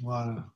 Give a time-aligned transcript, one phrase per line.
[0.00, 0.46] voilà.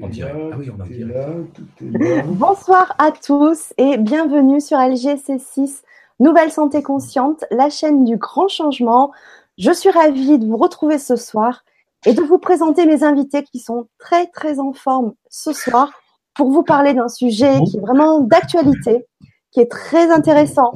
[0.00, 0.50] On dirait.
[0.52, 1.12] Ah oui, on en dirait.
[1.12, 2.22] Là, tout est là.
[2.26, 5.82] Bonsoir à tous et bienvenue sur LGC6,
[6.20, 9.12] Nouvelle Santé Consciente, la chaîne du grand changement.
[9.58, 11.64] Je suis ravie de vous retrouver ce soir
[12.06, 15.92] et de vous présenter mes invités qui sont très très en forme ce soir
[16.34, 19.06] pour vous parler d'un sujet qui est vraiment d'actualité,
[19.50, 20.72] qui est très intéressant.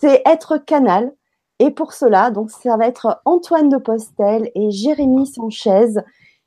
[0.00, 1.12] C'est être canal.
[1.64, 5.90] Et pour cela, donc ça va être Antoine de Postel et Jérémy Sanchez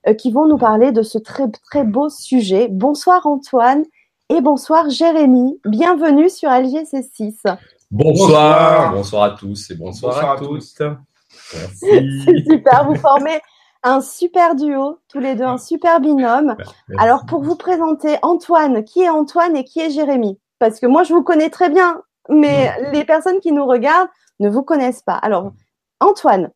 [0.10, 2.68] euh, qui vont nous parler de ce très très beau sujet.
[2.70, 3.86] Bonsoir Antoine
[4.28, 5.58] et bonsoir Jérémy.
[5.64, 7.58] Bienvenue sur LGC6.
[7.92, 10.76] Bonsoir, bonsoir à tous et bonsoir, Bonsoir à, à tous.
[11.76, 12.06] C'est
[12.46, 13.40] super, vous formez
[13.84, 16.58] un super duo, tous les deux, un super binôme.
[16.98, 20.38] Alors pour vous présenter Antoine, qui est Antoine et qui est Jérémy?
[20.60, 24.10] Parce que moi je vous connais très bien, mais les personnes qui nous regardent
[24.40, 25.16] ne vous connaissent pas.
[25.16, 25.54] Alors
[26.00, 26.52] Antoine,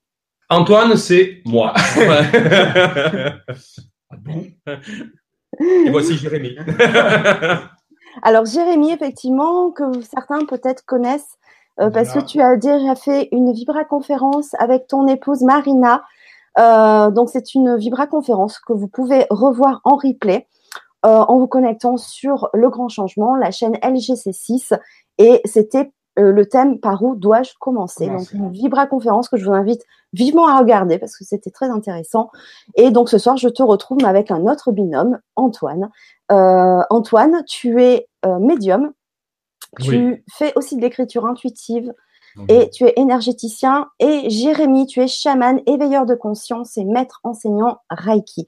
[0.49, 1.73] Antoine, c'est moi.
[4.11, 4.43] Ah bon?
[5.59, 6.57] Et voici Jérémy.
[8.23, 11.37] alors Jérémy effectivement que certains peut-être connaissent
[11.79, 16.01] euh, parce que tu as déjà fait une vibra-conférence avec ton épouse Marina.
[16.57, 20.47] Euh, donc c'est une vibra-conférence que vous pouvez revoir en replay
[21.05, 24.77] euh, en vous connectant sur Le Grand Changement, la chaîne LGC6.
[25.19, 28.07] Et c'était euh, le thème par où dois-je commencer?
[28.07, 32.29] Donc une vibra-conférence que je vous invite vivement à regarder parce que c'était très intéressant.
[32.75, 35.89] Et donc ce soir, je te retrouve avec un autre binôme, Antoine.
[36.31, 38.91] Euh, Antoine, tu es euh, médium.
[39.79, 40.23] Tu Oui.
[40.31, 41.93] fais aussi de l'écriture intuitive
[42.47, 43.87] et tu es énergéticien.
[43.99, 48.47] Et Jérémy, tu es chaman, éveilleur de conscience et maître enseignant Reiki.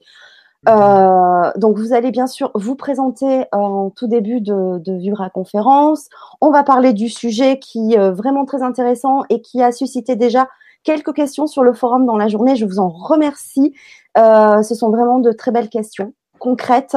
[0.68, 5.28] Euh, donc vous allez bien sûr vous présenter euh, en tout début de, de Vibra
[5.28, 6.08] Conférence.
[6.40, 10.14] On va parler du sujet qui est euh, vraiment très intéressant et qui a suscité
[10.14, 10.48] déjà
[10.84, 12.54] quelques questions sur le forum dans la journée.
[12.54, 13.74] Je vous en remercie.
[14.18, 16.96] Euh, ce sont vraiment de très belles questions concrètes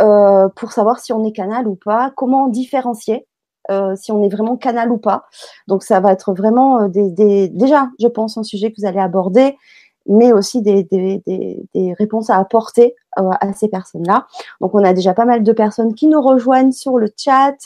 [0.00, 3.26] euh, pour savoir si on est canal ou pas, comment différencier
[3.70, 5.24] euh, si on est vraiment canal ou pas.
[5.66, 9.00] Donc ça va être vraiment des, des- déjà, je pense, un sujet que vous allez
[9.00, 9.56] aborder,
[10.08, 14.26] mais aussi des, des, des, des réponses à apporter euh, à ces personnes-là.
[14.60, 17.56] Donc on a déjà pas mal de personnes qui nous rejoignent sur le chat.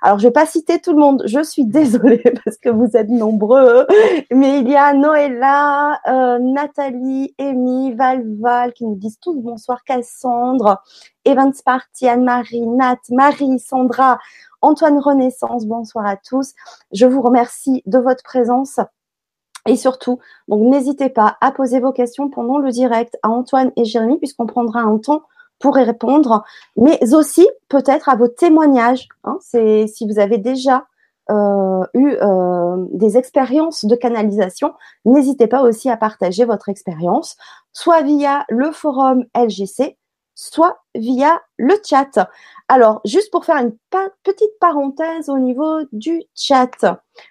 [0.00, 3.08] Alors je vais pas citer tout le monde, je suis désolée parce que vous êtes
[3.08, 3.86] nombreux,
[4.30, 9.82] mais il y a Noëlla, euh, Nathalie, Amy, Val Val qui nous disent tous bonsoir,
[9.84, 10.80] Cassandre,
[11.24, 14.18] Evans Party, Anne-Marie, Nat, Marie, Sandra,
[14.60, 16.52] Antoine Renaissance, bonsoir à tous.
[16.92, 18.78] Je vous remercie de votre présence.
[19.68, 20.18] Et surtout,
[20.48, 24.46] donc n'hésitez pas à poser vos questions pendant le direct à Antoine et Jérémy, puisqu'on
[24.46, 25.22] prendra un temps
[25.60, 26.42] pour y répondre,
[26.76, 29.08] mais aussi peut-être à vos témoignages.
[29.22, 30.86] Hein, c'est si vous avez déjà
[31.30, 34.74] euh, eu euh, des expériences de canalisation,
[35.04, 37.36] n'hésitez pas aussi à partager votre expérience,
[37.72, 39.96] soit via le forum LGC,
[40.34, 42.28] soit via le chat.
[42.68, 43.74] Alors, juste pour faire une
[44.22, 46.70] petite parenthèse au niveau du chat,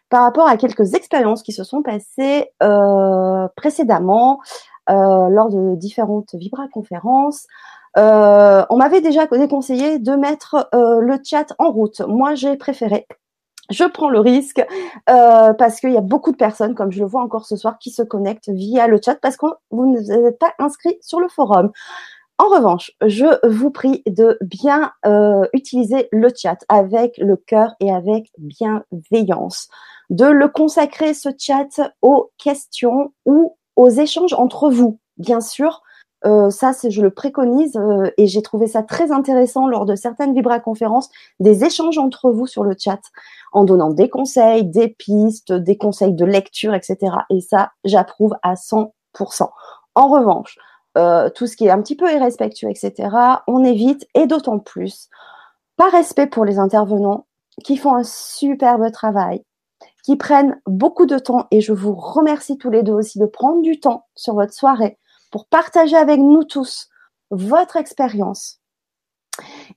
[0.10, 4.40] par rapport à quelques expériences qui se sont passées euh, précédemment
[4.90, 7.48] euh, lors de différentes Vibra-conférences.
[7.98, 12.02] Euh, on m'avait déjà déconseillé de mettre le chat en route.
[12.02, 13.08] Moi, j'ai préféré.
[13.70, 14.66] Je prends le risque
[15.06, 17.90] parce qu'il y a beaucoup de personnes, comme je le vois encore ce soir, qui
[17.90, 21.72] se connectent via le chat parce que vous n'êtes pas inscrit sur le forum.
[22.42, 27.92] En revanche, je vous prie de bien euh, utiliser le chat avec le cœur et
[27.92, 29.70] avec bienveillance,
[30.10, 34.98] de le consacrer ce chat aux questions ou aux échanges entre vous.
[35.18, 35.84] Bien sûr,
[36.26, 40.34] euh, ça, je le préconise euh, et j'ai trouvé ça très intéressant lors de certaines
[40.34, 43.02] vibra-conférences, des échanges entre vous sur le chat,
[43.52, 47.18] en donnant des conseils, des pistes, des conseils de lecture, etc.
[47.30, 48.90] Et ça, j'approuve à 100%.
[49.94, 50.58] En revanche,
[50.98, 53.10] euh, tout ce qui est un petit peu irrespectueux, etc.,
[53.48, 55.10] on évite, et d'autant plus,
[55.78, 57.28] par respect pour les intervenants
[57.64, 59.44] qui font un superbe travail,
[60.04, 63.62] qui prennent beaucoup de temps, et je vous remercie tous les deux aussi de prendre
[63.62, 64.98] du temps sur votre soirée
[65.32, 66.90] pour partager avec nous tous
[67.30, 68.60] votre expérience.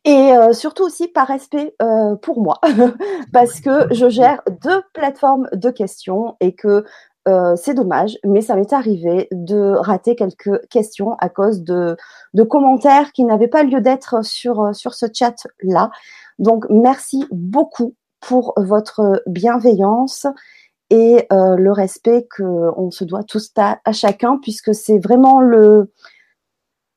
[0.05, 2.61] Et euh, surtout aussi par respect euh, pour moi,
[3.33, 6.85] parce que je gère deux plateformes de questions et que
[7.27, 11.97] euh, c'est dommage, mais ça m'est arrivé de rater quelques questions à cause de,
[12.35, 15.91] de commentaires qui n'avaient pas lieu d'être sur, sur ce chat-là.
[16.39, 20.27] Donc, merci beaucoup pour votre bienveillance
[20.91, 25.93] et euh, le respect qu'on se doit tous à, à chacun, puisque c'est vraiment le,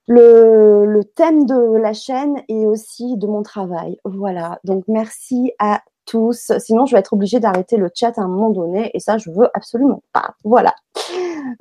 [0.07, 3.97] le, le thème de la chaîne et aussi de mon travail.
[4.03, 6.51] Voilà, donc merci à tous.
[6.59, 9.29] Sinon, je vais être obligée d'arrêter le chat à un moment donné et ça, je
[9.29, 10.33] veux absolument pas.
[10.43, 10.73] Voilà.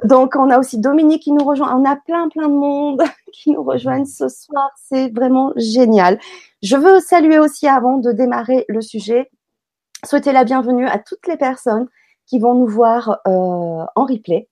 [0.05, 1.77] Donc, on a aussi Dominique qui nous rejoint.
[1.77, 3.03] On a plein, plein de monde
[3.33, 4.71] qui nous rejoignent ce soir.
[4.77, 6.19] C'est vraiment génial.
[6.63, 9.31] Je veux saluer aussi avant de démarrer le sujet,
[10.05, 11.89] souhaiter la bienvenue à toutes les personnes
[12.27, 14.49] qui vont nous voir euh, en replay.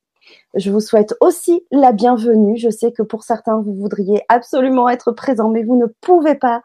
[0.55, 2.57] Je vous souhaite aussi la bienvenue.
[2.57, 6.63] Je sais que pour certains, vous voudriez absolument être présent, mais vous ne pouvez pas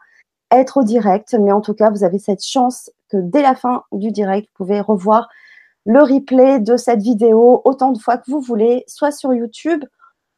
[0.50, 1.36] être au direct.
[1.38, 4.64] Mais en tout cas, vous avez cette chance que dès la fin du direct, vous
[4.64, 5.28] pouvez revoir
[5.86, 9.84] le replay de cette vidéo autant de fois que vous voulez, soit sur YouTube,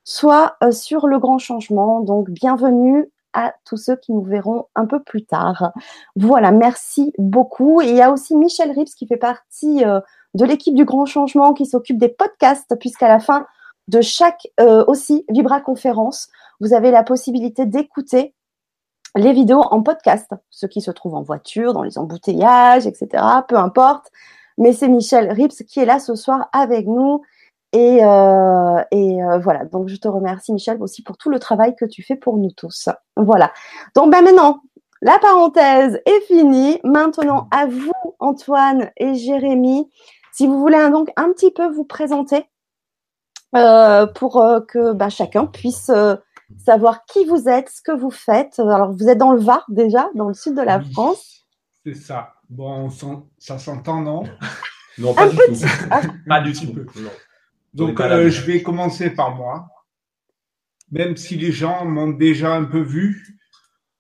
[0.04, 2.00] soit euh, sur Le Grand Changement.
[2.00, 5.72] Donc, bienvenue à tous ceux qui nous verront un peu plus tard.
[6.16, 7.80] Voilà, merci beaucoup.
[7.80, 10.00] Il y a aussi Michel Rips qui fait partie euh,
[10.34, 13.46] de l'équipe du Grand Changement qui s'occupe des podcasts, puisqu'à la fin
[13.88, 16.28] de chaque euh, aussi Vibra conférence,
[16.60, 18.34] vous avez la possibilité d'écouter
[19.14, 23.24] les vidéos en podcast, ceux qui se trouvent en voiture, dans les embouteillages, etc.
[23.48, 24.10] Peu importe.
[24.58, 27.22] Mais c'est Michel Rips qui est là ce soir avec nous.
[27.74, 31.86] Et, euh, euh, voilà, donc je te remercie Michel aussi pour tout le travail que
[31.86, 32.90] tu fais pour nous tous.
[33.16, 33.50] Voilà.
[33.94, 34.60] Donc ben maintenant,
[35.00, 36.80] la parenthèse est finie.
[36.84, 39.90] Maintenant, à vous, Antoine et Jérémy,
[40.32, 42.46] si vous voulez donc un petit peu vous présenter
[43.56, 44.34] euh, pour
[44.68, 45.90] que bah, chacun puisse
[46.58, 48.58] savoir qui vous êtes, ce que vous faites.
[48.58, 51.46] Alors, vous êtes dans le Var déjà, dans le sud de la France.
[51.84, 52.34] C'est ça.
[52.48, 52.90] Bon,
[53.38, 54.24] ça s'entend, non?
[54.98, 55.54] Non, pas du tout.
[56.28, 56.74] pas du tout.
[57.72, 59.68] Donc, je vais commencer par moi.
[60.90, 63.38] Même si les gens m'ont déjà un peu vu.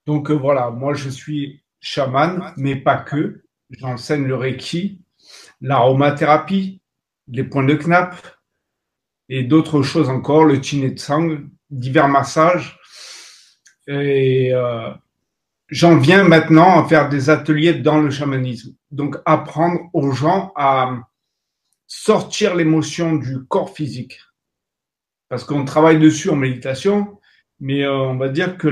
[0.06, 3.42] Donc, voilà, moi, je suis chaman, mais pas que.
[3.70, 5.00] J'enseigne le Reiki,
[5.62, 6.82] l'aromathérapie,
[7.28, 8.14] les points de Knapp
[9.30, 12.78] et d'autres choses encore, le Tsang, divers massages.
[13.88, 14.90] Et euh,
[15.68, 18.76] j'en viens maintenant à faire des ateliers dans le chamanisme.
[18.90, 20.98] Donc apprendre aux gens à
[21.86, 24.20] sortir l'émotion du corps physique.
[25.28, 27.18] Parce qu'on travaille dessus en méditation,
[27.58, 28.68] mais euh, on va dire que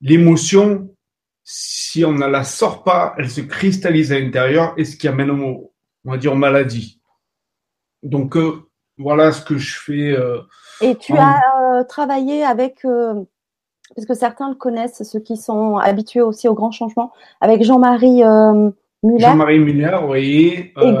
[0.00, 0.94] l'émotion
[1.50, 5.30] si on ne la sort pas, elle se cristallise à l'intérieur et ce qui amène,
[5.30, 5.70] on
[6.04, 7.00] va dire, aux maladies.
[8.02, 8.68] Donc, euh,
[8.98, 10.14] voilà ce que je fais.
[10.82, 15.76] Euh, et tu as euh, travaillé avec, parce que certains le connaissent, ceux qui sont
[15.76, 18.22] habitués aussi au grand changement, avec Jean-Marie
[19.02, 19.18] Muller.
[19.18, 20.72] Jean-Marie Muller, oui.
[20.80, 20.92] Et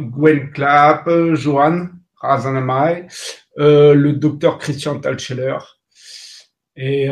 [0.00, 1.08] Gwen Clapp.
[1.34, 1.88] Johan
[2.20, 3.06] Razanamay,
[3.56, 5.58] le docteur Christian Talcheller.
[6.76, 7.08] Et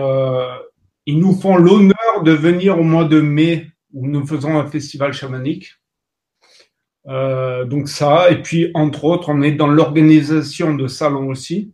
[1.06, 5.12] ils nous font l'honneur de venir au mois de mai où nous faisons un festival
[5.12, 5.70] chamanique.
[7.06, 11.72] Euh, donc ça, et puis entre autres, on est dans l'organisation de salons aussi.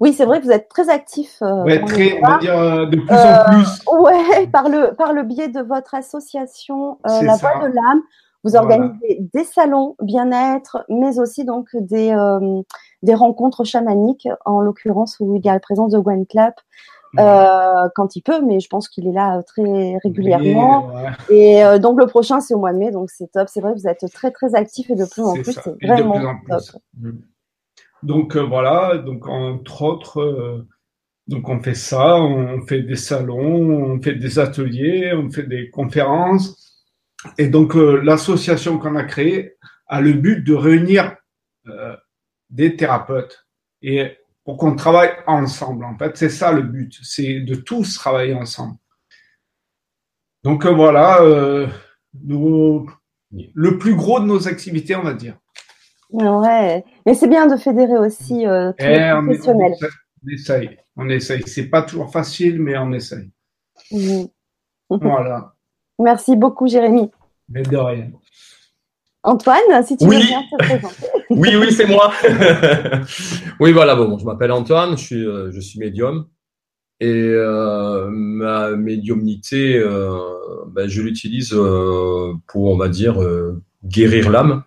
[0.00, 1.36] Oui, c'est vrai que vous êtes très actif.
[1.42, 3.82] Euh, ouais, très, on va dire euh, de plus en plus.
[4.00, 8.00] Ouais, par le, par le biais de votre association La Voix de l'âme,
[8.44, 12.16] vous organisez des salons bien-être, mais aussi donc des,
[13.02, 16.54] des rencontres chamaniques, en l'occurrence où il y a la présence de Gwen Clapp,
[17.18, 20.92] euh, quand il peut, mais je pense qu'il est là euh, très régulièrement.
[21.28, 23.48] Et euh, donc le prochain, c'est au mois de mai, donc c'est top.
[23.48, 26.62] C'est vrai, vous êtes très très actif et de plus en plus, c'est vraiment top.
[26.98, 27.10] Mm.
[28.02, 30.64] Donc voilà, donc entre autres,
[31.28, 35.70] donc on fait ça, on fait des salons, on fait des ateliers, on fait des
[35.70, 36.84] conférences.
[37.38, 39.56] Et donc l'association qu'on a créée
[39.86, 41.14] a le but de réunir
[42.50, 43.46] des thérapeutes
[43.82, 45.84] et pour qu'on travaille ensemble.
[45.84, 48.76] En fait, c'est ça le but, c'est de tous travailler ensemble.
[50.42, 51.68] Donc euh, voilà, euh,
[53.32, 55.36] le plus gros de nos activités, on va dire.
[56.10, 59.74] Ouais, mais c'est bien de fédérer aussi euh, tous les eh, professionnels.
[60.24, 61.42] On, essaye, on essaye.
[61.46, 63.30] C'est pas toujours facile, mais on essaye.
[64.90, 65.54] voilà.
[65.98, 67.10] Merci beaucoup, Jérémy.
[67.48, 68.10] Mais de rien.
[69.24, 71.06] Antoine, si tu veux bien te présenter.
[71.30, 72.12] oui, oui, c'est moi.
[73.60, 76.26] oui, voilà, bon, je m'appelle Antoine, je suis, euh, je suis médium.
[76.98, 80.18] Et euh, ma médiumnité, euh,
[80.68, 83.18] ben, je l'utilise pour, on va dire,
[83.84, 84.64] guérir l'âme,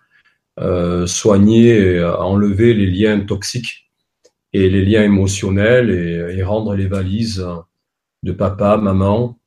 [1.06, 3.90] soigner, enlever les liens toxiques
[4.52, 7.46] et les liens émotionnels et, et rendre les valises
[8.22, 9.38] de papa, maman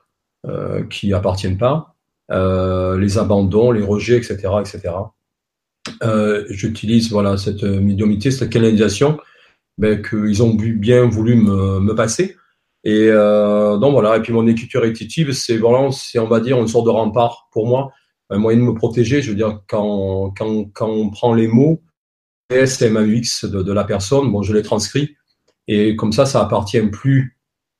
[0.89, 1.95] qui appartiennent pas.
[2.31, 4.93] Euh, les abandons, les rejets, etc., etc.
[6.03, 9.17] Euh, j'utilise voilà cette médiumité, cette canalisation
[9.77, 12.36] ben, qu'ils ont bien voulu me, me passer.
[12.83, 14.17] Et euh, donc voilà.
[14.17, 17.50] Et puis mon écriture intuitive, c'est vraiment, c'est on va dire une sorte de rempart
[17.51, 17.91] pour moi,
[18.29, 19.21] un moyen de me protéger.
[19.21, 21.81] Je veux dire quand quand, quand on prend les mots
[22.51, 25.15] S, de, de la personne, bon, je les transcris
[25.67, 27.38] et comme ça, ça appartient plus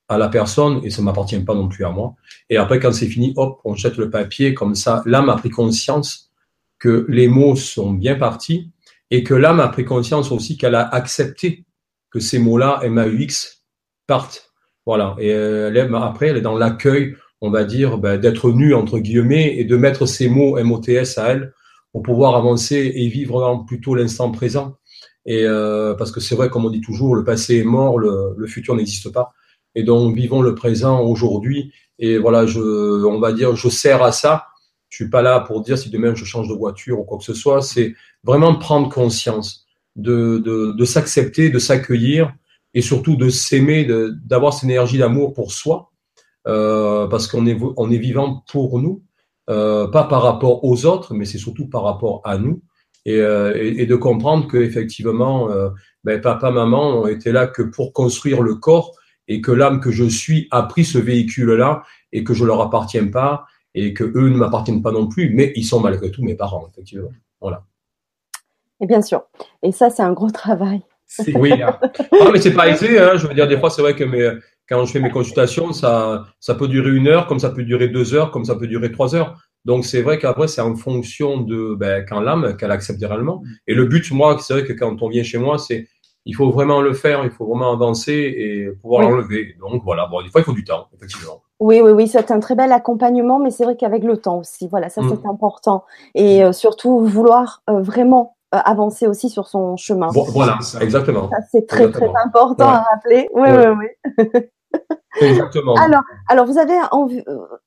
[0.10, 2.16] à la personne et ça m'appartient pas non plus à moi.
[2.50, 5.04] Et après, quand c'est fini, hop, on jette le papier comme ça.
[5.06, 6.32] L'âme a pris conscience
[6.80, 8.72] que les mots sont bien partis
[9.12, 11.66] et que l'âme a pris conscience aussi qu'elle a accepté
[12.10, 13.64] que ces mots-là, MAUX,
[14.08, 14.52] partent.
[14.86, 15.16] Voilà.
[15.20, 19.58] Et elle après, elle est dans l'accueil, on va dire, ben, d'être nue, entre guillemets,
[19.58, 21.54] et de mettre ces mots MOTS à elle
[21.92, 24.78] pour pouvoir avancer et vivre plutôt l'instant présent.
[25.26, 28.48] Et euh, parce que c'est vrai, comme on dit toujours, le passé est mort, le
[28.48, 29.34] futur n'existe pas.
[29.76, 31.72] Et donc, vivons le présent aujourd'hui.
[32.00, 34.48] Et voilà, je, on va dire, je sers à ça.
[34.90, 37.24] Je suis pas là pour dire si demain je change de voiture ou quoi que
[37.24, 37.62] ce soit.
[37.62, 42.34] C'est vraiment prendre conscience de, de, de s'accepter, de s'accueillir
[42.74, 43.88] et surtout de s'aimer,
[44.26, 45.92] d'avoir cette énergie d'amour pour soi,
[46.48, 49.04] euh, parce qu'on est, on est vivant pour nous,
[49.50, 52.62] euh, pas par rapport aux autres, mais c'est surtout par rapport à nous,
[53.06, 55.70] et, euh, et, de comprendre que effectivement, euh,
[56.04, 58.94] ben, papa, maman ont été là que pour construire le corps,
[59.30, 63.08] et que l'âme que je suis a pris ce véhicule-là, et que je leur appartiens
[63.08, 63.46] pas,
[63.76, 66.68] et que eux ne m'appartiennent pas non plus, mais ils sont malgré tout mes parents,
[66.70, 67.12] effectivement.
[67.40, 67.64] Voilà.
[68.82, 69.22] Et bien sûr.
[69.62, 70.82] Et ça, c'est un gros travail.
[71.36, 73.00] Oui, ah, ah mais c'est pas aisé.
[73.00, 73.14] Hein.
[73.16, 74.32] Je veux dire, des fois, c'est vrai que mes,
[74.68, 77.88] quand je fais mes consultations, ça, ça peut durer une heure, comme ça peut durer
[77.88, 79.40] deux heures, comme ça peut durer trois heures.
[79.66, 83.44] Donc, c'est vrai qu'après, c'est en fonction de ben, quand l'âme, qu'elle accepte réellement.
[83.68, 85.88] Et le but, moi, c'est vrai que quand on vient chez moi, c'est
[86.26, 89.56] il faut vraiment le faire, il faut vraiment avancer et pouvoir l'enlever.
[89.60, 90.08] Donc, voilà.
[90.08, 91.42] Bon, des fois, il faut du temps, effectivement.
[91.60, 94.68] Oui, oui, oui, c'est un très bel accompagnement, mais c'est vrai qu'avec le temps aussi,
[94.70, 95.30] voilà, ça, c'est mm.
[95.30, 95.84] important.
[96.16, 100.08] Et euh, surtout, vouloir euh, vraiment euh, avancer aussi sur son chemin.
[100.08, 101.30] voilà, exactement.
[101.52, 103.28] C'est très très important à rappeler.
[103.34, 104.26] Oui, oui, oui.
[105.22, 105.76] exactement.
[105.76, 106.76] Alors, alors vous avez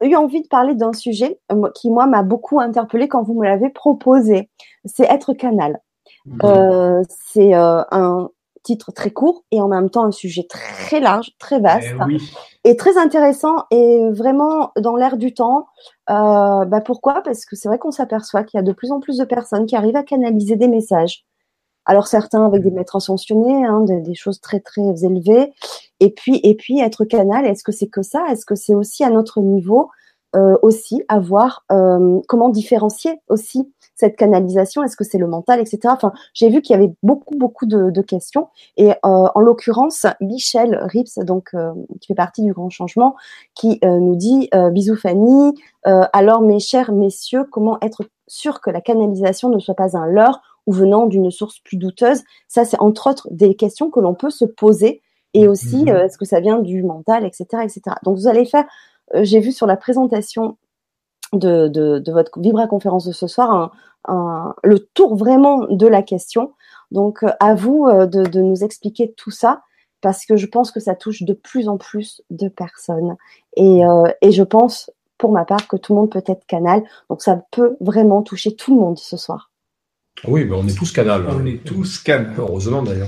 [0.03, 3.45] eu envie de parler d'un sujet euh, qui moi m'a beaucoup interpellé quand vous me
[3.45, 4.49] l'avez proposé.
[4.87, 5.81] C'est être canal.
[6.25, 7.03] Mhm.
[7.09, 8.29] c'est un
[8.63, 12.77] titre très court et en même temps un sujet très large, très vaste eh et
[12.77, 15.67] très intéressant et vraiment dans l'air du temps.
[16.11, 17.23] Euh, bah pourquoi?
[17.23, 19.67] Parce que c'est vrai qu'on s'aperçoit qu'il y a de plus en plus de personnes
[19.67, 21.25] qui arrivent à canaliser des messages.
[21.85, 25.53] Alors certains avec des maîtres ascensionnés, hein, des, des, choses très très élevées,
[25.99, 27.45] et puis et puis être canal.
[27.45, 28.25] Est-ce que c'est que ça?
[28.31, 29.91] Est-ce que c'est aussi à notre niveau?
[30.35, 35.81] Euh, aussi avoir euh, comment différencier aussi cette canalisation Est-ce que c'est le mental, etc.
[35.85, 40.07] Enfin, j'ai vu qu'il y avait beaucoup beaucoup de, de questions et euh, en l'occurrence
[40.21, 43.15] Michel Rips, donc euh, qui fait partie du Grand Changement,
[43.55, 45.55] qui euh, nous dit bisous Fanny.
[45.85, 50.41] alors mes chers messieurs, comment être sûr que la canalisation ne soit pas un leurre
[50.67, 52.23] ou venant d'une source plus douteuse?
[52.49, 55.03] Ça, c'est entre autres des questions que l'on peut se poser
[55.35, 56.05] et aussi mm-hmm.
[56.05, 57.81] est-ce que ça vient du mental, etc., etc.
[58.05, 60.57] Donc vous allez faire euh, j'ai vu sur la présentation
[61.33, 63.73] de, de, votre Vibra conférence de ce soir
[64.09, 66.55] le tour vraiment de la question.
[66.91, 69.63] Donc, euh, à vous euh, de, nous expliquer tout ça
[70.01, 73.17] parce que je pense que ça touche de plus en plus de personnes.
[73.57, 73.83] Et,
[74.21, 76.83] et je pense, pour ma part, que tout le monde peut être canal.
[77.09, 79.53] Donc, ça peut vraiment toucher tout le monde ce soir.
[80.27, 81.25] Oui, mais on est tous canal.
[81.29, 82.35] On est tous canal.
[82.37, 83.07] Heureusement d'ailleurs.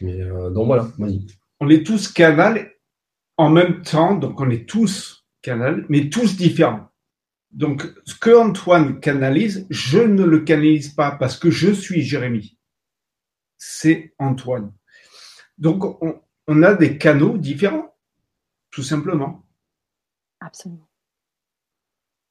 [0.00, 0.18] Mais
[0.50, 0.88] donc voilà,
[1.60, 2.70] On est tous canal
[3.36, 6.90] en même temps, donc on est tous canal, mais tous différents.
[7.50, 12.58] Donc, ce que Antoine canalise, je ne le canalise pas parce que je suis Jérémie.
[13.58, 14.72] C'est Antoine.
[15.58, 17.94] Donc, on, on, a des canaux différents,
[18.70, 19.44] tout simplement.
[20.40, 20.88] Absolument.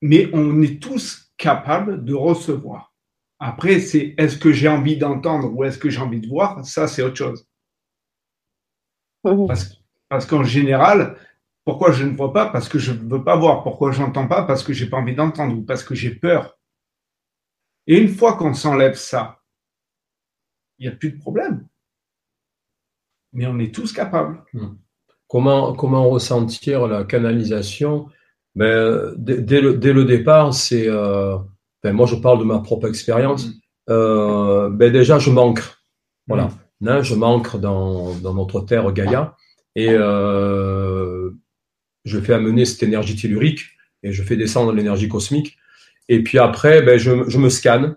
[0.02, 2.94] Mais on est tous capables de recevoir.
[3.40, 6.88] Après, c'est est-ce que j'ai envie d'entendre ou est-ce que j'ai envie de voir Ça,
[6.88, 7.48] c'est autre chose.
[9.22, 11.18] Parce, parce qu'en général,
[11.66, 13.64] pourquoi je ne vois pas Parce que je ne veux pas voir.
[13.64, 16.58] Pourquoi je n'entends pas Parce que j'ai pas envie d'entendre ou parce que j'ai peur.
[17.88, 19.40] Et une fois qu'on s'enlève ça,
[20.78, 21.68] il n'y a plus de problème.
[23.34, 24.44] Mais on est tous capables.
[24.54, 24.76] Hmm.
[25.28, 28.08] Comment, comment ressentir la canalisation?
[28.56, 30.88] Ben, dès, le, dès, le, départ, c'est.
[30.88, 31.38] Euh,
[31.84, 33.48] ben, moi, je parle de ma propre expérience.
[33.48, 33.54] Hmm.
[33.90, 35.62] Euh, ben, déjà, je manque.
[36.28, 36.50] Voilà.
[36.82, 37.02] Hmm.
[37.02, 39.36] je manque dans, dans, notre terre Gaïa.
[39.76, 40.69] Et euh,
[42.06, 43.62] je fais amener cette énergie tellurique
[44.04, 45.58] et je fais descendre l'énergie cosmique.
[46.08, 47.96] Et puis après, ben, je, me scanne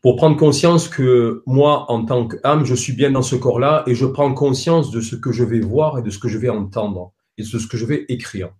[0.00, 3.94] pour prendre conscience que moi, en tant qu'âme, je suis bien dans ce corps-là et
[3.94, 6.48] je prends conscience de ce que je vais voir et de ce que je vais
[6.48, 8.50] entendre et de ce que je vais écrire.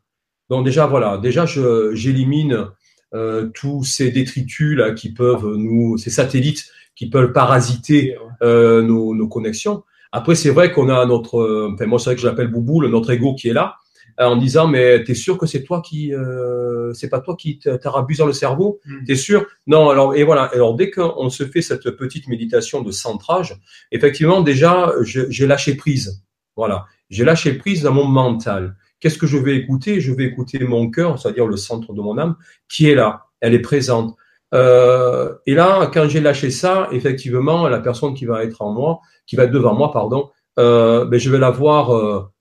[0.50, 2.68] Donc déjà, voilà, déjà, j'élimine
[3.14, 9.14] euh, tous ces détritus là qui peuvent nous, ces satellites qui peuvent parasiter euh, nos,
[9.14, 9.84] nos, connexions.
[10.12, 12.86] Après, c'est vrai qu'on a notre, euh, enfin moi c'est vrai que je l'appelle Boubou,
[12.86, 13.76] notre ego qui est là,
[14.18, 18.18] en disant mais t'es sûr que c'est toi qui euh, c'est pas toi qui t'arabuse
[18.18, 19.04] dans le cerveau mm.
[19.06, 19.46] t'es sûr?
[19.66, 23.58] Non alors et voilà alors dès qu'on se fait cette petite méditation de centrage
[23.90, 26.22] effectivement déjà j'ai lâché prise
[26.56, 26.86] Voilà.
[27.10, 28.76] J'ai lâché prise dans mon mental.
[29.00, 30.00] Qu'est-ce que je vais écouter?
[30.00, 32.36] Je vais écouter mon cœur, c'est-à-dire le centre de mon âme,
[32.68, 33.26] qui est là.
[33.40, 34.16] Elle est présente.
[34.54, 39.00] Euh, et là, quand j'ai lâché ça, effectivement, la personne qui va être en moi,
[39.26, 42.31] qui va être devant moi, pardon, euh, ben je vais la voir, euh,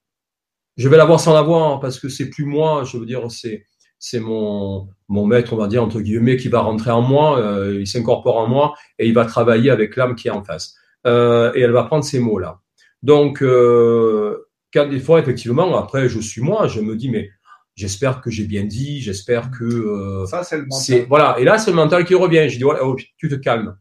[0.81, 2.83] je vais la voir sans la voir parce que c'est plus moi.
[2.83, 3.65] Je veux dire, c'est
[3.99, 7.39] c'est mon mon maître, on va dire entre guillemets, qui va rentrer en moi.
[7.39, 10.73] Euh, il s'incorpore en moi et il va travailler avec l'âme qui est en face.
[11.05, 12.59] Euh, et elle va prendre ces mots là.
[13.03, 17.29] Donc, euh, quand des fois, effectivement, après, je suis moi, je me dis, mais
[17.75, 20.25] j'espère que j'ai bien dit, j'espère que.
[20.27, 21.05] Ça, c'est le mental.
[21.07, 21.35] Voilà.
[21.39, 22.49] Et là, c'est le mental qui revient.
[22.49, 23.77] Je dis, voilà, oh, tu te calmes.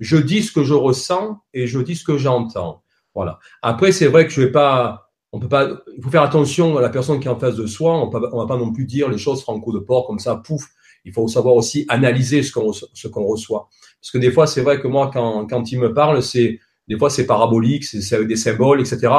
[0.00, 2.82] Je dis ce que je ressens et je dis ce que j'entends.
[3.14, 3.38] Voilà.
[3.62, 5.09] Après, c'est vrai que je vais pas.
[5.32, 5.82] On peut pas.
[5.96, 7.94] Il faut faire attention à la personne qui est en face de soi.
[7.94, 10.64] On, on va pas non plus dire les choses franco de port comme ça, pouf.
[11.04, 13.68] Il faut savoir aussi analyser ce qu'on reçoit.
[14.00, 16.58] Parce que des fois, c'est vrai que moi, quand quand il me parle, c'est
[16.88, 19.12] des fois, c'est parabolique, c'est des symboles, etc.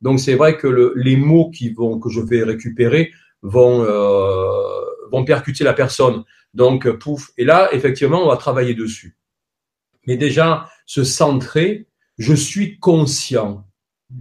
[0.00, 4.84] Donc, c'est vrai que le, les mots qui vont que je vais récupérer vont euh,
[5.12, 6.24] vont percuter la personne.
[6.54, 7.30] Donc, pouf.
[7.36, 9.18] Et là, effectivement, on va travailler dessus.
[10.06, 13.67] Mais déjà, se centrer, je suis conscient.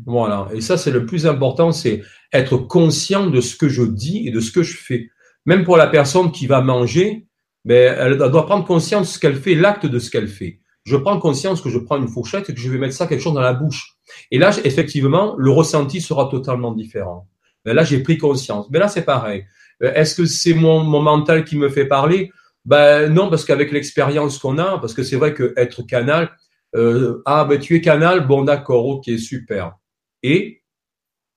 [0.06, 0.48] Voilà.
[0.54, 2.02] Et ça, c'est le plus important, c'est
[2.34, 5.10] être conscient de ce que je dis et de ce que je fais.
[5.46, 7.26] Même pour la personne qui va manger,
[7.64, 10.96] ben, elle doit prendre conscience de ce qu'elle fait, l'acte de ce qu'elle fait je
[10.96, 13.34] prends conscience que je prends une fourchette et que je vais mettre ça quelque chose
[13.34, 13.98] dans la bouche.
[14.32, 17.28] Et là, effectivement, le ressenti sera totalement différent.
[17.66, 18.68] Mais là, j'ai pris conscience.
[18.72, 19.44] Mais là, c'est pareil.
[19.84, 22.32] Euh, est-ce que c'est mon, mon mental qui me fait parler?
[22.64, 26.30] Ben non, parce qu'avec l'expérience qu'on a, parce que c'est vrai que être canal,
[26.76, 29.78] euh, ah ben tu es canal, bon d'accord, ok, super.
[30.24, 30.64] Et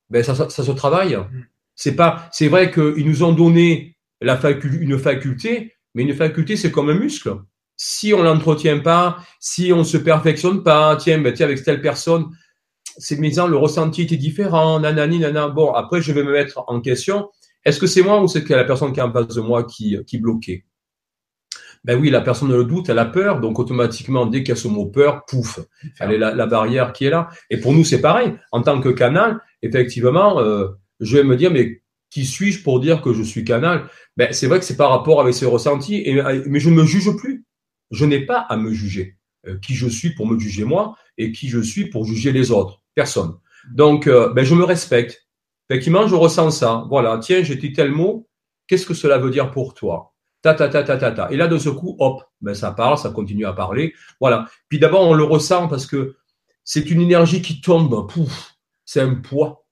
[0.09, 1.17] ben ça, ça, se travaille.
[1.17, 1.47] Mm.
[1.75, 6.57] C'est pas, c'est vrai qu'ils nous ont donné la faculté, une faculté, mais une faculté
[6.57, 7.37] c'est comme un muscle
[7.83, 12.27] si on l'entretient pas, si on se perfectionne pas, tiens, ben, tiens, avec telle personne,
[12.99, 15.49] c'est disant le ressenti était différent, nanani, nanana.
[15.49, 17.31] Bon, après, je vais me mettre en question.
[17.65, 19.97] Est-ce que c'est moi ou c'est la personne qui est en face de moi qui,
[20.07, 20.67] qui bloquait?
[21.85, 24.57] Ben oui, la personne le doute, elle a peur, donc automatiquement, dès qu'il y a
[24.57, 25.61] ce mot peur, pouf,
[25.99, 27.29] elle est la, la, barrière qui est là.
[27.49, 28.35] Et pour nous, c'est pareil.
[28.53, 30.69] En tant que canal, effectivement, euh,
[31.01, 33.89] je vais me dire, mais qui suis-je pour dire que je suis canal?
[34.17, 36.85] Ben c'est vrai que c'est par rapport avec ses ressentis, et, mais je ne me
[36.85, 37.45] juge plus.
[37.91, 39.17] Je n'ai pas à me juger.
[39.47, 42.51] Euh, qui je suis pour me juger moi et qui je suis pour juger les
[42.51, 43.39] autres Personne.
[43.73, 45.27] Donc, euh, ben, je me respecte.
[45.69, 46.85] Effectivement, je ressens ça.
[46.91, 48.29] Voilà, tiens, j'ai dit tel mot.
[48.67, 50.10] Qu'est-ce que cela veut dire pour toi?
[50.43, 51.29] Ta, ta, ta.
[51.31, 53.95] Et là, de ce coup, hop, ben, ça parle, ça continue à parler.
[54.21, 54.47] Voilà.
[54.69, 56.17] Puis d'abord, on le ressent parce que
[56.65, 58.09] c'est une énergie qui tombe.
[58.09, 59.67] Pouf, c'est un poids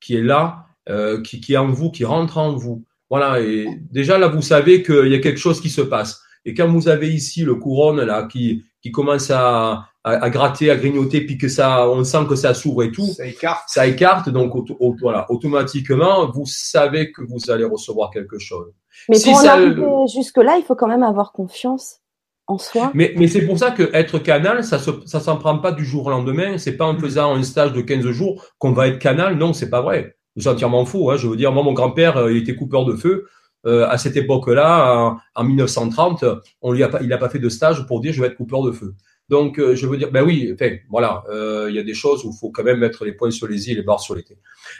[0.00, 2.84] qui est là, euh, qui, qui est en vous, qui rentre en vous.
[3.08, 3.40] Voilà.
[3.40, 6.22] Et déjà, là, vous savez qu'il y a quelque chose qui se passe.
[6.44, 10.76] Et quand vous avez ici le couronne là qui, qui commence à, à, gratter, à
[10.76, 13.64] grignoter, puis que ça, on sent que ça s'ouvre et tout, ça écarte.
[13.68, 14.54] Ça écarte, donc
[15.00, 18.72] voilà, automatiquement, vous savez que vous allez recevoir quelque chose.
[19.08, 22.00] Mais si pour arriver jusque-là, il faut quand même avoir confiance
[22.46, 22.90] en soi.
[22.94, 25.84] Mais, mais c'est pour ça que être canal, ça se, ça s'en prend pas du
[25.84, 26.58] jour au lendemain.
[26.58, 27.00] C'est pas en mm.
[27.00, 29.36] faisant un stage de 15 jours qu'on va être canal.
[29.36, 30.16] Non, c'est pas vrai.
[30.36, 31.10] C'est entièrement faux.
[31.10, 31.16] Hein.
[31.16, 33.26] Je veux dire, moi, mon grand-père, euh, il était coupeur de feu.
[33.66, 36.24] Euh, à cette époque-là, en, 1930,
[36.62, 38.36] on lui a pas, il n'a pas fait de stage pour dire je vais être
[38.36, 38.94] coupeur de feu.
[39.30, 42.24] Donc, euh, je veux dire, ben oui, enfin, voilà, euh, il y a des choses
[42.24, 44.16] où il faut quand même mettre les points sur les i et les barres sur
[44.16, 44.36] les t.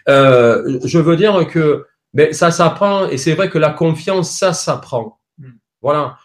[0.09, 5.21] je veux dire que ben, ça s'apprend et c'est vrai que la confiance, ça s'apprend.
[5.39, 5.53] Hmm.
[5.81, 6.19] Voilà.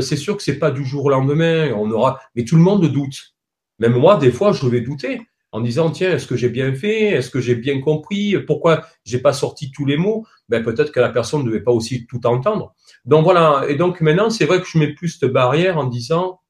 [0.00, 1.72] c'est sûr que c'est pas du jour au lendemain.
[1.76, 3.34] On aura, mais tout le monde doute.
[3.80, 7.10] Même moi, des fois, je vais douter en disant tiens, est-ce que j'ai bien fait?
[7.10, 8.36] Est-ce que j'ai bien compris?
[8.46, 10.24] Pourquoi j'ai pas sorti tous les mots?
[10.48, 12.74] Ben peut-être que la personne ne devait pas aussi tout entendre.
[13.04, 13.64] Donc voilà.
[13.68, 16.40] Et donc maintenant, c'est vrai que je mets plus de barrière en disant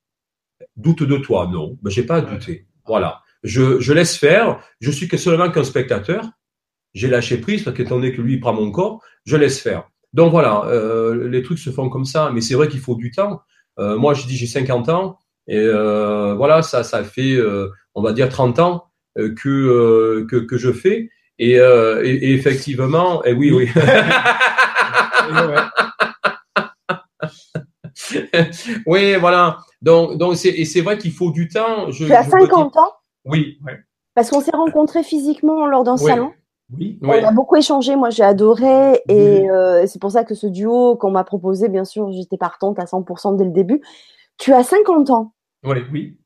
[0.76, 1.48] doute de toi.
[1.52, 2.66] Non, ben j'ai pas à douter.
[2.86, 3.22] Voilà.
[3.42, 4.60] Je, je laisse faire.
[4.80, 6.24] Je suis que seulement qu'un spectateur.
[6.94, 9.88] J'ai lâché prise parce qu'étant donné que lui il prend mon corps, je laisse faire.
[10.12, 13.10] Donc voilà, euh, les trucs se font comme ça, mais c'est vrai qu'il faut du
[13.10, 13.40] temps.
[13.80, 18.02] Euh, moi, je dis j'ai 50 ans et euh, voilà, ça, ça fait, euh, on
[18.02, 18.84] va dire 30 ans
[19.18, 21.10] euh, que, euh, que, que je fais.
[21.40, 23.68] Et, euh, et, effectivement, et oui, oui.
[28.86, 29.58] oui, voilà.
[29.82, 31.90] Donc, donc c'est, et c'est vrai qu'il faut du temps.
[31.90, 32.92] Je, tu as 50 ans
[33.24, 33.58] Oui.
[34.14, 36.32] Parce qu'on s'est rencontrés physiquement lors d'un salon.
[36.72, 36.98] Oui.
[37.02, 39.46] On a beaucoup échangé, moi j'ai adoré et
[39.86, 43.36] c'est pour ça que ce duo qu'on m'a proposé, bien sûr, j'étais partante à 100%
[43.36, 43.82] dès le début.
[44.38, 45.34] Tu as 50 ans.
[45.64, 46.18] Oui, oui.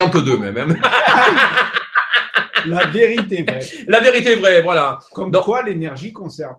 [0.00, 0.80] Un peu deux même.
[2.66, 3.60] La vérité vraie.
[3.86, 4.98] La vérité vraie, voilà.
[5.12, 6.56] Comme quoi l'énergie conserve.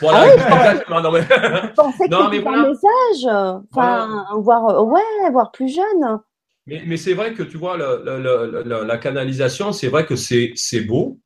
[0.00, 1.00] Voilà, ah exactement.
[1.00, 2.58] Non, mais, non, mais voilà.
[2.58, 3.64] un message.
[3.72, 6.20] Enfin, voir, ouais, voir plus jeune.
[6.66, 11.18] Mais, mais c'est vrai que tu vois, la, canalisation, c'est vrai que c'est beau,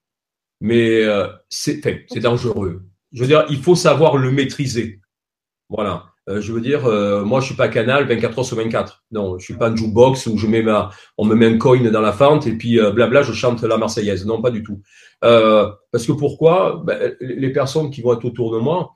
[0.61, 2.85] mais euh, c'est c'est dangereux.
[3.13, 5.01] Je veux dire, il faut savoir le maîtriser.
[5.69, 6.07] Voilà.
[6.29, 9.05] Euh, je veux dire, euh, moi, je suis pas canal 24 heures sur 24.
[9.13, 11.81] Non, je suis pas un jukebox où je mets ma, on me met un coin
[11.91, 14.27] dans la fente et puis blabla, je chante la Marseillaise.
[14.27, 14.81] Non, pas du tout.
[15.21, 16.83] parce que pourquoi?
[16.85, 18.91] Ben, Les personnes qui vont être autour de moi,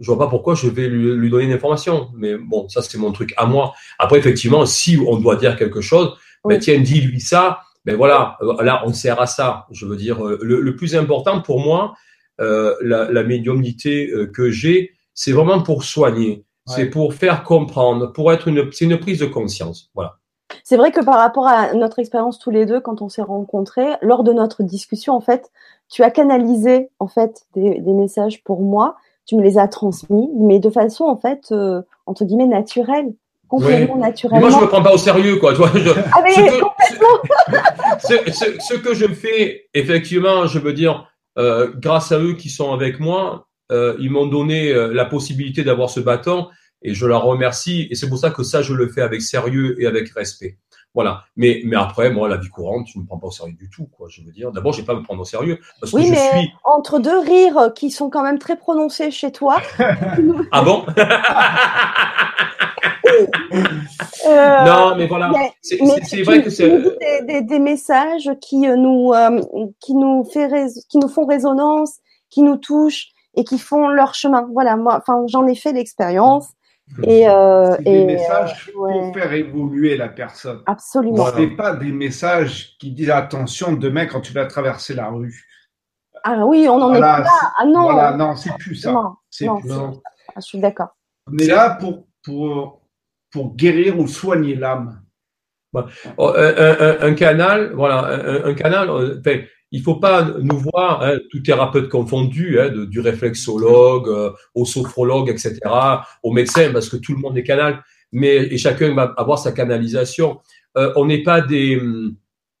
[0.00, 2.08] je vois pas pourquoi je vais lui, lui donner une information.
[2.14, 3.74] Mais bon, ça c'est mon truc à moi.
[3.98, 7.60] Après, effectivement, si on doit dire quelque chose, ben tiens, dis-lui ça.
[7.84, 9.66] Ben voilà, euh, là on sert à ça.
[9.70, 11.94] Je veux dire, euh, le, le plus important pour moi,
[12.40, 18.12] euh, la, la, médiumnité euh, que j'ai, c'est vraiment pour soigner, c'est pour faire comprendre,
[18.12, 19.90] pour être une, c'est une prise de conscience.
[19.94, 20.16] Voilà.
[20.64, 23.94] C'est vrai que par rapport à notre expérience tous les deux, quand on s'est rencontrés,
[24.00, 25.50] lors de notre discussion, en fait,
[25.90, 28.96] tu as canalisé en fait des, des messages pour moi
[29.26, 33.14] tu me les as transmis, mais de façon en fait euh, entre guillemets naturelle,
[33.48, 34.40] complètement naturelle.
[34.40, 35.52] Moi, je me prends pas au sérieux, quoi.
[35.52, 37.08] Tu vois, ah, mais ce, complètement.
[38.08, 42.48] Que, ce, ce, que je fais, effectivement, je veux dire, euh, grâce à eux qui
[42.48, 46.48] sont avec moi, euh, ils m'ont donné euh, la possibilité d'avoir ce bâton
[46.82, 47.86] et je leur remercie.
[47.90, 50.58] Et c'est pour ça que ça, je le fais avec sérieux et avec respect.
[50.94, 51.24] Voilà.
[51.36, 53.70] Mais, mais après, moi, la vie courante, tu ne me prends pas au sérieux du
[53.70, 54.08] tout, quoi.
[54.10, 56.12] Je veux dire, d'abord, je vais pas me prendre au sérieux parce oui, que je
[56.12, 56.52] mais suis.
[56.64, 59.56] Entre deux rires qui sont quand même très prononcés chez toi.
[60.52, 60.84] ah bon
[64.26, 65.32] euh, Non, mais voilà.
[65.62, 66.68] C'est vrai que c'est.
[66.68, 69.40] Des, des, des, messages qui nous, euh,
[69.80, 70.50] qui, nous fait
[70.90, 71.98] qui nous font résonance,
[72.28, 74.48] qui nous touchent et qui font leur chemin.
[74.52, 76.48] Voilà, moi, enfin, j'en ai fait l'expérience.
[77.04, 78.92] Et, euh, des et, messages euh, ouais.
[78.92, 80.62] pour faire évoluer la personne.
[80.66, 81.26] Absolument.
[81.26, 85.42] Ce n'est pas des messages qui disent attention demain quand tu vas traverser la rue.
[86.24, 87.52] Ah oui, on en voilà, est plus là.
[87.58, 87.82] Ah non.
[87.82, 88.92] Voilà, non, c'est plus ça.
[88.92, 89.90] Non, c'est plus ça.
[90.28, 90.88] Ah, je suis d'accord.
[91.26, 92.82] On est là pour, pour,
[93.30, 95.02] pour guérir ou soigner l'âme.
[95.74, 95.86] un,
[96.18, 99.22] un, un, canal, voilà, un, un canal.
[99.72, 105.30] Il faut pas nous voir, hein, tout thérapeute confondu, hein, du réflexologue euh, au sophrologue,
[105.30, 105.58] etc.,
[106.22, 107.82] au médecin, parce que tout le monde est canal,
[108.12, 110.40] mais et chacun va avoir sa canalisation.
[110.76, 111.80] Euh, on n'est pas des,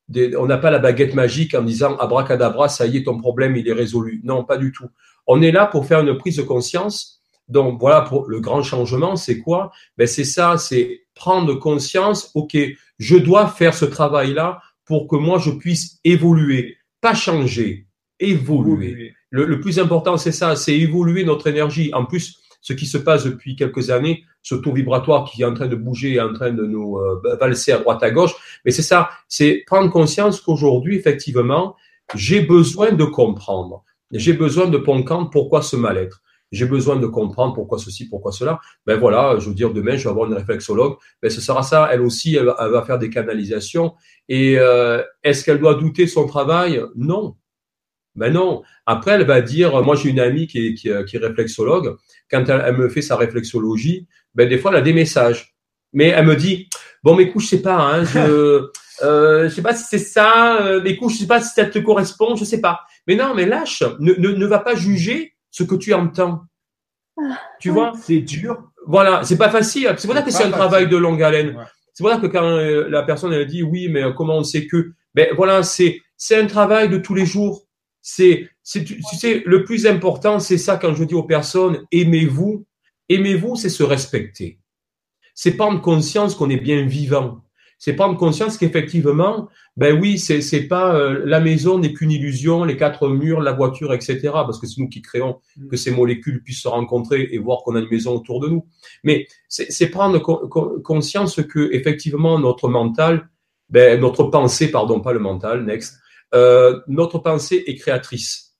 [0.08, 3.56] des on n'a pas la baguette magique en disant abracadabra, ça y est, ton problème
[3.56, 4.22] il est résolu.
[4.24, 4.88] Non, pas du tout.
[5.26, 7.20] On est là pour faire une prise de conscience.
[7.48, 9.70] Donc voilà, pour le grand changement, c'est quoi?
[9.98, 12.30] Ben c'est ça, c'est prendre conscience.
[12.34, 12.56] Ok,
[12.98, 17.86] je dois faire ce travail-là pour que moi je puisse évoluer pas changer,
[18.18, 19.12] évoluer.
[19.28, 21.90] Le, le plus important, c'est ça, c'est évoluer notre énergie.
[21.92, 25.52] En plus, ce qui se passe depuis quelques années, ce taux vibratoire qui est en
[25.52, 28.32] train de bouger, en train de nous euh, valser à droite à gauche.
[28.64, 31.76] Mais c'est ça, c'est prendre conscience qu'aujourd'hui, effectivement,
[32.14, 33.84] j'ai besoin de comprendre.
[34.12, 36.22] J'ai besoin de comprendre pourquoi ce mal-être?
[36.52, 38.60] J'ai besoin de comprendre pourquoi ceci, pourquoi cela.
[38.86, 40.96] Ben voilà, je veux dire, demain, je vais avoir une réflexologue.
[41.22, 41.88] Ben ce sera ça.
[41.90, 43.94] Elle aussi, elle, elle va faire des canalisations.
[44.28, 46.82] Et euh, est-ce qu'elle doit douter de son travail?
[46.94, 47.36] Non.
[48.14, 48.62] Ben non.
[48.84, 51.96] Après, elle va dire, moi j'ai une amie qui est, qui, qui est réflexologue.
[52.30, 55.56] Quand elle, elle, me fait sa réflexologie, ben des fois elle a des messages.
[55.94, 56.68] Mais elle me dit,
[57.02, 58.68] bon, mais écoute, je sais pas, hein, je,
[59.02, 60.62] euh, je sais pas si c'est ça.
[60.62, 62.80] Euh, mais écoute, je sais pas si ça te correspond, je sais pas.
[63.06, 63.82] Mais non, mais lâche.
[63.98, 66.40] Ne, ne, ne va pas juger ce que tu entends.
[67.16, 68.70] Ah, tu vois, c'est dur.
[68.86, 69.94] Voilà, c'est pas facile.
[69.96, 71.56] C'est pour ça que c'est un travail de longue haleine.
[71.56, 71.64] Ouais.
[71.94, 74.66] C'est pour ça que quand euh, la personne elle dit oui, mais comment on sait
[74.66, 77.68] que Ben voilà, c'est c'est un travail de tous les jours.
[78.00, 82.66] C'est c'est tu sais le plus important, c'est ça quand je dis aux personnes aimez-vous.
[83.08, 84.58] Aimez-vous, c'est se respecter.
[85.34, 87.42] C'est prendre conscience qu'on est bien vivant
[87.82, 92.64] c'est prendre conscience qu'effectivement, ben oui, c'est c'est pas euh, la maison n'est qu'une illusion,
[92.64, 94.20] les quatre murs, la voiture, etc.
[94.32, 95.68] Parce que c'est nous qui créons mm.
[95.68, 98.66] que ces molécules puissent se rencontrer et voir qu'on a une maison autour de nous.
[99.02, 103.30] Mais c'est prendre co conscience que effectivement notre mental,
[103.70, 105.98] ben notre pensée, pardon, pas le mental, next,
[106.34, 108.56] euh, notre pensée est créatrice.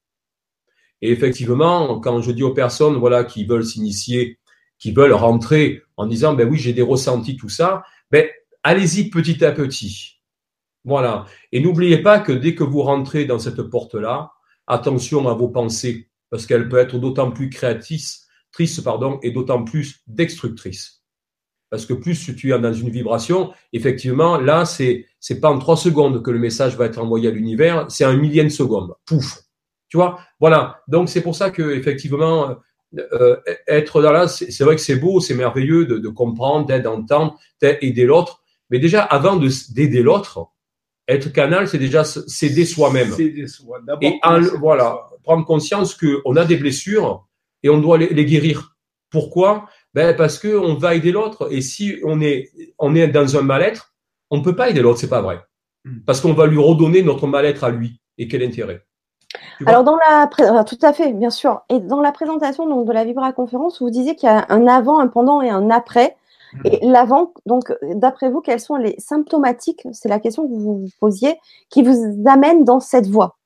[1.03, 4.39] Et effectivement, quand je dis aux personnes, voilà, qui veulent s'initier,
[4.79, 8.27] qui veulent rentrer en disant, ben oui, j'ai des ressentis, tout ça, ben
[8.63, 10.22] allez-y petit à petit.
[10.85, 11.27] Voilà.
[11.53, 14.33] Et n'oubliez pas que dès que vous rentrez dans cette porte-là,
[14.67, 19.65] attention à vos pensées, parce qu'elles peuvent être d'autant plus créatrices, tristes, pardon, et d'autant
[19.65, 21.03] plus destructrices.
[21.71, 25.07] Parce que plus tu es dans une vibration, effectivement, là, c'est,
[25.41, 28.49] pas en trois secondes que le message va être envoyé à l'univers, c'est un millième
[28.49, 28.95] de seconde.
[29.07, 29.39] Pouf.
[29.89, 30.19] Tu vois?
[30.39, 30.83] Voilà.
[30.89, 32.57] Donc, c'est pour ça que, effectivement,
[32.99, 37.39] euh, être dans là, c'est vrai que c'est beau, c'est merveilleux de, de comprendre, d'entendre,
[37.61, 38.43] d'aider l'autre.
[38.69, 40.49] Mais déjà, avant d'aider l'autre,
[41.09, 43.13] être canal, c'est déjà s'aider soi-même.
[43.47, 43.81] Soi.
[44.01, 47.27] Et en, voilà, prendre conscience qu'on a des blessures
[47.63, 48.77] et on doit les, les guérir.
[49.11, 49.67] Pourquoi?
[49.95, 51.53] Ben Parce qu'on va aider l'autre.
[51.53, 53.95] Et si on est, on est dans un mal-être,
[54.31, 55.41] on ne peut pas aider l'autre, c'est pas vrai.
[55.85, 55.99] Hmm.
[56.07, 58.01] Parce qu'on va lui redonner notre mal-être à lui.
[58.19, 58.85] Et quel intérêt?
[59.65, 60.29] Alors dans la
[60.65, 61.63] tout à fait, bien sûr.
[61.69, 64.67] Et dans la présentation donc de la Vibra conférence, vous disiez qu'il y a un
[64.67, 66.17] avant, un pendant et un après.
[66.65, 70.89] Et l'avant, donc d'après vous, quelles sont les symptomatiques C'est la question que vous vous
[71.01, 71.39] posiez
[71.71, 73.39] qui vous amène dans cette voie?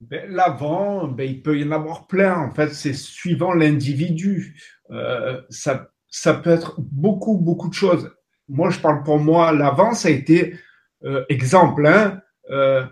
[0.00, 2.38] Ben, l'avant, ben, il peut y en avoir plein.
[2.38, 4.62] En fait, c'est suivant l'individu.
[4.90, 8.10] Euh, ça, ça peut être beaucoup, beaucoup de choses.
[8.48, 9.52] Moi, je parle pour moi.
[9.52, 10.54] L'avant, ça a été
[11.04, 12.86] euh, exemple, hein, euh,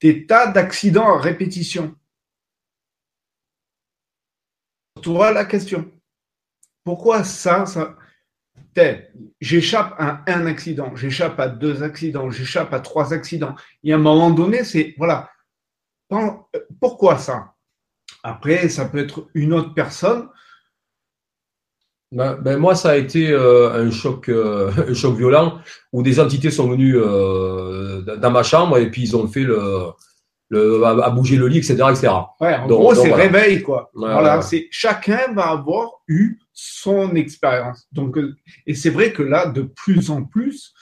[0.00, 1.94] des tas d'accidents à répétition.
[5.02, 5.90] Tu vois la question.
[6.84, 7.96] Pourquoi ça, ça
[9.40, 13.54] J'échappe à un accident, j'échappe à deux accidents, j'échappe à trois accidents.
[13.82, 15.30] Et à un moment donné, c'est voilà.
[16.80, 17.54] Pourquoi ça?
[18.22, 20.28] Après, ça peut être une autre personne.
[22.12, 25.58] Ben, ben moi, ça a été euh, un choc, euh, un choc violent
[25.92, 29.90] où des entités sont venues euh, dans ma chambre et puis ils ont fait le,
[30.48, 32.12] le à, bouger le lit, etc., etc.
[32.40, 33.90] Ouais, en gros, c'est réveil, quoi.
[33.94, 37.86] voilà, c'est chacun va avoir eu son expérience.
[37.92, 38.16] Donc,
[38.66, 40.72] et c'est vrai que là, de plus en plus,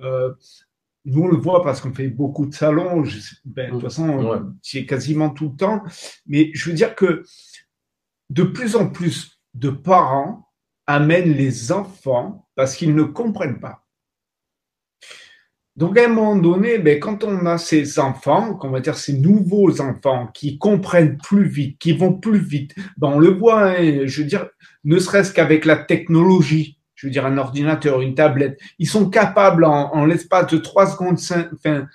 [0.00, 3.04] nous, on le voit parce qu'on fait beaucoup de salons.
[3.44, 5.82] ben, de toute façon, c'est quasiment tout le temps.
[6.26, 7.24] Mais je veux dire que
[8.30, 10.48] de plus en plus de parents
[10.86, 13.86] amènent les enfants parce qu'ils ne comprennent pas.
[15.78, 19.12] Donc, à un moment donné, ben, quand on a ces enfants, qu'on va dire ces
[19.12, 24.04] nouveaux enfants qui comprennent plus vite, qui vont plus vite, ben, on le voit, hein,
[24.04, 24.48] je veux dire,
[24.82, 29.64] ne serait-ce qu'avec la technologie je veux dire un ordinateur, une tablette, ils sont capables
[29.64, 31.16] en, l'espace de trois secondes
[31.54, 31.86] enfin,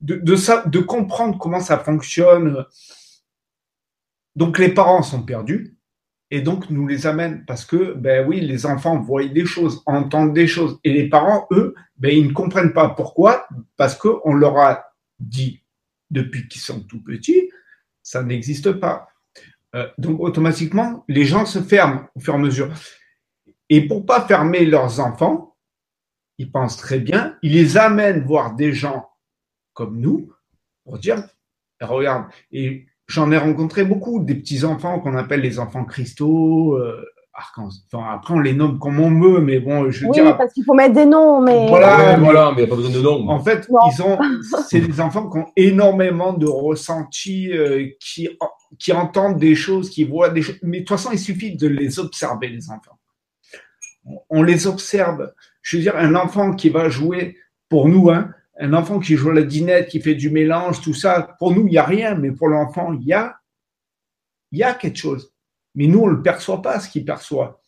[0.00, 2.64] de, de, de comprendre comment ça fonctionne.
[4.34, 5.76] Donc les parents sont perdus
[6.32, 10.32] et donc nous les amènent parce que, ben oui, les enfants voient des choses, entendent
[10.32, 12.88] des choses et les parents, eux, ben ils ne comprennent pas.
[12.88, 15.62] Pourquoi Parce qu'on leur a dit
[16.10, 17.50] depuis qu'ils sont tout petits,
[18.02, 19.08] ça n'existe pas.
[19.74, 22.72] Euh, donc automatiquement, les gens se ferment au fur et à mesure.
[23.68, 25.54] Et pour pas fermer leurs enfants,
[26.38, 29.06] ils pensent très bien, ils les amènent voir des gens
[29.74, 30.32] comme nous
[30.84, 31.22] pour dire,
[31.78, 37.04] regarde, et j'en ai rencontré beaucoup, des petits enfants qu'on appelle les enfants cristaux, euh,
[37.56, 40.64] Enfin, après, on les nomme comme on veut, mais bon, je veux oui, parce qu'il
[40.64, 41.66] faut mettre des noms, mais.
[41.66, 43.26] Voilà, voilà, mais il n'y a pas besoin de noms.
[43.26, 44.18] En fait, ils ont,
[44.68, 48.28] c'est des enfants qui ont énormément de ressentis, euh, qui,
[48.78, 50.58] qui entendent des choses, qui voient des choses.
[50.62, 52.98] Mais de toute façon, il suffit de les observer, les enfants
[54.30, 55.32] on les observe.
[55.62, 57.36] Je veux dire, un enfant qui va jouer,
[57.68, 58.30] pour nous, hein,
[58.62, 61.66] un enfant qui joue à la dinette, qui fait du mélange, tout ça, pour nous,
[61.66, 65.34] il n'y a rien, mais pour l'enfant, il y a, quelque chose.
[65.74, 67.60] Mais nous, on ne le perçoit pas, ce qu'il perçoit.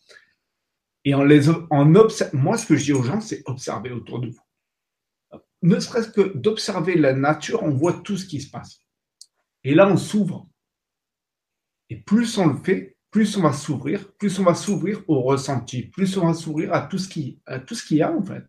[1.03, 1.85] Et en les, en
[2.33, 5.39] moi, ce que je dis aux gens, c'est observer autour de vous.
[5.63, 8.79] Ne serait-ce que d'observer la nature, on voit tout ce qui se passe.
[9.65, 10.47] Et là, on s'ouvre.
[11.89, 15.83] Et plus on le fait, plus on va s'ouvrir, plus on va s'ouvrir au ressenti,
[15.83, 18.23] plus on va s'ouvrir à tout ce qui, à tout ce qu'il y a en
[18.23, 18.43] fait.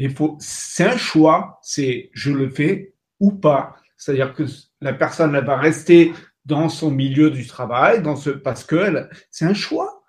[0.00, 3.76] Il faut, c'est un choix, c'est je le fais ou pas.
[3.98, 4.44] C'est-à-dire que
[4.80, 6.14] la personne elle va rester
[6.46, 10.02] dans son milieu du travail, dans ce parce que c'est un choix.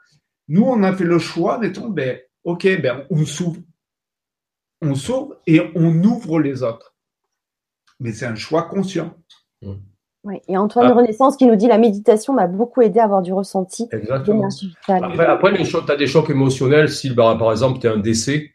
[0.47, 3.59] Nous on a fait le choix, mettons, ben ok, ben on s'ouvre,
[4.81, 6.95] on s'ouvre et on ouvre les autres.
[7.99, 9.13] Mais c'est un choix conscient.
[10.23, 10.93] Oui, et Antoine ah.
[10.93, 13.89] Renaissance qui nous dit la méditation m'a beaucoup aidé à avoir du ressenti.
[13.91, 14.47] Exactement.
[14.87, 18.51] Après, après tu as des chocs émotionnels si bah, par exemple tu as un décès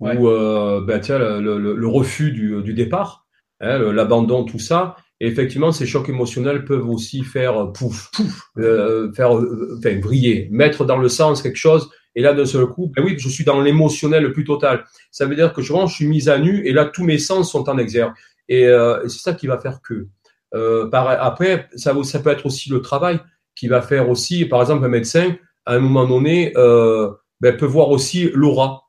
[0.00, 3.26] ou euh, ben, tiens, le, le, le, refus du, du départ,
[3.60, 4.96] hein, l'abandon, tout ça.
[5.20, 9.98] Et effectivement, ces chocs émotionnels peuvent aussi faire euh, pouf, pouf, euh, faire euh, enfin,
[9.98, 11.90] briller, mettre dans le sens quelque chose.
[12.14, 14.84] Et là, d'un seul coup, ben oui, je suis dans l'émotionnel le plus total.
[15.10, 17.68] Ça veut dire que je, suis mise à nu et là, tous mes sens sont
[17.68, 18.12] en exergue.
[18.48, 20.06] Et, euh, c'est ça qui va faire que.
[20.54, 23.20] Euh, après, ça, ça peut être aussi le travail
[23.54, 27.66] qui va faire aussi, par exemple, un médecin, à un moment donné, euh, ben, peut
[27.66, 28.87] voir aussi l'aura.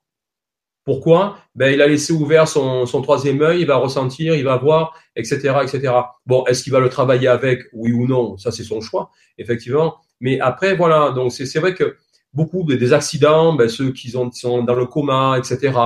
[0.90, 1.38] Pourquoi?
[1.54, 4.96] Ben, Il a laissé ouvert son, son troisième œil, il va ressentir, il va voir,
[5.16, 5.58] etc.
[5.62, 5.94] etc.
[6.26, 8.40] Bon, est-ce qu'il va le travailler avec, oui ou non?
[8.40, 9.98] Ça, c'est son choix, effectivement.
[10.20, 11.96] Mais après, voilà, donc c'est vrai que
[12.34, 15.78] beaucoup des accidents, ben, ceux qui sont, dans le coma, etc.,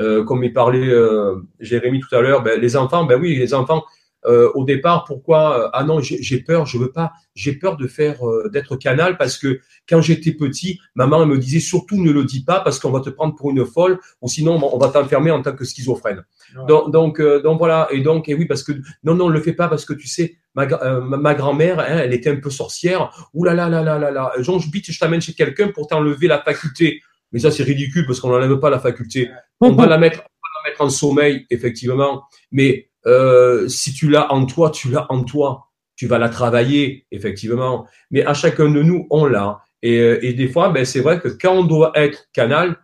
[0.00, 3.52] euh, comme il parlait euh, Jérémy tout à l'heure, ben, les enfants, ben oui, les
[3.52, 3.84] enfants,
[4.26, 7.86] euh, au départ, pourquoi euh, ah non j'ai peur, je veux pas, j'ai peur de
[7.86, 12.24] faire euh, d'être canal parce que quand j'étais petit, maman me disait surtout ne le
[12.24, 15.30] dis pas parce qu'on va te prendre pour une folle ou sinon on va t'enfermer
[15.30, 16.24] en tant que schizophrène.
[16.66, 18.72] Donc donc, donc voilà et donc et oui parce que
[19.04, 22.30] non non le fais pas parce que tu sais ma, ma grand-mère hein, elle était
[22.30, 23.28] un peu sorcière.
[23.32, 24.32] Ouh là là là là là là.
[24.40, 27.00] Jean je je t'amène chez quelqu'un pour t'enlever la faculté.
[27.32, 29.30] Mais ça c'est ridicule parce qu'on n'enlève pas la faculté.
[29.60, 34.08] On va la mettre on va la mettre en sommeil effectivement, mais euh, si tu
[34.08, 35.64] l'as en toi, tu l'as en toi.
[35.96, 37.86] Tu vas la travailler, effectivement.
[38.10, 39.60] Mais à chacun de nous, on l'a.
[39.82, 42.76] Et, euh, et des fois, ben, c'est vrai que quand on doit être canal,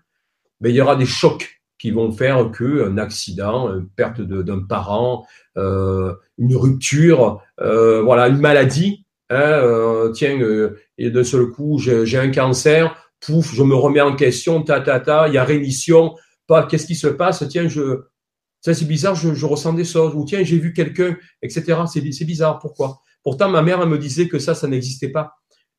[0.61, 4.61] ben, il y aura des chocs qui vont faire que un accident, une perte d'un
[4.61, 5.27] parent,
[5.59, 9.05] euh, une rupture, euh, voilà, une maladie.
[9.31, 14.01] Hein, euh, tiens, euh, et d'un seul coup, j'ai un cancer, pouf, je me remets
[14.01, 16.15] en question, ta ta ta, il y a rémission,
[16.47, 17.47] pas, qu'est-ce qui se passe?
[17.49, 18.03] Tiens, je,
[18.63, 20.15] ça c'est bizarre, je, je, ressens des choses.
[20.15, 21.83] Ou tiens, j'ai vu quelqu'un, etc.
[21.87, 23.01] C'est bizarre, pourquoi?
[23.23, 25.35] Pourtant, ma mère elle me disait que ça, ça n'existait pas.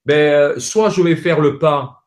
[0.06, 2.04] Ben, soit je vais faire le pas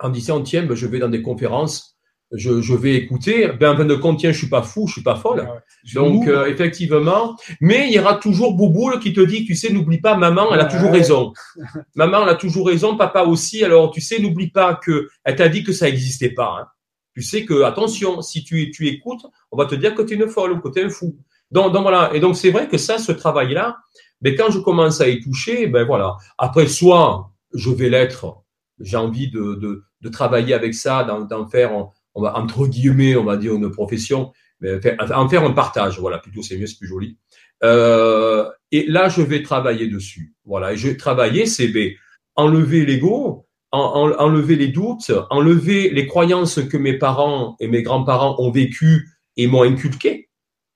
[0.00, 1.90] en disant tiens, ben, je vais dans des conférences
[2.32, 3.48] je, je, vais écouter.
[3.58, 5.46] Ben, en fin de compte, tiens, je suis pas fou, je suis pas folle.
[5.94, 10.00] Donc, euh, effectivement, mais il y aura toujours Bouboule qui te dit, tu sais, n'oublie
[10.00, 11.32] pas, maman, elle a toujours raison.
[11.94, 13.64] maman, elle a toujours raison, papa aussi.
[13.64, 16.58] Alors, tu sais, n'oublie pas que elle t'a dit que ça n'existait pas.
[16.60, 16.66] Hein.
[17.14, 20.16] Tu sais que, attention, si tu, tu écoutes, on va te dire que tu es
[20.16, 21.16] une folle ou que tu es un fou.
[21.50, 22.10] Donc, voilà.
[22.14, 23.78] Et donc, c'est vrai que ça, ce travail-là,
[24.22, 26.16] mais ben, quand je commence à y toucher, ben voilà.
[26.38, 28.42] Après, soit je vais l'être,
[28.78, 29.54] j'ai envie de,
[30.00, 34.80] de, travailler avec ça, d'en faire entre guillemets, on va dire une profession, mais
[35.12, 35.98] en faire un partage.
[35.98, 37.18] Voilà, plutôt c'est mieux, c'est plus joli.
[37.62, 40.34] Euh, et là, je vais travailler dessus.
[40.44, 41.92] Voilà, et je vais travailler, c'est ben,
[42.36, 48.36] enlever l'ego, en, enlever les doutes, enlever les croyances que mes parents et mes grands-parents
[48.38, 50.28] ont vécues et m'ont inculqué.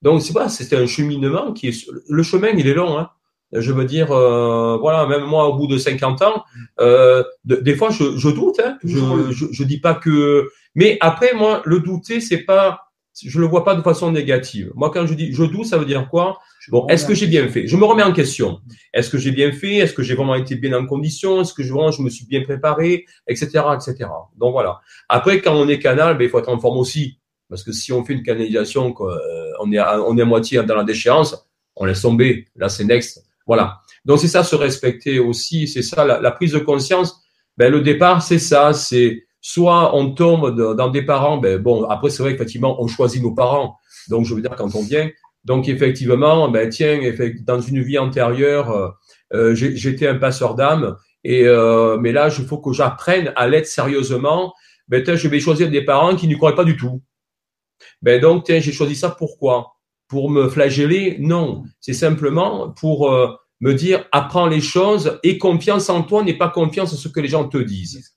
[0.02, 2.98] Donc c'est pas, c'est un cheminement qui est le chemin, il est long.
[2.98, 3.11] Hein.
[3.52, 6.44] Je veux dire, euh, voilà, même moi, au bout de 50 ans,
[6.80, 8.61] euh, des fois, je, je doute.
[8.64, 8.78] Hein.
[8.83, 8.98] Je,
[9.30, 13.64] je, je dis pas que mais après, moi, le douter, c'est pas, je le vois
[13.64, 14.72] pas de façon négative.
[14.74, 16.38] Moi, quand je dis je doute, ça veut dire quoi?
[16.70, 17.66] Bon, est-ce que j'ai bien fait?
[17.66, 18.61] Je me remets en question.
[18.92, 19.77] Est-ce que j'ai bien fait?
[19.77, 21.40] Est-ce que j'ai vraiment été bien en condition?
[21.40, 23.05] Est-ce que je, vraiment, je me suis bien préparé?
[23.27, 23.46] Etc.
[23.74, 24.09] Etc.
[24.37, 24.81] Donc voilà.
[25.09, 27.18] Après, quand on est canal, ben, il faut être en forme aussi.
[27.48, 29.16] Parce que si on fait une canalisation, euh,
[29.61, 31.37] on est à, on est à moitié dans la déchéance,
[31.77, 32.46] on laisse tomber.
[32.57, 33.24] Là, c'est next.
[33.46, 33.81] Voilà.
[34.05, 35.68] Donc c'est ça, se respecter aussi.
[35.68, 37.20] C'est ça, la, la, prise de conscience.
[37.57, 38.72] Ben, le départ, c'est ça.
[38.72, 43.22] C'est soit on tombe dans des parents, ben bon, après c'est vrai qu'effectivement on choisit
[43.22, 43.77] nos parents,
[44.09, 45.11] donc je veux dire quand on vient,
[45.44, 47.00] donc effectivement, ben tiens,
[47.42, 48.88] dans une vie antérieure, euh,
[49.35, 53.66] euh j'étais un passeur d'âme, et euh, mais là il faut que j'apprenne à l'être
[53.66, 54.54] sérieusement.
[54.88, 57.02] Ben tiens, je vais choisir des parents qui n'y croient pas du tout.
[58.02, 59.72] Ben donc tiens, j'ai choisi ça pourquoi?
[60.09, 61.16] Pour me flageller?
[61.20, 63.28] Non, c'est simplement pour euh,
[63.61, 67.20] me dire apprends les choses et confiance en toi n'est pas confiance en ce que
[67.20, 68.14] les gens te disent.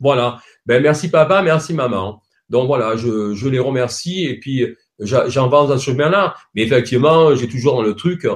[0.00, 0.38] Voilà.
[0.64, 2.22] Ben, merci papa, merci maman.
[2.48, 4.64] Donc voilà, je, je les remercie et puis
[5.00, 6.34] j'avance dans ce chemin-là.
[6.54, 8.26] Mais effectivement, j'ai toujours dans le truc,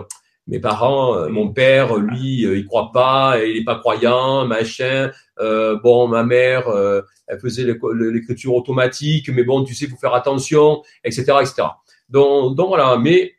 [0.48, 5.10] mes parents, euh, mon père, lui, euh, il croit pas, il est pas croyant, machin.
[5.38, 10.14] Euh, bon, ma mère, euh, elle faisait l'écriture automatique, mais bon, tu sais, faut faire
[10.14, 11.62] attention, etc., etc.
[12.08, 12.98] Donc, donc voilà.
[12.98, 13.34] Mais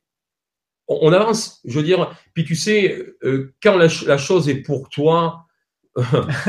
[0.87, 1.61] on, avance.
[1.65, 3.05] Je veux dire, puis tu sais,
[3.61, 5.45] quand la, la chose est pour toi,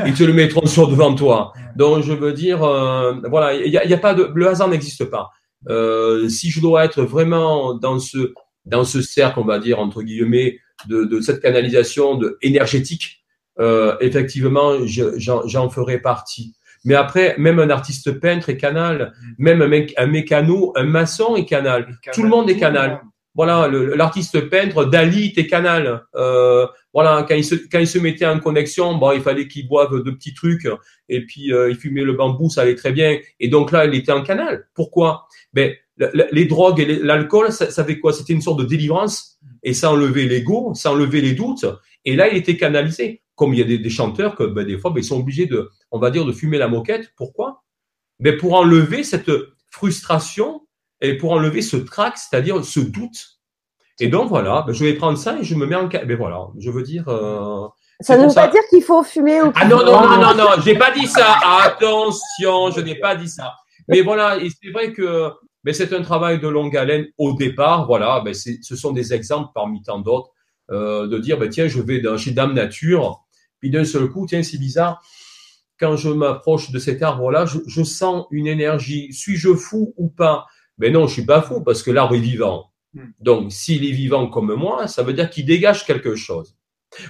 [0.07, 1.53] ils te le mettront sur devant toi.
[1.77, 5.05] Donc je veux dire, voilà, il y a, y a, pas de, le hasard n'existe
[5.05, 5.31] pas.
[5.68, 8.33] Euh, si je dois être vraiment dans ce
[8.64, 13.24] dans ce cercle, on va dire entre guillemets, de, de cette canalisation de énergétique,
[13.61, 16.55] euh, effectivement, j'en ferai partie.
[16.85, 21.35] Mais après, même un artiste peintre est canal, même un, mec, un mécano, un maçon
[21.37, 21.98] est canal.
[22.12, 23.00] Tout le monde est canal.
[23.37, 26.05] Voilà, l'artiste peintre, Dali, t'es canal.
[26.14, 29.66] Euh, voilà, quand il se quand il se mettait en connexion, bon, il fallait qu'il
[29.66, 30.68] boive de petits trucs
[31.09, 33.18] et puis euh, il fumait le bambou, ça allait très bien.
[33.40, 34.68] Et donc là, il était en canal.
[34.74, 35.24] Pourquoi?
[35.55, 35.73] Ben
[36.33, 38.12] les drogues et l'alcool, ça, ça fait quoi?
[38.12, 41.67] C'était une sorte de délivrance et ça enlevait l'ego, ça enlevait les doutes.
[42.05, 43.23] Et là, il était canalisé.
[43.37, 45.47] Comme il y a des, des chanteurs que ben, des fois, ben, ils sont obligés
[45.47, 47.12] de, on va dire, de fumer la moquette.
[47.17, 47.62] Pourquoi?
[48.21, 49.31] Ben pour enlever cette
[49.71, 50.62] frustration
[51.01, 53.40] et pour enlever ce trac, c'est-à-dire ce doute.
[54.01, 56.05] Et donc voilà, ben, je vais prendre ça et je me mets en cas.
[56.05, 57.09] Ben voilà, je veux dire.
[57.09, 57.67] Euh,
[58.01, 60.49] ça ne veut pas dire qu'il faut fumer au Ah non, non, non, non, non,
[60.64, 61.38] j'ai pas dit ça.
[61.62, 63.55] Attention, je n'ai pas dit ça.
[63.88, 65.31] Mais voilà, et c'est vrai que
[65.64, 67.87] mais ben, c'est un travail de longue haleine au départ.
[67.87, 70.31] Voilà, ben ce sont des exemples parmi tant d'autres
[70.70, 73.25] euh, de dire ben tiens, je vais dans, chez Dame Nature,
[73.61, 75.03] puis d'un seul coup, tiens, c'est bizarre.
[75.79, 79.13] Quand je m'approche de cet arbre-là, je, je sens une énergie.
[79.13, 80.46] Suis-je fou ou pas?
[80.79, 82.71] Mais non, je suis pas fou parce que l'arbre est vivant.
[82.92, 83.06] Hmm.
[83.21, 86.56] Donc, s'il est vivant comme moi, ça veut dire qu'il dégage quelque chose.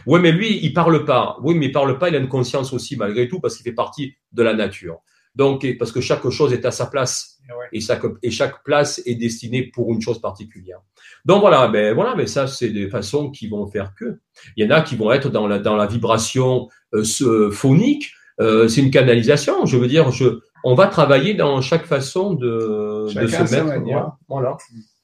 [0.07, 1.36] Oui, mais lui, il parle pas.
[1.42, 2.09] Oui, mais il parle pas.
[2.09, 5.01] Il a une conscience aussi malgré tout parce qu'il fait partie de la nature.
[5.35, 7.35] Donc, parce que chaque chose est à sa place
[7.72, 10.78] et, chaque, et chaque place est destinée pour une chose particulière.
[11.24, 14.18] Donc voilà, ben voilà, mais ça c'est des façons qui vont faire que.
[14.57, 18.12] Il y en a qui vont être dans la dans la vibration euh, phonique.
[18.41, 19.64] Euh, c'est une canalisation.
[19.66, 24.16] Je veux dire, je on va travailler dans chaque façon de, de se mettre.
[24.28, 24.57] Voilà.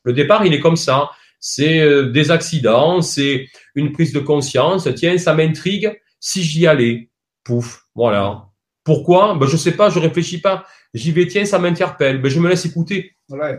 [0.04, 1.10] Le départ, il est comme ça.
[1.38, 4.88] c'est euh, des accidents, c'est une prise de conscience.
[4.94, 6.00] Tiens, ça m'intrigue.
[6.18, 7.10] Si j'y allais,
[7.44, 8.49] pouf, voilà.
[8.84, 9.36] Pourquoi?
[9.38, 10.64] Ben je sais pas, je réfléchis pas.
[10.94, 12.20] J'y vais, tiens, ça m'interpelle.
[12.20, 13.12] Ben je me laisse écouter.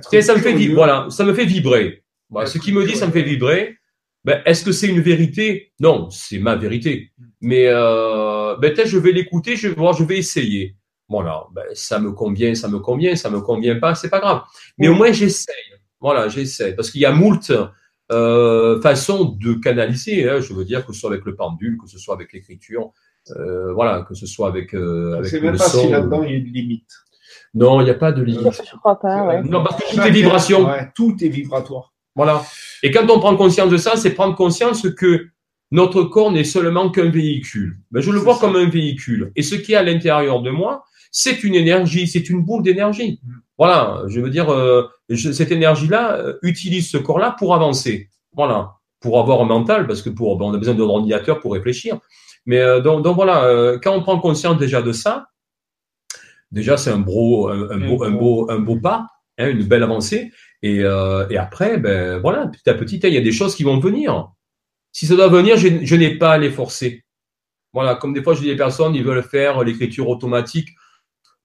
[0.09, 0.76] tiens, ça me fait vibrer.
[0.76, 2.03] Voilà, ça me fait vibrer.
[2.30, 3.78] Voilà, ce qui me dit, ça me fait vibrer.
[4.24, 5.74] Ben, est-ce que c'est une vérité?
[5.80, 7.11] Non, c'est ma vérité.
[7.41, 10.76] Mais euh, ben, je vais l'écouter, je vais voir, je vais essayer.
[11.09, 14.43] Voilà, ben, ça me convient, ça me convient, ça me convient pas, c'est pas grave.
[14.78, 15.55] Mais au moins j'essaye.
[15.99, 16.74] Voilà, j'essaie.
[16.76, 17.51] Parce qu'il y a moult
[18.11, 20.30] euh, façons de canaliser.
[20.30, 22.91] Hein, je veux dire, que ce soit avec le pendule, que ce soit avec l'écriture,
[23.36, 26.34] euh, voilà, que ce soit avec, euh, avec le même pas si là-dedans il y
[26.34, 26.89] a une limite.
[27.53, 28.51] Non, il n'y a pas de limite.
[28.51, 29.26] Je crois pas.
[29.26, 29.43] Ouais.
[29.43, 30.67] Non, parce que tout est vibration.
[30.95, 31.93] tout est vibratoire.
[32.15, 32.43] Voilà.
[32.84, 35.28] Et quand on prend conscience de ça, c'est prendre conscience que
[35.72, 37.80] notre corps n'est seulement qu'un véhicule.
[37.91, 39.32] Ben, je le vois comme un véhicule.
[39.36, 43.19] Et ce qui est à l'intérieur de moi, c'est une énergie, c'est une boule d'énergie.
[43.24, 43.32] Mm.
[43.57, 48.09] Voilà, je veux dire, euh, cette énergie-là euh, utilise ce corps-là pour avancer.
[48.34, 51.53] Voilà, pour avoir un mental, parce que pour, ben, on a besoin d'un ordinateur pour
[51.53, 51.99] réfléchir.
[52.45, 55.27] Mais euh, donc, donc, voilà, quand on prend conscience déjà de ça,
[56.51, 60.31] déjà c'est un beau, un, beau, un beau, un beau pas, hein, une belle avancée.
[60.63, 63.79] Et, et après, ben voilà, petit à petit, il y a des choses qui vont
[63.79, 64.31] venir.
[64.91, 67.03] Si ça doit venir, je, je n'ai pas à les forcer.
[67.73, 70.69] Voilà, comme des fois je dis des personnes, ils veulent faire l'écriture automatique.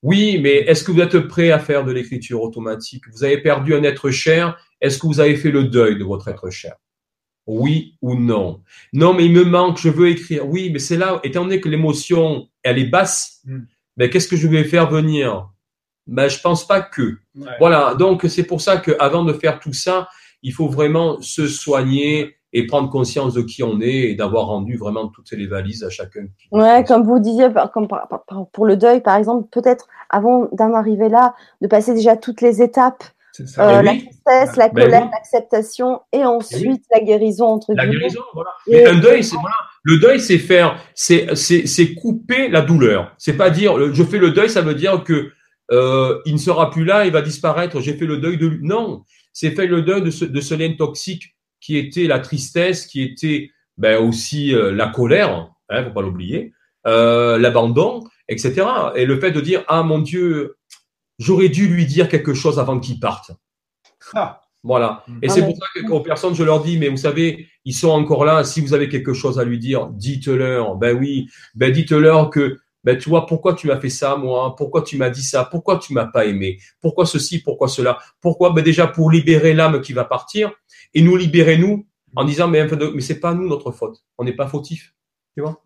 [0.02, 3.04] Oui, mais est-ce que vous êtes prêt à faire de l'écriture automatique?
[3.12, 4.58] Vous avez perdu un être cher.
[4.80, 6.74] Est-ce que vous avez fait le deuil de votre être cher?
[7.46, 8.60] Oui ou non
[8.92, 10.46] Non, mais il me manque, je veux écrire.
[10.48, 13.66] Oui, mais c'est là, étant donné que l'émotion, elle est basse, mais hmm.
[13.96, 15.50] ben, qu'est-ce que je vais faire venir?
[16.06, 17.18] Ben, Je pense pas que.
[17.58, 20.08] Voilà, donc c'est pour ça qu'avant de faire tout ça,
[20.42, 24.78] il faut vraiment se soigner, et prendre conscience de qui on est et d'avoir rendu
[24.78, 26.26] vraiment toutes les valises à chacun.
[26.52, 27.86] Ouais, comme vous disiez, comme
[28.50, 32.62] pour le deuil, par exemple, peut-être avant d'en arriver là, de passer déjà toutes les
[32.62, 33.04] étapes.
[33.40, 38.50] Euh, la tristesse, la ben colère, l'acceptation et ensuite la guérison entre La guérison, voilà.
[38.66, 39.54] Mais un deuil, c'est voilà.
[39.82, 43.14] Le deuil, c'est faire, c'est c'est couper la douleur.
[43.18, 45.30] C'est pas dire je fais le deuil, ça veut dire que
[45.70, 47.80] euh, il ne sera plus là, il va disparaître.
[47.80, 48.58] J'ai fait le deuil de lui.
[48.62, 52.86] Non, c'est faire le deuil de ce, de ce lien toxique qui était la tristesse,
[52.86, 56.52] qui était ben, aussi euh, la colère, hein, faut pas l'oublier,
[56.86, 58.66] euh, l'abandon, etc.
[58.94, 60.55] Et le fait de dire ah mon Dieu,
[61.18, 63.32] j'aurais dû lui dire quelque chose avant qu'il parte.
[64.14, 64.40] Ah.
[64.62, 65.04] Voilà.
[65.22, 67.90] Et c'est pour ça que aux personnes, je leur dis, mais vous savez, ils sont
[67.90, 68.42] encore là.
[68.42, 70.74] Si vous avez quelque chose à lui dire, dites-leur.
[70.74, 74.56] Ben oui, ben dites-leur que, ben tu vois, pourquoi tu m'as fait ça, moi?
[74.56, 75.44] Pourquoi tu m'as dit ça?
[75.44, 76.58] Pourquoi tu m'as pas aimé?
[76.80, 77.40] Pourquoi ceci?
[77.40, 77.98] Pourquoi cela?
[78.20, 78.50] Pourquoi?
[78.50, 80.50] Ben déjà pour libérer l'âme qui va partir
[80.94, 81.86] et nous libérer nous
[82.16, 84.94] en disant mais, de, mais c'est pas nous notre faute, on n'est pas fautif,
[85.36, 85.62] tu vois?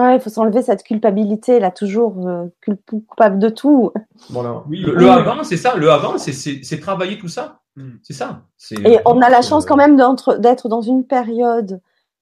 [0.00, 2.46] Ouais, il faut s'enlever cette culpabilité là, toujours euh,
[2.88, 3.92] coupable de tout.
[4.30, 4.62] Voilà.
[4.68, 5.74] Oui, le, avant, c'est ça.
[5.76, 7.60] Le avant, c'est travailler tout ça.
[7.76, 7.92] Hmm.
[8.02, 8.42] C'est ça.
[8.84, 11.80] Et on a la chance quand même d'être dans une période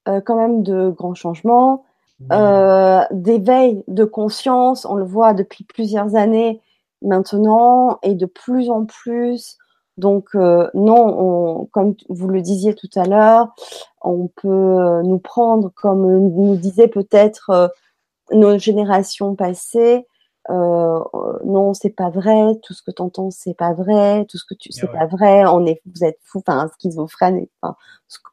[0.09, 1.85] euh, quand même de grands changements,
[2.33, 4.85] euh, d'éveil de conscience.
[4.85, 6.61] On le voit depuis plusieurs années
[7.03, 9.59] maintenant et de plus en plus
[10.01, 13.55] donc euh, non, comme vous le disiez tout à l'heure,
[14.03, 17.69] on peut euh, nous prendre comme nous disaient peut-être euh,
[18.33, 20.07] nos générations passées.
[20.49, 21.01] Euh,
[21.45, 22.59] non, c'est pas vrai.
[22.63, 24.25] Tout ce que tu entends, c'est pas vrai.
[24.29, 25.45] Tout ce que tu, c'est pas vrai.
[25.47, 27.47] On est, vous êtes fou, enfin schizophrène.
[27.61, 27.77] Enfin,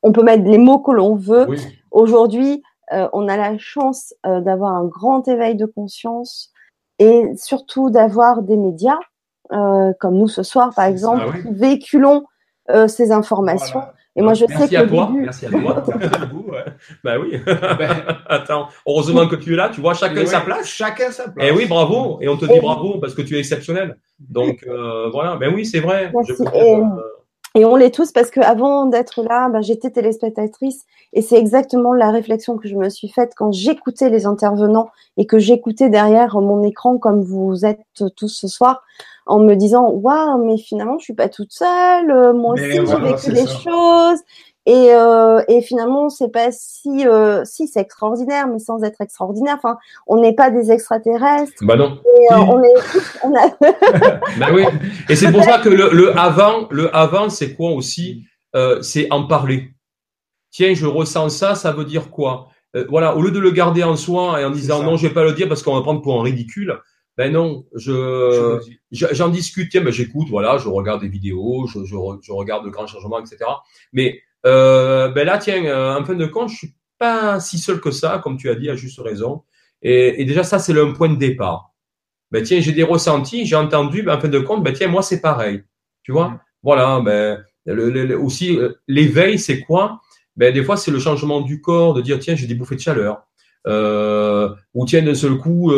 [0.03, 1.47] on peut mettre les mots que l'on veut.
[1.91, 6.53] Aujourd'hui, on a la chance d'avoir un grand éveil de conscience
[6.99, 8.99] et surtout d'avoir des médias
[9.52, 12.26] euh, comme nous ce soir, par exemple, qui véhiculons
[12.70, 13.82] euh, ces informations.
[14.18, 15.12] Et moi, je merci sais à toi.
[15.14, 15.84] Merci à toi.
[17.04, 17.39] Ben oui.
[17.45, 17.89] Ben,
[18.28, 19.70] Attends, heureusement que tu es là.
[19.70, 20.66] Tu vois, chacun sa place.
[20.66, 21.48] Chacun sa place.
[21.48, 22.18] Et oui, bravo.
[22.22, 23.98] Et on te dit bravo parce que tu es exceptionnel.
[24.20, 25.36] Donc euh, voilà.
[25.36, 26.12] Ben oui, c'est vrai.
[27.56, 31.93] et, on l'est tous parce que avant d'être là, ben, j'étais téléspectatrice et c'est exactement
[31.93, 36.39] la réflexion que je me suis faite quand j'écoutais les intervenants et que j'écoutais derrière
[36.41, 37.82] mon écran comme vous êtes
[38.16, 38.84] tous ce soir
[39.28, 42.80] en me disant waouh mais finalement je suis pas toute seule euh, moi aussi j'ai
[42.80, 44.20] vécu des choses.
[44.70, 49.56] Et, euh, et finalement c'est pas si euh, si c'est extraordinaire mais sans être extraordinaire.
[49.58, 51.54] Enfin on n'est pas des extraterrestres.
[51.62, 52.00] Bah non.
[52.04, 52.74] Et, euh, on est
[53.24, 53.48] on a
[54.40, 54.66] bah oui.
[55.08, 58.26] Et c'est pour ça que le, le avant le avant c'est quoi aussi?
[58.58, 59.72] Euh, c'est en parler.
[60.52, 62.50] Tiens je ressens ça ça veut dire quoi?
[62.90, 65.24] Voilà au lieu de le garder en soi et en disant non je vais pas
[65.24, 66.78] le dire parce qu'on va prendre pour un ridicule
[67.18, 68.59] ben non, je
[68.91, 72.70] j'en discute, tiens, ben j'écoute, voilà, je regarde des vidéos, je, je, je regarde le
[72.70, 73.38] grand changement, etc.
[73.91, 77.82] Mais euh, ben là, tiens, euh, en fin de compte, je suis pas si seul
[77.82, 79.43] que ça, comme tu as dit à juste raison.
[79.82, 81.74] Et, et déjà, ça, c'est le point de départ.
[82.30, 85.01] Ben tiens, j'ai des ressentis, j'ai entendu, ben, en fin de compte, ben tiens, moi,
[85.01, 85.63] c'est pareil.
[86.03, 86.39] Tu vois, mm.
[86.61, 87.43] voilà, ben
[88.20, 90.01] aussi, l'éveil, c'est quoi?
[90.36, 92.82] Ben, Des fois, c'est le changement du corps, de dire, tiens, j'ai des bouffées de
[92.82, 93.24] chaleur.
[93.65, 95.72] ou tiens, d'un seul coup,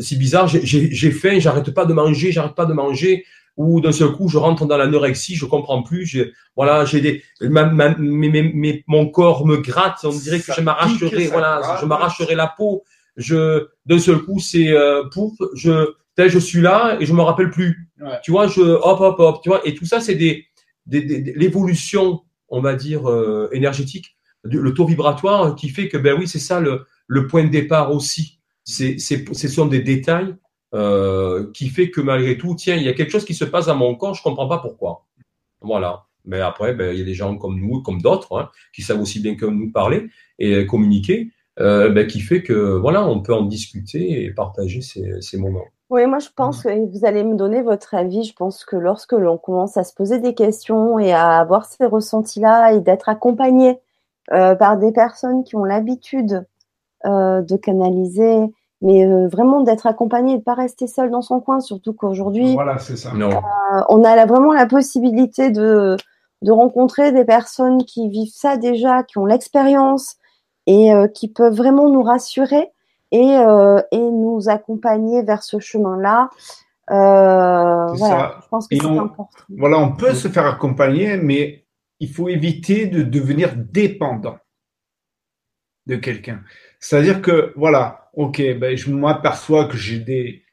[0.00, 3.24] c'est bizarre, j'ai faim, j'arrête pas de manger, j'arrête pas de manger
[3.56, 6.18] ou d'un seul coup je rentre dans l'anorexie, je comprends plus,
[6.56, 7.22] voilà, j'ai des,
[8.86, 12.84] mon corps me gratte, on dirait que je m'arracherai, voilà, je m'arracherai la peau.
[13.16, 17.50] Je, d'un seul coup, c'est euh, pour, je, je suis là et je me rappelle
[17.50, 17.88] plus.
[18.22, 20.44] Tu vois, je, hop, hop, hop, tu vois, et tout ça, c'est des,
[20.86, 21.00] des,
[21.34, 26.38] l'évolution, on va dire euh, énergétique, le taux vibratoire qui fait que, ben oui, c'est
[26.38, 28.38] ça le, le point de départ aussi.
[28.66, 30.36] C'est, c'est, ce sont des détails
[30.74, 33.66] euh, qui fait que malgré tout, tiens, il y a quelque chose qui se passe
[33.66, 35.06] dans mon corps, je comprends pas pourquoi.
[35.62, 36.04] Voilà.
[36.26, 39.00] Mais après, ben, il y a des gens comme nous, comme d'autres, hein, qui savent
[39.00, 40.08] aussi bien que nous parler
[40.38, 45.22] et communiquer, euh, ben, qui fait que voilà, on peut en discuter et partager ces,
[45.22, 45.64] ces moments.
[45.88, 48.24] Oui, moi je pense que vous allez me donner votre avis.
[48.24, 51.86] Je pense que lorsque l'on commence à se poser des questions et à avoir ces
[51.86, 53.78] ressentis-là et d'être accompagné
[54.32, 56.44] euh, par des personnes qui ont l'habitude
[57.06, 58.50] de canaliser
[58.82, 62.52] mais euh, vraiment d'être accompagné et de pas rester seul dans son coin, surtout qu'aujourd'hui,
[62.54, 63.12] voilà, c'est ça.
[63.14, 63.30] Euh,
[63.88, 65.96] on a vraiment la possibilité de,
[66.42, 70.16] de rencontrer des personnes qui vivent ça déjà, qui ont l'expérience
[70.66, 72.70] et euh, qui peuvent vraiment nous rassurer
[73.12, 73.36] et,
[73.92, 76.28] et nous accompagner vers ce chemin-là.
[76.88, 79.30] voilà, je pense que c'est important.
[79.56, 81.64] Voilà, on peut se faire accompagner, mais
[82.00, 84.36] il faut éviter de devenir dépendant
[85.86, 86.40] de quelqu'un.
[86.88, 90.44] C'est-à-dire que, voilà, ok, ben, je m'aperçois que j'ai des,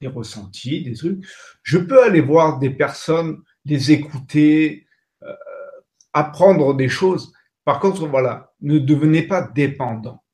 [0.00, 1.22] des ressentis, des trucs.
[1.62, 4.86] Je peux aller voir des personnes, les écouter,
[5.22, 5.34] euh,
[6.14, 7.34] apprendre des choses.
[7.66, 10.24] Par contre, voilà, ne devenez pas dépendant.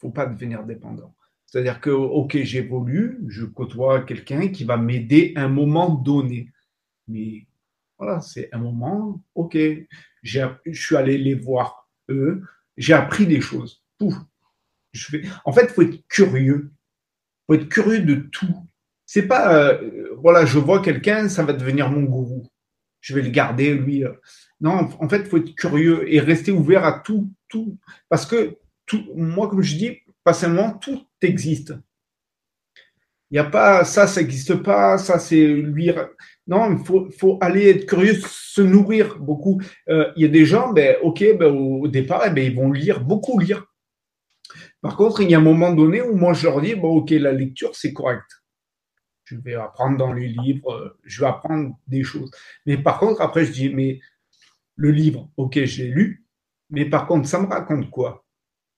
[0.00, 1.14] Faut pas devenir dépendant.
[1.44, 6.50] C'est-à-dire que, ok, j'évolue, je côtoie quelqu'un qui va m'aider à un moment donné.
[7.06, 7.46] Mais
[7.98, 9.58] voilà, c'est un moment, ok,
[10.22, 12.42] je suis allé les voir eux,
[12.78, 13.81] j'ai appris des choses.
[15.44, 16.72] En fait, faut être curieux.
[17.46, 18.54] Faut être curieux de tout.
[19.06, 22.46] C'est pas, euh, voilà, je vois quelqu'un, ça va devenir mon gourou.
[23.00, 24.04] Je vais le garder, lui.
[24.04, 24.12] Euh.
[24.60, 27.78] Non, en fait, faut être curieux et rester ouvert à tout, tout.
[28.08, 31.74] Parce que tout, moi, comme je dis, pas seulement tout existe.
[33.30, 35.90] Il n'y a pas ça, ça n'existe pas, ça c'est lui.
[36.46, 39.60] Non, il faut, faut aller être curieux, se nourrir beaucoup.
[39.88, 42.70] Euh, il y a des gens, ben, ok, ben, au départ, eh ben, ils vont
[42.70, 43.71] lire, beaucoup lire.
[44.82, 47.10] Par contre, il y a un moment donné où moi je leur dis, bon, ok,
[47.10, 48.26] la lecture, c'est correct.
[49.24, 52.30] Je vais apprendre dans les livres, euh, je vais apprendre des choses.
[52.66, 54.00] Mais par contre, après, je dis, mais
[54.74, 56.26] le livre, ok, j'ai lu,
[56.68, 58.26] mais par contre, ça me raconte quoi?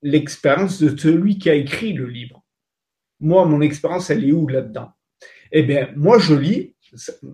[0.02, 2.44] L'expérience de celui qui a écrit le livre.
[3.18, 4.92] Moi, mon expérience, elle est où là-dedans?
[5.50, 6.74] Eh bien, moi, je lis,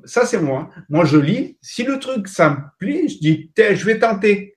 [0.04, 3.98] ça c'est moi, moi je lis, si le truc, ça me je dis, je vais
[3.98, 4.56] tenter.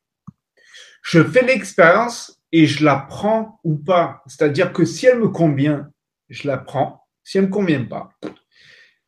[1.02, 4.24] Je fais l'expérience et je la prends ou pas.
[4.28, 5.90] C'est-à-dire que si elle me convient,
[6.30, 7.04] je la prends.
[7.24, 8.12] Si elle me convient pas.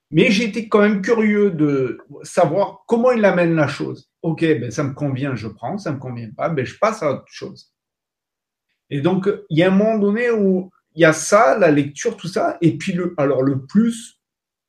[0.09, 4.09] Mais été quand même curieux de savoir comment il amène la chose.
[4.23, 5.77] Ok, ben ça me convient, je prends.
[5.77, 7.71] Ça me convient pas, ben je passe à autre chose.
[8.89, 12.17] Et donc il y a un moment donné où il y a ça, la lecture,
[12.17, 12.57] tout ça.
[12.61, 14.19] Et puis le, alors le plus,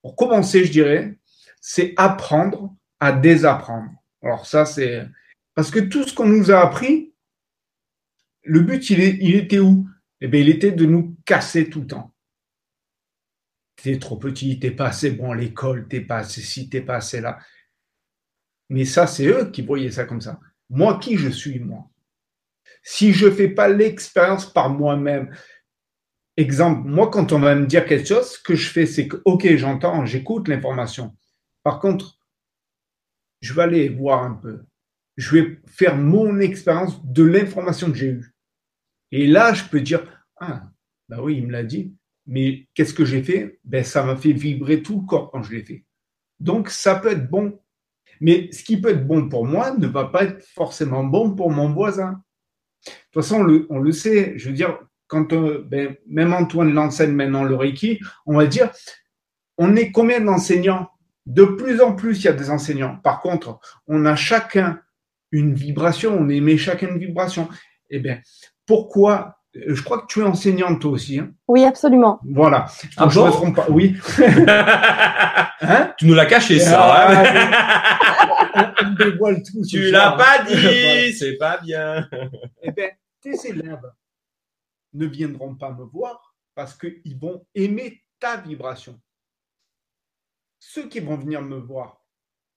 [0.03, 1.17] pour commencer, je dirais,
[1.63, 3.91] c'est apprendre à désapprendre.
[4.23, 5.07] Alors ça, c'est
[5.55, 7.06] parce que tout ce qu'on nous a appris,
[8.47, 9.89] le but, il, était où?
[10.21, 12.15] Eh bien, il était de nous casser tout le temps.
[13.77, 16.97] T'es trop petit, t'es pas assez bon à l'école, t'es pas assez ci, t'es pas
[16.97, 17.39] assez là.
[18.71, 20.41] Mais ça, c'est eux qui voyaient ça comme ça.
[20.71, 21.91] Moi, qui je suis, moi?
[22.83, 25.35] Si je fais pas l'expérience par moi-même,
[26.37, 29.21] exemple, moi, quand on va me dire quelque chose, ce que je fais, c'est que,
[29.25, 31.17] ok, j'entends, j'écoute l'information.
[31.63, 32.19] Par contre,
[33.41, 34.65] je vais aller voir un peu.
[35.17, 38.36] Je vais faire mon expérience de l'information que j'ai eue.
[39.13, 40.05] Et là, je peux dire,
[40.39, 40.65] ah,
[41.09, 41.95] bah oui, il me l'a dit,
[42.27, 43.61] mais qu'est-ce que j'ai fait?
[43.65, 45.85] Ben, ça m'a fait vibrer tout le corps quand je l'ai fait.
[46.41, 47.61] Donc, ça peut être bon.
[48.21, 51.51] Mais ce qui peut être bon pour moi ne va pas être forcément bon pour
[51.51, 52.23] mon voisin.
[52.87, 54.35] De toute façon, on le, sait.
[54.37, 58.71] Je veux dire, quand ben, même Antoine l'enseigne maintenant le Reiki, on va dire,
[59.59, 60.91] on est combien d'enseignants?
[61.27, 62.97] De plus en plus, il y a des enseignants.
[62.99, 64.81] Par contre, on a chacun
[65.33, 67.49] une vibration, on émet chacun une vibration.
[67.91, 68.21] Eh bien,
[68.67, 69.37] pourquoi
[69.67, 71.19] je crois que tu es enseignante toi aussi.
[71.19, 72.21] Hein oui, absolument.
[72.25, 72.67] Voilà.
[72.97, 73.67] Ah je ne pas.
[73.71, 73.97] Oui.
[75.63, 76.79] hein tu nous l'as caché ça.
[76.79, 79.63] Ah, on, dévoile tout.
[79.67, 81.13] Tu l'as pas dit.
[81.19, 82.09] C'est pas bien.
[82.63, 82.91] eh bien,
[83.21, 83.91] tes élèves
[84.93, 89.01] ne viendront pas me voir parce qu'ils vont aimer ta vibration.
[90.59, 92.05] Ceux qui vont venir me voir,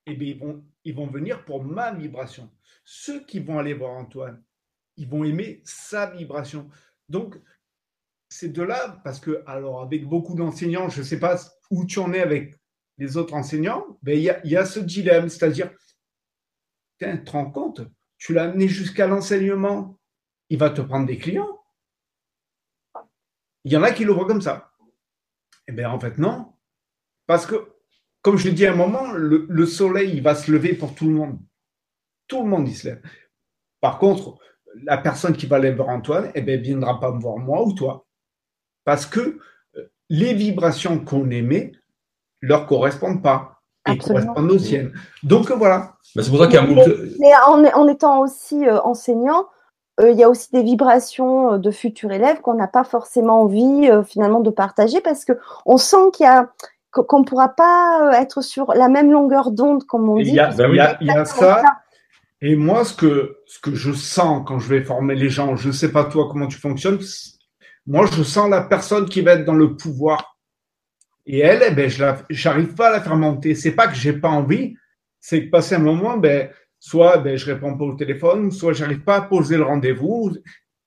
[0.06, 2.50] eh bien, ils vont, ils vont venir pour ma vibration.
[2.84, 4.42] Ceux qui vont aller voir Antoine,
[5.00, 6.70] ils vont aimer sa vibration.
[7.08, 7.42] Donc,
[8.30, 11.38] c'est de là, parce que, alors, avec beaucoup d'enseignants, je ne sais pas
[11.72, 12.60] où tu en es avec
[13.00, 15.72] les autres enseignants, ben, il y, a, ce dilemme, c'est-à-dire,
[17.00, 17.82] tu te rends compte,
[18.18, 19.98] tu l'as amené jusqu'à l'enseignement,
[20.50, 21.60] il va te prendre des clients.
[23.64, 24.72] Il y en a qui le voient comme ça.
[25.68, 26.54] Eh bien, en fait, non.
[27.26, 27.74] Parce que,
[28.22, 31.06] comme je l'ai dit à un moment, le, soleil, il va se lever pour tout
[31.06, 31.40] le monde.
[32.28, 33.02] Tout le monde, il se lève.
[33.80, 34.40] Par contre,
[34.84, 37.74] la personne qui va aller voir Antoine, eh bien, viendra pas me voir moi ou
[37.74, 38.06] toi.
[38.86, 39.40] Parce que
[39.78, 41.72] euh, les vibrations qu'on émet
[42.42, 44.94] leur correspondent pas et correspondent aux siennes.
[45.24, 45.94] Donc voilà.
[46.16, 46.66] Mais c'est pour ça qu'il y a
[47.20, 49.48] Mais, en, étant aussi euh, enseignant,
[50.00, 53.90] euh, il y a aussi des vibrations de futurs élèves qu'on n'a pas forcément envie
[54.06, 55.34] finalement de partager parce que
[55.66, 56.50] on sent qu'il y a
[56.92, 60.30] qu'on ne pourra pas être sur la même longueur d'onde comme on dit.
[60.30, 61.62] Il y a, ça.
[62.42, 65.68] Et moi, ce que, ce que je sens quand je vais former les gens, je
[65.68, 67.00] ne sais pas toi comment tu fonctionnes,
[67.86, 70.38] moi, je sens la personne qui va être dans le pouvoir.
[71.26, 73.56] Et elle, eh ben, je n'arrive pas à la faire monter.
[73.56, 74.76] C'est pas que j'ai pas envie,
[75.20, 79.02] c'est que passer un moment, ben, soit ben, je réponds pas au téléphone, soit j'arrive
[79.02, 80.36] pas à poser le rendez-vous.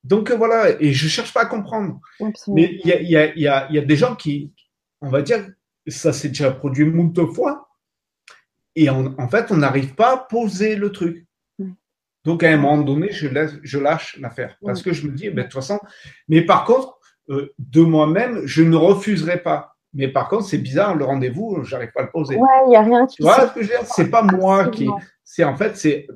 [0.03, 1.99] Donc voilà, et je cherche pas à comprendre.
[2.47, 4.51] Mais il y a, y, a, y, a, y a, des gens qui,
[5.01, 5.47] on va dire,
[5.87, 7.69] ça s'est déjà produit moult fois,
[8.75, 11.25] et en fait, on n'arrive pas à poser le truc.
[12.23, 14.57] Donc, à un moment donné, je, laisse, je lâche l'affaire.
[14.65, 15.79] Parce que je me dis, ben, de toute façon,
[16.27, 16.97] mais par contre,
[17.29, 19.75] euh, de moi-même, je ne refuserai pas.
[19.93, 22.35] Mais par contre, c'est bizarre, le rendez-vous, j'arrive pas à le poser.
[22.35, 23.17] Ouais, il n'y a rien qui.
[23.17, 23.85] Tu vois ce que je veux dire?
[23.85, 24.89] C'est pas moi qui.
[25.23, 26.07] C'est en fait, c'est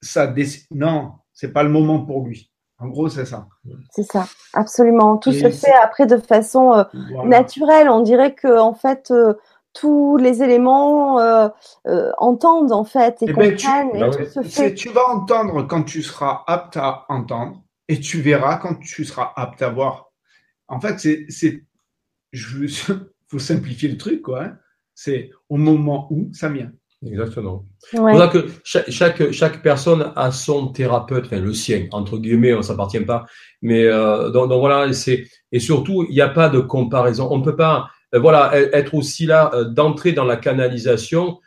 [0.00, 0.26] ça.
[0.26, 0.66] Décide...
[0.70, 2.50] Non, c'est pas le moment pour lui.
[2.78, 3.46] En gros, c'est ça.
[3.90, 5.16] C'est ça, absolument.
[5.16, 6.84] Tout se fait après de façon euh,
[7.24, 7.88] naturelle.
[7.88, 9.10] On dirait que en fait.
[9.10, 9.34] Euh,
[9.72, 11.48] tous les éléments euh,
[11.86, 14.10] euh, entendent en fait et eh ben, comprennent.
[14.50, 19.04] Tu, tu vas entendre quand tu seras apte à entendre et tu verras quand tu
[19.04, 20.10] seras apte à voir.
[20.68, 21.64] En fait, c'est,
[22.32, 22.66] je
[23.30, 24.44] faut simplifier le truc quoi.
[24.44, 24.58] Hein.
[24.94, 26.70] C'est au moment où ça vient.
[27.04, 27.64] Exactement.
[27.90, 32.62] Ça que chaque, chaque, personne a son thérapeute, enfin le sien, entre guillemets, on ne
[32.62, 33.26] s'appartient pas.
[33.60, 37.28] Mais euh, donc, donc, voilà, c'est et surtout, il n'y a pas de comparaison.
[37.30, 41.38] On ne peut pas voilà, être aussi là euh, d'entrer dans la canalisation.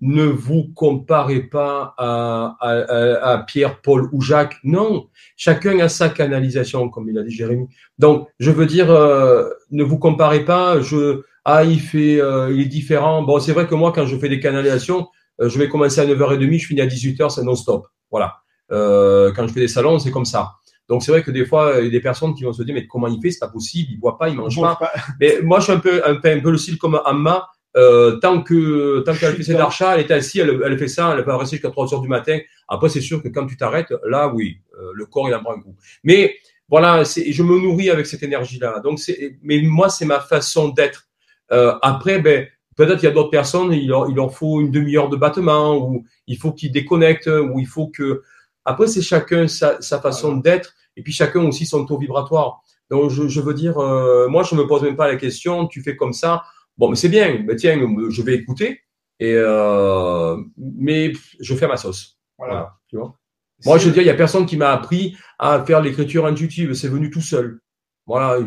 [0.00, 4.56] Ne vous comparez pas à, à, Pierre, Paul ou Jacques.
[4.62, 7.66] Non, chacun a sa canalisation, comme il a dit Jérémy.
[7.98, 10.80] Donc, je veux dire, euh, ne vous comparez pas.
[10.80, 12.20] Je, ah, il fait,
[12.52, 13.22] il est différent.
[13.22, 15.08] Bon, c'est vrai que moi, quand je fais des canalisations,
[15.40, 17.88] je vais commencer à 9h30, je finis à 18h, c'est non-stop.
[18.12, 18.36] Voilà.
[18.70, 20.52] quand je fais des salons, c'est comme ça.
[20.88, 22.74] Donc c'est vrai que des fois, il y a des personnes qui vont se dire
[22.74, 23.30] mais comment il fait?
[23.30, 24.78] C'est pas possible, il boit pas, il mange pas.
[25.20, 27.48] Mais moi, je suis un peu un, peu, un peu le style comme Amma.
[27.76, 31.14] Euh, tant que tant qu'elle fait ses d'achat, elle est assise, elle, elle, fait ça,
[31.16, 32.38] elle peut rester jusqu'à 3 heures du matin.
[32.66, 35.52] Après, c'est sûr que quand tu t'arrêtes, là, oui, euh, le corps il en prend
[35.52, 35.76] un coup.
[36.02, 36.36] Mais
[36.68, 38.80] voilà, je me nourris avec cette énergie-là.
[38.80, 41.08] Donc c'est, mais moi, c'est ma façon d'être.
[41.52, 44.70] Euh, après, ben peut-être il y a d'autres personnes, il leur, il leur faut une
[44.70, 48.22] demi-heure de battement, ou il faut qu'ils déconnectent, ou il faut que
[48.64, 52.62] après, c'est chacun sa, sa façon d'être et puis chacun aussi son taux vibratoire.
[52.90, 55.80] Donc, je, je veux dire, euh, moi, je me pose même pas la question, tu
[55.82, 56.42] fais comme ça.
[56.76, 57.78] Bon, mais c'est bien, mais tiens,
[58.10, 58.80] je vais écouter,
[59.20, 62.18] et euh, mais je fais ma sauce.
[62.36, 63.14] Voilà, tu vois.
[63.64, 66.74] Moi, je veux dire, il y a personne qui m'a appris à faire l'écriture intuitive,
[66.74, 67.60] c'est venu tout seul.
[68.06, 68.38] Voilà.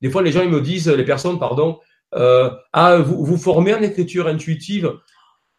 [0.00, 1.78] Des fois, les gens ils me disent, les personnes, pardon,
[2.14, 4.92] euh, ah, vous vous formez en écriture intuitive,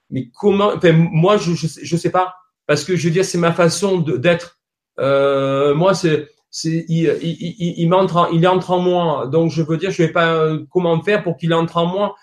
[0.09, 2.35] mais comment enfin, Moi, je, je je sais pas
[2.67, 4.59] parce que je veux dire, c'est ma façon d'être.
[4.99, 9.27] Euh, moi, c'est, c'est, il, il, il, entre, il entre en moi.
[9.27, 12.15] Donc, je veux dire, je vais pas euh, comment faire pour qu'il entre en moi.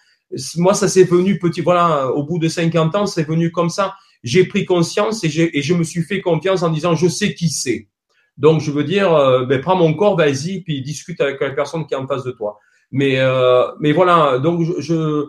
[0.56, 1.60] Moi, ça s'est venu petit.
[1.60, 3.94] Voilà, au bout de 50 ans, c'est venu comme ça.
[4.22, 7.48] J'ai pris conscience et, et je me suis fait confiance en disant, je sais qui
[7.48, 7.88] c'est.
[8.36, 11.86] Donc, je veux dire, euh, ben, prends mon corps, vas-y, puis discute avec la personne
[11.86, 12.58] qui est en face de toi.
[12.92, 14.38] Mais, euh, mais voilà.
[14.38, 15.26] Donc, je, je,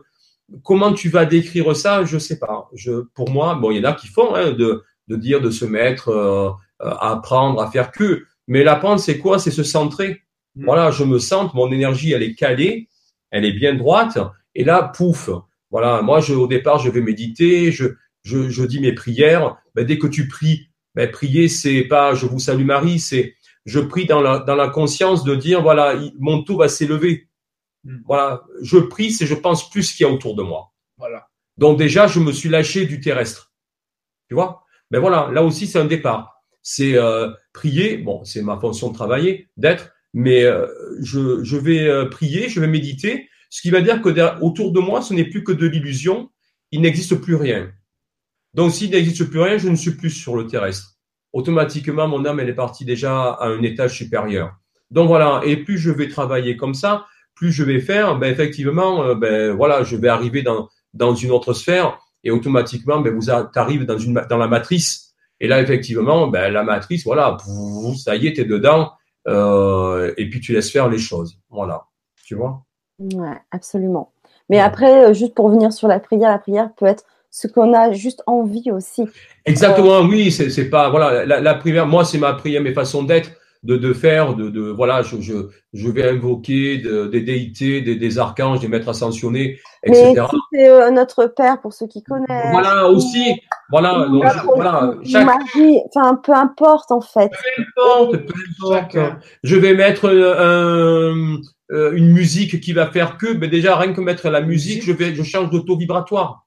[0.63, 2.69] comment tu vas décrire ça, je sais pas.
[2.73, 5.49] Je, pour moi, bon, il y en a qui font hein, de de dire de
[5.49, 6.49] se mettre euh,
[6.81, 8.25] à apprendre, à faire que.
[8.47, 9.39] Mais l'apprendre, c'est quoi?
[9.39, 10.21] C'est se centrer.
[10.55, 10.65] Mm.
[10.65, 12.89] Voilà, je me sens, mon énergie, elle est calée,
[13.29, 14.17] elle est bien droite.
[14.55, 15.29] Et là, pouf.
[15.69, 17.85] Voilà, moi, je, au départ, je vais méditer, je,
[18.23, 19.57] je, je dis mes prières.
[19.75, 23.79] Ben, dès que tu pries, ben, prier, c'est pas je vous salue Marie, c'est je
[23.79, 27.29] prie dans la, dans la conscience de dire voilà, mon tout va s'élever.
[27.83, 27.97] Mm.
[28.05, 30.73] Voilà, je prie, c'est je pense plus ce qu'il y a autour de moi.
[30.97, 31.29] Voilà.
[31.57, 33.53] Donc déjà, je me suis lâché du terrestre.
[34.27, 34.63] Tu vois?
[34.89, 36.40] Mais ben voilà, là aussi, c'est un départ.
[36.63, 40.67] C'est euh, prier, bon, c'est ma fonction de travailler, d'être, mais euh,
[41.01, 45.01] je, vais euh, prier, je vais méditer, ce qui va dire que autour de moi,
[45.01, 46.29] ce n'est plus que de l'illusion,
[46.71, 47.71] il n'existe plus rien.
[48.53, 50.97] Donc, s'il n'existe plus rien, je ne suis plus sur le terrestre.
[51.33, 54.53] Automatiquement, mon âme, elle est partie déjà à un étage supérieur.
[54.89, 59.15] Donc voilà, et plus je vais travailler comme ça, plus je vais faire, ben effectivement,
[59.15, 63.85] ben voilà, je vais arriver dans dans une autre sphère et automatiquement, ben vous arrivez
[63.85, 65.10] dans une dans la matrice.
[65.41, 67.35] Et là, effectivement, ben la matrice, voilà,
[67.97, 68.91] ça y est, t'es dedans.
[69.27, 71.39] Euh, et puis tu laisses faire les choses.
[71.49, 71.85] Voilà,
[72.23, 72.63] tu vois?
[72.99, 74.13] Ouais, absolument.
[74.49, 77.73] Mais après, euh, juste pour revenir sur la prière, la prière peut être ce qu'on
[77.73, 79.07] a juste envie aussi.
[79.45, 81.87] Exactement, euh, oui, c'est pas voilà la, la prière.
[81.87, 83.31] Moi, c'est ma prière, mes façons d'être
[83.63, 85.33] de, de faire, de, de voilà, je, je,
[85.73, 90.13] je vais invoquer des déités, des, des archanges, des maîtres ascensionnés, etc.
[90.15, 92.51] Mais c'est euh, notre Père pour ceux qui connaissent.
[92.51, 93.39] Voilà aussi,
[93.69, 94.23] voilà, donc,
[94.55, 95.27] voilà, chaque...
[95.27, 97.29] magie, enfin peu importe en fait.
[97.29, 98.97] Peu importe, peu importe.
[99.43, 101.37] Je vais mettre un,
[101.71, 104.91] euh, une musique qui va faire que, mais déjà rien que mettre la musique, je
[104.91, 106.45] vais, je change d'auto vibratoire.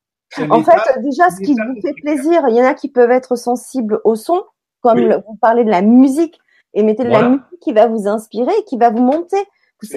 [0.51, 3.37] En fait, déjà, ce qui vous fait plaisir, il y en a qui peuvent être
[3.37, 4.43] sensibles au son,
[4.81, 6.41] comme vous parlez de la musique
[6.75, 9.39] et mettez de la musique qui va vous inspirer et qui va vous monter.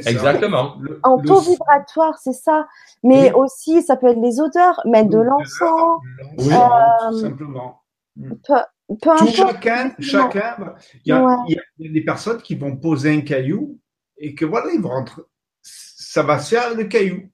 [0.06, 0.78] Exactement.
[1.04, 2.68] en taux vibratoire, c'est ça.
[3.04, 6.02] Mais aussi, ça peut être les odeurs, mettre de l'encens.
[6.38, 7.82] Oui, euh, tout simplement.
[8.18, 8.56] Peu,
[9.02, 10.76] peu tout chacun, chacun,
[11.06, 13.80] il y, a, il y, a, des personnes qui vont poser un caillou
[14.18, 15.22] et que voilà, ils vont rentrer.
[15.62, 17.30] Ça va se faire le caillou.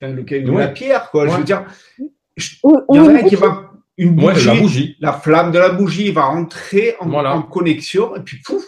[0.00, 1.28] Enfin, le caillou, la pierre, quoi.
[1.28, 1.66] Je veux dire,
[1.98, 3.67] il y en a un qui va
[3.98, 8.40] une bougie, la bougie, la flamme de la bougie va entrer en, connexion et puis
[8.44, 8.64] pouf.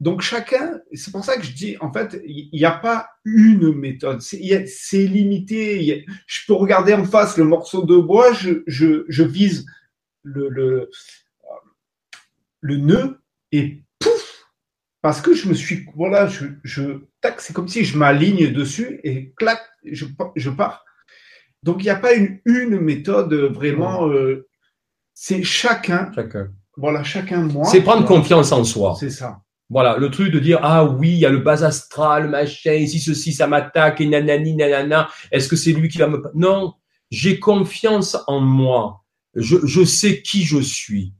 [0.00, 3.72] Donc chacun, c'est pour ça que je dis, en fait, il n'y a pas une
[3.72, 6.04] méthode, c'est limité.
[6.26, 9.66] je peux regarder en face le morceau de bois, je, je, je vise
[10.24, 10.90] le, le,
[12.60, 13.20] le nœud
[13.52, 14.46] et pouf,
[15.00, 19.00] parce que je me suis, voilà, je, je tac, c'est comme si je m'aligne dessus
[19.04, 20.84] et clac, je, je pars.
[21.64, 24.06] Donc, il n'y a pas une, une méthode vraiment.
[24.08, 24.46] Euh,
[25.14, 26.12] c'est chacun.
[26.14, 26.48] Chacun.
[26.76, 27.64] Voilà, chacun moi.
[27.64, 28.96] C'est prendre confiance en soi.
[28.98, 29.40] C'est ça.
[29.70, 33.00] Voilà, le truc de dire ah oui, il y a le bas astral, machin, si
[33.00, 36.74] ceci ça m'attaque et nanani nanana, est-ce que c'est lui qui va me Non,
[37.10, 39.04] j'ai confiance en moi.
[39.34, 41.14] Je, je sais qui je suis.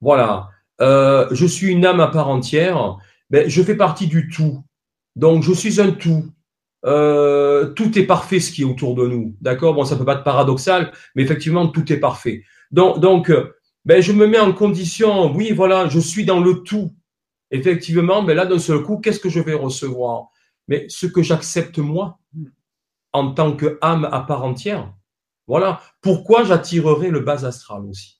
[0.00, 0.50] Voilà,
[0.80, 2.98] euh, je suis une âme à part entière.
[3.30, 4.62] Ben, je fais partie du tout.
[5.16, 6.30] Donc je suis un tout.
[6.84, 9.34] Euh, tout est parfait ce qui est autour de nous.
[9.40, 9.74] D'accord?
[9.74, 12.44] Bon, ça peut pas être paradoxal, mais effectivement, tout est parfait.
[12.70, 13.32] Donc, donc
[13.84, 16.94] ben, je me mets en condition, oui, voilà, je suis dans le tout.
[17.50, 20.28] Effectivement, ben là, d'un seul coup, qu'est-ce que je vais recevoir?
[20.68, 22.18] Mais ce que j'accepte moi,
[23.12, 24.92] en tant qu'âme à part entière.
[25.46, 25.80] Voilà.
[26.00, 28.13] Pourquoi j'attirerai le bas astral aussi?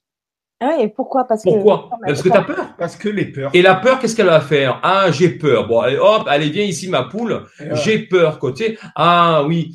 [0.65, 1.25] Ah oui, pourquoi?
[1.25, 1.91] Parce pourquoi?
[1.91, 2.75] que, Parce que tu as peur.
[2.79, 3.51] Parce que les peurs.
[3.55, 4.81] Et la peur, qu'est-ce qu'elle va faire?
[4.83, 5.67] Ah, j'ai peur.
[5.67, 7.45] Bon, allez, hop, allez, viens ici, ma poule.
[7.73, 8.79] J'ai peur, côté.
[8.95, 9.75] Ah oui.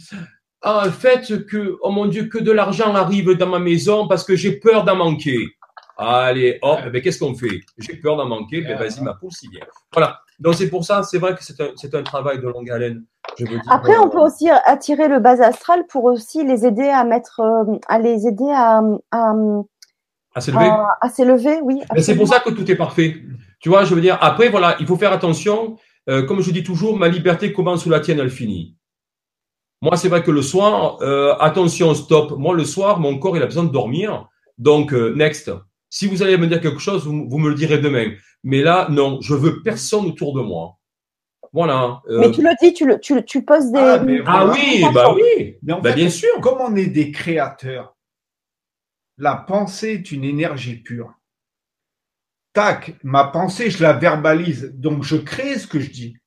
[0.61, 4.23] Ah, le fait que, oh mon Dieu, que de l'argent arrive dans ma maison parce
[4.23, 5.39] que j'ai peur d'en manquer.
[5.97, 7.61] Allez, hop, ben, qu'est-ce qu'on fait?
[7.77, 9.65] J'ai peur d'en manquer, ben vas-y, ma poule, si bien.
[9.93, 10.19] Voilà.
[10.39, 13.03] Donc c'est pour ça, c'est vrai que c'est un, un, travail de longue haleine.
[13.37, 16.87] Je veux dire, Après, on peut aussi attirer le bas astral pour aussi les aider
[16.87, 18.81] à mettre, euh, à les aider à,
[19.11, 19.33] à
[20.39, 20.69] à s'élever
[21.01, 21.81] À, s'élever, oui.
[21.97, 23.17] C'est pour ça que tout est parfait.
[23.59, 25.77] Tu vois, je veux dire, après, voilà, il faut faire attention.
[26.09, 28.75] Euh, comme je dis toujours, ma liberté commence où la tienne, elle finit.
[29.81, 32.37] Moi, c'est vrai que le soir, euh, attention, stop.
[32.37, 34.27] Moi, le soir, mon corps, il a besoin de dormir.
[34.57, 35.51] Donc, euh, next.
[35.89, 38.11] Si vous allez me dire quelque chose, vous, me le direz demain.
[38.43, 40.77] Mais là, non, je veux personne autour de moi.
[41.51, 42.01] Voilà.
[42.09, 43.79] Mais tu le dis, tu, le, tu, tu poses des.
[43.79, 45.55] Ah, ah oui, bah oui.
[45.63, 46.29] bah, bien sûr.
[46.41, 47.95] Comme on est des créateurs,
[49.19, 51.13] la pensée est une énergie pure.
[52.53, 56.17] Tac, ma pensée, je la verbalise, donc je crée ce que je dis.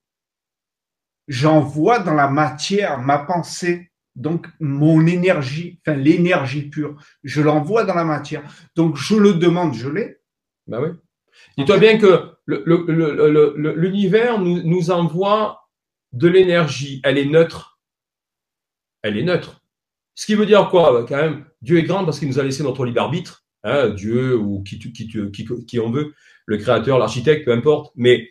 [1.26, 7.95] J'envoie dans la matière ma pensée, donc mon énergie, enfin l'énergie pure, je l'envoie dans
[7.95, 8.43] la matière.
[8.76, 10.18] Donc je le demande, je l'ai.
[10.66, 10.90] Ben oui.
[11.57, 15.68] Dis-toi bien que l'univers nous, nous envoie
[16.12, 17.80] de l'énergie, elle est neutre.
[19.01, 19.61] Elle est neutre.
[20.14, 21.04] Ce qui veut dire quoi?
[21.08, 23.44] Quand même, Dieu est grand parce qu'il nous a laissé notre libre arbitre.
[23.64, 26.14] Hein, Dieu ou qui, qui, qui, qui, on veut,
[26.46, 27.92] le créateur, l'architecte, peu importe.
[27.96, 28.28] Mais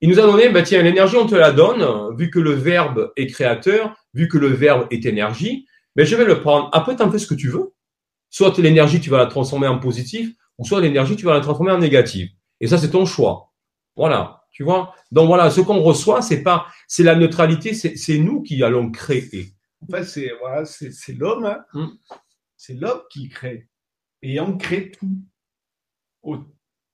[0.00, 3.12] il nous a donné, bah tiens, l'énergie, on te la donne, vu que le verbe
[3.16, 6.68] est créateur, vu que le verbe est énergie, mais je vais le prendre.
[6.72, 7.72] Après, tu en fais ce que tu veux.
[8.28, 11.72] Soit l'énergie, tu vas la transformer en positif, ou soit l'énergie, tu vas la transformer
[11.72, 12.30] en négative.
[12.60, 13.52] Et ça, c'est ton choix.
[13.94, 14.42] Voilà.
[14.50, 14.94] Tu vois?
[15.10, 19.54] Donc voilà, ce qu'on reçoit, c'est pas, c'est la neutralité, c'est nous qui allons créer.
[19.82, 21.64] En fait, c'est voilà, c'est l'homme, hein.
[21.74, 21.88] mm.
[22.56, 23.68] c'est l'homme qui crée.
[24.22, 25.18] Et on crée tout.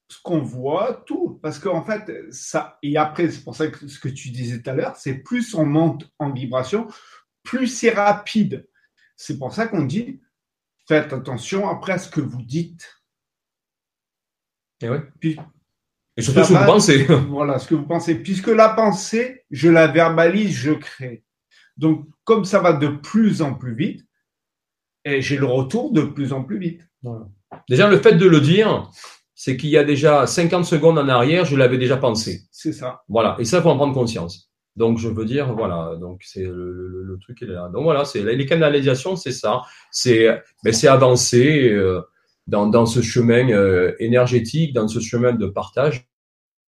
[0.09, 1.39] ce qu'on voit, tout.
[1.43, 2.78] Parce qu'en fait, ça.
[2.82, 5.55] Et après, c'est pour ça que ce que tu disais tout à l'heure, c'est plus
[5.55, 6.89] on monte en vibration,
[7.43, 8.68] plus c'est rapide.
[9.16, 10.20] C'est pour ça qu'on dit
[10.89, 13.03] faites attention après à ce que vous dites.
[14.80, 15.03] Et, ouais.
[15.22, 17.05] Et surtout ce que vous pensez.
[17.28, 18.14] Voilà, ce que vous pensez.
[18.14, 21.24] Puisque la pensée, je la verbalise, je crée.
[21.76, 24.07] Donc, comme ça va de plus en plus vite,
[25.07, 26.83] et j'ai le retour de plus en plus vite.
[27.70, 28.91] Déjà, le fait de le dire,
[29.35, 32.43] c'est qu'il y a déjà 50 secondes en arrière, je l'avais déjà pensé.
[32.51, 33.01] C'est ça.
[33.09, 33.35] Voilà.
[33.39, 34.51] Et ça, faut en prendre conscience.
[34.76, 35.97] Donc, je veux dire, voilà.
[35.99, 37.70] Donc, c'est le, truc, il est là.
[37.72, 39.62] Donc, voilà, c'est les canalisations, c'est ça.
[39.91, 40.26] C'est,
[40.64, 42.03] mais ben, c'est avancer euh,
[42.47, 46.07] dans, dans ce chemin euh, énergétique, dans ce chemin de partage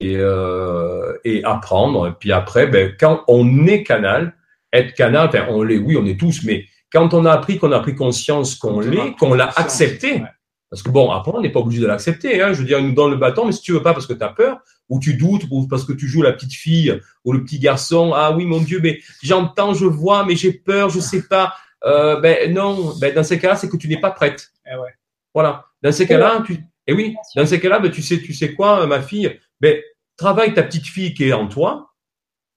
[0.01, 2.09] et, euh, et apprendre.
[2.09, 4.35] Et puis après, ben, quand on est canal,
[4.73, 7.73] être canal, enfin, on l'est, oui, on est tous, mais quand on a appris qu'on
[7.73, 10.23] a pris conscience qu'on l'est, qu'on l'a accepté,
[10.71, 12.41] parce que bon, après, on n'est pas obligé de l'accepter.
[12.41, 12.53] Hein.
[12.53, 14.23] Je veux dire, nous donne le bâton, mais si tu veux pas parce que tu
[14.23, 17.43] as peur, ou tu doutes, ou parce que tu joues la petite fille ou le
[17.43, 21.23] petit garçon, ah oui, mon Dieu, mais j'entends, je vois, mais j'ai peur, je sais
[21.23, 21.55] pas.
[21.85, 24.53] Euh, ben non, ben dans ces cas-là, c'est que tu n'es pas prête.
[24.65, 24.91] Eh ouais.
[25.35, 25.65] Voilà.
[25.83, 28.87] Dans ces cas-là, tu, eh oui, dans ces cas-là, ben tu sais, tu sais quoi,
[28.87, 29.81] ma fille, ben
[30.17, 31.91] travaille ta petite fille qui est en toi,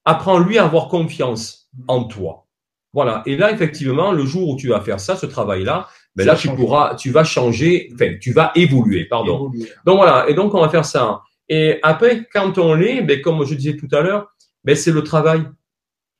[0.06, 2.46] apprends-lui à avoir confiance en toi.
[2.94, 3.24] Voilà.
[3.26, 6.48] Et là, effectivement, le jour où tu vas faire ça, ce travail-là, ben là, tu
[6.50, 9.52] pourras, tu vas changer, enfin, tu vas évoluer, pardon.
[9.86, 10.30] Donc voilà.
[10.30, 11.22] Et donc, on va faire ça.
[11.50, 15.04] Et après, quand on l'est, ben, comme je disais tout à l'heure, ben, c'est le
[15.04, 15.44] travail.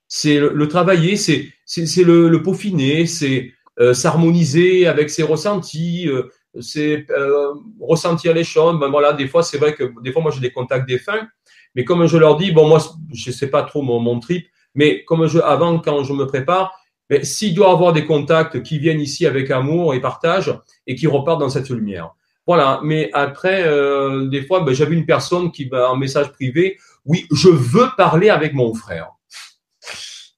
[0.08, 6.30] C'est le, travailler, c'est, c'est, le, le peaufiner, c'est euh, s'harmoniser avec ses ressentis, euh,
[6.60, 8.80] c'est euh, ressentir les choses.
[8.80, 11.28] Ben voilà, des fois, c'est vrai que des fois, moi, j'ai des contacts défunts,
[11.74, 12.80] mais comme je leur dis, bon, moi,
[13.12, 14.46] je sais pas trop mon, mon trip,
[14.76, 16.74] mais comme je, avant, quand je me prépare,
[17.22, 20.58] s'il doit avoir des contacts qui viennent ici avec amour et partage
[20.88, 22.12] et qui repartent dans cette lumière.
[22.48, 22.82] Voilà.
[22.84, 27.26] Mais après, euh, des fois, ben, j'avais une personne qui va en message privé, oui,
[27.32, 29.12] je veux parler avec mon frère.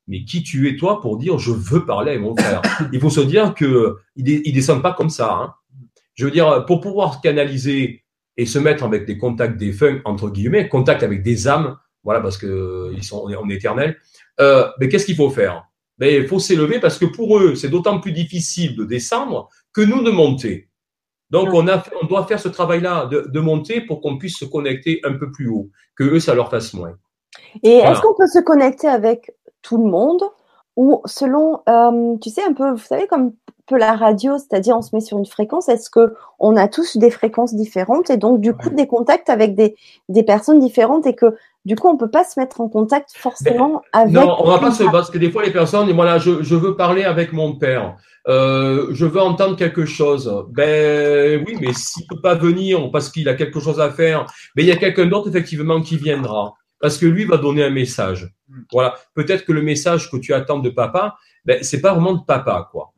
[0.08, 2.62] Mais qui tu es toi pour dire je veux parler avec mon frère?
[2.94, 5.34] Il faut se dire que il, descend pas comme ça.
[5.34, 5.54] Hein.
[6.14, 8.04] Je veux dire, pour pouvoir canaliser
[8.38, 12.38] et se mettre avec des contacts défunts entre guillemets, contact avec des âmes, voilà, parce
[12.38, 13.98] que ils sont en éternel.
[14.40, 15.66] Euh, mais qu'est-ce qu'il faut faire?
[15.98, 19.82] Ben, il faut s'élever parce que pour eux, c'est d'autant plus difficile de descendre que
[19.82, 20.70] nous de monter.
[21.30, 24.46] Donc, on, a, on doit faire ce travail-là de, de, monter pour qu'on puisse se
[24.46, 26.94] connecter un peu plus haut, que eux, ça leur fasse moins.
[27.64, 29.32] Et est-ce qu'on peut se connecter avec
[29.62, 30.22] tout le monde?
[30.76, 33.34] Ou selon, euh, tu sais, un peu, vous savez, comme
[33.68, 36.97] peu la radio, c'est-à-dire on se met sur une fréquence, est-ce que on a tous
[36.97, 39.76] des fréquences différentes et donc du coup des contacts avec des,
[40.09, 41.36] des personnes différentes et que
[41.66, 44.13] du coup, on peut pas se mettre en contact forcément avec.
[44.13, 46.76] Non, on va pas se parce que des fois les personnes, voilà, je, je veux
[46.76, 47.97] parler avec mon père,
[48.28, 50.45] euh, je veux entendre quelque chose.
[50.51, 54.61] Ben oui, mais s'il peut pas venir parce qu'il a quelque chose à faire, mais
[54.61, 58.32] il y a quelqu'un d'autre effectivement qui viendra parce que lui va donner un message.
[58.47, 58.61] Hmm.
[58.72, 62.24] Voilà, peut-être que le message que tu attends de papa, ben c'est pas vraiment de
[62.24, 62.91] papa quoi.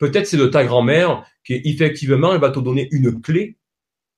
[0.00, 3.58] Peut-être c'est de ta grand-mère qui effectivement elle va te donner une clé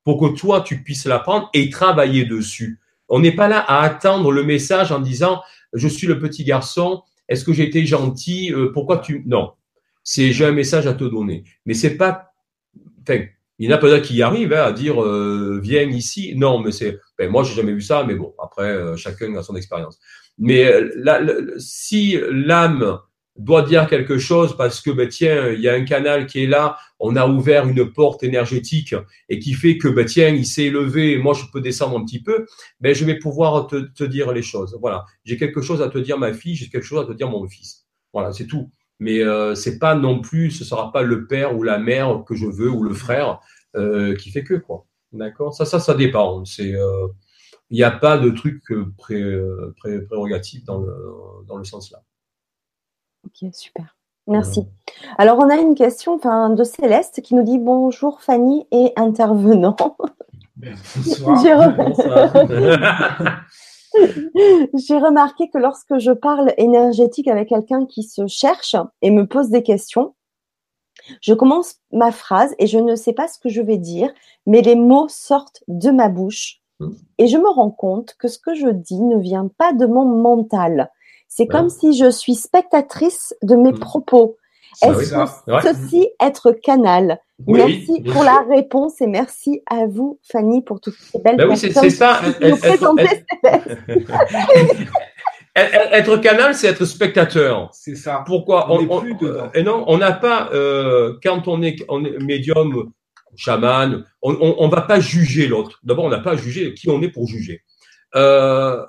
[0.04, 2.80] pour que toi tu puisses la prendre et travailler dessus.
[3.08, 5.42] On n'est pas là à attendre le message en disant
[5.74, 9.52] je suis le petit garçon, est-ce que j'ai été gentil, euh, pourquoi tu non.
[10.04, 11.44] C'est j'ai un message à te donner.
[11.66, 12.32] Mais c'est pas
[13.02, 13.24] enfin,
[13.58, 16.34] il y en a peut-être qui arrivent hein, à dire euh, viens ici.
[16.36, 19.42] Non, mais c'est ben, moi j'ai jamais vu ça, mais bon après euh, chacun a
[19.42, 19.98] son expérience.
[20.38, 22.98] Mais euh, si l'âme
[23.36, 26.46] doit dire quelque chose parce que ben, tiens, il y a un canal qui est
[26.46, 28.94] là, on a ouvert une porte énergétique
[29.28, 32.22] et qui fait que ben, tiens, il s'est élevé, moi je peux descendre un petit
[32.22, 32.46] peu,
[32.80, 34.76] ben je vais pouvoir te, dire les choses.
[34.80, 37.30] Voilà, j'ai quelque chose à te dire ma fille, j'ai quelque chose à te dire
[37.30, 37.86] mon fils.
[38.12, 38.70] Voilà, c'est tout.
[38.98, 42.34] Mais euh, c'est pas non plus, ce sera pas le père ou la mère que
[42.34, 43.40] je veux ou le frère
[43.76, 44.86] euh, qui fait que quoi.
[45.12, 45.54] D'accord?
[45.54, 46.44] Ça, ça, ça dépend.
[46.44, 47.08] C'est euh,
[47.70, 48.62] il n'y a pas de truc
[48.98, 49.24] pré,
[49.78, 50.94] pré, prérogatif dans le,
[51.48, 52.02] dans le sens là.
[53.24, 53.96] Ok, super.
[54.26, 54.66] Merci.
[55.18, 59.76] Alors, on a une question de Céleste qui nous dit Bonjour Fanny et intervenant.
[64.74, 69.50] J'ai remarqué que lorsque je parle énergétique avec quelqu'un qui se cherche et me pose
[69.50, 70.14] des questions,
[71.20, 74.10] je commence ma phrase et je ne sais pas ce que je vais dire,
[74.46, 76.90] mais les mots sortent de ma bouche mmh.
[77.18, 80.04] et je me rends compte que ce que je dis ne vient pas de mon
[80.04, 80.90] mental,
[81.34, 83.78] c'est comme si je suis spectatrice de mes hmm.
[83.78, 84.36] propos.
[84.82, 85.26] Est-ce que
[85.62, 91.18] ceci être canal Merci pour la réponse et merci à vous, Fanny, pour toutes ces
[91.20, 92.20] belles ben oui, c'est ça.
[95.54, 97.70] être canal, c'est être spectateur.
[97.72, 98.22] C'est ça.
[98.26, 98.80] Pourquoi on,
[99.54, 102.92] Et non, on n'a pas euh, quand on est, on est médium,
[103.36, 105.80] chaman, on, on, va pas juger l'autre.
[105.82, 107.62] D'abord, on n'a pas à juger qui on est pour juger.
[108.14, 108.84] Euh,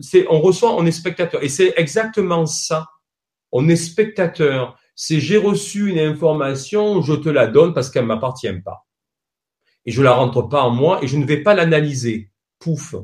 [0.00, 1.42] c'est, on reçoit, on est spectateur.
[1.42, 2.88] Et c'est exactement ça.
[3.52, 4.76] On est spectateur.
[4.94, 8.86] c'est j'ai reçu une information, je te la donne parce qu'elle m'appartient pas.
[9.86, 12.30] Et je la rentre pas en moi et je ne vais pas l'analyser.
[12.58, 12.94] Pouf.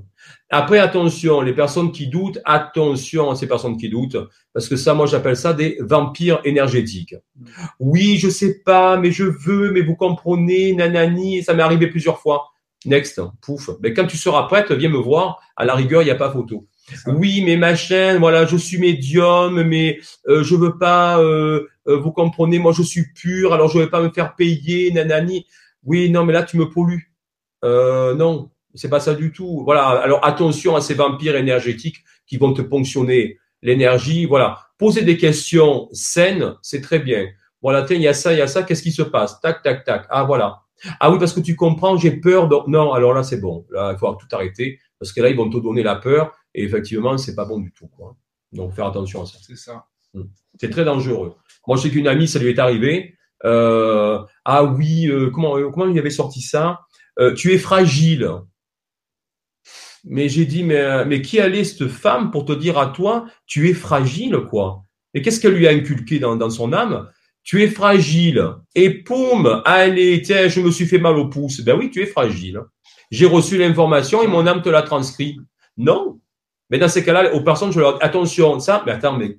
[0.48, 4.16] Après, attention, les personnes qui doutent, attention à ces personnes qui doutent,
[4.52, 7.14] parce que ça, moi, j'appelle ça des vampires énergétiques.
[7.78, 12.20] Oui, je sais pas, mais je veux, mais vous comprenez, nanani, ça m'est arrivé plusieurs
[12.20, 12.48] fois.
[12.86, 13.70] Next, pouf.
[13.82, 15.40] Mais quand tu seras prête, viens me voir.
[15.56, 16.66] À la rigueur, il n'y a pas photo.
[17.06, 22.10] Oui, mais machin, voilà, je suis médium, mais euh, je veux pas, euh, euh, vous
[22.10, 25.46] comprenez, moi je suis pur, alors je vais pas me faire payer, nanani.
[25.84, 27.12] Oui, non, mais là tu me pollues.
[27.64, 29.62] Euh, non, c'est pas ça du tout.
[29.64, 34.24] Voilà, alors attention à ces vampires énergétiques qui vont te ponctionner l'énergie.
[34.24, 37.28] Voilà, poser des questions saines, c'est très bien.
[37.62, 39.40] Voilà, tiens, il y a ça, il y a ça, qu'est-ce qui se passe?
[39.40, 40.06] Tac, tac, tac.
[40.10, 40.62] Ah voilà.
[40.98, 42.48] Ah oui, parce que tu comprends, j'ai peur.
[42.48, 43.66] Donc non, alors là c'est bon.
[43.70, 46.64] Là, il faut tout arrêter parce que là ils vont te donner la peur et
[46.64, 47.88] effectivement c'est pas bon du tout.
[47.88, 48.16] Quoi.
[48.52, 49.38] Donc faire attention à ça.
[49.40, 49.86] C'est ça.
[50.14, 50.24] Hmm.
[50.60, 51.34] C'est très dangereux.
[51.66, 53.14] Moi, je sais qu'une amie, ça lui est arrivé.
[53.44, 56.80] Euh, ah oui, euh, comment euh, comment il avait sorti ça?
[57.36, 58.30] Tu es fragile.
[60.04, 63.68] Mais j'ai dit, mais, mais qui allait cette femme pour te dire à toi, tu
[63.68, 64.84] es fragile, quoi?
[65.12, 67.10] Et qu'est-ce qu'elle lui a inculqué dans, dans son âme?
[67.42, 68.44] Tu es fragile.
[68.74, 71.60] Et poum, allez, tiens, je me suis fait mal au pouce.
[71.62, 72.60] Ben oui, tu es fragile.
[73.10, 75.38] J'ai reçu l'information et mon âme te l'a transcrit.
[75.76, 76.20] Non.
[76.68, 79.38] Mais dans ces cas-là, aux personnes, je leur dis, attention, ça, mais attends, mais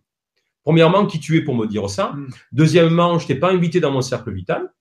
[0.63, 2.11] premièrement, qui tu es pour me dire ça?
[2.13, 2.29] Mm.
[2.51, 4.73] Deuxièmement, je t'ai pas invité dans mon cercle vital.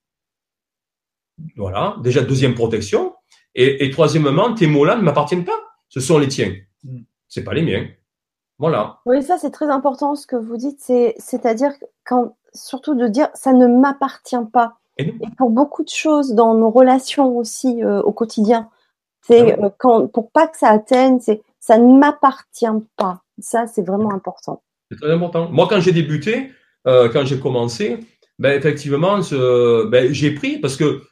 [1.56, 3.14] Voilà, déjà deuxième protection.
[3.54, 5.60] Et, et troisièmement, tes mots-là ne m'appartiennent pas
[5.90, 6.54] ce sont les tiens.
[6.84, 7.00] Mm.
[7.28, 7.86] C'est pas les miens.
[8.58, 9.00] Voilà.
[9.04, 11.72] Oui, ça c'est très important ce que vous dites, c'est c'est-à-dire
[12.04, 14.76] quand surtout de dire ça ne m'appartient pas.
[14.98, 18.68] Et, pour beaucoup de choses dans nos relations aussi euh, au quotidien,
[19.22, 23.22] c'est ah euh, quand pour pas que ça atteigne, c'est ça ne m'appartient pas.
[23.38, 24.62] Ça c'est vraiment important.
[24.90, 25.48] C'est très important.
[25.50, 26.50] Moi quand j'ai débuté,
[26.86, 27.98] euh, quand j'ai commencé,
[28.38, 29.20] ben effectivement,
[29.90, 31.02] ben, j'ai pris parce que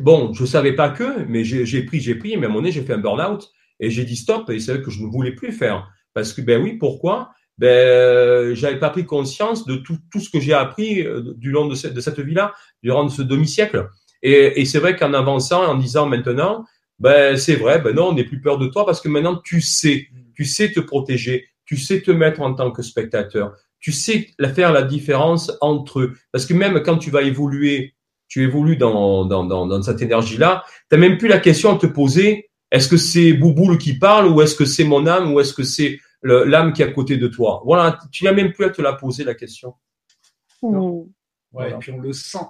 [0.00, 2.72] bon, je savais pas que, mais j'ai pris, j'ai pris, mais à un moment donné,
[2.72, 3.50] j'ai fait un burn-out.
[3.80, 5.90] Et j'ai dit stop, et c'est vrai que je ne voulais plus faire.
[6.14, 7.30] Parce que, ben oui, pourquoi?
[7.58, 11.50] Ben, euh, j'avais pas pris conscience de tout, tout ce que j'ai appris euh, du
[11.50, 12.52] long de cette, de cette vie-là,
[12.82, 13.88] durant ce demi-siècle.
[14.22, 16.64] Et, et c'est vrai qu'en avançant, en disant maintenant,
[16.98, 19.60] ben c'est vrai, ben non, on n'est plus peur de toi parce que maintenant tu
[19.60, 24.28] sais, tu sais te protéger, tu sais te mettre en tant que spectateur, tu sais
[24.54, 26.14] faire la différence entre eux.
[26.32, 27.94] Parce que même quand tu vas évoluer,
[28.28, 31.78] tu évolues dans, dans, dans, dans cette énergie-là, tu n'as même plus la question à
[31.78, 35.38] te poser est-ce que c'est Bouboule qui parle ou est-ce que c'est mon âme ou
[35.38, 38.64] est-ce que c'est l'âme qui est à côté de toi Voilà, tu n'as même plus
[38.64, 39.74] à te la poser la question.
[40.62, 41.02] Hmm.
[41.52, 42.46] Ouais, et puis on le sent.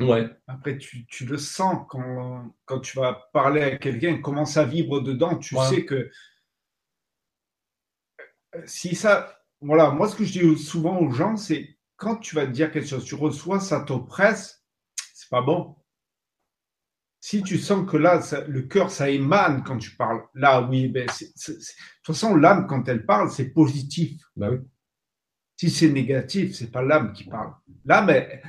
[0.00, 0.28] Ouais.
[0.46, 5.36] Après, tu, le sens quand, quand tu vas parler à quelqu'un, commence à vivre dedans,
[5.36, 6.10] tu sais que
[8.64, 9.34] si ça.
[9.60, 12.70] Voilà, moi, ce que je dis souvent aux gens, c'est quand tu vas te dire
[12.70, 14.64] quelque chose, tu reçois, ça t'oppresse,
[15.14, 15.77] c'est pas bon
[17.20, 21.06] si tu sens que là, le cœur, ça émane quand tu parles, là, oui, ben,
[21.06, 21.64] de toute
[22.04, 24.22] façon, l'âme, quand elle parle, c'est positif.
[24.36, 24.58] Ben oui.
[25.56, 27.52] Si c'est négatif, c'est pas l'âme qui parle.
[27.84, 28.42] L'âme, elle,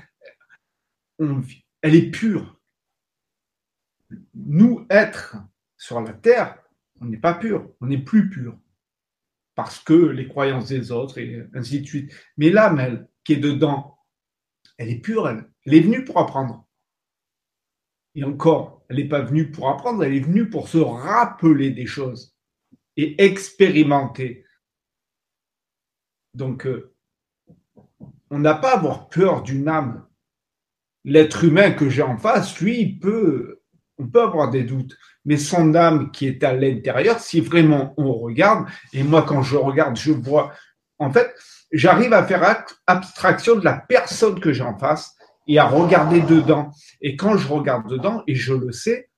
[1.81, 2.59] elle est pure.
[4.35, 5.37] Nous, être
[5.75, 6.59] sur la terre,
[7.01, 8.59] on n'est pas pur, on n'est plus pur.
[9.55, 12.13] Parce que les croyances des autres et ainsi de suite.
[12.37, 13.97] Mais l'âme, elle, qui est dedans,
[14.77, 16.68] elle est pure, elle, elle est venue pour apprendre.
[18.19, 21.85] Et encore, elle n'est pas venue pour apprendre, elle est venue pour se rappeler des
[21.85, 22.35] choses
[22.97, 24.45] et expérimenter.
[26.33, 26.93] Donc, euh,
[28.29, 30.05] on n'a pas à avoir peur d'une âme.
[31.05, 33.61] L'être humain que j'ai en face, lui, peut,
[33.97, 34.97] on peut avoir des doutes.
[35.23, 39.55] Mais son âme qui est à l'intérieur, si vraiment on regarde, et moi quand je
[39.55, 40.51] regarde, je vois,
[40.97, 41.33] en fait,
[41.71, 45.15] j'arrive à faire abstraction de la personne que j'ai en face
[45.49, 46.71] et à regarder dedans.
[47.01, 49.09] Et quand je regarde dedans, et je le sais,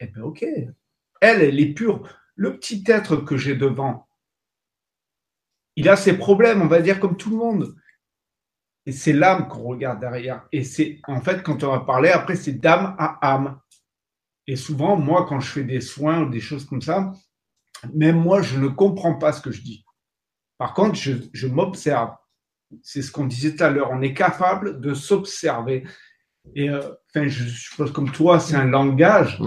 [0.00, 2.02] eh bien, ok, elle, elle est pure.
[2.34, 4.08] Le petit être que j'ai devant,
[5.76, 7.76] il a ses problèmes, on va dire comme tout le monde.
[8.86, 10.48] Et c'est l'âme qu'on regarde derrière.
[10.50, 13.60] Et c'est, en fait, quand on va parler, après, c'est d'âme à âme.
[14.48, 17.12] Et souvent, moi, quand je fais des soins ou des choses comme ça,
[17.94, 19.84] même moi, je ne comprends pas ce que je dis.
[20.58, 22.16] Par contre, je, je m'observe
[22.82, 25.84] c'est ce qu'on disait tout à l'heure, on est capable de s'observer.
[26.54, 29.40] Et euh, enfin, je suppose comme toi, c'est un langage.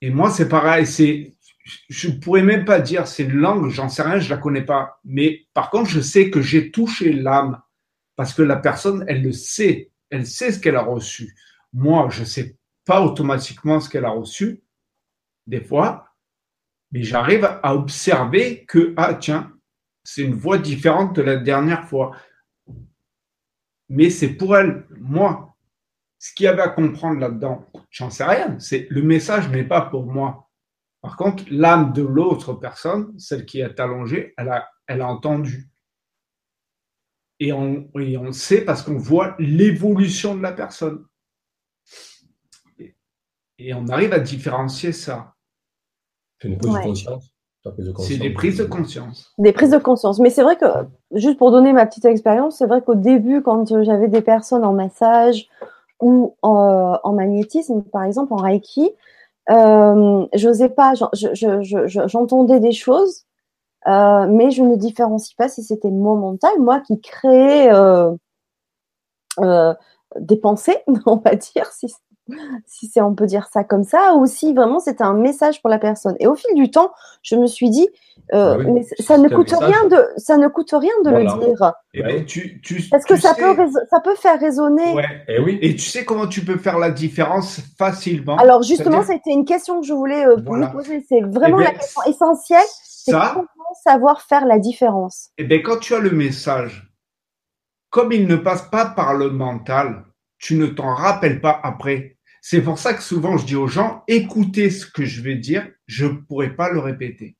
[0.00, 0.86] Et moi, c'est pareil.
[0.86, 1.36] C'est,
[1.88, 5.00] je pourrais même pas dire c'est une langue, j'en sais rien, je la connais pas.
[5.04, 7.60] Mais par contre, je sais que j'ai touché l'âme
[8.16, 11.34] parce que la personne, elle le sait, elle sait ce qu'elle a reçu.
[11.72, 14.62] Moi, je sais pas automatiquement ce qu'elle a reçu
[15.46, 16.06] des fois,
[16.92, 19.53] mais j'arrive à observer que ah tiens,
[20.04, 22.16] c'est une voix différente de la dernière fois.
[23.88, 24.86] mais c'est pour elle.
[24.98, 25.56] Moi,
[26.18, 28.58] ce qu'il y avait à comprendre là-dedans, j'en sais rien.
[28.58, 30.50] C'est le message n'est pas pour moi.
[31.00, 35.68] Par contre, l'âme de l'autre personne, celle qui est allongée, elle a, elle a entendu.
[37.40, 41.04] Et on, et on sait parce qu'on voit l'évolution de la personne.
[43.58, 45.34] Et, on arrive à différencier ça.
[46.40, 47.33] C'est une prise de conscience.
[47.98, 49.32] C'est des prises de conscience.
[49.38, 50.18] Des prises de conscience.
[50.18, 50.66] Mais c'est vrai que,
[51.12, 54.74] juste pour donner ma petite expérience, c'est vrai qu'au début, quand j'avais des personnes en
[54.74, 55.46] massage
[56.00, 58.90] ou en, en magnétisme, par exemple, en Reiki,
[59.50, 63.24] euh, j'osais pas, j'entendais des choses,
[63.86, 68.10] euh, mais je ne différencie pas si c'était mon mental, moi qui créais euh,
[69.40, 69.74] euh,
[70.18, 71.86] des pensées, on va dire, si,
[72.66, 75.70] si c'est on peut dire ça comme ça, ou si vraiment c'était un message pour
[75.70, 76.16] la personne.
[76.20, 77.88] Et au fil du temps, je me suis dit,
[78.32, 81.72] euh, ah mais ça ne coûte rien de, ça ne coûte rien de le dire.
[81.92, 83.56] Et eh ben, tu, tu, Parce que ça peut,
[83.90, 84.94] ça peut faire résonner.
[84.94, 85.04] Ouais.
[85.28, 85.58] Et eh oui.
[85.60, 88.36] Et tu sais comment tu peux faire la différence facilement?
[88.36, 91.04] Alors justement, c'était une question que je voulais euh, vous poser.
[91.08, 92.66] C'est vraiment eh la question essentielle.
[92.82, 93.46] C'est comment
[93.84, 95.30] savoir faire la différence.
[95.36, 96.90] Et bien, quand tu as le message,
[97.90, 100.04] comme il ne passe pas par le mental,
[100.44, 102.18] tu ne t'en rappelles pas après.
[102.42, 105.66] C'est pour ça que souvent je dis aux gens, écoutez ce que je vais dire,
[105.86, 107.38] je ne pourrai pas le répéter.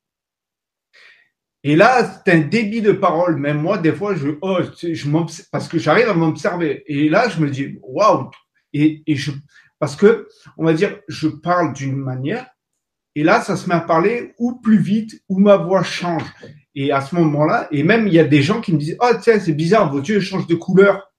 [1.65, 3.37] Et là, c'est un débit de parole.
[3.37, 6.83] Même moi, des fois, je, oh, je parce que j'arrive à m'observer.
[6.87, 8.31] Et là, je me dis, waouh.
[8.73, 9.33] Et, et je,
[9.79, 10.27] parce que,
[10.57, 12.47] on va dire, je parle d'une manière.
[13.15, 16.25] Et là, ça se met à parler ou plus vite, ou ma voix change.
[16.75, 19.13] Et à ce moment-là, et même il y a des gens qui me disent, oh
[19.21, 21.11] tiens, c'est bizarre, vos yeux changent de couleur.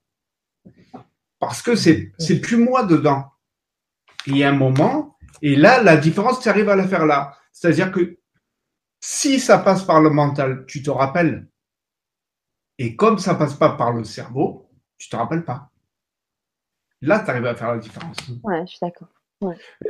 [1.38, 3.30] Parce que c'est, c'est plus moi dedans.
[4.26, 7.36] Il y a un moment, et là, la différence, tu arrives à la faire là.
[7.52, 8.18] C'est-à-dire que
[9.00, 11.48] si ça passe par le mental, tu te rappelles.
[12.78, 15.70] Et comme ça passe pas par le cerveau, tu te rappelles pas.
[17.02, 18.16] Là, tu arrives à faire la différence.
[18.42, 19.08] Ouais, je suis d'accord.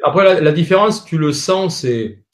[0.03, 2.25] Après, la, différence, tu le sens, c'est.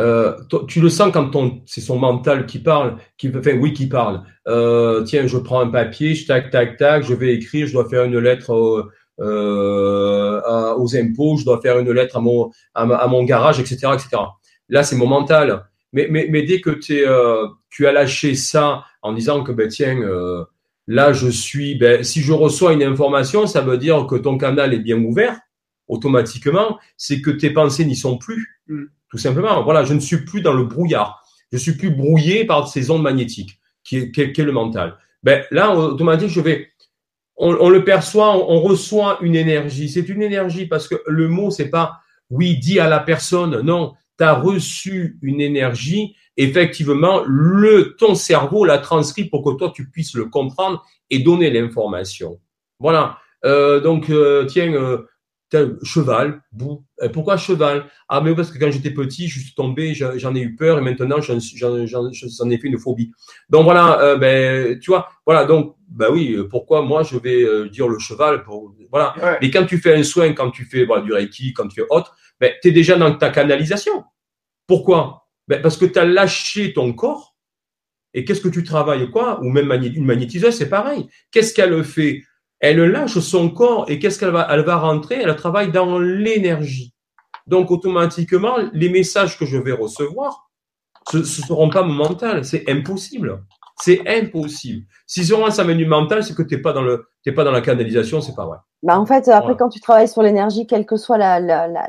[0.00, 0.34] Euh,
[0.66, 1.30] tu le sens quand
[1.66, 4.22] c'est son mental qui parle, qui enfin oui qui parle.
[4.48, 7.88] Euh, tiens, je prends un papier, je tac tac tac, je vais écrire, je dois
[7.88, 8.90] faire une lettre
[9.20, 14.22] euh, aux impôts, je dois faire une lettre à mon à, mon garage, etc., etc.
[14.70, 15.66] Là, c'est mon mental.
[15.92, 19.98] Mais, mais, dès que tu as lâché ça en disant que, ben, tiens,
[20.86, 24.72] là, je suis, ben, si je reçois une information, ça veut dire que ton canal
[24.72, 25.38] est bien ouvert,
[25.88, 28.84] automatiquement, c'est que tes pensées n'y sont plus, mm.
[29.10, 29.62] Tout simplement.
[29.62, 31.22] Voilà, je ne suis plus dans le brouillard.
[31.52, 34.96] Je suis plus brouillé par ces ondes magnétiques, qui est, qui est, le mental?
[35.22, 36.68] Ben, là, automatiquement, je vais,
[37.36, 39.88] on, le perçoit, on, reçoit une énergie.
[39.88, 41.98] C'est une énergie parce que le mot, c'est pas,
[42.28, 43.60] oui, dit à la personne.
[43.62, 49.72] Non, tu as reçu une énergie, effectivement, le, ton cerveau l'a transcrit pour que toi,
[49.74, 52.38] tu puisses le comprendre et donner l'information.
[52.78, 53.18] Voilà.
[53.44, 55.06] Euh, donc, euh, tiens, euh,
[55.82, 56.84] cheval, bou.
[57.12, 57.86] pourquoi cheval?
[58.08, 60.82] Ah, mais parce que quand j'étais petit, je suis tombé, j'en ai eu peur et
[60.82, 63.12] maintenant, j'en ai fait une phobie.
[63.48, 67.98] Donc voilà, ben, tu vois, voilà, donc, ben oui, pourquoi moi je vais dire le
[67.98, 69.14] cheval pour, Voilà.
[69.40, 72.14] Mais quand tu fais un soin, quand tu fais du reiki, quand tu fais autre,
[72.40, 74.04] ben, tu es déjà dans ta canalisation.
[74.66, 75.26] Pourquoi?
[75.48, 77.36] Ben, Parce que tu as lâché ton corps.
[78.12, 79.40] Et qu'est-ce que tu travailles quoi?
[79.40, 81.06] Ou même une magnétiseuse, c'est pareil.
[81.30, 82.24] Qu'est-ce qu'elle fait
[82.60, 86.94] Elle lâche son corps et qu'est-ce qu'elle va Elle va rentrer, elle travaille dans l'énergie.
[87.46, 90.50] Donc automatiquement, les messages que je vais recevoir,
[91.10, 92.44] ce ne seront pas mental.
[92.44, 93.42] C'est impossible.
[93.82, 94.84] C'est impossible.
[95.06, 97.50] Si seulement ça mène du mental, c'est que tu n'es pas, dans le, pas dans
[97.50, 98.58] la canalisation, c'est pas vrai.
[98.82, 101.18] Bah en fait, après, quand tu travailles sur l'énergie, quel que soit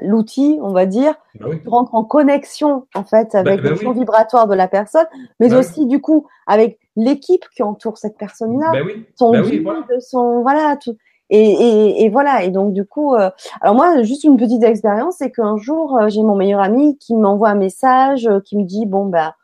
[0.01, 3.75] l'outil, on va dire, bah tu rentres en connexion en fait bah, avec bah le
[3.75, 5.05] champ vibratoire de la personne,
[5.39, 8.71] mais aussi du coup avec l'équipe qui entoure cette personne-là,
[9.15, 9.85] son guide, voilà.
[9.99, 10.97] son voilà tout.
[11.31, 12.43] Et, et, et, voilà.
[12.43, 13.29] Et donc du coup, euh,
[13.61, 17.15] alors moi, juste une petite expérience, c'est qu'un jour, euh, j'ai mon meilleur ami qui
[17.15, 19.35] m'envoie un message, euh, qui me dit bon bah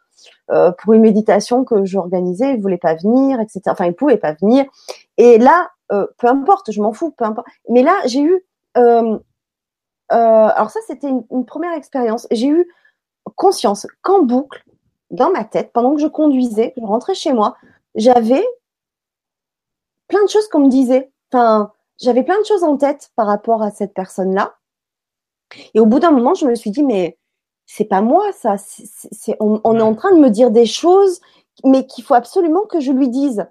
[0.80, 3.61] pour une méditation que j'organisais, il voulait pas venir, etc.
[3.68, 4.65] Enfin, il pouvait pas venir.
[5.18, 7.48] Et là, peu importe, je m'en fous, peu importe.
[7.69, 12.28] Mais là, j'ai eu, alors ça, c'était une, première expérience.
[12.32, 12.65] J'ai eu
[13.36, 14.64] conscience qu'en boucle,
[15.12, 17.58] dans ma tête, pendant que je conduisais, je rentrais chez moi,
[17.96, 18.46] j'avais
[20.08, 21.12] plein de choses qu'on me disait.
[21.32, 24.56] Enfin, j'avais plein de choses en tête par rapport à cette personne-là.
[25.74, 27.18] Et au bout d'un moment, je me suis dit, mais
[27.66, 28.58] c'est pas moi ça.
[28.58, 31.22] C'est, on, est en train de me dire des choses,
[31.64, 33.46] mais qu'il faut absolument que je lui dise.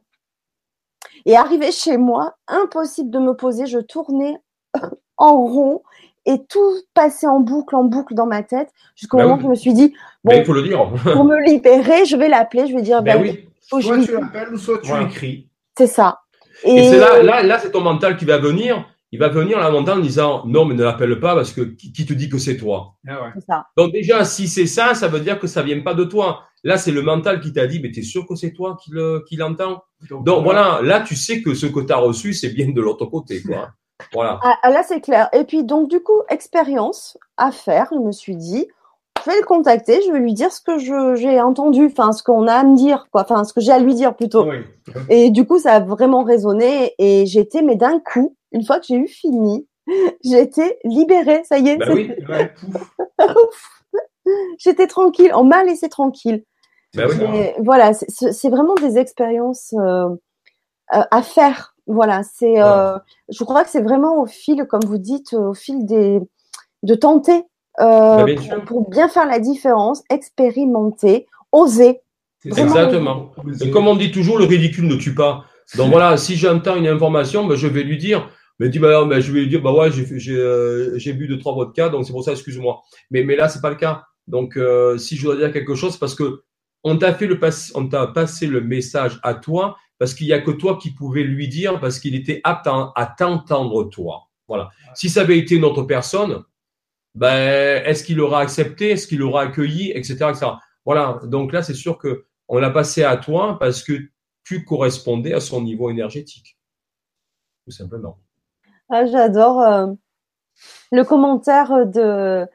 [1.24, 3.66] Et arrivé chez moi, impossible de me poser.
[3.66, 4.40] Je tournais
[5.16, 5.82] en rond
[6.26, 9.48] et tout passait en boucle, en boucle dans ma tête, jusqu'au bah moment où je
[9.48, 9.94] me suis dit,
[10.24, 10.90] bon, il faut le dire.
[11.12, 13.48] pour me libérer, je vais l'appeler, je vais dire, ben, oui.
[13.60, 15.48] soit tu l'appelles ou soit tu écris.
[15.78, 16.20] C'est ça.
[16.64, 18.86] Et, c'est là, là, là, c'est ton mental qui va venir.
[19.12, 22.04] Il va venir la mental en disant non, mais ne l'appelle pas parce que qui,
[22.04, 22.96] te dit que c'est toi?
[23.08, 23.66] Ah ça.
[23.76, 26.42] Donc déjà, si c'est ça, ça veut dire que ça vient pas de toi.
[26.64, 28.90] Là, c'est le mental qui t'a dit, mais tu es sûr que c'est toi qui
[28.90, 29.84] le, qui l'entend?
[30.10, 33.06] Donc, voilà, là, tu sais que ce que tu as reçu, c'est bien de l'autre
[33.06, 33.70] côté, quoi.
[34.12, 34.38] Voilà.
[34.42, 35.28] Ah, ah, là, c'est clair.
[35.32, 38.68] Et puis, donc, du coup, expérience à faire, je me suis dit,
[39.24, 42.46] je vais le contacter, je vais lui dire ce que j'ai entendu, enfin, ce qu'on
[42.46, 44.46] a à me dire, quoi, enfin, ce que j'ai à lui dire plutôt.
[45.08, 48.86] Et du coup, ça a vraiment résonné et j'étais, mais d'un coup, une fois que
[48.86, 49.66] j'ai eu fini,
[50.24, 51.76] j'ai été libérée, ça y est.
[51.76, 52.12] Bah oui,
[54.58, 56.44] J'étais tranquille, on m'a laissé tranquille.
[56.94, 57.16] Bah oui.
[57.58, 60.08] Voilà, c'est vraiment des expériences euh,
[60.94, 62.60] euh, à faire voilà, c'est.
[62.60, 62.98] Euh,
[63.28, 66.20] je crois que c'est vraiment au fil, comme vous dites, au fil des
[66.82, 67.44] de tenter
[67.80, 72.00] euh, bah, pour, bien faire la différence, expérimenter, oser.
[72.44, 73.32] Exactement.
[73.60, 75.44] Et comme on dit toujours, le ridicule ne tue pas.
[75.76, 78.30] Donc voilà, si j'entends une information, ben, je vais lui dire.
[78.58, 81.90] Mais dis, bah, je vais lui dire, bah ouais, j'ai euh, bu deux trois vodka,
[81.90, 82.80] donc c'est pour ça, excuse-moi.
[83.10, 84.04] Mais mais là, c'est pas le cas.
[84.26, 84.58] Donc
[84.98, 86.42] si je dois dire quelque chose, parce que
[86.82, 87.38] on t'a fait le
[87.74, 91.22] on t'a passé le message à toi parce qu'il y a que toi qui pouvais
[91.22, 94.28] lui dire parce qu'il était apte à, t'entendre toi.
[94.48, 94.70] Voilà.
[94.94, 96.44] Si ça avait été une autre personne,
[97.14, 100.46] ben est-ce qu'il aura accepté, est-ce qu'il aura accueilli, etc., etc.
[100.84, 101.20] Voilà.
[101.24, 103.94] Donc là, c'est sûr que on l'a passé à toi parce que
[104.44, 106.56] tu correspondais à son niveau énergétique,
[107.64, 108.18] tout simplement.
[108.88, 109.86] Ah, j'adore euh,
[110.92, 112.46] le commentaire de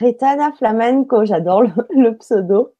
[0.00, 1.24] Retana Flamenco.
[1.24, 2.74] J'adore le pseudo.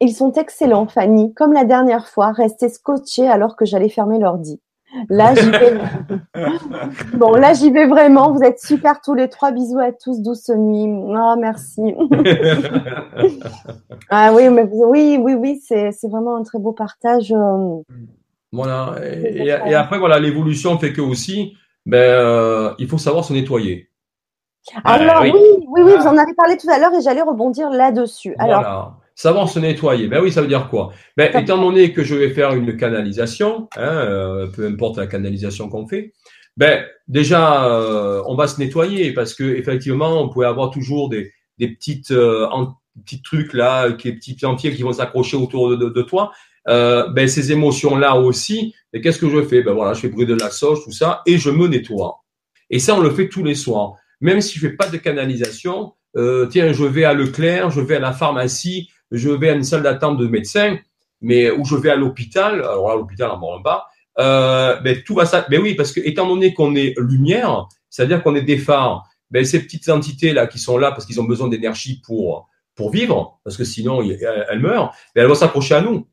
[0.00, 1.32] Ils sont excellents, Fanny.
[1.34, 4.60] Comme la dernière fois, restez scotchés alors que j'allais fermer l'ordi.
[5.08, 5.78] Là, j'y vais.
[7.16, 8.32] bon, là, j'y vais vraiment.
[8.32, 9.52] Vous êtes super tous les trois.
[9.52, 10.20] Bisous à tous.
[10.20, 10.86] Douce nuit.
[10.88, 11.82] Oh, merci.
[14.10, 17.32] ah oui, mais oui, oui, oui, c'est, vraiment un très beau partage.
[17.32, 17.82] Euh.
[18.52, 18.94] Voilà.
[19.02, 23.90] Et, après, voilà, l'évolution fait que aussi, ben, euh, il faut savoir se nettoyer.
[24.84, 25.32] Alors, oui.
[25.68, 28.34] oui, oui, vous en avez parlé tout à l'heure et j'allais rebondir là-dessus.
[28.38, 30.08] Alors, Savoir se nettoyer.
[30.08, 30.92] Ben oui, ça veut dire quoi?
[31.16, 35.70] Ben étant donné que je vais faire une canalisation, hein, euh, peu importe la canalisation
[35.70, 36.12] qu'on fait,
[36.58, 41.32] ben déjà euh, on va se nettoyer parce que effectivement on pouvait avoir toujours des
[41.58, 42.46] des petites euh,
[43.06, 46.32] petits trucs là, qui petits entiers qui vont s'accrocher autour de, de, toi.
[46.68, 48.74] Euh, ben ces émotions là aussi.
[48.92, 49.62] Mais qu'est-ce que je fais?
[49.62, 52.22] Ben voilà, je fais brûler de la sauge, tout ça, et je me nettoie.
[52.68, 53.94] Et ça on le fait tous les soirs.
[54.20, 57.96] Même si je fais pas de canalisation, euh, tiens, je vais à Leclerc, je vais
[57.96, 60.78] à la pharmacie, je vais à une salle d'attente de médecin,
[61.20, 63.86] mais où je vais à l'hôpital, alors là, l'hôpital en bas,
[64.18, 65.46] euh, ben, tout va ça.
[65.50, 69.44] Ben oui, parce que étant donné qu'on est lumière, c'est-à-dire qu'on est des phares, ben,
[69.44, 73.40] ces petites entités là qui sont là parce qu'ils ont besoin d'énergie pour pour vivre,
[73.44, 76.06] parce que sinon elles, meurent, ben, elles vont s'approcher à nous.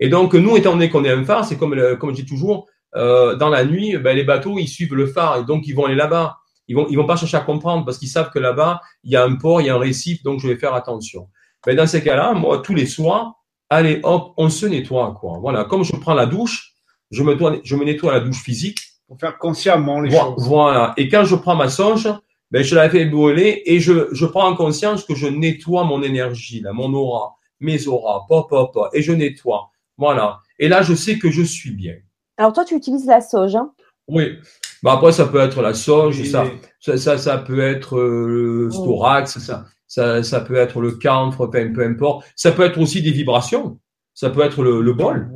[0.00, 2.68] Et donc nous, étant donné qu'on est un phare, c'est comme comme je dis toujours,
[2.96, 5.86] euh, dans la nuit, ben, les bateaux ils suivent le phare et donc ils vont
[5.86, 6.38] aller là-bas.
[6.68, 9.16] Ils vont ils vont pas chercher à comprendre parce qu'ils savent que là-bas il y
[9.16, 11.28] a un port, il y a un récif, donc je vais faire attention.
[11.66, 13.34] Mais dans ces cas-là, moi, tous les soirs,
[13.70, 15.38] allez, hop, on se nettoie, quoi.
[15.40, 15.64] Voilà.
[15.64, 16.74] Comme je prends la douche,
[17.10, 18.78] je me, dois, je me nettoie la douche physique.
[19.06, 20.46] Pour faire consciemment les choses.
[20.46, 20.92] Voilà.
[20.98, 22.08] Et quand je prends ma songe,
[22.50, 26.02] ben, je la fais brûler et je, je prends en conscience que je nettoie mon
[26.02, 29.70] énergie, là, mon aura, mes auras, pop, pop, pop, et je nettoie.
[29.96, 30.40] Voilà.
[30.58, 31.94] Et là, je sais que je suis bien.
[32.36, 33.72] Alors, toi, tu utilises la sauge, hein?
[34.08, 34.38] Oui.
[34.82, 36.46] Bah après, ça peut être la sauge, ça,
[36.80, 41.72] ça, ça, peut être euh, le storax, ça, ça, ça peut être le camphre, peu,
[41.72, 42.24] peu importe.
[42.36, 43.80] Ça peut être aussi des vibrations.
[44.14, 45.30] Ça peut être le, le bol,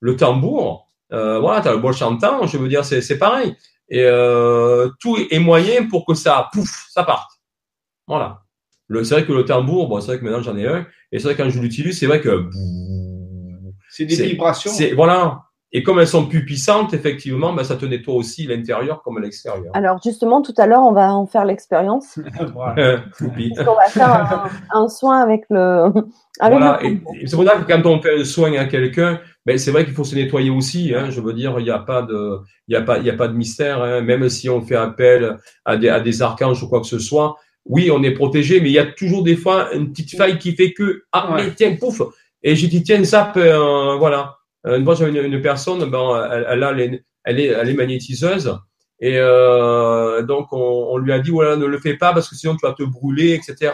[0.00, 0.90] le tambour.
[1.12, 3.56] Euh, voilà, tu as le bol chantant, je veux dire, c'est pareil.
[3.88, 7.30] Et euh, tout est moyen pour que ça, pouf, ça parte.
[8.06, 8.42] Voilà.
[8.90, 11.24] C'est vrai que le tambour, bon, c'est vrai que maintenant j'en ai un, et c'est
[11.24, 12.48] vrai que quand je l'utilise, c'est vrai que...
[13.88, 14.72] C'est des vibrations.
[14.94, 19.20] Voilà, et comme elles sont plus puissantes, effectivement, ben, ça te nettoie aussi l'intérieur comme
[19.20, 19.72] l'extérieur.
[19.74, 22.18] Alors justement, tout à l'heure, on va en faire l'expérience.
[22.54, 23.02] voilà.
[23.20, 25.92] on va faire un, soin avec le.
[26.38, 26.78] Avec voilà.
[26.84, 29.84] Et, c'est pour ça que quand on fait un soin à quelqu'un, ben, c'est vrai
[29.84, 30.94] qu'il faut se nettoyer aussi.
[30.94, 31.10] Hein.
[31.10, 32.38] Je veux dire, il n'y a pas de,
[32.68, 33.82] il y a pas, il y a pas de mystère.
[33.82, 34.02] Hein.
[34.02, 37.36] Même si on fait appel à des, à des archanges ou quoi que ce soit,
[37.68, 40.54] oui, on est protégé, mais il y a toujours des fois une petite faille qui
[40.54, 42.00] fait que ah mais tiens pouf
[42.42, 44.35] et j'ai dit tiens ça peut euh, voilà euh,
[44.66, 46.72] une fois, j'avais une, personne, ben, elle, a
[47.24, 48.58] elle, est, elle est magnétiseuse.
[49.00, 52.56] Et euh, donc, on, lui a dit, voilà, ne le fais pas parce que sinon,
[52.56, 53.72] tu vas te brûler, etc.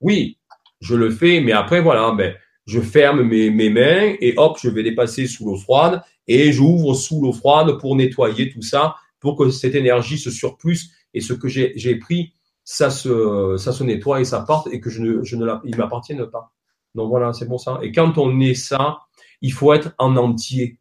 [0.00, 0.38] Oui,
[0.80, 2.34] je le fais, mais après, voilà, ben,
[2.66, 6.52] je ferme mes, mes mains et hop, je vais les passer sous l'eau froide et
[6.52, 10.80] j'ouvre sous l'eau froide pour nettoyer tout ça, pour que cette énergie, ce surplus
[11.12, 12.32] et ce que j'ai pris,
[12.64, 15.76] ça se, ça se nettoie et ça parte et que je ne, je ne il
[15.76, 16.52] m'appartienne pas.
[16.94, 17.78] Donc voilà, c'est bon ça.
[17.82, 18.98] Et quand on est ça,
[19.44, 20.78] il faut être en entier.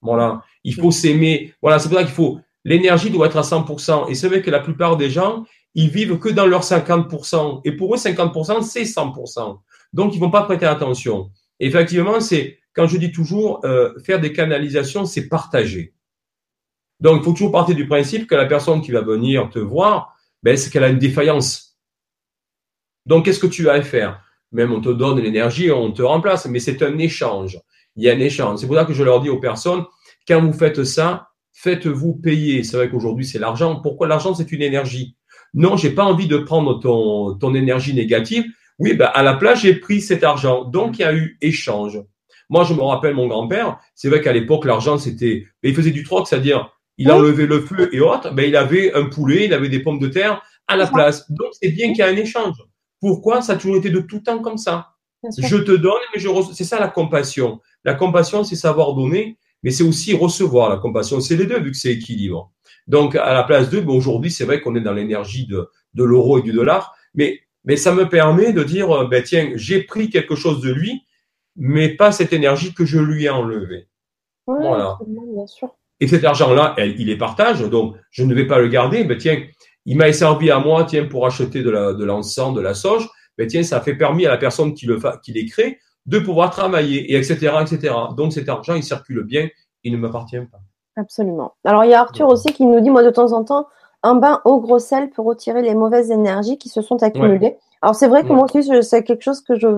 [0.00, 0.42] Voilà.
[0.64, 1.52] Il faut s'aimer.
[1.60, 1.78] Voilà.
[1.78, 4.10] C'est pour ça qu'il faut, l'énergie doit être à 100%.
[4.10, 5.44] Et c'est vrai que la plupart des gens,
[5.74, 7.60] ils vivent que dans leurs 50%.
[7.66, 9.60] Et pour eux, 50%, c'est 100%.
[9.92, 11.30] Donc, ils vont pas prêter attention.
[11.58, 15.92] Et effectivement, c'est, quand je dis toujours, euh, faire des canalisations, c'est partager.
[17.00, 20.16] Donc, il faut toujours partir du principe que la personne qui va venir te voir,
[20.42, 21.76] ben, c'est qu'elle a une défaillance.
[23.04, 24.22] Donc, qu'est-ce que tu vas faire?
[24.52, 27.58] Même on te donne l'énergie, on te remplace, mais c'est un échange.
[27.96, 28.60] Il y a un échange.
[28.60, 29.84] C'est pour ça que je leur dis aux personnes,
[30.26, 32.62] quand vous faites ça, faites-vous payer.
[32.62, 33.80] C'est vrai qu'aujourd'hui, c'est l'argent.
[33.80, 35.16] Pourquoi l'argent, c'est une énergie?
[35.54, 38.44] Non, j'ai pas envie de prendre ton, ton énergie négative.
[38.78, 40.64] Oui, ben, à la place, j'ai pris cet argent.
[40.64, 42.00] Donc, il y a eu échange.
[42.48, 43.78] Moi, je me rappelle mon grand-père.
[43.94, 47.88] C'est vrai qu'à l'époque, l'argent, c'était, il faisait du troc, c'est-à-dire, il enlevait le feu
[47.94, 50.86] et autres, ben, il avait un poulet, il avait des pommes de terre à la
[50.86, 51.30] place.
[51.30, 52.56] Donc, c'est bien qu'il y ait un échange.
[53.00, 53.40] Pourquoi?
[53.42, 54.88] Ça a toujours été de tout temps comme ça
[55.38, 56.54] Je te donne, mais je reçois.
[56.54, 57.60] C'est ça la compassion.
[57.84, 61.20] La compassion, c'est savoir donner, mais c'est aussi recevoir la compassion.
[61.20, 62.52] C'est les deux, vu que c'est équilibre.
[62.86, 66.04] Donc, à la place d'eux, ben, aujourd'hui, c'est vrai qu'on est dans l'énergie de, de
[66.04, 70.10] l'euro et du dollar, mais, mais ça me permet de dire, ben, tiens, j'ai pris
[70.10, 71.02] quelque chose de lui,
[71.56, 73.88] mais pas cette énergie que je lui ai enlevée.
[74.46, 74.98] voilà.
[75.06, 75.74] Bien sûr.
[76.00, 79.04] Et cet argent-là, il est partage, donc je ne vais pas le garder.
[79.04, 79.42] Mais tiens,
[79.84, 81.70] il m'a servi à moi, tiens, pour acheter de
[82.04, 83.06] l'encens, de, de la sauge.
[83.36, 85.78] Mais tiens, ça fait permis à la personne qui le qui les crée
[86.10, 87.94] de pouvoir travailler, et etc., etc.
[88.16, 89.48] Donc cet argent, il circule bien,
[89.84, 90.58] il ne m'appartient pas.
[90.96, 91.54] Absolument.
[91.64, 93.68] Alors il y a Arthur aussi qui nous dit, moi de temps en temps,
[94.02, 97.56] un bain au gros sel peut retirer les mauvaises énergies qui se sont accumulées.
[97.80, 99.68] Alors c'est vrai que moi aussi, c'est quelque chose que je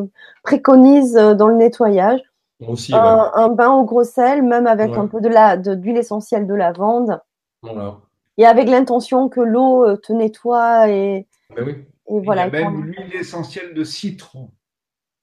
[0.42, 2.20] préconise euh, dans le nettoyage.
[2.66, 6.54] Aussi, un, bain au gros sel, même avec un peu de la d'huile essentielle de
[6.54, 7.20] lavande.
[7.62, 7.96] Voilà.
[8.38, 11.74] Et avec l'intention que l'eau euh, te nettoie et, ben oui.
[12.08, 12.46] et voilà.
[12.46, 14.50] Il y a même l'huile essentielle de citron.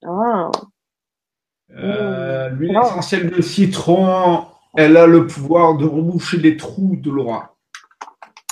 [0.05, 0.51] Ah.
[1.77, 7.55] Euh, l'huile essentielle de citron, elle a le pouvoir de reboucher les trous de l'aura.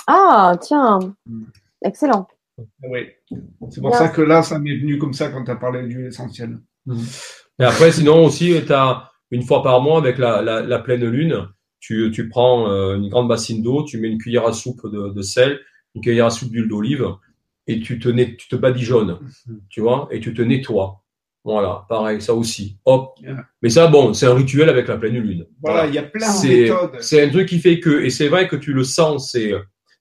[0.06, 1.44] Ah, tiens, mm.
[1.84, 2.28] excellent.
[2.82, 3.06] Oui,
[3.70, 6.06] c'est pour ça que là, ça m'est venu comme ça quand tu as parlé d'huile
[6.06, 6.58] essentielle.
[6.86, 7.02] Mm.
[7.60, 11.04] Et après, sinon aussi, tu as une fois par mois avec la, la, la pleine
[11.04, 11.48] lune,
[11.80, 15.10] tu, tu prends euh, une grande bassine d'eau, tu mets une cuillère à soupe de,
[15.10, 15.60] de sel,
[15.94, 17.06] une cuillère à soupe d'huile d'olive,
[17.66, 19.54] et tu te, tu te badigeonnes, mm.
[19.68, 21.02] tu vois, et tu te nettoies.
[21.44, 22.78] Voilà, pareil, ça aussi.
[22.84, 23.14] Hop.
[23.62, 25.46] Mais ça, bon, c'est un rituel avec la pleine lune.
[25.62, 26.96] Voilà, il y a plein de méthodes.
[27.00, 29.52] C'est un truc qui fait que, et c'est vrai que tu le sens, c'est,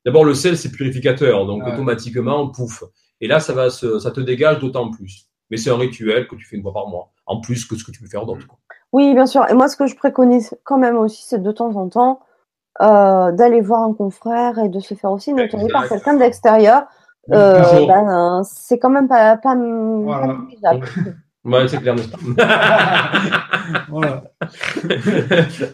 [0.06, 2.84] d'abord le sel, c'est purificateur, donc automatiquement, pouf.
[3.22, 5.28] Et là, ça va ça te dégage d'autant plus.
[5.50, 7.84] Mais c'est un rituel que tu fais une fois par mois, en plus que ce
[7.84, 8.46] que tu peux faire d'autre.
[8.92, 9.46] Oui, bien sûr.
[9.50, 12.20] Et moi, ce que je préconise quand même aussi, c'est de temps en temps
[12.82, 16.84] euh, d'aller voir un confrère et de se faire aussi nettoyer par quelqu'un d'extérieur.
[17.32, 20.38] Euh, ben, c'est quand même pas, pas, voilà.
[21.48, 22.18] Ouais, c'est clair, n'est-ce pas
[23.90, 24.24] voilà.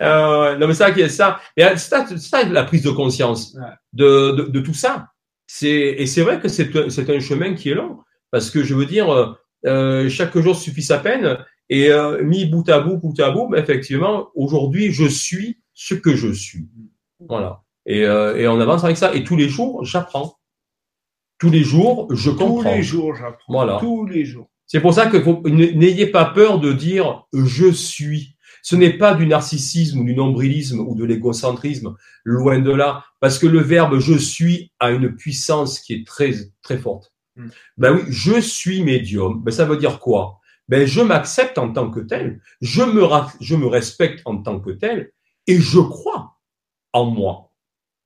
[0.02, 3.58] euh, non, mais ça, ça, c'est ça, ça, la prise de conscience
[3.92, 5.08] de, de, de, tout ça.
[5.48, 8.00] C'est et c'est vrai que c'est c'est un chemin qui est long
[8.32, 9.36] parce que je veux dire,
[9.66, 11.38] euh, chaque jour suffit sa peine
[11.70, 15.96] et euh, mis bout à bout, bout à bout, ben, effectivement, aujourd'hui, je suis ce
[15.96, 16.68] que je suis.
[17.20, 17.64] Voilà.
[17.86, 19.14] Et, euh, et on avance avec ça.
[19.14, 20.38] Et tous les jours, j'apprends.
[21.40, 22.62] Tous les jours, je comprends.
[22.64, 23.54] Tous les jours, j'apprends.
[23.54, 23.78] Voilà.
[23.80, 24.50] Tous les jours.
[24.68, 25.18] C'est pour ça que
[25.50, 28.36] n'ayez pas peur de dire je suis.
[28.62, 33.38] Ce n'est pas du narcissisme ou du nombrilisme ou de l'égocentrisme, loin de là, parce
[33.38, 37.14] que le verbe je suis a une puissance qui est très très forte.
[37.36, 37.50] Hmm.
[37.78, 39.44] Ben oui, je suis médium.
[39.44, 40.40] Ben ça veut dire quoi?
[40.70, 43.06] Ben je m'accepte en tant que tel, je me
[43.42, 45.12] je me respecte en tant que tel
[45.46, 46.38] et je crois
[46.94, 47.52] en moi.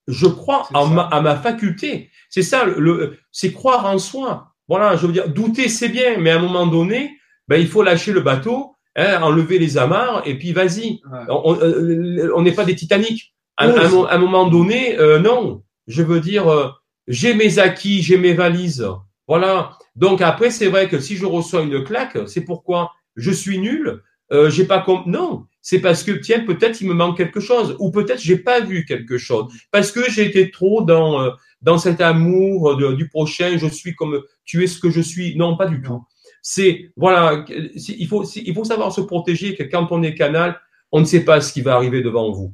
[0.08, 2.10] Je crois en ma, à ma faculté.
[2.30, 4.56] C'est ça, le, c'est croire en soi.
[4.68, 7.18] Voilà, je veux dire, douter c'est bien, mais à un moment donné,
[7.48, 11.00] ben, il faut lâcher le bateau, hein, enlever les amarres et puis vas-y.
[11.30, 13.34] Euh, on n'est pas des Titanic.
[13.58, 15.64] À, un moment donné, euh, non.
[15.88, 16.70] Je veux dire, euh,
[17.08, 18.88] j'ai mes acquis, j'ai mes valises.
[19.28, 19.78] Voilà.
[19.96, 24.02] Donc après, c'est vrai que si je reçois une claque, c'est pourquoi je suis nul.
[24.32, 27.78] Euh, j'ai pas com non, c'est parce que tiens peut-être il me manque quelque chose
[27.80, 31.32] ou peut-être j'ai pas vu quelque chose parce que j'ai été trop dans
[31.68, 35.36] dans cet amour du prochain, je suis comme tu es ce que je suis.
[35.36, 36.02] Non, pas du tout.
[36.42, 40.58] C'est voilà, il faut il faut savoir se protéger que quand on est canal,
[40.94, 42.54] on ne sait pas ce qui va arriver devant vous.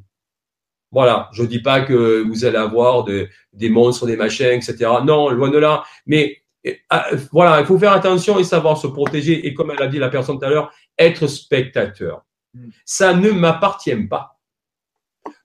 [0.91, 4.77] Voilà, je dis pas que vous allez avoir des monstres, des machins, etc.
[5.05, 5.83] Non, loin de là.
[6.07, 6.41] Mais
[6.89, 9.45] ah, voilà, il faut faire attention et savoir se protéger.
[9.45, 12.25] Et comme elle a dit la personne tout à l'heure, être spectateur.
[12.55, 12.69] Hmm.
[12.83, 14.32] Ça ne m'appartient pas.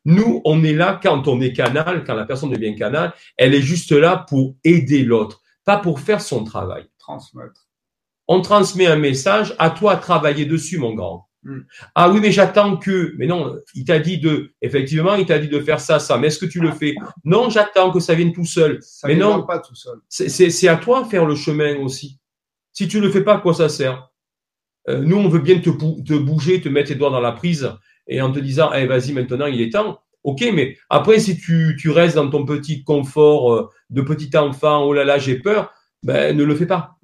[0.09, 3.61] Nous, on est là quand on est canal, quand la personne devient canal, elle est
[3.61, 6.87] juste là pour aider l'autre, pas pour faire son travail.
[6.99, 7.69] Transmettre.
[8.27, 11.29] On transmet un message, à toi à travailler dessus, mon grand.
[11.43, 11.61] Hmm.
[11.95, 13.15] Ah oui, mais j'attends que.
[13.19, 14.55] Mais non, il t'a dit de.
[14.63, 16.17] Effectivement, il t'a dit de faire ça, ça.
[16.17, 16.95] Mais est-ce que tu le fais?
[17.25, 18.79] Non, j'attends que ça vienne tout seul.
[18.81, 19.99] Ça mais non, pas tout seul.
[20.09, 22.19] C'est à toi de faire le chemin aussi.
[22.73, 24.11] Si tu le fais pas, à quoi ça sert?
[24.89, 27.71] Euh, Nous, on veut bien te, te, bouger, te mettre les doigts dans la prise
[28.09, 30.01] et en te disant, eh, vas-y, maintenant, il est temps.
[30.25, 34.83] Ok, mais après, si tu, tu restes dans ton petit confort euh, de petit enfant,
[34.85, 35.73] oh là là, j'ai peur,
[36.03, 36.99] ben ne le fais pas.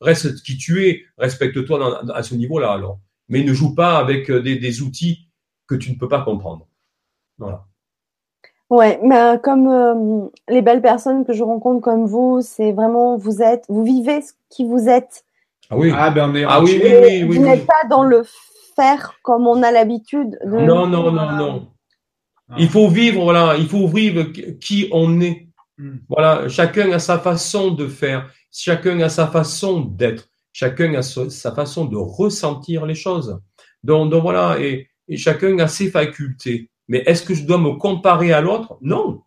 [0.00, 2.98] Reste qui tu es, respecte-toi à ce niveau-là alors
[3.28, 5.28] mais ne joue pas avec euh, des, outils
[5.66, 6.66] que tu ne peux pas comprendre.
[7.38, 7.64] Voilà.
[8.70, 13.16] Ouais, mais euh, comme euh, les belles personnes que je rencontre comme vous, c'est vraiment
[13.16, 15.24] vous êtes, vous vivez ce qui vous êtes.
[15.70, 15.92] Ah oui.
[15.94, 16.44] Ah ben on est.
[16.44, 18.24] Ah oui, oui, oui, Vous n'êtes pas dans le
[18.76, 20.58] faire comme on a l'habitude de.
[20.58, 21.68] Non, non, non, non.
[22.48, 22.56] Ah.
[22.58, 24.24] Il faut vivre, voilà, il faut vivre
[24.60, 25.48] qui on est.
[25.78, 25.96] Hmm.
[26.08, 30.28] Voilà, chacun a sa façon de faire, chacun a sa façon d'être.
[30.52, 33.40] Chacun a sa façon de ressentir les choses.
[33.82, 36.70] Donc, voilà, et, chacun a ses facultés.
[36.86, 38.78] Mais est-ce que je dois me comparer à l'autre?
[38.80, 39.22] Non.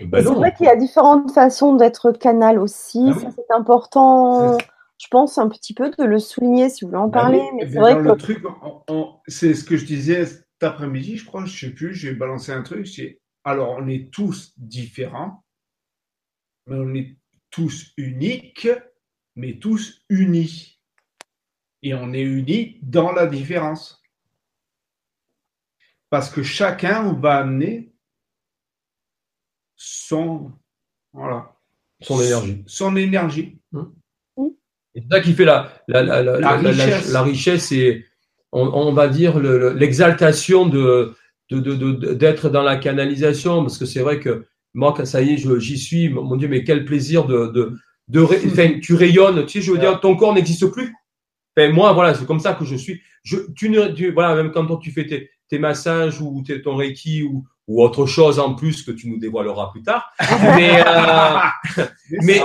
[0.00, 3.10] Ben c'est vrai qu'il y a différentes façons d'être canal aussi.
[3.10, 4.56] Ah c'est important,
[5.02, 7.42] je pense, un petit peu de le souligner si vous voulez en ben parler.
[7.56, 8.02] Mais c'est vrai que...
[8.02, 8.44] le truc,
[9.26, 12.62] c'est ce que je disais cet après-midi, je crois, je sais plus, j'ai balancé un
[12.62, 12.88] truc.
[13.42, 15.44] Alors, on est tous différents,
[16.68, 17.16] mais on est
[17.50, 18.68] tous uniques
[19.34, 20.80] mais tous unis.
[21.82, 24.02] Et on est unis dans la différence.
[26.10, 27.92] Parce que chacun va amener
[29.74, 30.52] son,
[31.12, 31.56] voilà,
[32.02, 32.62] son énergie.
[32.66, 33.61] Son énergie.
[34.94, 37.72] C'est ça qui fait la, la, la, la richesse.
[37.72, 38.04] Et
[38.52, 41.14] on, on va dire l'exaltation de,
[41.50, 43.62] d'être dans la canalisation.
[43.62, 46.64] Parce que c'est vrai que moi, quand ça y est, j'y suis, mon Dieu, mais
[46.64, 47.76] quel plaisir de, de
[48.80, 50.94] tu rayonnes, tu sais, je veux dire, ton corps n'existe plus.
[51.56, 53.00] Enfin, moi, voilà, c'est comme ça que je suis.
[53.22, 56.76] Je, tu ne, tu, voilà, même quand tu fais tes, tes massages ou tes, ton
[56.76, 60.12] reiki ou, ou autre chose en plus que tu nous dévoileras plus tard.
[60.20, 61.84] mais, euh,
[62.22, 62.40] mais,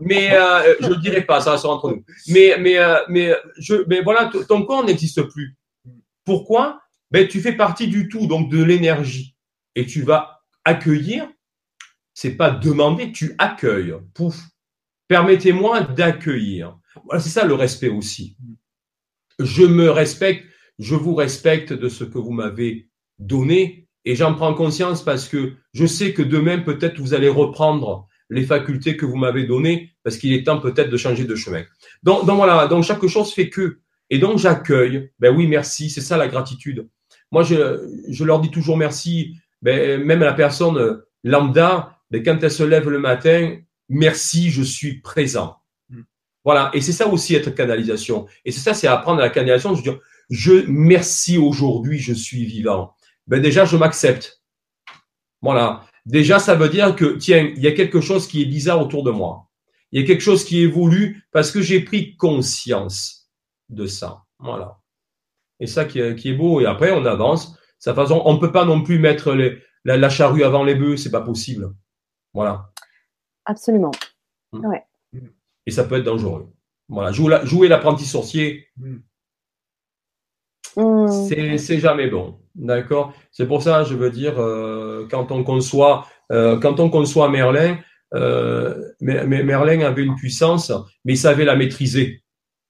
[0.00, 2.04] mais euh, je ne dirai pas, ça sera entre nous.
[2.28, 5.56] Mais, mais, euh, mais, je, mais voilà, ton corps n'existe plus.
[6.24, 6.80] Pourquoi?
[7.10, 9.36] Ben, tu fais partie du tout, donc de l'énergie,
[9.74, 11.28] et tu vas accueillir.
[12.14, 13.94] C'est pas demander, tu accueilles.
[14.14, 14.38] Pouf,
[15.08, 16.78] Permettez-moi d'accueillir.
[17.04, 18.36] Voilà, c'est ça le respect aussi.
[19.38, 20.46] Je me respecte,
[20.78, 22.88] je vous respecte de ce que vous m'avez
[23.18, 28.08] donné et j'en prends conscience parce que je sais que demain, peut-être, vous allez reprendre
[28.30, 31.62] les facultés que vous m'avez données parce qu'il est temps peut-être de changer de chemin.
[32.02, 33.78] Donc, donc voilà, donc chaque chose fait que.
[34.10, 35.10] Et donc j'accueille.
[35.18, 36.88] Ben oui, merci, c'est ça la gratitude.
[37.30, 42.38] Moi, je, je leur dis toujours merci, ben, même à la personne lambda, ben, quand
[42.42, 43.56] elle se lève le matin,
[43.88, 45.56] merci, je suis présent.
[45.88, 46.02] Hmm.
[46.44, 46.70] Voilà.
[46.74, 48.26] Et c'est ça aussi être canalisation.
[48.44, 49.98] Et c'est ça, c'est apprendre à la canalisation, je dire,
[50.28, 52.94] je, merci aujourd'hui, je suis vivant.
[53.26, 54.42] Ben déjà, je m'accepte.
[55.40, 55.84] Voilà.
[56.06, 59.02] Déjà, ça veut dire que, tiens, il y a quelque chose qui est bizarre autour
[59.04, 59.48] de moi.
[59.90, 63.30] Il y a quelque chose qui évolue parce que j'ai pris conscience
[63.68, 64.24] de ça.
[64.38, 64.78] Voilà.
[65.60, 66.60] Et ça qui est, qui est beau.
[66.60, 67.56] Et après, on avance.
[67.78, 70.96] Sa façon, on peut pas non plus mettre les, la, la charrue avant les bœufs.
[70.96, 71.72] C'est pas possible.
[72.32, 72.72] Voilà.
[73.44, 73.92] Absolument.
[74.52, 74.66] Mm.
[74.66, 74.84] Ouais.
[75.66, 76.52] Et ça peut être dangereux.
[76.88, 78.68] Voilà, jouer l'apprenti sorcier,
[80.76, 81.58] mm.
[81.58, 82.36] c'est jamais bon.
[82.54, 83.14] D'accord?
[83.30, 87.78] C'est pour ça, je veux dire, euh, quand on conçoit, euh, quand on conçoit Merlin,
[88.14, 90.70] euh, Merlin avait une puissance,
[91.04, 92.22] mais il savait la maîtriser.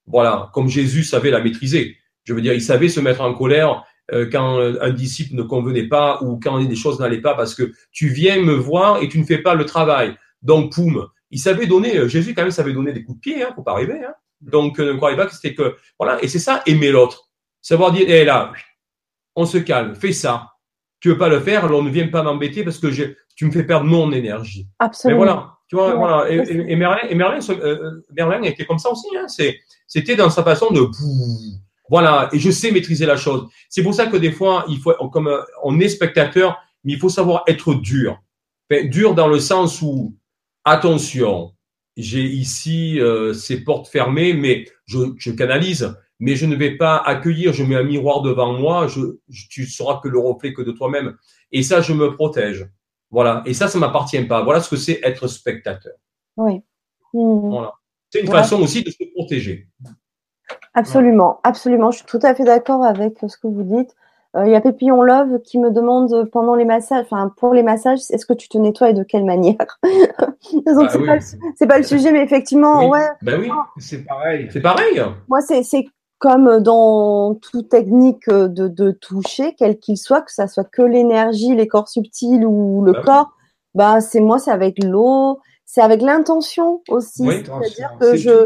[0.06, 1.96] Voilà, comme Jésus savait la maîtriser.
[2.24, 3.84] Je veux dire, il savait se mettre en colère
[4.30, 8.08] quand un disciple ne convenait pas ou quand des choses n'allaient pas parce que tu
[8.08, 10.14] viens me voir et tu ne fais pas le travail.
[10.42, 13.42] Donc, poum, il savait donner, euh, Jésus quand même savait donner des coups de pied,
[13.42, 14.04] hein, pour pas arriver.
[14.04, 14.14] Hein.
[14.40, 17.30] Donc, euh, ne croyez pas que c'était que, voilà, et c'est ça, aimer l'autre.
[17.62, 18.52] Savoir dire, hé là,
[19.36, 20.51] on se calme, fais ça.
[21.01, 23.51] Tu veux pas le faire, alors ne viens pas m'embêter parce que je, tu me
[23.51, 24.68] fais perdre mon énergie.
[24.78, 25.20] Absolument.
[25.20, 26.30] Mais voilà, tu vois, voilà.
[26.30, 29.06] Et, et, Merlin, et Merlin, euh, Merlin était comme ça aussi.
[29.16, 29.26] Hein.
[29.86, 30.86] C'était dans sa façon de,
[31.89, 32.28] voilà.
[32.32, 33.48] Et je sais maîtriser la chose.
[33.68, 35.30] C'est pour ça que des fois, il faut, comme
[35.62, 38.20] on est spectateur, mais il faut savoir être dur.
[38.70, 40.16] Enfin, dur dans le sens où
[40.64, 41.52] attention,
[41.97, 46.99] j'ai ici euh, ces portes fermées, mais je, je, canalise, mais je ne vais pas
[46.99, 49.01] accueillir, je mets un miroir devant moi, je,
[49.51, 51.16] tu seras que le reflet que de toi-même.
[51.51, 52.70] Et ça, je me protège.
[53.11, 53.43] Voilà.
[53.44, 54.44] Et ça, ça m'appartient pas.
[54.44, 55.94] Voilà ce que c'est être spectateur.
[56.36, 56.62] Oui.
[57.12, 57.51] Mmh.
[57.51, 57.73] Voilà.
[58.09, 59.66] C'est une façon aussi de se protéger.
[60.74, 61.90] Absolument, absolument.
[61.90, 63.97] Je suis tout à fait d'accord avec ce que vous dites.
[64.36, 67.65] Euh, il y a Pépillon Love qui me demande pendant les massages, enfin pour les
[67.65, 69.57] massages, est-ce que tu te nettoies et de quelle manière?
[70.53, 71.19] Donc bah
[71.57, 73.09] c'est pas, le sujet, mais effectivement, ouais.
[73.23, 74.49] Ben oui, c'est pareil.
[74.53, 75.03] C'est pareil.
[75.28, 75.62] Moi, c'est
[76.23, 81.57] comme dans toute technique de, de toucher, quel qu'il soit, que ça soit que l'énergie,
[81.57, 83.32] les corps subtils ou le bah corps,
[83.74, 87.27] bah c'est moi, c'est avec l'eau, c'est avec l'intention aussi.
[87.27, 88.44] C'est-à-dire que je.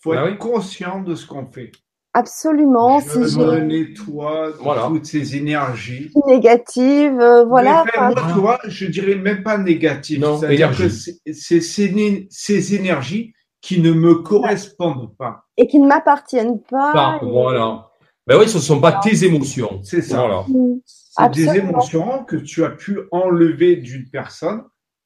[0.00, 1.70] faut bah être conscient de ce qu'on fait.
[2.14, 2.98] Absolument.
[2.98, 4.88] Je si me nettoie voilà.
[4.88, 7.84] toutes ces énergies négatives, euh, voilà.
[7.96, 10.26] moi, tu vois, je dirais même pas négatives.
[10.40, 13.34] C'est-à-dire que c'est ces énergies
[13.64, 17.18] qui ne me correspondent pas et qui ne m'appartiennent pas.
[17.22, 17.88] Voilà.
[18.26, 19.80] Ben oui, ce ne sont pas tes émotions.
[19.82, 20.44] C'est ça.
[20.46, 20.80] Mm.
[20.84, 24.64] C'est des émotions que tu as pu enlever d'une personne,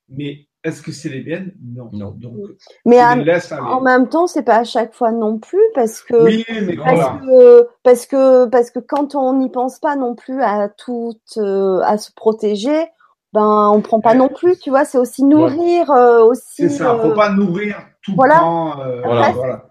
[0.08, 1.52] mais est-ce que c'est les miennes?
[1.62, 1.88] Non.
[1.92, 2.10] non.
[2.10, 2.34] Donc,
[2.84, 6.76] mais en même temps, c'est pas à chaque fois non plus parce que oui, mais
[6.76, 11.14] parce, que, parce que parce que quand on n'y pense pas non plus à tout
[11.36, 12.88] euh, à se protéger,
[13.32, 14.58] ben on prend pas non plus.
[14.58, 16.42] Tu vois, c'est aussi nourrir euh, aussi.
[16.56, 16.98] C'est ça.
[17.00, 17.76] Faut euh, pas nourrir
[18.12, 18.76] tout le temps.
[19.04, 19.32] voilà.
[19.32, 19.68] voilà.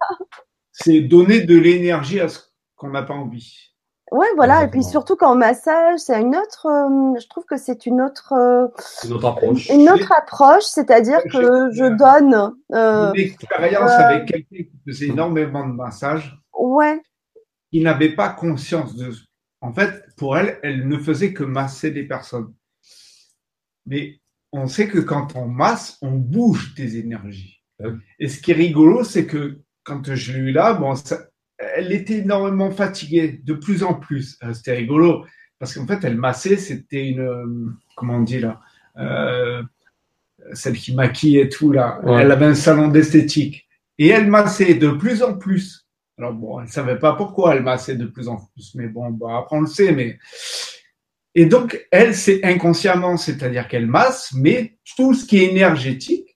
[0.71, 2.39] C'est donner de l'énergie à ce
[2.75, 3.67] qu'on n'a pas envie.
[4.11, 4.63] Ouais, voilà.
[4.63, 6.67] Et puis surtout qu'en massage, c'est une autre.
[6.67, 8.33] Euh, je trouve que c'est une autre.
[8.33, 8.67] Euh,
[9.03, 9.69] une autre approche.
[9.69, 12.53] Une autre approche, c'est-à-dire que je donne.
[12.73, 16.37] Euh, une expérience avec quelqu'un qui faisait énormément de massage.
[16.57, 17.01] Ouais.
[17.71, 19.11] Qui n'avait pas conscience de.
[19.59, 22.53] En fait, pour elle, elle ne faisait que masser les personnes.
[23.85, 24.21] Mais
[24.53, 27.56] on sait que quand on masse, on bouge des énergies.
[27.83, 27.89] Ah
[28.19, 31.27] Et ce qui est rigolo, c'est que quand je l'ai eu là, bon, ça,
[31.57, 34.37] elle était énormément fatiguée, de plus en plus.
[34.43, 35.25] Euh, c'était rigolo,
[35.59, 38.59] parce qu'en fait, elle massait, c'était une, euh, comment on dit là,
[38.97, 39.63] euh,
[40.53, 41.99] celle qui maquille et tout là.
[42.05, 43.67] Elle avait un salon d'esthétique.
[43.97, 45.87] Et elle massait de plus en plus.
[46.19, 49.39] Alors bon, elle savait pas pourquoi elle massait de plus en plus, mais bon, bah,
[49.39, 50.17] après on le sait, mais.
[51.35, 56.26] Et donc, elle, c'est inconsciemment, c'est-à-dire qu'elle masse, mais tout ce qui est énergétique,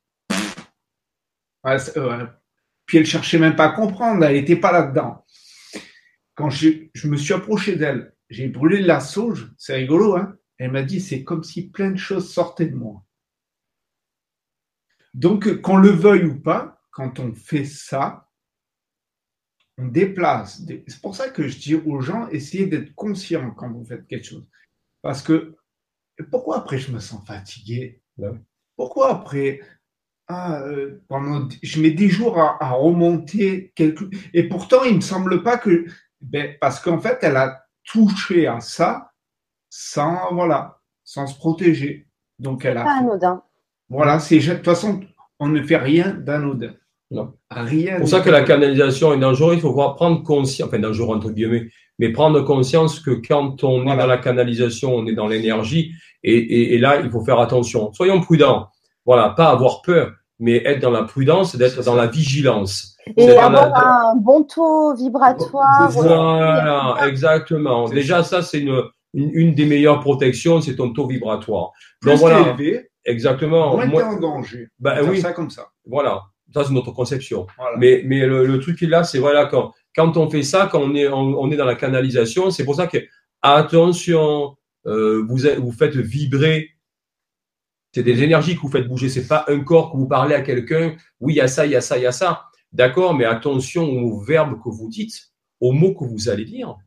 [2.86, 5.26] puis elle cherchait même pas à comprendre, elle n'était pas là-dedans.
[6.36, 10.84] Quand je, me suis approché d'elle, j'ai brûlé la sauge, c'est rigolo, hein Elle m'a
[10.84, 13.04] dit, c'est comme si plein de choses sortaient de moi.
[15.14, 18.30] Donc, qu'on le veuille ou pas, quand on fait ça,
[19.78, 20.62] on déplace.
[20.88, 24.28] C'est pour ça que je dis aux gens, essayez d'être conscient quand vous faites quelque
[24.28, 24.48] chose.
[25.02, 25.56] Parce que,
[26.30, 28.02] pourquoi après je me sens fatigué?
[28.76, 29.60] Pourquoi après
[30.34, 35.44] ah, euh, pendant, je mets des jours à, remonter quelque, et pourtant il me semble
[35.44, 35.86] pas que,
[36.22, 39.12] ben, parce qu'en fait elle a touché à ça
[39.70, 42.08] sans, voilà, sans se protéger.
[42.40, 42.84] Donc elle a.
[42.84, 43.44] Pas anodin.
[43.90, 45.02] Voilà, c'est de toute façon
[45.40, 46.74] on ne fait rien d'anodin.
[47.10, 47.34] Non.
[47.50, 47.96] Rien.
[47.96, 49.58] C'est pour ça que la canalisation est dangereuse.
[49.58, 51.68] Il faut prendre conscience, enfin dangereux entre guillemets,
[52.00, 55.92] mais prendre conscience que quand on est dans la canalisation, on est dans l'énergie,
[56.24, 57.92] et, et là il faut faire attention.
[57.92, 58.70] Soyons prudents.
[59.06, 62.98] Voilà, pas avoir peur mais être dans la prudence, d'être dans la vigilance.
[63.16, 65.90] Et avoir un bon taux vibratoire.
[65.92, 67.88] Voilà, exactement.
[67.88, 68.82] Déjà, ça, c'est une,
[69.14, 71.72] une, des meilleures protections, c'est ton taux vibratoire.
[72.02, 72.58] Plus Donc voilà.
[73.06, 73.76] exactement.
[73.76, 74.68] Moins Moi, en danger.
[74.80, 75.22] Ben, oui.
[75.22, 75.68] ça comme ça.
[75.86, 76.24] Voilà.
[76.54, 77.46] Ça, c'est notre conception.
[77.78, 80.68] Mais, mais le, le truc qui est là, c'est voilà, quand, quand on fait ça,
[80.72, 82.98] quand on est, on, est dans la canalisation, c'est pour ça que,
[83.44, 84.58] attention,
[84.88, 86.72] euh, vous, vous faites vibrer
[87.94, 89.10] c'est des énergies que vous faites bouger.
[89.10, 90.96] C'est pas un corps que vous parlez à quelqu'un.
[91.20, 92.46] Oui, il y a ça, il y a ça, il y a ça.
[92.72, 96.78] D'accord, mais attention aux verbes que vous dites, aux mots que vous allez dire,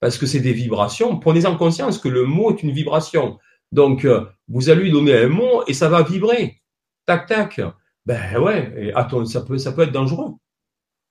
[0.00, 1.18] parce que c'est des vibrations.
[1.18, 3.38] Prenez en conscience que le mot est une vibration.
[3.72, 6.60] Donc, euh, vous allez lui donner un mot et ça va vibrer.
[7.06, 7.60] Tac, tac.
[8.06, 10.34] Ben ouais, et attends, ça peut, ça peut être dangereux.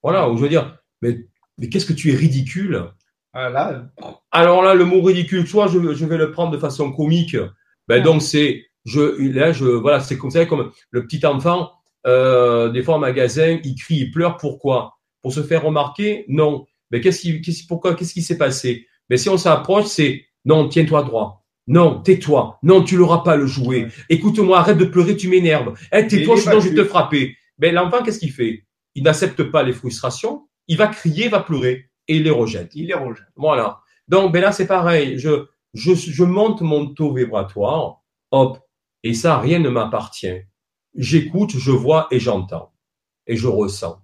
[0.04, 1.26] Voilà, je veux dire, mais,
[1.58, 2.92] mais qu'est-ce que tu es ridicule?
[3.34, 3.84] Ah,
[4.32, 7.38] Alors là, le mot ridicule, soit je, je vais le prendre de façon comique.
[7.88, 9.00] Ben donc, c'est je,
[9.32, 11.72] là, je, voilà, c'est comme ça, comme le petit enfant,
[12.08, 14.38] euh, des fois en magasin, il crie, il pleure.
[14.38, 14.98] Pourquoi?
[15.22, 16.66] Pour se faire remarquer Non.
[16.92, 18.88] Mais qu'est-ce qui, qu'est-ce, pourquoi Qu'est-ce qui s'est passé?
[19.10, 21.46] Mais si on s'approche, c'est non, tiens-toi droit.
[21.68, 22.58] Non, tais-toi.
[22.64, 23.88] Non, tu l'auras pas le jouet.
[24.10, 25.78] Écoute-moi, arrête de pleurer, tu m'énerves.
[25.92, 27.36] Eh, tais-toi, sinon je vais te frapper.
[27.60, 28.66] Mais l'enfant, qu'est-ce qu'il fait?
[28.96, 30.48] Il n'accepte pas les frustrations.
[30.68, 32.72] Il va crier, va pleurer et il les rejette.
[32.74, 33.28] Il les rejette.
[33.36, 33.82] Voilà.
[34.08, 35.20] Donc, ben là, c'est pareil.
[35.20, 35.46] Je,
[35.76, 38.02] je, je monte mon taux vibratoire.
[38.32, 38.60] Hop,
[39.04, 40.42] et ça, rien ne m'appartient.
[40.96, 42.74] J'écoute, je vois et j'entends.
[43.28, 44.02] Et je ressens.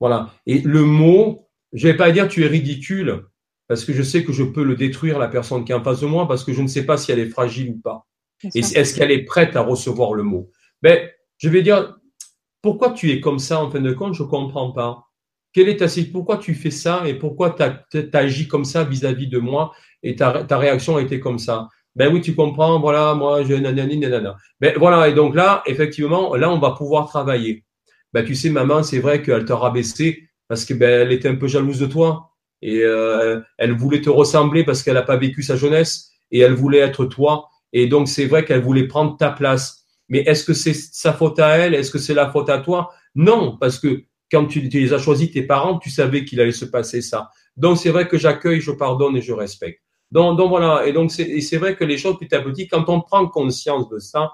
[0.00, 0.30] Voilà.
[0.46, 3.24] Et le mot, je vais pas dire tu es ridicule,
[3.68, 6.00] parce que je sais que je peux le détruire, la personne qui est en face
[6.00, 8.06] de moi, parce que je ne sais pas si elle est fragile ou pas.
[8.54, 10.50] Et est-ce qu'elle est prête à recevoir le mot?
[10.82, 11.08] Ben,
[11.38, 11.96] je vais dire,
[12.60, 14.14] pourquoi tu es comme ça en fin de compte?
[14.14, 15.04] Je comprends pas.
[15.52, 19.28] Quelle est ta Pourquoi tu fais ça et pourquoi tu as, agi comme ça vis-à-vis
[19.28, 19.72] de moi
[20.02, 21.68] et ta, ta réaction a été comme ça?
[21.96, 24.36] Ben oui, tu comprends, voilà, moi, je nanani, nanana.
[24.60, 27.64] Ben voilà, et donc là, effectivement, là, on va pouvoir travailler.
[28.12, 31.36] Ben tu sais, maman, c'est vrai qu'elle t'a rabaissé parce que ben elle était un
[31.36, 32.30] peu jalouse de toi.
[32.62, 36.54] et euh, elle voulait te ressembler parce qu'elle n'a pas vécu sa jeunesse et elle
[36.54, 37.48] voulait être toi.
[37.72, 39.84] Et donc c'est vrai qu'elle voulait prendre ta place.
[40.08, 41.74] Mais est-ce que c'est sa faute à elle?
[41.74, 42.92] Est-ce que c'est la faute à toi?
[43.14, 46.52] Non, parce que quand tu, tu, les as choisis, tes parents, tu savais qu'il allait
[46.52, 47.30] se passer ça.
[47.56, 49.83] Donc c'est vrai que j'accueille, je pardonne et je respecte.
[50.10, 50.86] Donc, donc voilà.
[50.86, 53.98] Et donc c'est vrai que les choses petit à petit, quand on prend conscience de
[53.98, 54.32] ça,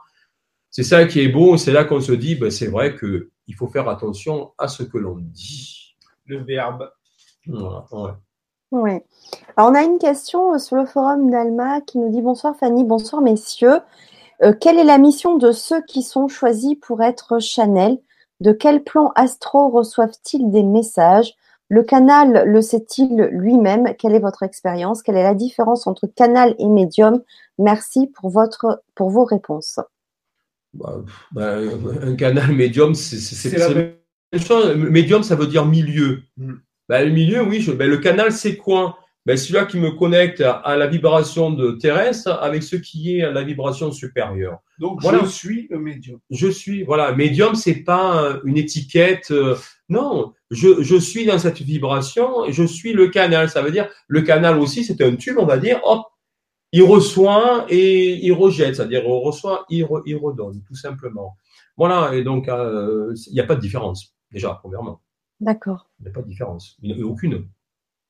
[0.70, 1.56] c'est ça qui est beau.
[1.56, 4.82] C'est là qu'on se dit, ben, c'est vrai que il faut faire attention à ce
[4.82, 5.96] que l'on dit.
[6.26, 6.90] Le verbe.
[7.46, 8.10] Voilà, ouais.
[8.72, 8.92] Oui.
[9.56, 12.84] Alors, on a une question euh, sur le forum d'Alma qui nous dit bonsoir Fanny,
[12.84, 13.80] bonsoir messieurs.
[14.42, 17.98] Euh, quelle est la mission de ceux qui sont choisis pour être Chanel?
[18.38, 21.34] De quel plan astro reçoivent-ils des messages?
[21.70, 23.94] Le canal le sait-il lui-même?
[23.96, 25.02] Quelle est votre expérience?
[25.02, 27.22] Quelle est la différence entre canal et médium?
[27.58, 29.78] Merci pour, votre, pour vos réponses.
[30.74, 30.98] Bah,
[31.30, 31.58] bah,
[32.02, 33.94] un canal médium, c'est la même
[34.36, 34.76] chose.
[34.76, 36.22] Médium, ça veut dire milieu.
[36.36, 36.54] Mm.
[36.88, 37.60] Bah, le milieu, oui.
[37.60, 42.30] Je, le canal, c'est quoi ben, Celui-là qui me connecte à, la vibration de terrestre
[42.42, 44.58] avec ce qui est à la vibration supérieure.
[44.78, 46.18] Donc, je suis le médium.
[46.30, 47.12] Je suis, voilà.
[47.12, 49.30] Médium, c'est pas une étiquette.
[49.30, 49.56] Euh,
[49.88, 53.50] non, je, je suis dans cette vibration et je suis le canal.
[53.50, 56.06] Ça veut dire, le canal aussi, c'est un tube, on va dire, hop,
[56.72, 61.36] il reçoit et il rejette, c'est-à-dire il reçoit, il, il, redonne, tout simplement.
[61.76, 65.00] Voilà, et donc euh, il n'y a pas de différence, déjà, premièrement.
[65.40, 65.88] D'accord.
[65.98, 67.48] Il n'y a pas de différence, il n'y a aucune.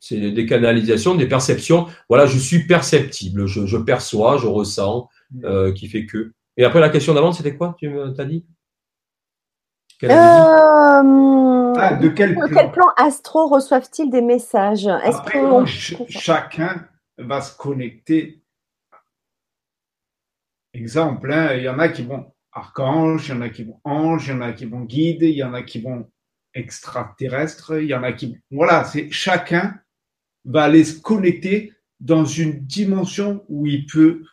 [0.01, 1.87] C'est des canalisations, des perceptions.
[2.09, 5.45] Voilà, je suis perceptible, je, je perçois, je ressens, mm.
[5.45, 6.33] euh, qui fait que.
[6.57, 8.45] Et après, la question d'avant, c'était quoi Tu as dit?
[10.03, 10.09] Euh,
[11.77, 14.87] ah, de quel plan, quel plan astro reçoivent-ils des messages?
[14.87, 18.43] Est-ce que chacun va se connecter
[20.73, 23.81] Exemple, hein, il y en a qui vont archange, il y en a qui vont
[23.85, 26.09] ange, il y en a qui vont guide, il y en a qui vont
[26.55, 28.39] extraterrestre, il y en a qui.
[28.51, 29.81] Voilà, c'est chacun
[30.45, 34.25] va aller se connecter dans une dimension où il peut.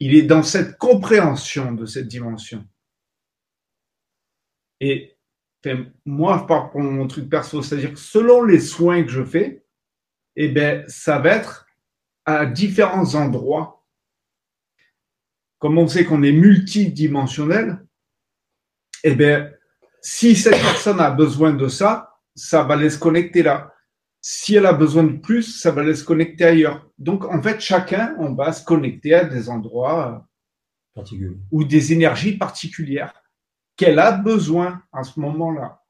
[0.00, 2.66] Il est dans cette compréhension de cette dimension.
[4.80, 5.16] Et
[6.04, 9.64] moi, je parle pour mon truc perso, c'est-à-dire que selon les soins que je fais,
[10.36, 11.66] eh ben, ça va être
[12.26, 13.74] à différents endroits
[15.64, 17.82] comme on sait qu'on est multidimensionnel,
[19.02, 19.50] eh bien,
[20.02, 23.73] si cette personne a besoin de ça, ça va aller se connecter là.
[24.26, 26.88] Si elle a besoin de plus, ça va aller se connecter ailleurs.
[26.96, 30.26] Donc, en fait, chacun, on va se connecter à des endroits
[31.52, 33.12] ou des énergies particulières
[33.76, 35.82] qu'elle a besoin à ce moment-là.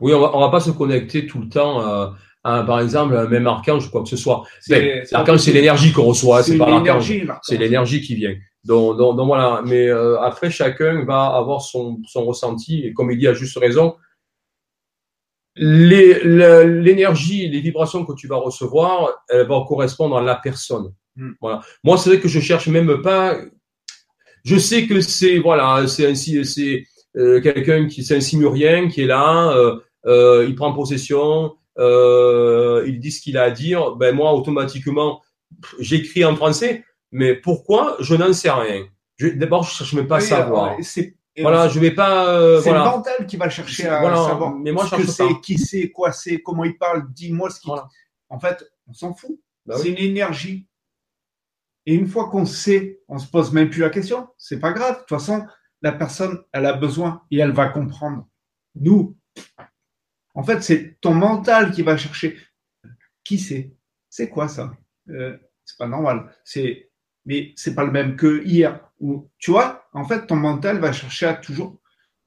[0.00, 1.80] Oui, on va, va pas se connecter tout le temps.
[1.80, 2.10] Euh,
[2.44, 4.44] à, par exemple, un même archange, quoi que ce soit.
[4.68, 7.12] L'archange, c'est l'énergie qu'on reçoit, c'est pas l'archange.
[7.42, 8.36] C'est l'énergie qui vient.
[8.62, 9.62] Donc, donc, donc voilà.
[9.66, 12.84] Mais euh, après, chacun va avoir son, son ressenti.
[12.84, 13.96] Et comme il dit à juste raison,
[15.56, 20.92] l'énergie, les, vibrations que tu vas recevoir, elles vont correspondre à la personne.
[21.16, 21.32] Hmm.
[21.40, 21.62] Voilà.
[21.84, 23.36] Moi, c'est vrai que je cherche même pas.
[24.44, 26.84] Je sais que c'est voilà, c'est ainsi, c'est
[27.16, 29.52] euh, quelqu'un qui c'est un simurien qui est là.
[29.56, 31.54] Euh, euh, il prend possession.
[31.78, 33.96] Euh, il dit ce qu'il a à dire.
[33.96, 35.22] Ben moi, automatiquement,
[35.78, 37.96] j'écris en français mais pourquoi?
[38.00, 38.88] Je n'en sais rien.
[39.36, 40.76] D'abord, je ne cherche même pas à savoir.
[41.42, 42.28] Voilà, je vais pas.
[42.30, 44.54] Euh, c'est le mental qui va chercher à savoir.
[44.54, 47.12] Mais moi, ce que c'est, qui c'est, quoi c'est, comment il parle.
[47.12, 47.72] Dis-moi ce qu'il.
[48.28, 49.38] En fait, on s'en fout.
[49.66, 50.68] Bah c'est une énergie.
[51.86, 54.28] Et une fois qu'on sait, on se pose même plus la question.
[54.38, 54.94] C'est pas grave.
[54.94, 55.46] De toute façon,
[55.82, 58.26] la personne, elle a besoin et elle va comprendre.
[58.74, 59.16] Nous,
[60.34, 62.38] en fait, c'est ton mental qui va chercher.
[63.22, 63.74] Qui c'est?
[64.08, 64.76] C'est quoi ça?
[65.10, 66.34] Euh, C'est pas normal.
[66.44, 66.90] C'est
[67.26, 68.80] mais c'est pas le même que hier.
[69.00, 71.78] Où, tu vois, en fait, ton mental va chercher à toujours,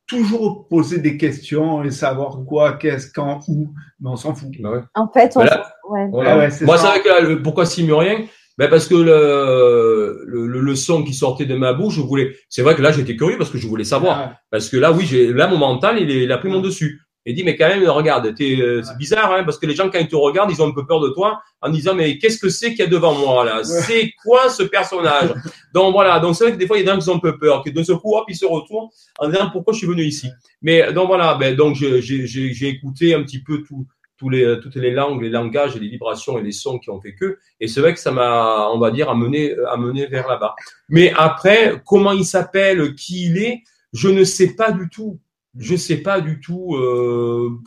[0.07, 4.49] toujours poser des questions et savoir quoi, qu'est-ce, quand, où, mais on s'en fout.
[4.60, 6.07] Bah en fait, on ouais.
[6.61, 8.26] Moi, c'est vrai que pourquoi Simurien
[8.57, 12.36] ben parce que le, le, le, son qui sortait de ma bouche, je voulais.
[12.49, 14.34] C'est vrai que là, j'étais curieux parce que je voulais savoir.
[14.49, 16.99] Parce que là, oui, j'ai là mon mental, il, est, il a pris mon dessus
[17.28, 19.99] et dit mais quand même regarde euh, c'est bizarre hein, parce que les gens quand
[19.99, 22.48] ils te regardent ils ont un peu peur de toi en disant mais qu'est-ce que
[22.48, 23.64] c'est qu'il y a devant moi là?
[23.66, 25.34] C'est quoi ce personnage?
[25.74, 26.20] Donc voilà.
[26.20, 27.38] Donc c'est vrai que des fois il y a des gens qui ont un peu
[27.38, 28.88] peur que de ce coup hop ils se retournent
[29.20, 30.30] en disant pourquoi je suis venu ici?
[30.62, 31.36] Mais donc voilà.
[31.36, 33.86] Ben donc j'ai écouté un petit peu tout
[34.18, 36.99] tous les, toutes les langues, les langages et les vibrations et les sons qui ont
[36.99, 37.38] fait que.
[37.60, 40.56] Et c'est vrai que ça m'a, on va dire, amené, amené vers là-bas.
[40.90, 43.62] Mais après, comment il s'appelle, qui il est,
[43.94, 45.20] je ne sais pas du tout
[45.57, 47.59] je sais pas du tout, euh,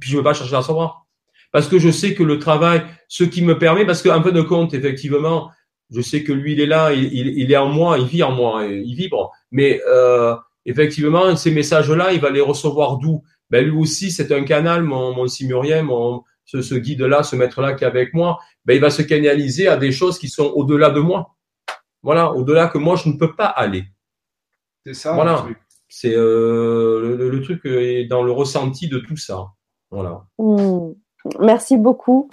[0.00, 1.06] puis je veux pas chercher à savoir.
[1.52, 4.40] Parce que je sais que le travail, ce qui me permet, parce qu'en fin de
[4.42, 5.50] compte, effectivement,
[5.90, 8.32] je sais que lui, il est là, il, il, est en moi, il vit en
[8.32, 9.30] moi, il vibre.
[9.50, 10.34] Mais euh,
[10.64, 13.22] effectivement, ces messages-là, il va les recevoir d'où?
[13.50, 17.74] Ben, Lui aussi, c'est un canal, mon, mon simurien, mon, ce, ce guide-là, ce maître-là
[17.74, 20.88] qui est avec moi, ben, il va se canaliser à des choses qui sont au-delà
[20.88, 21.34] de moi.
[22.02, 23.84] Voilà, au-delà que moi, je ne peux pas aller.
[24.86, 25.12] C'est ça.
[25.12, 25.46] Voilà.
[25.94, 29.48] C'est euh, le, truc est dans le ressenti de tout ça.
[30.38, 30.92] Hmm.
[31.38, 32.30] Merci beaucoup.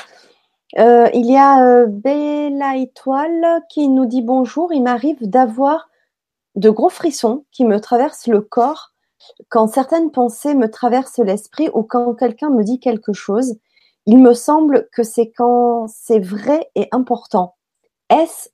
[0.77, 4.71] Euh, il y a euh, Bella Étoile qui nous dit bonjour.
[4.71, 5.89] Il m'arrive d'avoir
[6.55, 8.93] de gros frissons qui me traversent le corps
[9.49, 13.57] quand certaines pensées me traversent l'esprit ou quand quelqu'un me dit quelque chose.
[14.05, 17.57] Il me semble que c'est quand c'est vrai et important.
[18.09, 18.51] Est-ce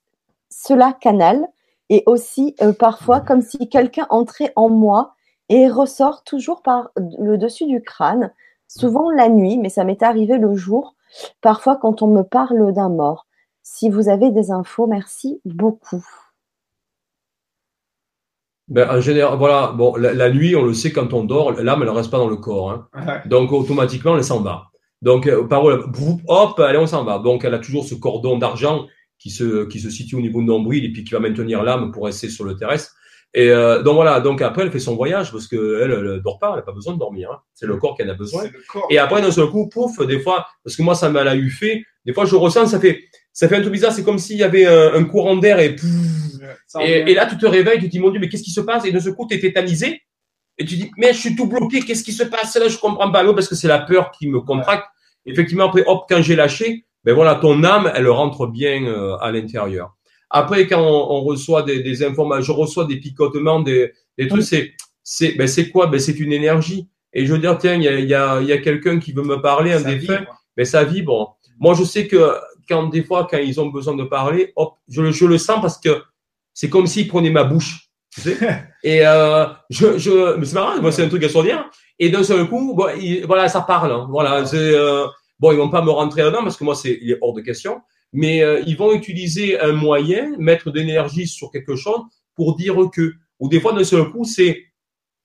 [0.50, 1.46] cela canal?
[1.90, 5.14] Et aussi euh, parfois comme si quelqu'un entrait en moi
[5.48, 8.32] et ressort toujours par le dessus du crâne,
[8.66, 10.94] souvent la nuit, mais ça m'est arrivé le jour,
[11.40, 13.26] parfois quand on me parle d'un mort.
[13.62, 16.04] Si vous avez des infos, merci beaucoup.
[18.68, 21.88] Ben, en général, voilà, bon, la, nuit, on le sait, quand on dort, l'âme, elle
[21.88, 22.70] ne reste pas dans le corps.
[22.70, 23.22] Hein.
[23.26, 24.70] Donc, automatiquement, elle s'en va.
[25.02, 25.84] Donc, euh, parole,
[26.26, 27.18] hop, allez, on s'en va.
[27.18, 28.86] Donc, elle a toujours ce cordon d'argent
[29.18, 31.92] qui se, qui se situe au niveau de nombril et puis qui va maintenir l'âme
[31.92, 32.94] pour rester sur le terrestre.
[33.34, 36.38] Et euh, donc voilà, donc après elle fait son voyage parce que elle, elle dort
[36.38, 37.30] pas, elle a pas besoin de dormir.
[37.32, 37.40] Hein.
[37.52, 38.44] C'est le corps qui en a besoin.
[38.88, 41.84] Et après d'un seul coup, pouf, des fois, parce que moi ça m'a eu fait,
[42.04, 43.92] des fois je ressens, ça fait, ça fait un peu bizarre.
[43.92, 45.76] C'est comme s'il y avait un, courant d'air et,
[46.80, 48.62] et, et là tu te réveilles, tu te dis mon Dieu, mais qu'est-ce qui se
[48.62, 48.86] passe?
[48.86, 50.00] Et d'un seul coup, tu es tétanisé
[50.58, 52.56] et tu dis mais je suis tout bloqué, qu'est-ce qui se passe?
[52.56, 53.24] Là je comprends pas.
[53.34, 54.86] parce que c'est la peur qui me contracte.
[55.26, 59.30] Effectivement après, hop, quand j'ai lâché, ben voilà, ton âme, elle rentre bien euh, à
[59.30, 59.96] l'intérieur.
[60.28, 64.74] Après, quand on, reçoit des, des, informations, je reçois des picotements, des, des trucs, c'est,
[65.04, 65.86] c'est, ben c'est quoi?
[65.86, 66.88] Ben c'est une énergie.
[67.12, 69.22] Et je veux dire, tiens, il y a, y a, y a quelqu'un qui veut
[69.22, 70.26] me parler, un des faits,
[70.56, 71.38] ben ça vibre.
[71.60, 72.32] Moi, je sais que
[72.68, 75.78] quand des fois, quand ils ont besoin de parler, hop, je, je le sens parce
[75.78, 76.02] que
[76.52, 77.88] c'est comme s'ils prenaient ma bouche.
[78.12, 78.36] Tu sais
[78.82, 81.70] et euh, je, je, mais c'est marrant, moi c'est un truc extraordinaire.
[82.00, 82.88] Et d'un seul coup, bon,
[83.26, 83.92] voilà, ça parle.
[83.92, 84.08] Hein.
[84.10, 85.06] Voilà, c'est euh,
[85.38, 87.40] bon, ils vont pas me rentrer dedans parce que moi c'est, il est hors de
[87.40, 87.80] question
[88.12, 92.00] mais euh, ils vont utiliser un moyen, mettre d'énergie sur quelque chose
[92.34, 93.14] pour dire que.
[93.38, 94.64] Ou des fois, d'un seul coup, c'est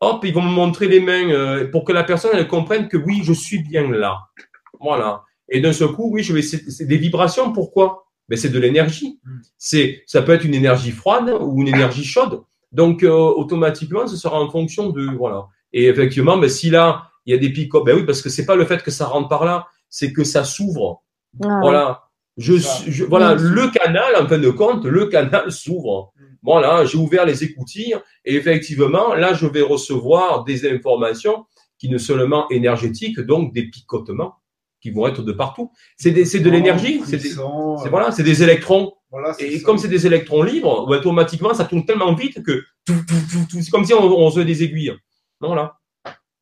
[0.02, 2.98] hop, ils vont me montrer les mains euh, pour que la personne elle comprenne que
[2.98, 4.20] oui, je suis bien là.
[4.82, 5.24] Voilà.
[5.48, 6.42] Et d'un seul coup, oui, je vais.
[6.42, 7.54] C'est des vibrations.
[7.54, 8.08] Pourquoi?
[8.28, 9.20] Ben, c'est de l'énergie.
[9.58, 12.44] C'est, ça peut être une énergie froide ou une énergie chaude.
[12.72, 15.48] Donc euh, automatiquement, ce sera en fonction de voilà.
[15.72, 18.46] Et effectivement, ben, si là il y a des pics, ben oui, parce que c'est
[18.46, 21.04] pas le fait que ça rentre par là, c'est que ça s'ouvre.
[21.44, 22.04] Ah voilà.
[22.38, 26.14] Je, voilà, le canal, en fin de compte, le canal s'ouvre.
[26.16, 26.24] Mm.
[26.42, 27.96] Voilà, j'ai ouvert les écoutilles
[28.26, 31.46] et effectivement, là, je vais recevoir des informations
[31.78, 34.36] qui ne seulement énergétiques, donc des picotements
[34.82, 35.72] qui vont être de partout.
[35.98, 37.22] C'est de l'énergie, c'est
[37.90, 38.94] voilà, c'est des électrons.
[39.40, 43.62] et comme c'est des électrons libres, automatiquement, ça tourne tellement vite que tout, tout, tout,
[43.62, 44.94] c'est comme si on, on faisait des aiguilles.
[45.40, 45.78] Voilà,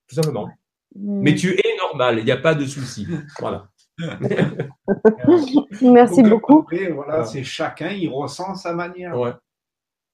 [0.07, 0.47] tout simplement.
[0.95, 1.21] Mm.
[1.21, 3.07] Mais tu es normal, il n'y a pas de souci.
[3.39, 3.67] Voilà.
[5.81, 6.65] Merci beaucoup.
[6.93, 9.15] voilà, c'est chacun, il ressent sa manière.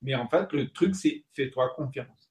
[0.01, 2.29] Mais en fait, le truc, c'est fais-toi confiance.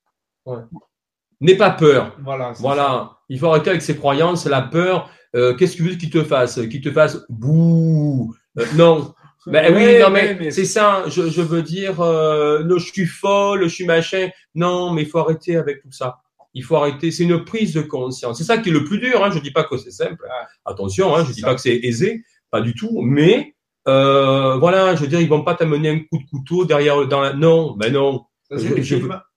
[1.41, 2.15] N'aie pas peur.
[2.23, 2.53] Voilà.
[2.57, 3.17] Voilà.
[3.29, 5.09] Il faut arrêter avec ses croyances, la peur.
[5.35, 6.55] Euh, qu'est-ce que tu veux qu'il te fasse?
[6.67, 9.13] Qu'il te fasse bouh euh, Non.
[9.47, 11.03] Ben oui, non mais, c'est ça.
[11.07, 14.29] Je, veux dire, euh, je suis folle, je suis machin.
[14.55, 16.23] Non, mais il faut arrêter avec tout ça
[16.55, 17.11] il faut arrêter.
[17.11, 18.37] C'est une prise de conscience.
[18.39, 19.23] C'est ça qui est le plus dur.
[19.23, 19.29] Hein.
[19.31, 20.25] Je dis pas que c'est simple.
[20.65, 23.01] Attention, hein, je dis pas que c'est aisé, pas du tout.
[23.01, 23.55] Mais
[23.87, 27.21] euh, voilà, je veux dire, ils vont pas t'amener un coup de couteau derrière dans
[27.21, 27.33] la.
[27.33, 28.25] Non, ben non.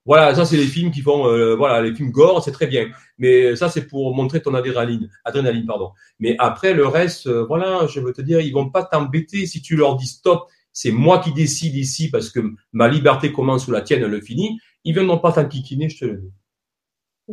[0.08, 2.88] voilà, ça c'est les films qui font, euh, voilà, les films gore, c'est très bien.
[3.18, 5.90] Mais ça c'est pour montrer ton adrénaline, adrénaline, pardon.
[6.18, 9.60] Mais après le reste, euh, voilà, je veux te dire, ils vont pas t'embêter si
[9.60, 10.48] tu leur dis stop.
[10.72, 12.40] C'est moi qui décide ici parce que
[12.72, 14.58] ma liberté commence ou la tienne le finit.
[14.84, 16.32] Ils viendront pas t'enquiquiner, je te le dis.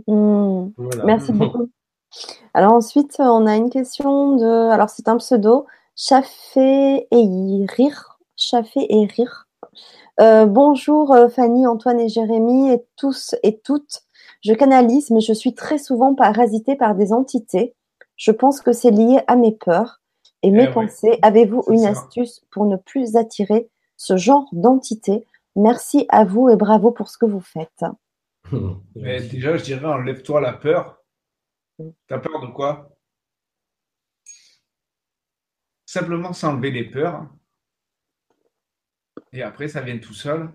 [0.07, 0.67] Mmh.
[1.03, 1.69] Merci beaucoup.
[2.53, 4.69] Alors ensuite, on a une question de.
[4.71, 5.65] Alors c'est un pseudo,
[5.95, 8.19] Chaffé et Rire.
[8.35, 9.47] Chaffé et Rire.
[10.21, 14.01] Euh, bonjour euh, Fanny, Antoine et Jérémy et tous et toutes.
[14.41, 17.75] Je canalise, mais je suis très souvent parasitée par des entités.
[18.15, 20.01] Je pense que c'est lié à mes peurs
[20.41, 21.19] et mes eh pensées.
[21.21, 25.25] Avez-vous une astuce pour ne plus attirer ce genre d'entité?
[25.55, 27.83] Merci à vous et bravo pour ce que vous faites.
[28.95, 30.97] Mais déjà, je dirais, enlève-toi la peur.
[32.07, 32.89] T'as peur de quoi?
[35.85, 37.27] Simplement s'enlever les peurs.
[39.33, 40.49] Et après, ça vient tout seul.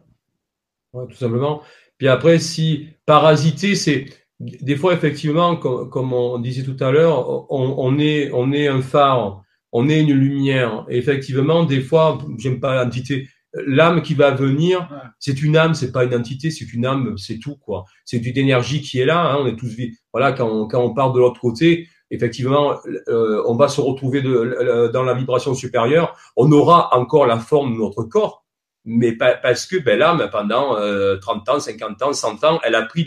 [0.92, 1.62] tout simplement.
[1.98, 4.06] Puis après, si parasiter, c'est
[4.40, 9.42] des fois effectivement, comme, on disait tout à l'heure, on, est on est un phare,
[9.72, 10.86] on est une lumière.
[10.88, 15.92] Et effectivement, des fois, j'aime pas l'entité, l'âme qui va venir, c'est une âme, c'est
[15.92, 17.84] pas une entité, c'est une âme, c'est tout quoi.
[18.04, 19.32] C'est une énergie qui est là.
[19.32, 19.76] Hein, on est tous
[20.12, 22.76] voilà quand on, quand on part de l'autre côté, effectivement,
[23.08, 26.16] euh, on va se retrouver de, dans la vibration supérieure.
[26.36, 28.44] On aura encore la forme de notre corps,
[28.84, 30.76] mais parce que ben, l'âme, pendant
[31.20, 33.04] 30 ans, 50 ans, 100 ans, elle a pris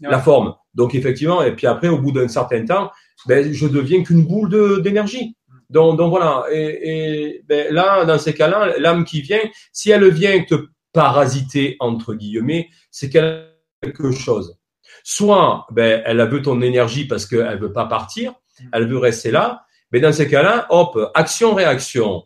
[0.00, 0.54] la forme.
[0.74, 2.90] Donc, effectivement, et puis après, au bout d'un certain temps,
[3.26, 5.36] ben, je deviens qu'une boule d'énergie.
[5.72, 6.44] Donc, donc voilà.
[6.52, 9.40] Et, et ben, là, dans ces cas-là, l'âme qui vient,
[9.72, 10.54] si elle vient te
[10.92, 14.58] parasiter entre guillemets, c'est quelque chose.
[15.04, 18.34] Soit, ben, elle veut ton énergie parce qu'elle veut pas partir,
[18.72, 19.64] elle veut rester là.
[19.90, 22.24] Mais dans ces cas-là, hop, action-réaction.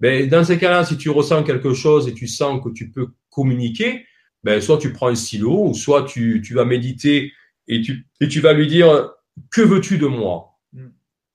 [0.00, 3.08] Ben, dans ces cas-là, si tu ressens quelque chose et tu sens que tu peux
[3.30, 4.04] communiquer,
[4.42, 7.32] ben, soit tu prends un stylo, ou soit tu, tu vas méditer
[7.66, 9.10] et tu, et tu vas lui dire,
[9.50, 10.57] que veux-tu de moi?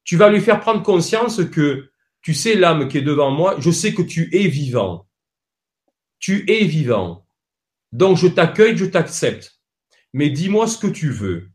[0.03, 1.89] Tu vas lui faire prendre conscience que,
[2.21, 5.07] tu sais, l'âme qui est devant moi, je sais que tu es vivant.
[6.19, 7.25] Tu es vivant.
[7.91, 9.59] Donc, je t'accueille, je t'accepte.
[10.13, 11.49] Mais dis-moi ce que tu veux.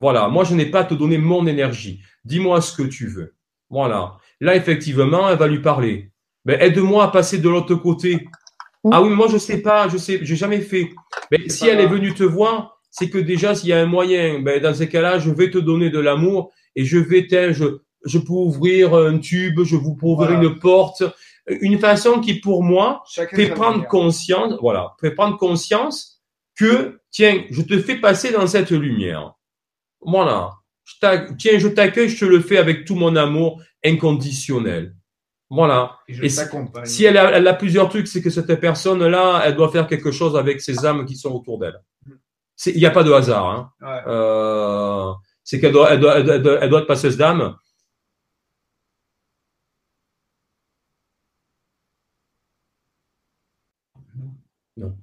[0.00, 0.28] Voilà.
[0.28, 2.02] Moi, je n'ai pas à te donner mon énergie.
[2.24, 3.34] Dis-moi ce que tu veux.
[3.70, 4.16] Voilà.
[4.40, 6.10] Là, effectivement, elle va lui parler.
[6.44, 8.26] Mais aide-moi à passer de l'autre côté.
[8.92, 10.90] Ah oui, moi, je sais pas, je sais, j'ai jamais fait.
[11.30, 14.40] Mais si elle est venue te voir, c'est que déjà, s'il y a un moyen,
[14.40, 18.18] ben, dans ces cas-là, je vais te donner de l'amour et je vais je, je
[18.18, 21.02] peux ouvrir un tube, je vous peux ouvrir une porte,
[21.46, 26.22] une façon qui, pour moi, fait prendre conscience, voilà, fait prendre conscience
[26.56, 29.34] que, tiens, je te fais passer dans cette lumière.
[30.00, 30.50] Voilà.
[31.38, 34.94] tiens, je t'accueille, je te le fais avec tout mon amour inconditionnel.
[35.50, 35.98] Voilà.
[36.08, 36.28] Et,
[36.84, 40.60] si, elle, a, plusieurs trucs, c'est que cette personne-là, elle doit faire quelque chose avec
[40.60, 41.80] ses âmes qui sont autour d'elle.
[42.66, 43.46] Il n'y a pas de hasard.
[43.46, 44.02] Hein.
[44.06, 45.12] Euh,
[45.44, 47.56] c'est qu'elle doit, elle doit, elle doit, elle doit être passeuse d'âme.
[54.76, 54.96] Non.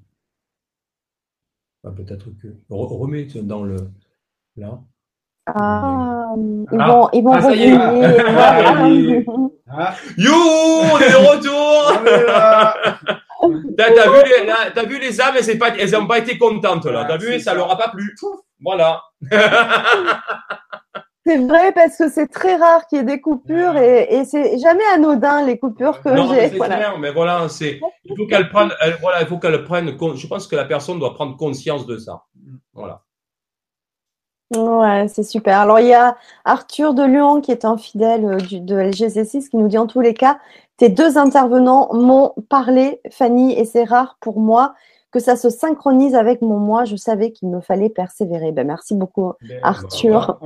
[1.83, 2.47] Ah, peut-être que.
[2.69, 3.91] Remets dans le.
[4.57, 4.81] Là.
[5.47, 6.87] Ah, ils ah.
[6.87, 9.25] vont, ils vont ah, ça y est.
[9.73, 9.95] Ah.
[10.17, 11.93] You, on est de retour.
[13.77, 17.05] T'as vu, les, as vu les âmes, elles, pas, elles n'ont pas été contentes là.
[17.05, 18.15] T'as vu, ça, leur a pas plu.
[18.59, 19.01] Voilà.
[21.25, 24.59] c'est vrai parce que c'est très rare qu'il y ait des coupures et, et c'est
[24.59, 26.47] jamais anodin les coupures que j'ai.
[26.57, 26.97] Voilà.
[26.97, 28.71] mais voilà, c'est il faut qu'elle prenne,
[29.01, 29.97] voilà, il faut qu'elle prenne.
[30.15, 32.23] Je pense que la personne doit prendre conscience de ça.
[32.73, 33.01] Voilà.
[34.55, 35.59] Ouais, c'est super.
[35.59, 39.49] Alors, il y a Arthur de Lyon qui est un fidèle euh, du, de LGC6
[39.49, 40.39] qui nous dit en tous les cas,
[40.81, 44.73] tes deux intervenants m'ont parlé, Fanny, et c'est rare pour moi
[45.11, 46.85] que ça se synchronise avec mon moi.
[46.85, 48.51] Je savais qu'il me fallait persévérer.
[48.51, 50.39] Ben, merci beaucoup, ben, Arthur.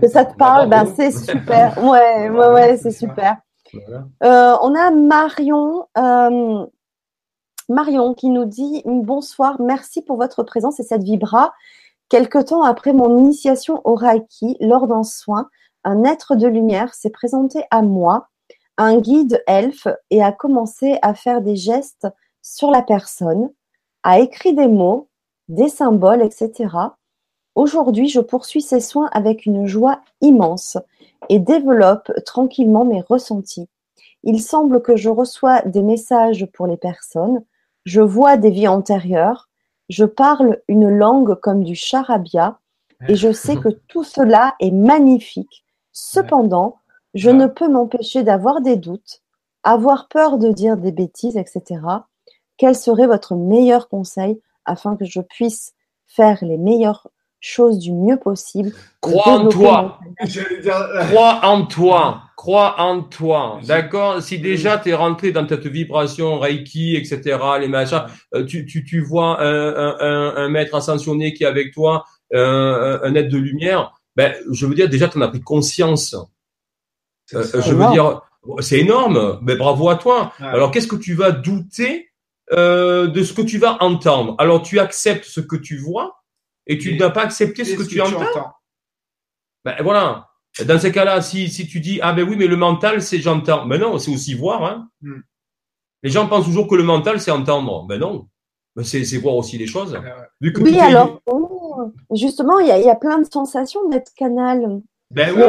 [0.00, 1.76] que ça te parle, ben, c'est super.
[1.84, 3.36] Ouais, ouais, ouais, c'est super.
[4.24, 5.86] Euh, on a Marion.
[5.98, 6.64] Euh,
[7.68, 11.52] Marion qui nous dit bonsoir, merci pour votre présence et cette vibra.
[12.08, 15.50] Quelque temps après mon initiation au Reiki, lors d'un soin,
[15.84, 18.30] un être de lumière s'est présenté à moi,
[18.78, 22.08] un guide elfe, et a commencé à faire des gestes
[22.40, 23.50] sur la personne,
[24.02, 25.08] a écrit des mots,
[25.48, 26.68] des symboles, etc.
[27.54, 30.78] Aujourd'hui, je poursuis ces soins avec une joie immense
[31.28, 33.68] et développe tranquillement mes ressentis.
[34.22, 37.44] Il semble que je reçois des messages pour les personnes,
[37.84, 39.48] je vois des vies antérieures,
[39.88, 42.58] je parle une langue comme du charabia
[43.08, 45.64] et je sais que tout cela est magnifique.
[45.92, 46.76] Cependant,
[47.14, 49.22] je ne peux m'empêcher d'avoir des doutes,
[49.62, 51.80] avoir peur de dire des bêtises, etc.
[52.56, 55.74] Quel serait votre meilleur conseil afin que je puisse
[56.06, 57.08] faire les meilleures
[57.42, 58.72] choses du mieux possible.
[59.00, 59.98] Crois en toi.
[61.08, 62.22] Crois en toi.
[62.36, 63.60] Crois en toi.
[63.66, 64.22] D'accord?
[64.22, 68.84] Si déjà tu es rentré dans cette vibration Reiki, etc., les machins, euh, tu, tu,
[68.84, 73.38] tu vois un, un, un, maître ascensionné qui est avec toi, un, un être de
[73.38, 76.16] lumière, ben, je veux dire, déjà tu en as pris conscience.
[77.34, 78.22] Euh, je veux dire,
[78.60, 80.32] c'est énorme, mais bravo à toi.
[80.38, 82.10] Alors qu'est-ce que tu vas douter
[82.52, 84.34] euh, de ce que tu vas entendre?
[84.38, 86.22] Alors tu acceptes ce que tu vois,
[86.66, 88.52] et tu n'as pas accepté ce que, tu, entends?
[89.64, 90.28] Ben voilà.
[90.66, 93.66] Dans ces cas-là, si, si tu dis ah ben oui mais le mental c'est j'entends,
[93.66, 94.64] ben non c'est aussi voir.
[94.64, 94.88] Hein.
[95.00, 95.20] Hmm.
[96.02, 98.28] Les gens pensent toujours que le mental c'est entendre, ben non,
[98.76, 99.98] ben c'est voir aussi les choses.
[100.40, 101.20] oui alors
[102.10, 104.82] justement il y a, y a, plein de sensations d'être canal.
[105.10, 105.42] Ben oui.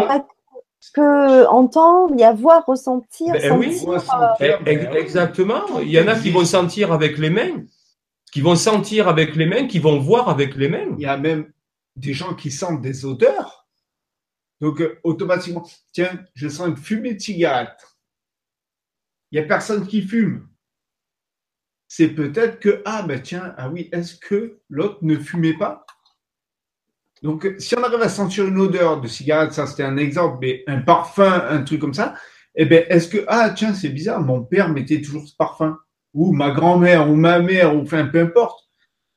[0.91, 3.87] Que entendre, il y a voir, ressentir, ben sentir.
[3.87, 3.97] Oui.
[4.41, 5.79] Euh, exactement.
[5.81, 7.63] Il y en a qui vont sentir avec les mains
[8.33, 10.87] qui vont sentir avec les mains, qui vont voir avec les mains.
[10.97, 11.53] Il y a même
[11.95, 13.67] des gens qui sentent des odeurs.
[14.59, 17.95] Donc, euh, automatiquement, tiens, je sens une fumée de cigarette.
[19.29, 20.49] Il n'y a personne qui fume.
[21.87, 25.85] C'est peut-être que, ah, ben tiens, ah oui, est-ce que l'autre ne fumait pas?
[27.23, 30.61] Donc, si on arrive à sentir une odeur de cigarette, ça c'était un exemple, mais
[30.67, 32.15] un parfum, un truc comme ça,
[32.53, 35.79] eh ben, est-ce que, ah, tiens, c'est bizarre, mon père mettait toujours ce parfum,
[36.13, 38.59] ou ma grand-mère, ou ma mère, ou enfin, peu importe.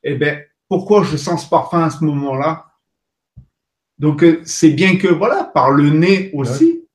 [0.03, 2.67] Eh ben, pourquoi je sens ce parfum à ce moment-là?
[3.99, 6.87] Donc, euh, c'est bien que, voilà, par le nez aussi,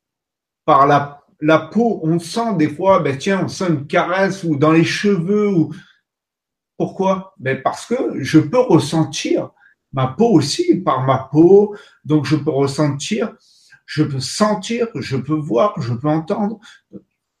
[0.65, 4.55] par la, la peau, on sent des fois, ben, tiens, on sent une caresse, ou
[4.55, 5.75] dans les cheveux, ou,
[6.75, 7.35] pourquoi?
[7.37, 9.51] Ben, parce que je peux ressentir
[9.93, 13.33] ma peau aussi, par ma peau, donc je peux ressentir
[13.85, 16.59] je peux sentir, je peux voir, je peux entendre.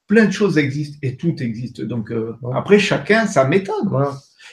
[0.07, 1.81] Plein de choses existent et tout existe.
[1.81, 3.89] Donc euh, après, chacun sa méthode.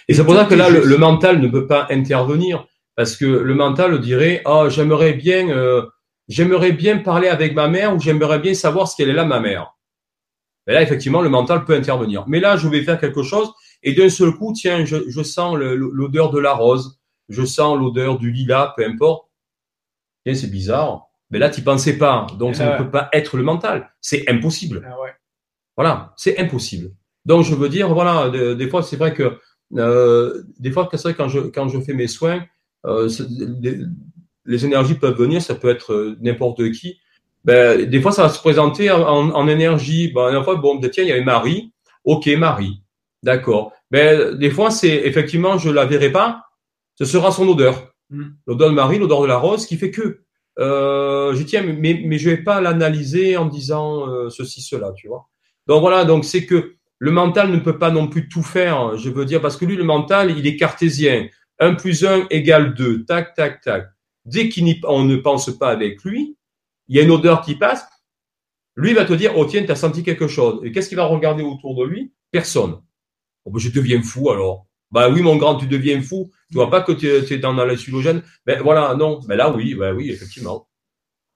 [0.08, 2.66] Et, c'est pour ça que là, le, mental ne peut pas intervenir
[2.96, 5.82] parce que le mental dirait oh j'aimerais bien euh,
[6.28, 9.40] j'aimerais bien parler avec ma mère ou j'aimerais bien savoir ce qu'elle est là ma
[9.40, 9.74] mère.
[10.66, 12.24] Et là effectivement le mental peut intervenir.
[12.28, 13.52] Mais là je vais faire quelque chose
[13.82, 16.99] et d'un seul coup tiens je, je sens l'odeur de la rose,
[17.30, 19.28] je sens l'odeur du lilas, peu importe.
[20.24, 21.06] Tiens c'est bizarre.
[21.30, 22.26] Mais là, tu pensais pas.
[22.38, 23.90] Donc, ça ne peut pas être le mental.
[24.00, 24.84] C'est impossible.
[24.84, 24.96] Ah
[25.76, 26.90] voilà, c'est impossible.
[27.24, 29.38] Donc, je veux dire, voilà, des fois, c'est vrai que
[29.76, 32.44] euh, des fois, c'est vrai quand je quand je fais mes soins,
[32.86, 33.08] euh,
[34.44, 35.40] les, énergies peuvent venir.
[35.40, 36.98] Ça peut être euh, n'importe qui.
[37.44, 40.12] Ben, des fois, ça va se présenter en, en, énergie.
[40.12, 41.72] Ben, une fois, bon, ben, tiens, il y avait Marie.
[42.04, 42.82] Ok, Marie.
[43.22, 43.72] D'accord.
[43.90, 46.46] Ben, des fois, c'est effectivement, je la verrai pas.
[47.00, 47.94] Ce sera son odeur.
[48.10, 48.30] Hmm.
[48.46, 50.20] L'odeur de Marie, l'odeur de la rose, qui fait que
[50.58, 55.08] euh, je tiens, mais, mais je vais pas l'analyser en disant euh, ceci, cela, tu
[55.08, 55.28] vois.
[55.66, 59.08] Donc voilà, donc c'est que le mental ne peut pas non plus tout faire, je
[59.08, 61.28] veux dire, parce que lui, le mental, il est cartésien.
[61.60, 63.88] 1 plus 1 égale 2, tac, tac, tac.
[64.26, 66.36] Dès qu'on ne pense pas avec lui,
[66.88, 67.86] il y a une odeur qui passe,
[68.76, 70.60] lui va te dire, oh tiens, tu as senti quelque chose.
[70.64, 72.12] Et qu'est-ce qu'il va regarder autour de lui?
[72.30, 72.80] Personne.
[73.44, 74.66] Oh, ben, je deviens fou alors.
[74.90, 76.30] Bah oui, mon grand, tu deviens fou.
[76.50, 78.22] Tu vois pas que tu es, dans, la sulogène.
[78.44, 79.20] Ben voilà, non.
[79.28, 80.66] Mais là, oui, ben oui, effectivement.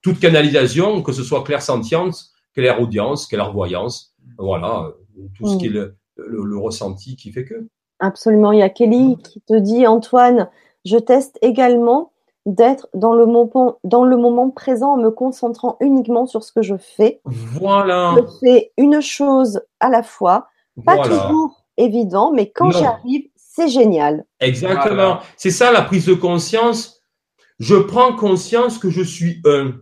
[0.02, 4.90] Toute canalisation, que ce soit clair sentience, claire audience, clairvoyance, voilà,
[5.36, 7.68] tout ce qui est le, le, ressenti qui fait que.
[8.00, 8.52] Absolument.
[8.52, 10.50] Il y a Kelly qui te dit, Antoine,
[10.84, 12.12] je teste également
[12.46, 16.62] d'être dans le moment dans le moment présent en me concentrant uniquement sur ce que
[16.62, 17.20] je fais.
[17.24, 18.16] Voilà.
[18.16, 20.48] Je fais une chose à la fois,
[20.84, 24.24] pas toujours évident, mais quand j'arrive, c'est génial.
[24.40, 25.20] Exactement.
[25.36, 27.00] C'est ça la prise de conscience.
[27.60, 29.74] Je prends conscience que je suis un.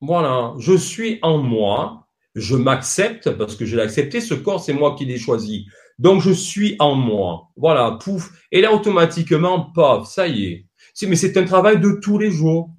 [0.00, 2.06] Voilà, je suis en moi,
[2.36, 5.66] je m'accepte parce que je l'ai accepté, ce corps, c'est moi qui l'ai choisi.
[5.98, 7.48] Donc, je suis en moi.
[7.56, 8.30] Voilà, pouf.
[8.52, 10.66] Et là, automatiquement, paf, ça y est.
[11.08, 12.70] Mais c'est un travail de tous les jours.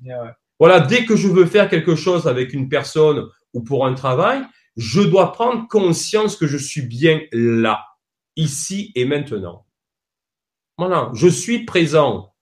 [0.60, 4.44] Voilà, dès que je veux faire quelque chose avec une personne ou pour un travail,
[4.78, 7.84] je dois prendre conscience que je suis bien là
[8.38, 9.66] ici et maintenant.
[10.78, 12.34] Voilà, je suis présent.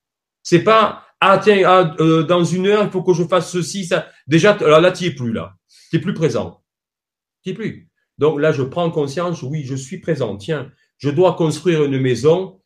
[0.44, 3.86] C'est pas ah tiens ah, euh, dans une heure il faut que je fasse ceci
[3.86, 4.08] ça.
[4.28, 5.56] Déjà alors là tu es plus là,
[5.90, 6.62] tu es plus présent,
[7.44, 7.90] tu es plus.
[8.18, 10.36] Donc là je prends conscience, oui je suis présent.
[10.38, 12.62] Tiens, je dois construire une maison.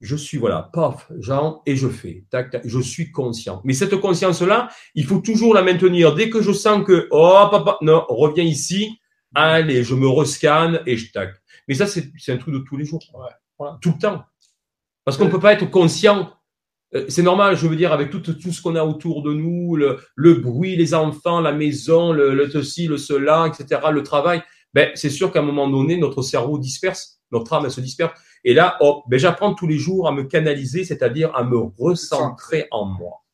[0.00, 2.24] Je suis voilà, paf, Jean et je fais.
[2.30, 3.60] Tac, tac, je suis conscient.
[3.64, 6.14] Mais cette conscience là, il faut toujours la maintenir.
[6.14, 8.98] Dès que je sens que oh papa non, reviens ici.
[9.34, 11.30] Allez, je me rescanne et je tac.
[11.66, 13.00] Mais ça, c'est un truc de tous les jours.
[13.80, 14.24] Tout le temps.
[15.04, 16.32] Parce qu'on ne peut pas être conscient.
[16.94, 19.76] Euh, c'est normal, je veux dire, avec tout, tout ce qu'on a autour de nous,
[19.76, 24.42] le, le, bruit, les enfants, la maison, le, le ceci, le cela, etc., le travail.
[24.74, 28.12] Ben, c'est sûr qu'à un moment donné, notre cerveau disperse, notre âme elle se disperse.
[28.44, 32.66] Et là, hop, ben, j'apprends tous les jours à me canaliser, c'est-à-dire à me recentrer
[32.70, 33.24] en moi.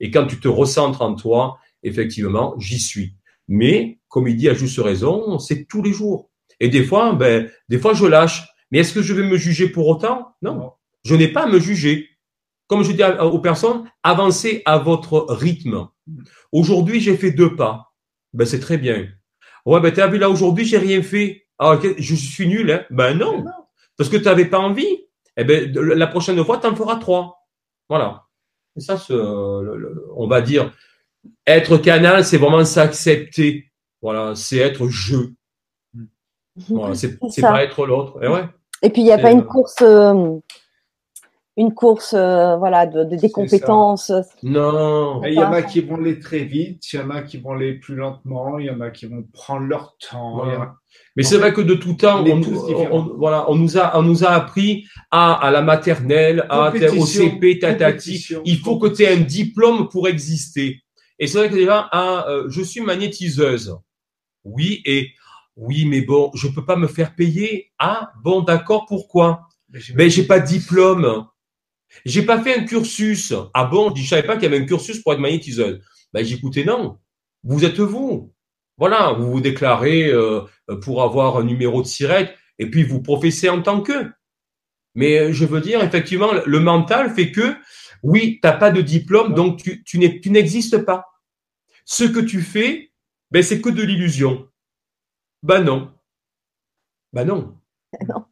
[0.00, 3.14] Et quand tu te recentres en toi, effectivement, j'y suis.
[3.46, 6.31] Mais, comme il dit à juste raison, c'est tous les jours.
[6.62, 8.46] Et des fois, ben, des fois, je lâche.
[8.70, 10.36] Mais est-ce que je vais me juger pour autant?
[10.42, 10.74] Non.
[11.04, 12.08] Je n'ai pas à me juger.
[12.68, 15.88] Comme je dis aux personnes, avancez à votre rythme.
[16.52, 17.92] Aujourd'hui, j'ai fait deux pas.
[18.32, 19.08] Ben, c'est très bien.
[19.66, 21.48] Ouais, ben, as vu là, aujourd'hui, j'ai rien fait.
[21.58, 22.84] Ah, je suis nul, hein?
[22.90, 23.44] Ben, non.
[23.96, 25.08] Parce que tu n'avais pas envie.
[25.36, 27.48] Eh ben, la prochaine fois, tu en feras trois.
[27.88, 28.22] Voilà.
[28.76, 30.72] Et ça, on va dire,
[31.44, 33.72] être canal, c'est vraiment s'accepter.
[34.00, 35.16] Voilà, c'est être je.
[36.68, 38.22] Voilà, c'est pas être l'autre.
[38.22, 38.44] Et, ouais.
[38.82, 40.38] Et puis il n'y a pas une course, euh,
[41.56, 44.12] une course, euh, voilà, de, des compétences.
[44.42, 45.22] Non.
[45.24, 47.52] Il y en a qui vont aller très vite, il y en a qui vont
[47.52, 50.44] aller plus lentement, il y en a qui vont prendre leur temps.
[51.16, 52.24] Mais c'est vrai que de tout temps,
[52.90, 57.06] on, voilà, on nous a, on nous a appris à, à la maternelle, à au
[57.06, 58.34] CP, tatati.
[58.44, 60.82] Il faut que tu aies un diplôme pour exister.
[61.18, 63.76] Et c'est vrai que déjà, ah, euh, je suis magnétiseuse.
[64.44, 65.10] Oui, et
[65.56, 67.72] oui, mais bon, je peux pas me faire payer.
[67.78, 69.48] Ah, bon, d'accord, pourquoi?
[69.94, 71.26] Ben, j'ai pas de diplôme.
[72.04, 73.34] J'ai pas fait un cursus.
[73.52, 75.80] Ah bon, je je savais pas qu'il y avait un cursus pour être magnétiseuse.
[76.12, 76.98] Ben, j'écoutais non.
[77.42, 78.32] Vous êtes vous.
[78.78, 80.40] Voilà, vous vous déclarez euh,
[80.82, 84.10] pour avoir un numéro de sirette et puis vous professez en tant que.
[84.94, 87.54] Mais euh, je veux dire, effectivement, le mental fait que,
[88.02, 91.04] oui, tu n'as pas de diplôme, donc tu, tu n'existes pas.
[91.84, 92.92] Ce que tu fais,
[93.30, 94.48] ben, c'est que de l'illusion.
[95.42, 95.92] Ben non.
[97.12, 97.56] Ben non.
[98.08, 98.24] Non.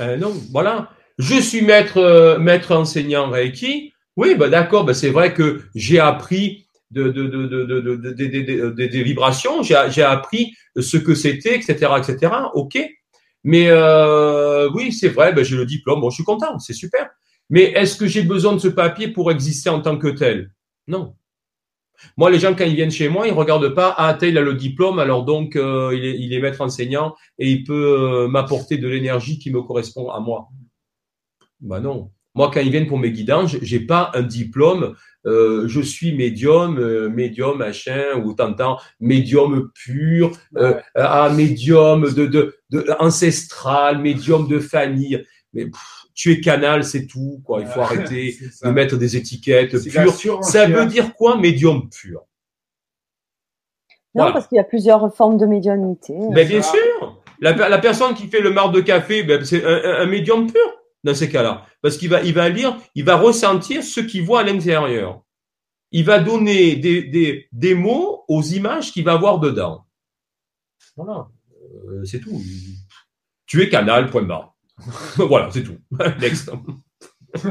[0.00, 0.90] Euh, non, voilà.
[1.18, 3.92] Je suis maître, euh, maître enseignant Reiki.
[4.16, 9.62] Oui, ben d'accord, ben c'est vrai que j'ai appris de, de, de, de, des vibrations,
[9.62, 12.32] j'ai appris ce que c'était, etc., etc.
[12.54, 12.78] Ok.
[13.44, 17.08] Mais euh, oui, c'est vrai, ben, j'ai le diplôme, bon, je suis content, c'est super.
[17.50, 20.50] Mais est-ce que j'ai besoin de ce papier pour exister en tant que tel?
[20.86, 21.14] Non.
[22.16, 24.54] Moi, les gens, quand ils viennent chez moi, ils regardent pas, ah, tel a le
[24.54, 28.78] diplôme, alors donc euh, il, est, il, est, maître enseignant et il peut euh, m'apporter
[28.78, 30.48] de l'énergie qui me correspond à moi.
[31.60, 32.10] Ben non.
[32.34, 34.94] Moi, quand ils viennent pour mes guidances, j'ai pas un diplôme.
[35.26, 40.30] Euh, je suis médium, médium machin, ou t'entends médium pur,
[40.94, 45.24] ah, médium de, de, de, ancestral, médium de famille.
[45.52, 45.68] Mais
[46.18, 47.40] tu es canal, c'est tout.
[47.44, 47.60] Quoi.
[47.60, 50.42] Il faut arrêter de mettre des étiquettes pures.
[50.42, 52.24] Ça veut dire quoi, médium pur?
[54.16, 56.14] Non, parce qu'il y a plusieurs formes de médiumnité.
[56.32, 57.22] Mais bien sûr.
[57.40, 60.82] La, la, personne qui fait le marc de café, ben, c'est un, un médium pur
[61.04, 61.64] dans ces cas-là.
[61.82, 65.22] Parce qu'il va, il va lire, il va ressentir ce qu'il voit à l'intérieur.
[65.92, 69.86] Il va donner des, des, des mots aux images qu'il va voir dedans.
[70.96, 71.28] Voilà,
[71.86, 72.42] euh, c'est tout.
[73.46, 74.57] Tu es canal, point barre.
[75.16, 75.76] voilà, c'est tout.
[76.20, 76.50] Next.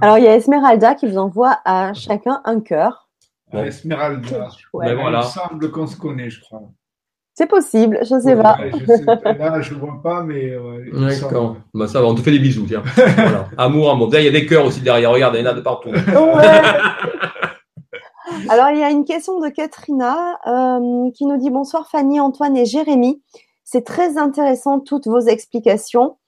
[0.00, 3.08] Alors, il y a Esmeralda qui vous envoie à chacun un cœur.
[3.52, 4.48] Esmeralda.
[4.74, 5.20] Ben voilà.
[5.24, 6.62] Il semble qu'on se connaît, je crois.
[7.34, 8.58] C'est possible, je sais pas.
[9.24, 10.52] là, je vois pas, mais.
[10.92, 11.56] D'accord.
[11.72, 12.82] Bah, ça va, on te fait des bisous, tiens.
[13.56, 14.10] Amour, amour.
[14.12, 15.10] Il y a des cœurs aussi derrière.
[15.10, 15.90] Regarde, il y en a de partout.
[18.48, 22.56] Alors, il y a une question de Katrina euh, qui nous dit Bonsoir Fanny, Antoine
[22.56, 23.22] et Jérémy.
[23.72, 26.18] C'est très intéressant toutes vos explications.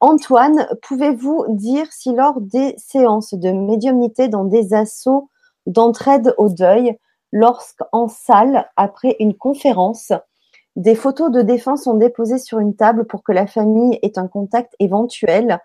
[0.00, 5.28] Antoine, pouvez-vous dire si lors des séances de médiumnité dans des assauts
[5.66, 6.96] d'entraide au deuil,
[7.30, 10.12] lorsqu'en salle, après une conférence,
[10.76, 14.26] des photos de défunts sont déposées sur une table pour que la famille ait un
[14.26, 15.60] contact éventuel.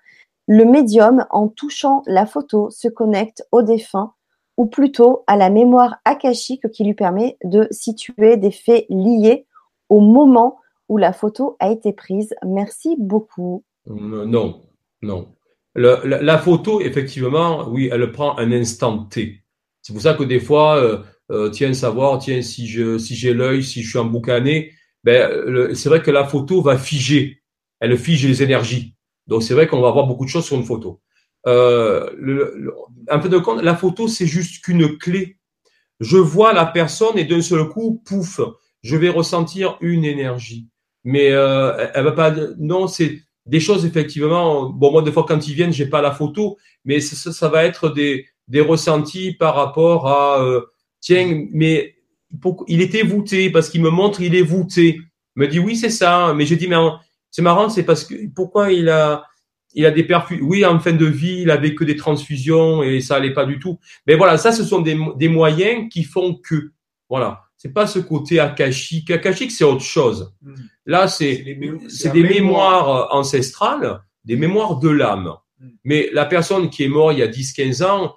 [0.45, 4.11] Le médium, en touchant la photo, se connecte au défunt
[4.57, 9.47] ou plutôt à la mémoire akashique qui lui permet de situer des faits liés
[9.87, 10.57] au moment
[10.89, 12.35] où la photo a été prise.
[12.45, 13.63] Merci beaucoup.
[13.87, 14.63] Euh, non,
[15.01, 15.33] non.
[15.75, 19.43] la, photo, effectivement, oui, elle prend un instant T.
[19.81, 20.97] C'est pour ça que des fois, euh,
[21.31, 25.87] euh, tiens, savoir, tiens, si je si j'ai l'œil, si je suis emboucané, ben, c'est
[25.87, 27.41] vrai que la photo va figer.
[27.79, 28.95] Elle fige les énergies.
[29.27, 31.01] Donc, c'est vrai qu'on va voir beaucoup de choses sur une photo.
[31.47, 35.37] Euh, de compte, la photo, c'est juste qu'une clé.
[35.99, 38.41] Je vois la personne et d'un seul coup, pouf,
[38.81, 40.67] je vais ressentir une énergie.
[41.03, 42.33] Mais euh, elle va pas.
[42.57, 44.69] Non, c'est des choses effectivement.
[44.69, 47.65] Bon, moi, des fois, quand ils viennent, j'ai pas la photo, mais ça, ça, va
[47.65, 50.43] être des, des ressentis par rapport à.
[50.43, 50.61] Euh,
[51.01, 51.95] tiens, mais
[52.67, 54.99] il était voûté parce qu'il me montre il est voûté.
[55.35, 56.75] Il me dit oui c'est ça, mais je dis mais
[57.31, 59.25] c'est marrant c'est parce que pourquoi il a
[59.73, 60.45] il a des perfusions.
[60.45, 63.59] Oui en fin de vie il avait que des transfusions et ça allait pas du
[63.59, 63.79] tout.
[64.05, 66.71] Mais voilà ça ce sont des, des moyens qui font que
[67.09, 69.11] voilà c'est pas ce côté akashique.
[69.11, 70.33] Akashique c'est autre chose.
[70.41, 70.55] Hmm.
[70.85, 71.59] Là c'est
[71.89, 75.33] c'est des mémoires ancestrales, des mémoires de l'âme.
[75.59, 75.67] Hmm.
[75.83, 78.15] Mais la personne qui est morte il y a 10-15 ans,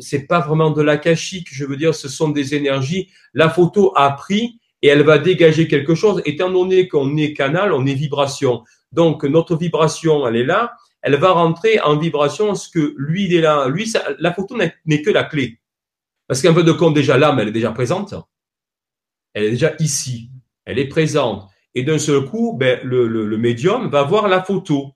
[0.00, 3.08] c'est pas vraiment de l'akashique, je veux dire, ce sont des énergies.
[3.34, 6.20] La photo a pris et elle va dégager quelque chose.
[6.24, 8.64] Étant donné qu'on est canal, on est vibration.
[8.90, 13.34] Donc notre vibration, elle est là, elle va rentrer en vibration ce que lui il
[13.34, 13.68] est là.
[13.68, 15.60] Lui, la photo n'est que la clé.
[16.26, 18.14] Parce qu'un peu de compte déjà l'âme, elle est déjà présente.
[19.34, 20.30] Elle est déjà ici.
[20.64, 21.48] Elle est présente.
[21.74, 24.92] Et d'un seul coup, ben, le, le médium va voir la photo.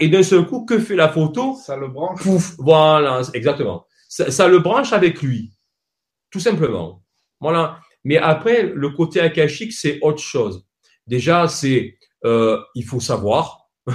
[0.00, 1.56] Et d'un seul coup, que fait la photo?
[1.56, 2.22] Ça le branche.
[2.22, 3.86] Pouf, voilà, exactement.
[4.08, 5.52] Ça, le branche avec lui,
[6.30, 7.02] tout simplement.
[7.40, 7.80] Voilà.
[8.04, 10.64] Mais après, le côté akashique, c'est autre chose.
[11.06, 13.68] Déjà, c'est euh, il faut savoir.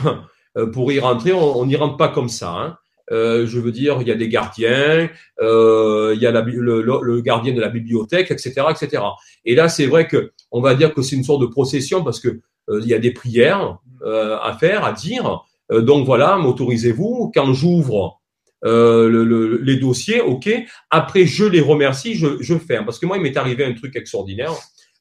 [0.58, 2.52] Euh, pour y rentrer, on n'y rentre pas comme ça.
[2.52, 2.78] Hein.
[3.12, 5.10] Euh, je veux dire, il y a des gardiens,
[5.42, 9.04] euh, il y a la, le, le, gardien de la bibliothèque, etc., etc.
[9.46, 12.20] Et là, c'est vrai que on va dire que c'est une sorte de procession parce
[12.20, 12.40] que
[12.70, 15.44] euh, il y a des prières euh, à faire, à dire.
[15.72, 18.22] Euh, donc voilà, m'autorisez-vous quand j'ouvre
[18.64, 20.50] euh, le, les dossiers, ok.
[20.90, 22.86] Après, je les remercie, je, je ferme.
[22.86, 24.54] Parce que moi, il m'est arrivé un truc extraordinaire.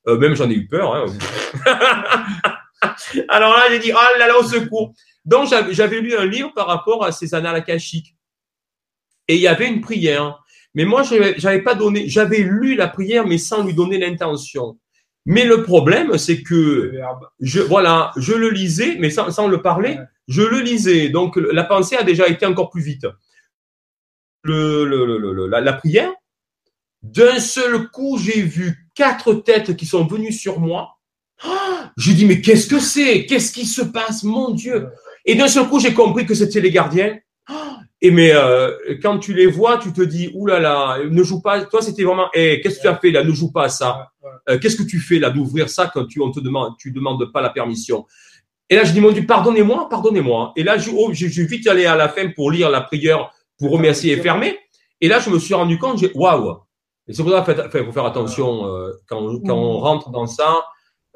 [0.08, 0.94] Euh, même j'en ai eu peur.
[0.94, 1.06] Hein.
[3.28, 4.94] Alors là, j'ai dit, oh là là, au secours.
[5.24, 8.16] Donc, j'avais lu un livre par rapport à ces annales akashiques.
[9.28, 10.42] Et il y avait une prière.
[10.74, 14.78] Mais moi, j'avais pas donné, j'avais lu la prière, mais sans lui donner l'intention.
[15.26, 16.92] Mais le problème, c'est que
[17.40, 19.98] je, voilà, je le lisais, mais sans, sans le parler,
[20.28, 21.10] je le lisais.
[21.10, 23.06] Donc, la pensée a déjà été encore plus vite.
[24.42, 26.10] Le, le, le, la, la prière,
[27.02, 30.98] d'un seul coup, j'ai vu quatre têtes qui sont venues sur moi.
[31.42, 33.26] Ah j'ai dit, mais qu'est-ce que c'est?
[33.26, 34.22] Qu'est-ce qui se passe?
[34.22, 34.88] Mon Dieu
[35.24, 37.18] Et d'un seul coup, j'ai compris que c'était les gardiens.
[38.02, 38.70] Et mais euh,
[39.02, 41.62] quand tu les vois, tu te dis, oulala, là là, ne joue pas.
[41.64, 43.22] Toi, c'était vraiment, hey, qu'est-ce que tu as fait là?
[43.22, 44.10] Ne joue pas à ça.
[44.48, 47.30] Euh, qu'est-ce que tu fais là d'ouvrir ça quand tu on te demande, tu demandes
[47.30, 48.06] pas la permission?
[48.70, 50.52] Et là, je dis, mon Dieu, pardonnez-moi, pardonnez-moi.
[50.56, 54.12] Et là, j'ai oh, vite allé à la fin pour lire la prière, pour remercier
[54.12, 54.58] et fermer.
[55.00, 56.56] Et là, je me suis rendu compte, j'ai, waouh.
[57.06, 60.64] Et c'est pour ça qu'il faut faire attention euh, quand, quand on rentre dans ça.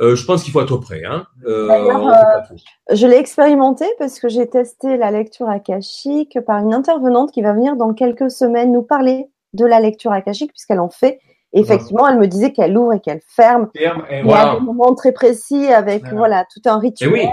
[0.00, 1.02] Euh, je pense qu'il faut être prêt.
[1.04, 1.26] Hein.
[1.46, 7.30] Euh, euh, je l'ai expérimenté parce que j'ai testé la lecture akashique par une intervenante
[7.30, 11.20] qui va venir dans quelques semaines nous parler de la lecture akashique puisqu'elle en fait.
[11.52, 13.68] effectivement, elle me disait qu'elle ouvre et qu'elle ferme.
[13.76, 17.10] ferme et Il y a des moments très précis avec voilà, tout un rituel.
[17.10, 17.28] Et, oui.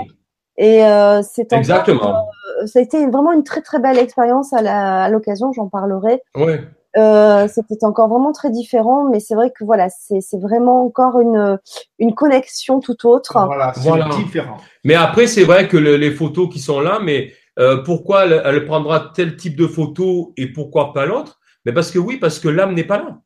[0.57, 2.27] et euh, c'est exactement.
[2.67, 5.51] ça a été vraiment une très très belle expérience à l'occasion.
[5.51, 6.21] J'en parlerai.
[6.35, 6.53] Oui.
[6.97, 11.57] Euh, c'était encore vraiment très différent, mais c'est vrai que voilà, c'est vraiment encore une,
[11.99, 13.37] une connexion tout autre.
[13.45, 14.57] Voilà, c'est différent.
[14.83, 19.11] Mais après, c'est vrai que les photos qui sont là, mais euh, pourquoi elle, prendra
[19.13, 21.39] tel type de photo et pourquoi pas l'autre?
[21.65, 23.21] Mais parce que oui, parce que l'âme n'est pas là,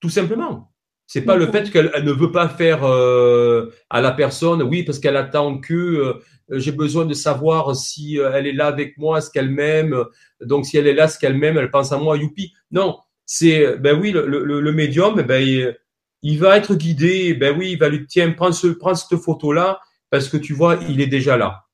[0.00, 0.72] tout simplement.
[1.06, 5.00] C'est pas le fait qu'elle ne veut pas faire euh, à la personne, oui, parce
[5.00, 6.12] qu'elle attend que euh,
[6.52, 10.04] j'ai besoin de savoir si euh, elle est là avec moi, ce qu'elle m'aime.
[10.40, 12.52] Donc si elle est là, ce qu'elle m'aime, elle pense à moi, youpi.
[12.70, 15.76] Non, c'est ben oui, le, médium, ben
[16.22, 17.34] il, va être guidé.
[17.34, 20.52] Ben oui, il va lui tiens, prends ce, prends cette photo là parce que tu
[20.52, 21.66] vois, il est déjà là.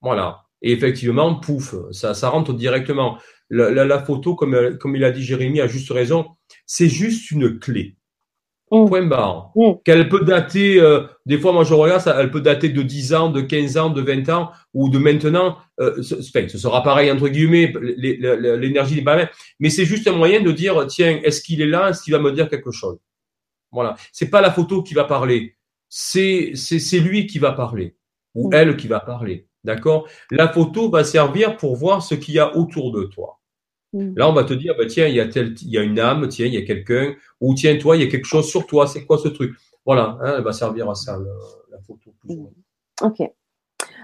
[0.00, 0.46] Voilà.
[0.62, 3.18] Et effectivement, pouf, ça, ça rentre directement.
[3.50, 6.26] La, la, la photo, comme, comme il a dit Jérémy, a juste raison,
[6.66, 7.96] c'est juste une clé.
[8.70, 8.86] Mm.
[8.88, 9.50] Point barre.
[9.56, 9.72] Mm.
[9.84, 13.14] Qu'elle peut dater, euh, des fois, moi je regarde, ça, elle peut dater de 10
[13.14, 15.56] ans, de 15 ans, de 20 ans, ou de maintenant.
[15.80, 19.28] Euh, ce, ce sera pareil, entre guillemets, l'énergie n'est pas la même.
[19.58, 22.20] Mais c'est juste un moyen de dire, tiens, est-ce qu'il est là, est-ce qu'il va
[22.20, 22.98] me dire quelque chose?
[23.72, 23.96] Voilà.
[24.12, 25.56] C'est pas la photo qui va parler,
[25.88, 27.96] c'est c'est lui qui va parler,
[28.34, 28.54] ou mm.
[28.54, 29.46] elle qui va parler.
[29.64, 30.08] D'accord?
[30.30, 33.39] La photo va servir pour voir ce qu'il y a autour de toi.
[33.92, 34.14] Mm.
[34.16, 35.98] Là, on va te dire, bah, tiens, il y a tel, il y a une
[35.98, 38.66] âme, tiens, il y a quelqu'un, ou tiens, toi, il y a quelque chose sur
[38.66, 39.54] toi, c'est quoi ce truc?
[39.84, 41.18] Voilà, hein, elle va servir à ça,
[41.70, 42.12] la photo.
[42.24, 42.46] Mm.
[43.02, 43.22] Ok.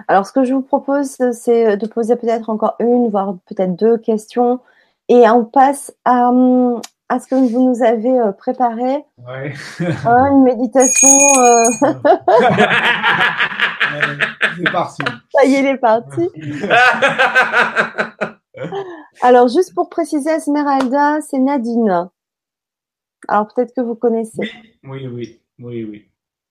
[0.09, 3.99] Alors, ce que je vous propose, c'est de poser peut-être encore une, voire peut-être deux
[3.99, 4.61] questions,
[5.09, 6.31] et on passe à,
[7.09, 9.05] à ce que vous nous avez euh, préparé.
[9.19, 9.55] Ouais.
[10.05, 11.09] Hein, une méditation.
[11.39, 11.65] Euh...
[14.57, 15.03] c'est parti.
[15.33, 16.29] Ça y est, il est parti.
[19.23, 22.09] Alors, juste pour préciser, Esmeralda, c'est Nadine.
[23.29, 24.43] Alors, peut-être que vous connaissez.
[24.85, 26.09] Oui, oui, oui, oui.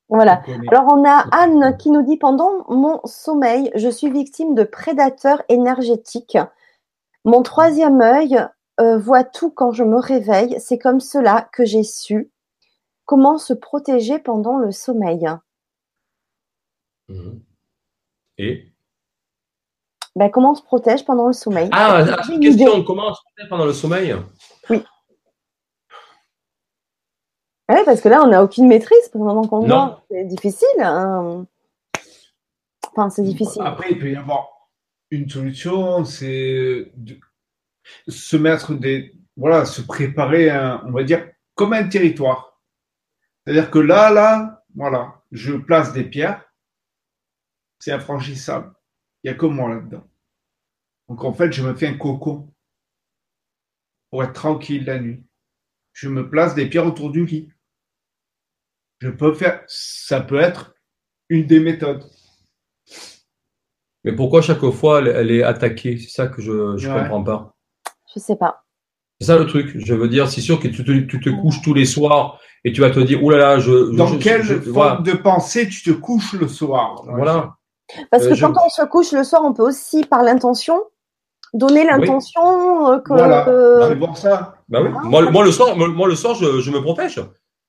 [0.10, 0.44] Voilà.
[0.72, 5.42] Alors, on a Anne qui nous dit Pendant mon sommeil, je suis victime de prédateurs
[5.50, 6.38] énergétiques.
[7.24, 8.40] Mon troisième œil
[8.80, 10.56] euh, voit tout quand je me réveille.
[10.60, 12.32] C'est comme cela que j'ai su
[13.06, 15.28] comment se protéger pendant le sommeil?
[18.38, 18.72] Et?
[20.16, 21.70] Ben, comment on se protège pendant le sommeil?
[21.72, 22.06] Ah,
[22.42, 24.16] question, comment on se protège pendant le sommeil?
[24.70, 24.84] Oui.
[27.68, 30.04] Oui, parce que là, on n'a aucune maîtrise pour le moment qu'on dort.
[30.10, 30.68] C'est difficile.
[30.80, 31.46] Hein.
[32.92, 33.62] Enfin, c'est difficile.
[33.66, 34.48] Après, il peut y avoir
[35.12, 37.18] une solution, c'est de
[38.08, 39.14] se mettre des.
[39.38, 40.50] Voilà, se préparer,
[40.86, 42.62] on va dire, comme un territoire.
[43.44, 46.42] C'est-à-dire que là, là, voilà, je place des pierres,
[47.80, 48.74] c'est infranchissable.
[49.26, 50.03] Il n'y a que moi là-dedans.
[51.10, 52.47] Donc en fait, je me fais un coco
[54.11, 55.26] pour être tranquille la nuit.
[55.93, 57.49] Je me place des pierres autour du lit.
[58.99, 60.76] Je peux faire, ça peut être
[61.30, 62.03] une des méthodes.
[64.03, 65.97] Mais pourquoi chaque fois elle, est attaquée?
[65.97, 67.56] C'est ça que je ne comprends pas.
[68.14, 68.64] Je sais pas.
[69.19, 69.76] C'est ça le truc.
[69.76, 72.91] Je veux dire, c'est sûr que tu te, couches tous les soirs et tu vas
[72.91, 73.95] te dire, oulala, je.
[73.95, 77.03] Dans quelle forme de pensée tu te couches le soir?
[77.07, 77.57] Voilà.
[78.12, 80.84] Parce que euh, quand on se couche le soir, on peut aussi, par l'intention,
[81.53, 83.14] donner l'intention euh, que.
[83.14, 84.56] Voilà, euh, voir ça.
[84.70, 84.90] Bah oui.
[85.03, 87.22] moi, moi, le soir, moi, le soir, je, je me protège.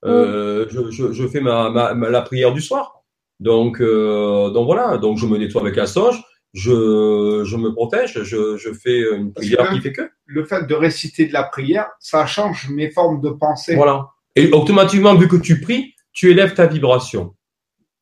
[0.05, 3.03] Euh, je, je, je, fais ma, ma, la prière du soir.
[3.41, 4.99] Donc, euh, donc voilà.
[4.99, 6.23] Donc, je me nettoie avec la sauge.
[6.55, 8.23] Je, je me protège.
[8.23, 10.11] Je, je fais une prière qui fait que.
[10.25, 13.75] Le fait de réciter de la prière, ça change mes formes de pensée.
[13.75, 14.09] Voilà.
[14.35, 17.35] Et automatiquement, vu que tu pries, tu élèves ta vibration.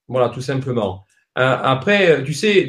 [0.09, 1.04] Voilà, tout simplement.
[1.35, 2.69] Après, tu sais,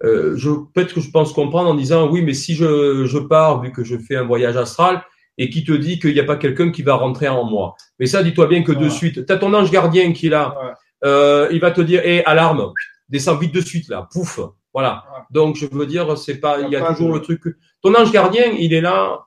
[0.00, 3.72] je peut-être que je pense comprendre en disant oui, mais si je, je pars vu
[3.72, 5.04] que je fais un voyage astral
[5.36, 7.74] et qui te dit qu'il n'y a pas quelqu'un qui va rentrer en moi.
[7.98, 10.76] Mais ça, dis-toi bien que de suite, tu as ton ange gardien qui est là.
[11.02, 12.72] il va te dire, hé, hey, alarme,
[13.08, 14.40] descends vite de suite là, pouf.
[14.72, 15.04] Voilà.
[15.30, 17.42] Donc je veux dire, c'est pas, il y a, toujours le truc.
[17.80, 19.26] Ton ange gardien, il est là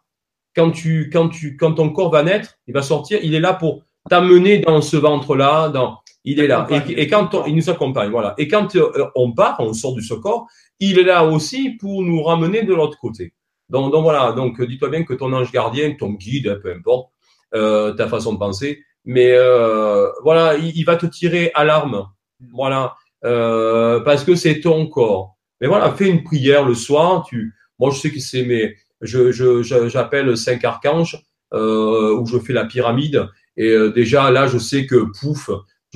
[0.55, 3.53] quand tu, quand tu, quand ton corps va naître, il va sortir, il est là
[3.53, 5.99] pour t'amener dans ce ventre-là, dans,
[6.29, 6.67] il est là.
[6.89, 8.33] Et, quand il nous accompagne, voilà.
[8.37, 10.47] Et quand euh, on part, on sort de ce corps,
[10.79, 13.33] il est là aussi pour nous ramener de l'autre côté.
[13.69, 14.33] Donc, donc voilà.
[14.33, 17.11] Donc dis-toi bien que ton ange gardien, ton guide, peu importe
[17.55, 22.07] euh, ta façon de penser, mais euh, voilà, il, il, va te tirer alarme.
[22.53, 22.95] Voilà.
[23.25, 25.37] Euh, parce que c'est ton corps.
[25.59, 27.25] Mais voilà, fais une prière le soir.
[27.27, 31.23] Tu, moi, je sais que c'est mes, je, je, j'appelle cinq archanges
[31.53, 33.27] euh, où je fais la pyramide.
[33.55, 35.49] Et euh, déjà là, je sais que pouf,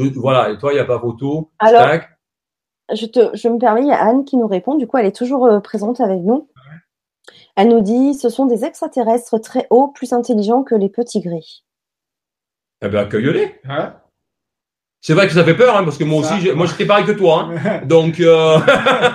[0.06, 0.50] je, voilà.
[0.50, 1.52] Et toi, il n'y a pas photo.
[1.60, 1.88] Alors,
[2.94, 4.76] je te, je me permets, il y a Anne qui nous répond.
[4.76, 6.50] Du coup, elle est toujours euh, présente avec nous.
[7.56, 11.66] Elle nous dit, ce sont des extraterrestres très hauts, plus intelligents que les petits gris.
[12.84, 13.60] Eh bien, accueille-les.
[13.66, 13.96] Hein?
[15.02, 17.12] C'est vrai que ça fait peur, hein, parce que moi aussi, moi j'étais pareil que
[17.12, 17.50] toi.
[17.50, 17.82] Hein.
[17.86, 18.60] Donc, euh...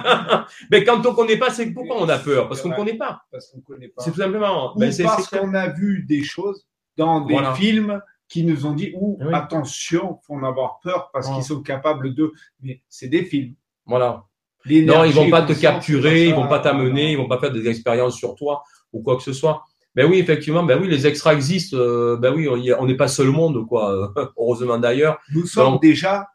[0.71, 2.49] mais quand on connaît pas, c'est pourquoi on a peur?
[2.49, 3.23] Parce qu'on connaît pas.
[3.31, 4.03] Parce qu'on connaît pas.
[4.03, 4.75] C'est tout simplement.
[4.75, 8.93] Ou ben, parce qu'on a vu des choses dans des films qui nous ont dit
[8.95, 12.33] ou attention, faut en avoir peur parce qu'ils sont capables de.
[12.61, 13.55] Mais c'est des films.
[13.85, 14.25] Voilà.
[14.69, 17.69] Non, ils vont pas te capturer, ils vont pas t'amener, ils vont pas faire des
[17.69, 19.65] expériences sur toi ou quoi que ce soit.
[19.95, 21.77] Ben oui, effectivement, ben oui, les extras existent.
[21.77, 24.13] Euh, ben oui, on n'est pas seul monde, quoi.
[24.37, 25.19] Heureusement d'ailleurs.
[25.33, 26.29] Nous sommes déjà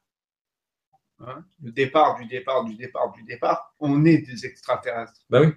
[1.19, 3.75] hein, le départ du départ du départ du départ.
[3.79, 5.21] On est des extraterrestres.
[5.29, 5.53] Ben oui.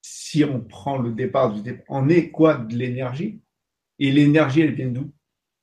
[0.00, 3.42] Si on prend le départ du départ, on est quoi de l'énergie?
[3.98, 5.12] Et l'énergie, elle vient d'où?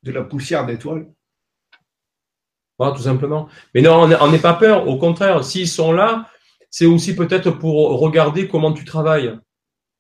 [0.04, 1.08] De la poussière d'étoiles.
[2.78, 3.50] Voilà, tout simplement.
[3.76, 4.88] Mais non, on n'est pas peur.
[4.88, 6.30] Au contraire, s'ils sont là,
[6.70, 9.38] c'est aussi peut-être pour regarder comment tu travailles.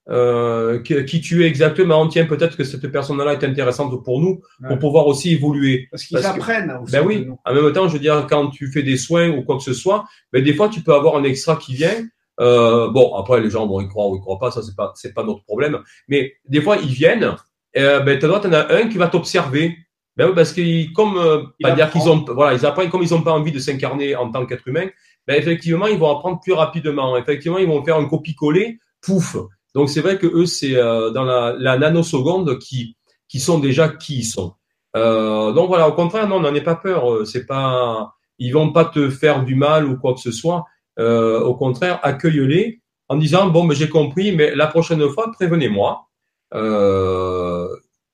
[0.10, 2.07] Euh, qui tu es exactement.
[2.07, 5.88] Tiens, peut-être que cette personne-là est intéressante pour nous, pour pouvoir aussi évoluer.
[5.91, 6.72] Parce qu'ils apprennent.
[6.81, 7.27] Aussi ben oui.
[7.45, 9.73] En même temps, je veux dire, quand tu fais des soins ou quoi que ce
[9.73, 12.07] soit, ben des fois, tu peux avoir un extra qui vient.
[12.39, 14.93] Euh, bon, après, les gens vont y croire ou y croient pas, ça c'est pas
[14.95, 15.80] c'est pas notre problème.
[16.07, 17.35] Mais des fois, ils viennent.
[17.80, 19.77] Euh, ben, tu en as un qui va t'observer.
[20.15, 23.14] Ben oui, parce qu'ils, comme, euh, pas dire qu'ils ont, voilà, ils apprennent comme ils
[23.14, 24.88] ont pas envie de s'incarner en tant qu'être humain.
[25.27, 27.15] Ben effectivement, ils vont apprendre plus rapidement.
[27.15, 28.80] Effectivement, ils vont faire un copier-coller.
[29.01, 29.38] Pouf.
[29.76, 32.97] Donc c'est vrai que eux, c'est euh, dans la, la, nanoseconde qui,
[33.27, 34.53] qui sont déjà qui ils sont.
[34.95, 37.14] Euh, donc voilà, au contraire, non, n'en est pas peur.
[37.14, 40.65] Euh, c'est pas, ils vont pas te faire du mal ou quoi que ce soit.
[40.97, 46.09] Au contraire, accueille-les en disant bon, mais j'ai compris, mais la prochaine fois, prévenez-moi.
[46.54, 47.68] Euh,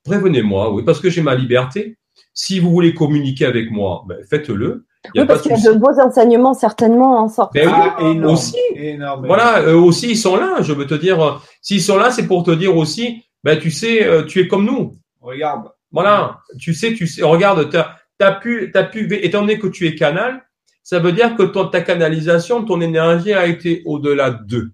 [0.04, 1.98] prévenez-moi, oui, parce que j'ai ma liberté.
[2.34, 4.86] Si vous voulez communiquer avec moi, ben, faites-le.
[5.14, 7.60] Oui, parce qu'il y a de beaux enseignements certainement en sortant.
[7.60, 8.58] Ben oui, ah, aussi.
[9.24, 10.62] Voilà, eux aussi ils sont là.
[10.62, 14.06] Je veux te dire, s'ils sont là, c'est pour te dire aussi, ben tu sais,
[14.06, 14.96] euh, tu es comme nous.
[15.22, 15.70] Regarde.
[15.92, 17.24] Voilà, tu sais, tu sais.
[17.24, 20.44] Regarde, t'as as pu, t'as pu, étant donné que tu es canal,
[20.84, 24.72] ça veut dire que ton, ta canalisation, ton énergie a été au-delà d'eux.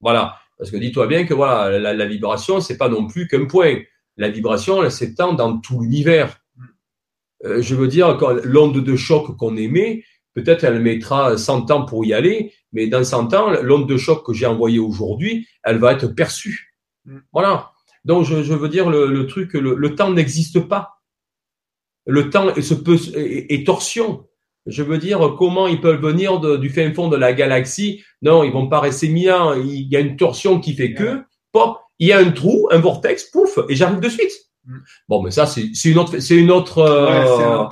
[0.00, 3.46] Voilà, parce que dis-toi bien que voilà, la, la vibration, c'est pas non plus qu'un
[3.46, 3.76] point.
[4.16, 6.40] La vibration, elle s'étend dans tout l'univers.
[7.44, 10.04] Euh, je veux dire, l'onde de choc qu'on émet,
[10.34, 14.24] peut-être elle mettra 100 ans pour y aller, mais dans 100 ans, l'onde de choc
[14.24, 16.74] que j'ai envoyée aujourd'hui, elle va être perçue.
[17.04, 17.18] Mm.
[17.32, 17.72] Voilà.
[18.04, 21.02] Donc, je, veux dire, le, truc, le, temps n'existe pas.
[22.06, 24.28] Le temps est, peut, est, torsion.
[24.66, 28.02] Je veux dire, comment ils peuvent venir du fin fond de la galaxie?
[28.22, 29.28] Non, ils vont pas rester mis
[29.64, 31.22] Il y a une torsion qui fait que,
[31.52, 34.32] pop, il y a un trou, un vortex, pouf, et j'arrive de suite.
[34.64, 34.78] Mm.
[35.08, 37.64] Bon, mais ça, c'est une autre, c'est une autre, euh,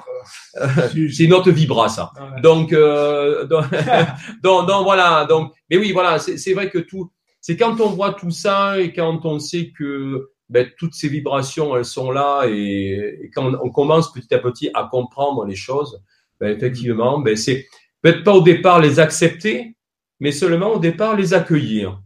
[1.12, 2.12] c'est une autre vibra ça.
[2.42, 3.44] Donc, euh,
[4.42, 5.26] donc, donc, voilà.
[5.26, 7.10] Donc, mais oui, voilà, c'est vrai que tout,
[7.40, 11.76] c'est quand on voit tout ça et quand on sait que ben, toutes ces vibrations,
[11.76, 16.02] elles sont là et, quand on commence petit à petit à comprendre les choses,
[16.44, 17.66] ben, effectivement, ben, c'est
[18.02, 19.78] peut-être pas au départ les accepter,
[20.20, 22.02] mais seulement au départ les accueillir.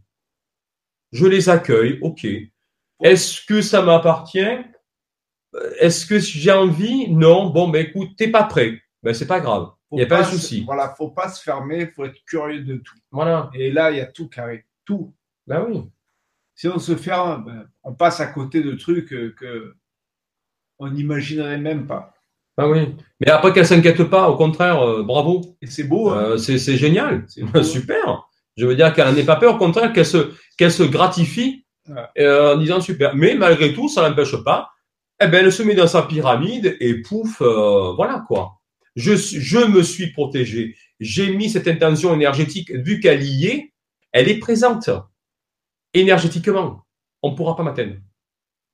[1.11, 2.25] Je les accueille, ok.
[3.03, 4.57] Est-ce que ça m'appartient?
[5.79, 7.09] Est-ce que j'ai envie?
[7.09, 7.49] Non.
[7.49, 8.81] Bon, ben écoute, t'es pas prêt.
[9.03, 9.71] Ben c'est pas grave.
[9.91, 10.63] Il n'y a pas, de souci.
[10.63, 12.95] Voilà, faut pas se fermer, faut être curieux de tout.
[13.11, 13.49] Voilà.
[13.53, 15.13] Et là, il y a tout carré, tout.
[15.47, 15.83] Ben oui.
[16.55, 19.75] Si on se ferme, ben, on passe à côté de trucs que,
[20.77, 22.13] on n'imaginerait même pas.
[22.59, 22.93] Ben oui.
[23.21, 25.55] Mais après qu'elle s'inquiète pas, au contraire, euh, bravo.
[25.61, 26.09] Et c'est beau.
[26.09, 26.31] Hein.
[26.31, 27.23] Euh, c'est génial.
[27.29, 28.27] C'est super.
[28.57, 31.65] Je veux dire qu'elle n'est pas peur, au contraire, qu'elle se, qu'elle se gratifie
[32.17, 33.15] euh, en disant super.
[33.15, 34.71] Mais malgré tout, ça n'empêche pas
[35.21, 38.53] eh ben, elle se met dans sa pyramide et pouf, voilà quoi.
[38.95, 40.77] Je, je me suis protégé.
[41.01, 43.73] J'ai mis cette intention énergétique, vu qu'elle y est,
[44.13, 44.89] elle est présente
[45.93, 46.85] énergétiquement.
[47.21, 47.95] On ne pourra pas m'atteindre.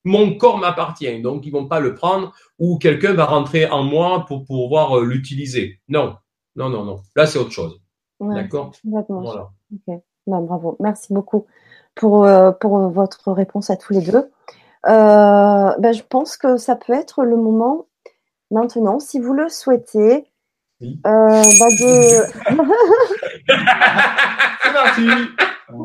[0.05, 4.25] Mon corps m'appartient, donc ils vont pas le prendre ou quelqu'un va rentrer en moi
[4.27, 5.81] pour pouvoir euh, l'utiliser.
[5.89, 6.15] Non,
[6.55, 7.01] non, non, non.
[7.15, 7.81] Là, c'est autre chose.
[8.19, 8.71] D'accord?
[8.83, 9.49] Voilà.
[9.73, 9.99] Ok.
[10.27, 10.77] Bravo.
[10.79, 11.47] Merci beaucoup
[11.95, 14.31] pour, euh, pour votre réponse à tous les deux.
[14.87, 17.87] Euh, ben, je pense que ça peut être le moment
[18.51, 20.27] maintenant, si vous le souhaitez,
[20.83, 22.25] euh, bah, de...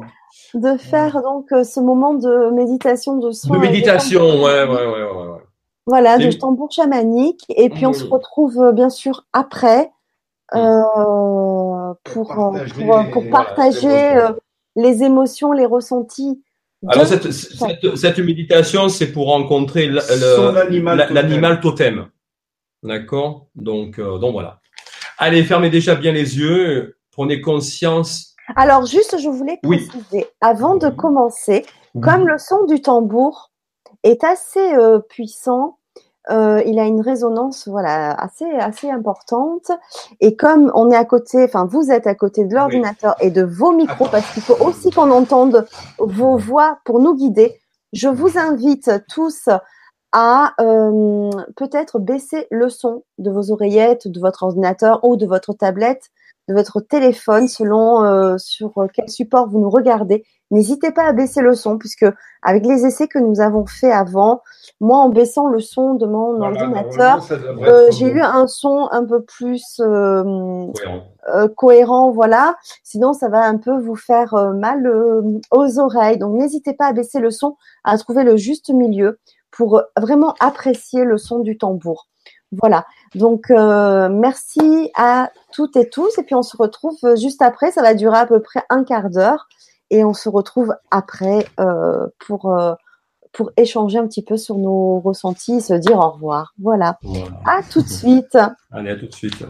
[0.54, 3.56] de faire donc ce moment de méditation de soin.
[3.56, 5.40] De méditation, ouais, ouais, ouais, ouais,
[5.86, 7.44] Voilà, de tambour chamanique.
[7.48, 9.90] Et puis on se retrouve bien sûr après
[10.52, 14.28] pour, pour partager, pour, partager
[14.76, 16.42] les émotions, les ressentis
[16.88, 22.06] alors cette, cette, cette, méditation, c'est pour rencontrer l'animal totem.
[22.82, 23.48] D'accord?
[23.54, 24.60] Donc, euh, donc voilà.
[25.18, 28.29] Allez, fermez déjà bien les yeux, prenez conscience.
[28.56, 31.64] Alors juste, je voulais préciser, avant de commencer,
[32.02, 33.50] comme le son du tambour
[34.02, 35.78] est assez euh, puissant,
[36.30, 39.70] euh, il a une résonance voilà assez assez importante.
[40.20, 43.42] Et comme on est à côté enfin vous êtes à côté de l'ordinateur et de
[43.42, 45.66] vos micros parce qu'il faut aussi qu'on entende
[45.98, 47.58] vos voix pour nous guider
[47.92, 49.48] je vous invite tous
[50.12, 55.52] à euh, peut-être baisser le son de vos oreillettes de votre ordinateur ou de votre
[55.52, 56.10] tablette
[56.50, 61.42] de votre téléphone selon euh, sur quel support vous nous regardez N'hésitez pas à baisser
[61.42, 62.06] le son, puisque
[62.42, 64.42] avec les essais que nous avons fait avant,
[64.80, 69.22] moi en baissant le son de mon ordinateur, euh, j'ai eu un son un peu
[69.22, 71.04] plus euh, cohérent.
[71.28, 72.10] Euh, cohérent.
[72.10, 72.56] voilà.
[72.82, 74.90] Sinon, ça va un peu vous faire mal
[75.52, 76.18] aux oreilles.
[76.18, 79.20] Donc, n'hésitez pas à baisser le son, à trouver le juste milieu
[79.52, 82.08] pour vraiment apprécier le son du tambour.
[82.52, 82.84] Voilà.
[83.14, 86.18] Donc, merci à toutes et tous.
[86.18, 87.70] Et puis, on se retrouve juste après.
[87.70, 89.46] Ça va durer à peu près un quart d'heure
[89.90, 92.74] et on se retrouve après euh, pour euh,
[93.32, 96.52] pour échanger un petit peu sur nos ressentis, se dire au revoir.
[96.60, 96.98] Voilà.
[97.44, 98.36] À tout de suite.
[98.72, 99.44] Allez, à tout de suite.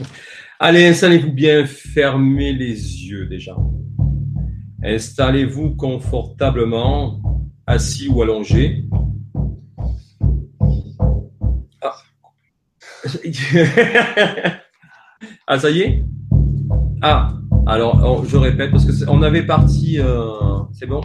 [0.60, 3.56] Allez, installez-vous bien, fermez les yeux déjà.
[4.84, 7.20] Installez-vous confortablement,
[7.66, 8.84] assis ou allongé.
[15.46, 16.04] ah ça y est?
[17.02, 17.34] Ah,
[17.66, 20.28] alors, je répète parce que on avait parti, euh,
[20.72, 21.02] c'est bon?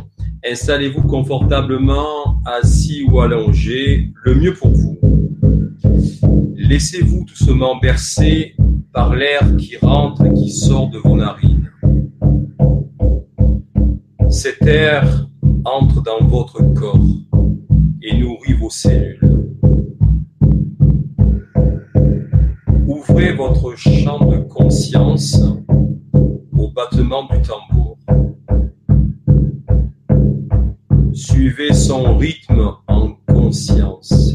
[0.50, 4.98] Installez-vous confortablement, assis ou allongé, le mieux pour vous?
[6.56, 8.56] Laissez-vous doucement bercer
[8.94, 11.70] par l'air qui rentre et qui sort de vos narines.
[14.30, 15.28] Cet air
[15.66, 17.00] entre dans votre corps
[18.02, 19.49] et nourrit vos cellules.
[23.20, 25.40] Votre champ de conscience
[26.80, 27.98] battement du tambour.
[31.14, 34.34] Suivez son rythme en conscience.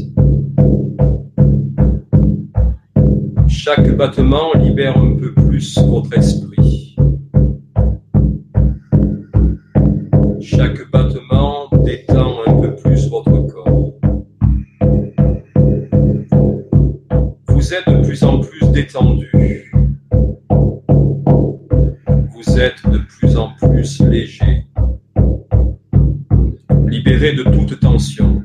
[3.47, 6.95] Chaque battement libère un peu plus votre esprit.
[10.39, 11.64] Chaque battement
[18.95, 19.71] plus détendu.
[22.89, 24.65] de plus en plus léger,
[26.87, 28.43] libéré de toute tension.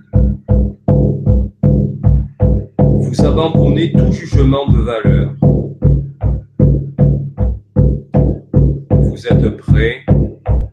[2.78, 5.34] Vous abandonnez tout jugement de valeur.
[8.90, 10.04] Vous êtes prêt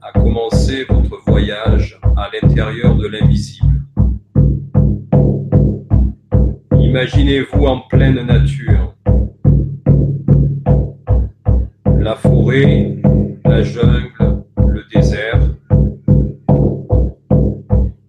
[0.02, 3.84] à commencer votre voyage à l'intérieur de l'invisible.
[6.80, 8.97] Imaginez-vous en pleine nature.
[12.48, 15.41] La jungle, le désert.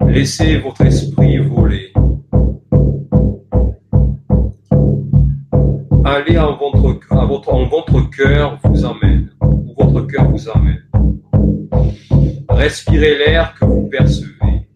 [0.06, 1.92] Laissez votre esprit voler.
[6.04, 6.56] Allez en
[7.10, 7.26] en
[8.62, 10.84] vous emmène, où votre cœur vous emmène.
[12.48, 14.68] Respirez l'air que vous percevez.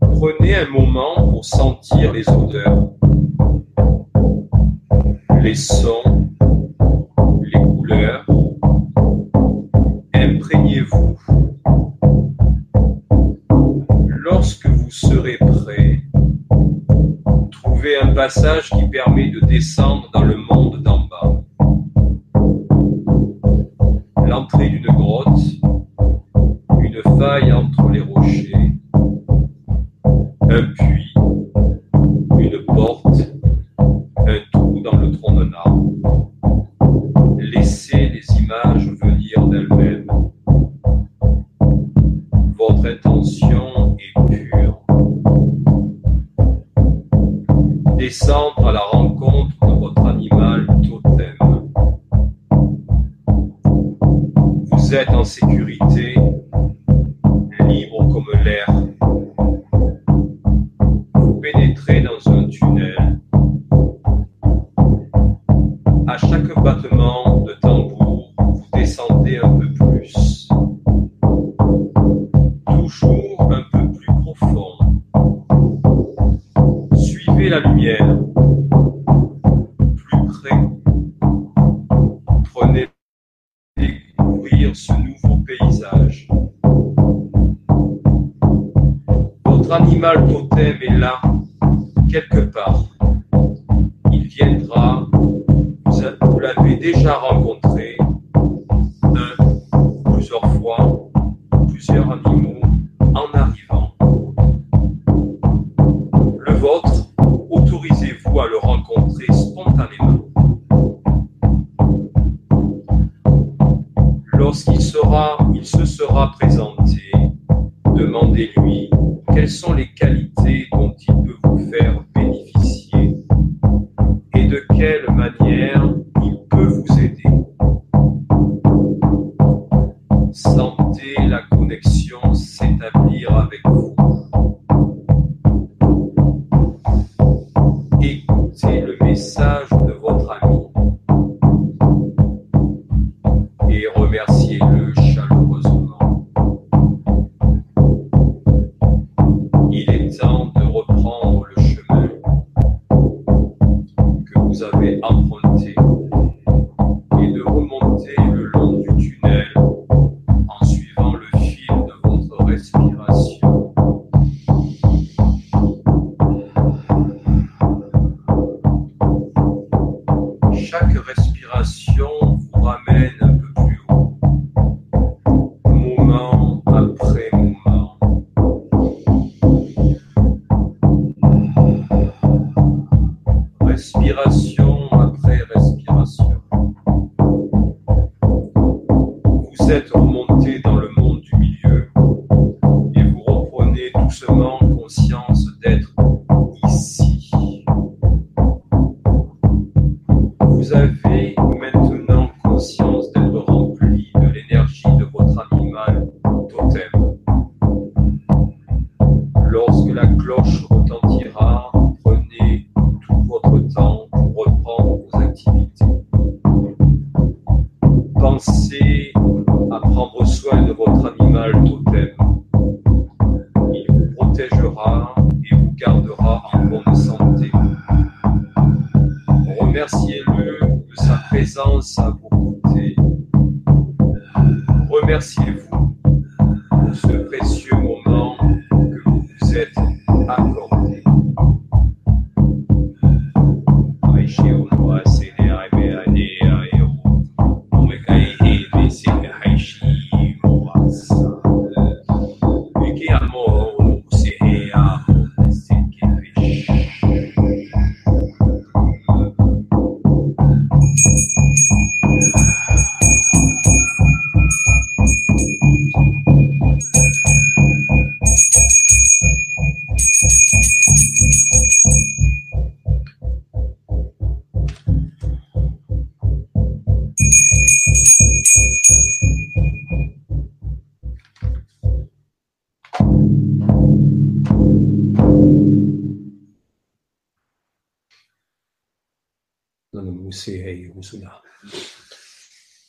[0.00, 2.93] Prenez un moment pour sentir les odeurs,
[5.44, 6.30] les sons,
[10.14, 11.18] Imprégnez-vous.
[14.08, 16.00] Lorsque vous serez prêt,
[17.52, 21.42] trouvez un passage qui permet de descendre dans le monde d'en bas.
[24.26, 25.13] L'entrée d'une grotte,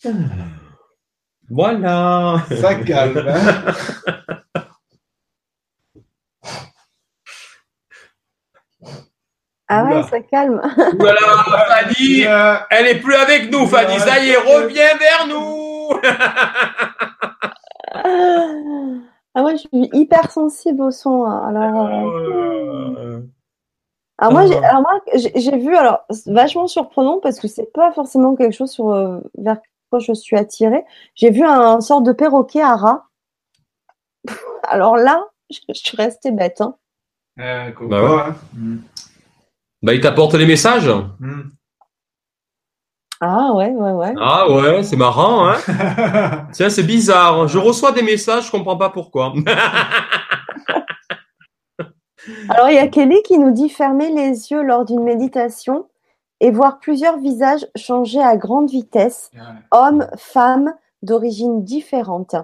[0.05, 0.11] Ah.
[1.49, 2.45] Voilà.
[2.49, 3.25] Ça calme.
[3.27, 3.73] Hein.
[9.67, 10.61] Ah ouais, ça calme.
[10.99, 12.21] Voilà, Fanny,
[12.69, 13.97] elle est plus avec nous, Fanny.
[13.99, 15.89] Ça y est, reviens vers nous.
[19.33, 21.25] ah ouais, je suis hyper sensible au son.
[21.25, 21.47] Hein.
[21.49, 21.89] Alors.
[21.89, 23.29] Oh euh, hmm.
[24.17, 24.63] Alors moi, j'ai, euh.
[24.63, 28.91] alors moi, j'ai vu, alors vachement surprenant parce que c'est pas forcément quelque chose sur,
[28.91, 29.57] euh, vers
[29.89, 30.85] quoi je suis attirée.
[31.15, 33.05] J'ai vu un, sort de perroquet à rat.
[34.63, 36.61] alors là, je, suis restée bête.
[36.61, 36.75] Hein.
[37.39, 38.33] Euh, bah, ouais.
[38.53, 38.77] mmh.
[39.83, 40.89] bah, il t'apporte les messages.
[41.19, 41.51] Mm.
[43.21, 44.13] Ah ouais, ouais, ouais.
[44.19, 45.57] Ah ouais, c'est marrant, hein
[46.51, 47.47] Tiens, c'est bizarre.
[47.47, 49.33] Je reçois des messages, je comprends pas pourquoi.
[52.49, 55.87] Alors, il y a Kelly qui nous dit fermer les yeux lors d'une méditation
[56.39, 59.31] et voir plusieurs visages changer à grande vitesse,
[59.71, 62.35] hommes, femmes, d'origines différentes.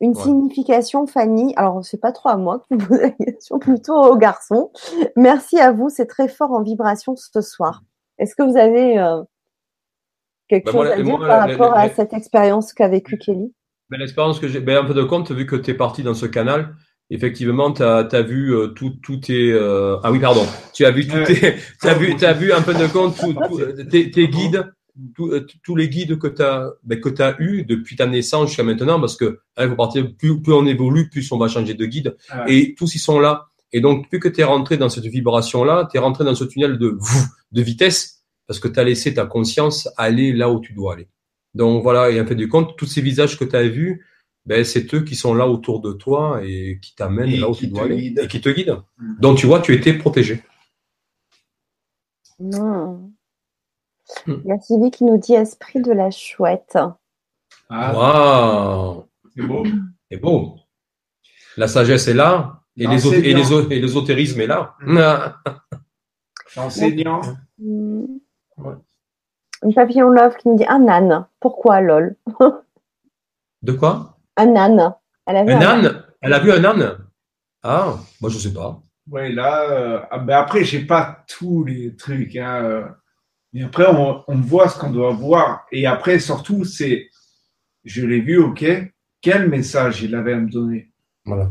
[0.00, 1.52] Une signification, Fanny.
[1.56, 4.70] Alors, c'est pas trop à moi que vous posez la question, plutôt aux garçons.
[5.16, 7.82] Merci à vous, c'est très fort en vibration ce soir.
[8.18, 9.22] Est-ce que vous avez euh,
[10.48, 13.18] quelque bah, chose à dire par rapport à cette expérience qu'a vécue mm.
[13.18, 13.54] Kelly?
[13.90, 16.14] Ben, l'expérience que j'ai, ben, un peu de compte, vu que tu es parti dans
[16.14, 16.76] ce canal,
[17.10, 19.52] effectivement, tu as, vu euh, tout, tout tes.
[19.52, 20.46] Euh, ah oui, pardon.
[20.74, 23.34] Tu as vu tout tes, as vu, as vu un peu de compte tout,
[23.90, 24.70] tes, tes, guides,
[25.20, 28.64] euh, tous les guides que tu as, ben, que as eu depuis ta naissance jusqu'à
[28.64, 32.16] maintenant, parce que hein, partir, plus, plus on évolue, plus on va changer de guide,
[32.46, 33.46] et tous ils sont là.
[33.72, 36.44] Et donc, plus que tu es rentré dans cette vibration-là, tu es rentré dans ce
[36.44, 36.98] tunnel de
[37.52, 41.08] de vitesse, parce que tu as laissé ta conscience aller là où tu dois aller.
[41.54, 44.04] Donc voilà, et en fait du compte, tous ces visages que tu as vus,
[44.48, 47.66] ben, c'est eux qui sont là autour de toi et qui t'amènent là où tu
[47.66, 48.82] dois aller et qui te guident.
[48.96, 49.20] Mm.
[49.20, 50.42] Donc tu vois, tu étais protégé.
[52.40, 53.12] Non.
[54.26, 54.34] Mm.
[54.44, 56.78] Il y a Sylvie qui nous dit esprit de la chouette.
[57.68, 59.06] Ah, wow.
[59.36, 59.66] C'est beau.
[60.10, 60.56] C'est beau.
[61.58, 64.76] La sagesse est là et, les, et, et l'ésotérisme est là.
[66.56, 67.20] Enseignant.
[67.58, 68.06] Mm.
[69.62, 71.26] Une papillon love qui nous dit un âne.
[71.38, 72.16] Pourquoi lol?
[73.62, 74.17] De quoi?
[74.38, 74.94] Un âne.
[75.26, 76.04] Elle a vu un, âne.
[76.22, 76.98] Elle a vu un âne
[77.62, 78.80] Ah, moi je sais pas.
[79.10, 82.36] Oui, là, euh, ah, ben après, j'ai pas tous les trucs.
[82.36, 82.84] Hein, euh.
[83.52, 85.64] mais après, on, voit ce qu'on doit voir.
[85.72, 87.08] Et après, surtout, c'est,
[87.84, 88.64] je l'ai vu, ok,
[89.22, 90.90] quel message il avait à me donner.
[91.24, 91.50] Voilà.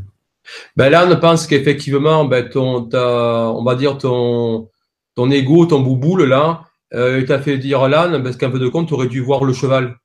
[0.75, 4.69] Ben là, on pense qu'effectivement, ben, ton, on va dire ton,
[5.15, 8.69] ton ego, ton bouboule, là, euh, il t'a fait dire l'âne, parce qu'un peu de
[8.69, 9.97] compte, tu aurais dû voir le cheval.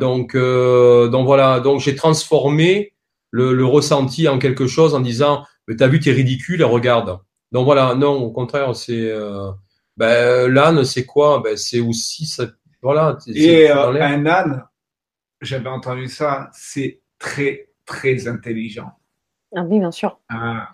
[0.00, 2.94] Donc, euh, donc voilà, donc j'ai transformé
[3.30, 7.20] le, le, ressenti en quelque chose en disant, mais t'as vu, t'es ridicule, regarde.
[7.52, 9.50] Donc voilà, non, au contraire, c'est euh,
[9.96, 11.40] ben, l'âne, c'est quoi?
[11.44, 12.46] Ben c'est aussi ça,
[12.82, 13.18] voilà.
[13.28, 14.64] Et euh, un âne,
[15.40, 18.90] j'avais entendu ça, c'est très très intelligent.
[19.54, 20.18] Ah oui, bien sûr.
[20.28, 20.70] Ah,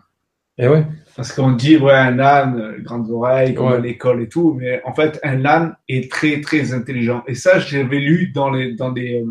[0.58, 0.84] et eh ouais.
[1.14, 4.92] Parce qu'on dit, ouais, un âne, grandes oreilles, comme à l'école et tout, mais en
[4.92, 7.22] fait, un âne est très, très intelligent.
[7.26, 9.30] Et ça, j'avais lu dans, les, dans, des, euh,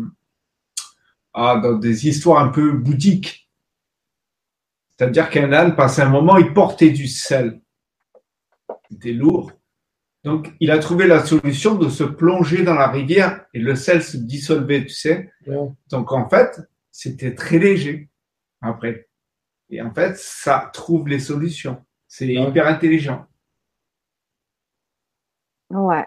[1.34, 3.50] ah, dans des histoires un peu bouddhiques.
[4.90, 7.60] C'est-à-dire qu'un âne, passé un moment, il portait du sel.
[8.90, 9.52] C'était lourd.
[10.24, 14.02] Donc, il a trouvé la solution de se plonger dans la rivière et le sel
[14.02, 15.30] se dissolvait, tu sais.
[15.90, 18.10] Donc, en fait, c'était très léger
[18.60, 19.07] après.
[19.70, 21.84] Et en fait, ça trouve les solutions.
[22.06, 23.26] C'est hyper intelligent.
[25.70, 26.06] Ouais.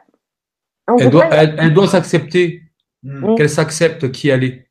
[0.99, 2.63] Elle doit, elle, doit, s'accepter.
[3.03, 3.35] Hmm.
[3.35, 4.69] Qu'elle s'accepte qui elle est.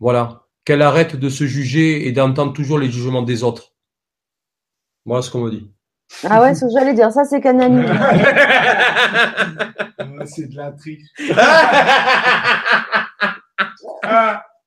[0.00, 0.42] Voilà.
[0.64, 3.74] Qu'elle arrête de se juger et d'entendre toujours les jugements des autres.
[5.04, 5.70] Voilà ce qu'on me dit.
[6.24, 7.82] Ah ouais, ce que j'allais dire, ça c'est canalisé.
[10.26, 11.02] c'est de la triche.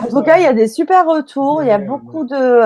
[0.00, 1.62] En tout cas, il y a des super retours.
[1.62, 2.62] Il y a beaucoup de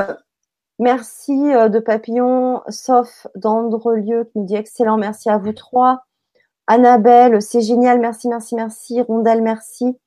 [0.79, 6.05] merci euh, de Papillon, sauf d'Andrelieu qui nous dit excellent, merci à vous trois.
[6.67, 9.01] Annabelle, c'est génial, merci, merci, merci.
[9.03, 9.99] Rondelle, merci.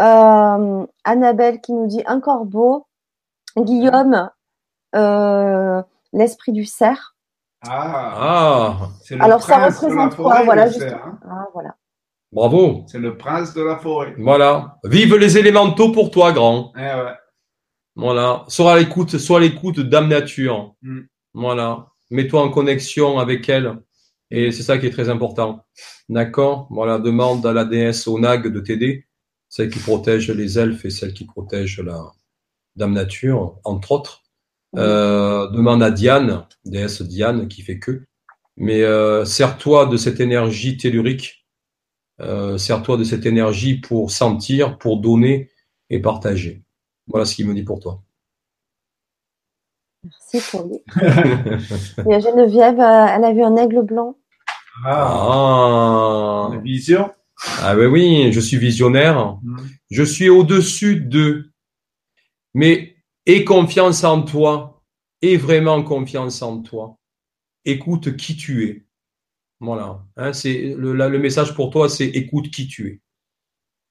[0.00, 2.86] Euh, Annabelle qui nous dit un corbeau.
[3.56, 4.30] Guillaume,
[4.94, 7.14] euh, l'esprit du cerf.
[7.68, 8.76] Ah, ah.
[9.20, 10.42] Alors ça représente quoi?
[10.44, 11.18] Voilà, hein.
[11.28, 11.76] ah, voilà.
[12.32, 12.84] Bravo.
[12.88, 14.14] C'est le prince de la forêt.
[14.18, 14.78] Voilà.
[14.84, 16.72] Vive les élémentaux pour toi, grand.
[16.76, 17.14] Eh ouais.
[17.94, 18.44] Voilà.
[18.48, 20.74] Sois à l'écoute, sois à l'écoute Dame Nature.
[20.80, 21.00] Mm.
[21.34, 21.88] Voilà.
[22.10, 23.78] Mets-toi en connexion avec elle.
[24.30, 25.64] Et c'est ça qui est très important.
[26.08, 26.98] D'accord Voilà.
[26.98, 29.06] Demande à la déesse Onag de t'aider.
[29.50, 32.12] Celle qui protège les elfes et celle qui protège la
[32.76, 34.22] Dame Nature, entre autres.
[34.76, 38.04] Euh, demande à Diane, déesse Diane, qui fait que.
[38.56, 41.41] Mais euh, sers-toi de cette énergie tellurique
[42.20, 45.50] euh, sers-toi de cette énergie pour sentir, pour donner
[45.90, 46.62] et partager.
[47.06, 48.02] Voilà ce qu'il me dit pour toi.
[50.04, 50.78] Merci pour lui.
[50.96, 54.16] Il y a Geneviève, euh, elle a vu un aigle blanc.
[54.84, 56.60] Ah, ah.
[56.62, 57.10] vision.
[57.60, 59.38] Ah oui, oui, je suis visionnaire.
[59.42, 59.56] Mm.
[59.90, 61.52] Je suis au-dessus de.
[62.54, 64.82] Mais aie confiance en toi.
[65.22, 66.98] Aie vraiment confiance en toi.
[67.64, 68.86] Écoute qui tu es.
[69.62, 70.00] Voilà.
[70.16, 73.00] Hein, c'est le, le, message pour toi, c'est écoute qui tu es.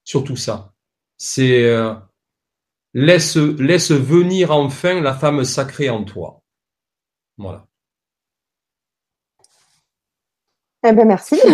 [0.04, 0.74] Surtout ça.
[1.18, 1.94] C'est euh,
[2.94, 6.42] laisse laisse venir enfin la femme sacrée en toi.
[7.38, 7.66] Voilà.
[10.84, 11.40] Eh ben merci.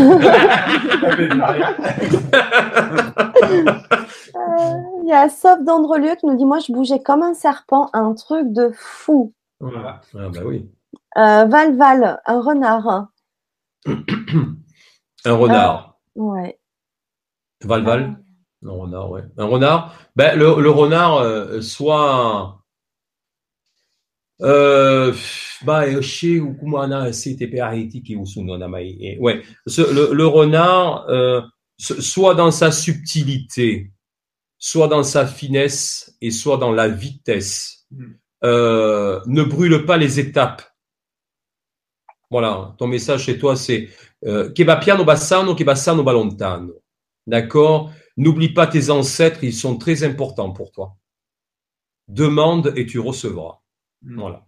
[4.35, 4.73] Euh,
[5.03, 8.13] il y a Sauf d'Andrelieu qui nous dit Moi, je bougeais comme un serpent, un
[8.13, 9.33] truc de fou.
[9.59, 10.01] Voilà.
[10.13, 10.69] Ah, bah oui.
[11.17, 13.07] Euh, Val Val, un renard.
[13.85, 15.99] Un renard.
[16.15, 16.59] ouais.
[17.63, 18.19] Val-Val
[18.63, 19.23] Un renard, ouais.
[19.37, 19.95] Un renard.
[20.15, 22.63] Ben, le, le renard, euh, soit.
[24.41, 25.13] Euh,
[25.63, 27.11] bah, chez Ukumana,
[29.19, 29.41] Ouais.
[29.65, 31.41] Ce, le, le renard, euh,
[31.77, 33.91] soit dans sa subtilité,
[34.59, 38.05] soit dans sa finesse et soit dans la vitesse, hmm.
[38.43, 40.61] euh, ne brûle pas les étapes.
[42.29, 43.89] Voilà, ton message chez toi, c'est
[44.25, 46.73] euh, che va piano bassano, che bassano va lontano.
[47.25, 47.91] D'accord?
[48.17, 50.95] N'oublie pas tes ancêtres, ils sont très importants pour toi.
[52.07, 53.61] Demande et tu recevras.
[54.01, 54.19] Hmm.
[54.19, 54.45] Voilà.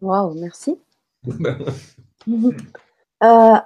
[0.00, 0.78] Waouh, merci.
[3.22, 3.56] euh,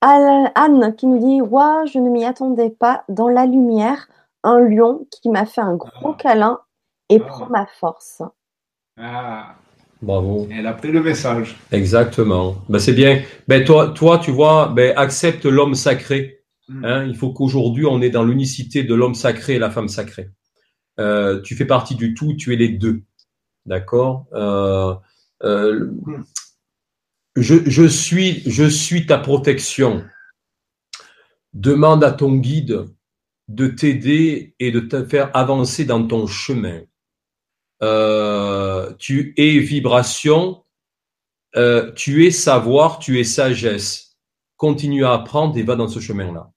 [0.00, 3.04] Anne qui nous dit Waouh, je ne m'y attendais pas.
[3.08, 4.06] Dans la lumière,
[4.44, 6.16] un lion qui m'a fait un gros ah.
[6.18, 6.60] câlin
[7.08, 7.24] et ah.
[7.26, 8.22] prend ma force.
[8.98, 9.56] Ah.
[10.00, 10.48] Bravo.
[10.50, 11.56] Elle a pris le message.
[11.72, 12.62] Exactement.
[12.68, 13.22] Ben, c'est bien.
[13.48, 16.40] Ben, toi, toi, tu vois, ben, accepte l'homme sacré.
[16.68, 16.84] Hmm.
[16.84, 20.30] Hein, il faut qu'aujourd'hui, on est dans l'unicité de l'homme sacré et la femme sacrée.
[21.00, 23.02] Euh, tu fais partie du tout, tu es les deux.
[23.66, 24.26] D'accord?
[24.32, 24.94] Euh,
[25.42, 25.90] euh,
[27.36, 30.04] je, je, suis, je suis ta protection.
[31.54, 32.84] Demande à ton guide
[33.48, 36.82] de t'aider et de te faire avancer dans ton chemin.
[37.82, 40.64] Euh, tu es vibration,
[41.56, 44.16] euh, tu es savoir, tu es sagesse.
[44.56, 46.50] Continue à apprendre et va dans ce chemin-là.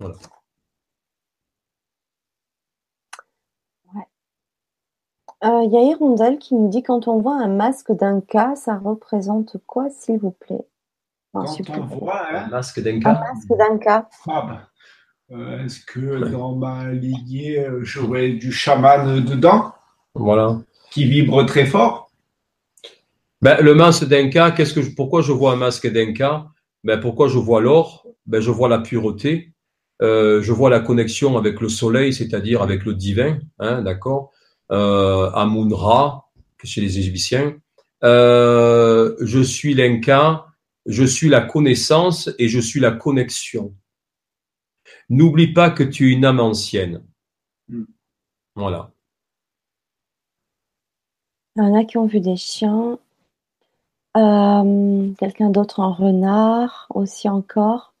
[0.00, 0.16] Voilà.
[5.44, 8.54] Euh, il y a Hirondelle qui nous dit quand on voit un masque d'un cas,
[8.54, 10.64] ça représente quoi, s'il vous plaît?
[11.32, 13.10] Quand on voit un masque d'un cas.
[13.10, 14.08] Un masque d'un cas.
[14.28, 14.68] Ah
[15.28, 19.74] ben, euh, est-ce que dans ma lignée, euh, j'aurais du chaman dedans?
[20.14, 20.60] Voilà.
[20.90, 22.10] Qui vibre très fort
[23.40, 26.46] ben, Le masque d'un cas, qu'est-ce que pourquoi je vois un masque d'un cas
[26.84, 28.06] ben, Pourquoi je vois l'or?
[28.26, 29.52] Ben, Je vois la pureté.
[30.00, 34.32] je vois la connexion avec le soleil, c'est-à-dire avec le divin, hein, d'accord?
[34.70, 36.30] Euh, Amun-Ra,
[36.64, 37.58] chez les Égyptiens.
[38.04, 40.46] Euh, je suis l'Inca,
[40.86, 43.74] je suis la connaissance et je suis la connexion.
[45.08, 47.04] N'oublie pas que tu es une âme ancienne.
[47.68, 47.84] Hmm.
[48.54, 48.91] Voilà.
[51.56, 52.98] Il y en a qui ont vu des chiens.
[54.16, 57.94] Euh, quelqu'un d'autre en renard aussi encore.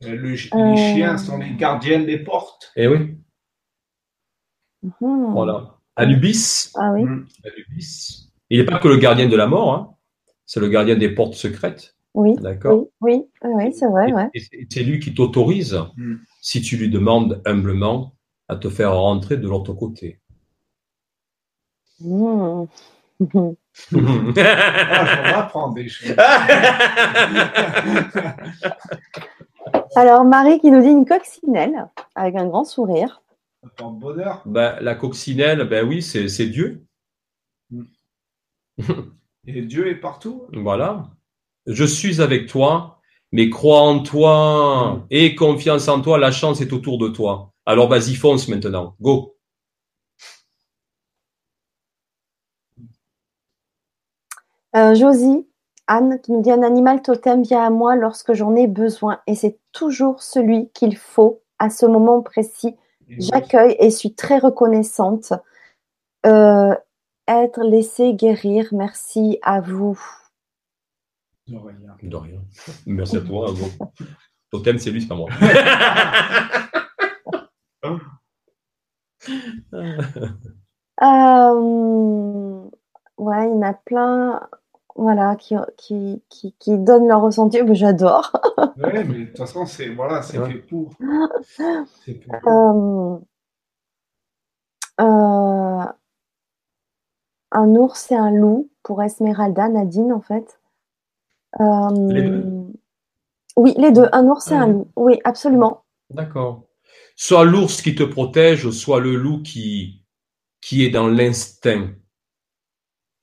[0.00, 2.72] les chiens sont les gardiens des portes.
[2.76, 3.16] Eh oui.
[4.82, 5.32] Mhm.
[5.32, 5.78] Voilà.
[5.96, 6.72] Anubis.
[6.74, 7.04] Ah oui.
[7.04, 7.26] Mm.
[8.50, 9.94] Il n'est pas que le gardien de la mort, hein.
[10.44, 11.96] c'est le gardien des portes secrètes.
[12.14, 12.34] Oui.
[12.36, 12.86] D'accord.
[13.00, 14.12] Oui, oui, c'est vrai.
[14.70, 16.16] c'est lui qui t'autorise, mm.
[16.40, 18.14] si tu lui demandes humblement,
[18.48, 20.20] à te faire rentrer de l'autre côté.
[22.00, 22.66] Mmh.
[25.74, 26.14] des choses.
[29.96, 33.22] Alors, Marie qui nous dit une coccinelle avec un grand sourire
[33.84, 34.42] bonheur.
[34.46, 36.84] Ben, la coccinelle, ben oui, c'est Dieu.
[39.46, 40.46] Et Dieu est partout.
[40.52, 41.10] Voilà.
[41.66, 43.00] Je suis avec toi,
[43.32, 47.52] mais crois en toi et confiance en toi, la chance est autour de toi.
[47.64, 48.96] Alors vas-y, fonce maintenant.
[49.00, 49.35] Go.
[54.94, 55.46] Josie,
[55.86, 59.34] Anne qui nous dit un animal totem vient à moi lorsque j'en ai besoin et
[59.34, 62.76] c'est toujours celui qu'il faut à ce moment précis
[63.08, 65.32] J'accueille et suis très reconnaissante.
[66.24, 66.74] Euh,
[67.28, 70.00] être laissé guérir, merci à vous.
[71.46, 71.96] De rien.
[72.02, 72.40] De rien.
[72.86, 73.54] Merci à toi.
[74.50, 75.28] Totem, c'est lui, c'est pas moi.
[81.02, 81.54] euh,
[83.18, 84.48] ouais, il y en a plein
[84.96, 87.58] voilà, qui, qui, qui, qui donnent leur ressenti.
[87.72, 88.32] J'adore.
[88.58, 90.90] oui, mais de toute façon, c'est voilà, c'est fait pour.
[92.46, 93.18] Euh,
[95.00, 95.84] euh,
[97.52, 100.60] un ours et un loup pour Esmeralda, Nadine, en fait.
[101.60, 102.66] Euh, les deux.
[103.56, 104.88] Oui, les deux, un ours et un loup.
[104.96, 105.84] Oui, absolument.
[106.10, 106.64] D'accord.
[107.14, 110.04] Soit l'ours qui te protège, soit le loup qui,
[110.60, 111.88] qui est dans l'instinct.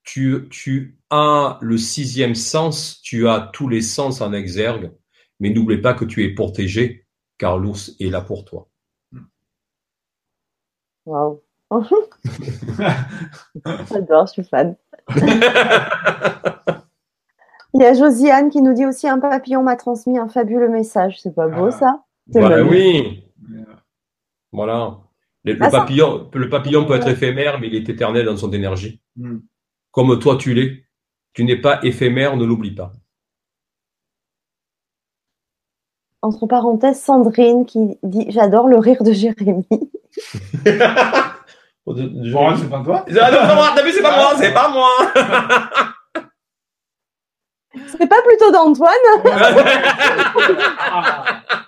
[0.04, 4.92] Tu, tu as le sixième sens, tu as tous les sens en exergue,
[5.40, 7.06] mais n'oublie pas que tu es protégé,
[7.38, 8.68] car l'ours est là pour toi.
[11.06, 11.42] Waouh.
[13.92, 14.76] J'adore, je suis fan.
[17.74, 21.20] Il y a Josiane qui nous dit aussi un papillon m'a transmis un fabuleux message.
[21.22, 21.72] C'est pas beau ah.
[21.72, 22.04] ça?
[22.28, 23.24] Bah Oui.
[24.52, 25.00] Voilà.
[25.44, 29.02] Le, ah, papillon, le papillon peut être éphémère, mais il est éternel dans son énergie.
[29.18, 29.40] Hmm.
[29.94, 30.84] Comme toi, tu l'es.
[31.32, 32.92] Tu n'es pas éphémère, ne l'oublie pas.
[36.24, 39.68] entre parenthèses, Sandrine qui dit J'adore le rire de Jérémy.
[41.86, 41.94] Bon,
[42.56, 43.04] c'est pas toi?
[43.10, 44.90] Ah, non, pas moi, t'as vu, c'est pas moi, c'est pas moi.
[47.88, 48.94] C'est pas plutôt d'Antoine?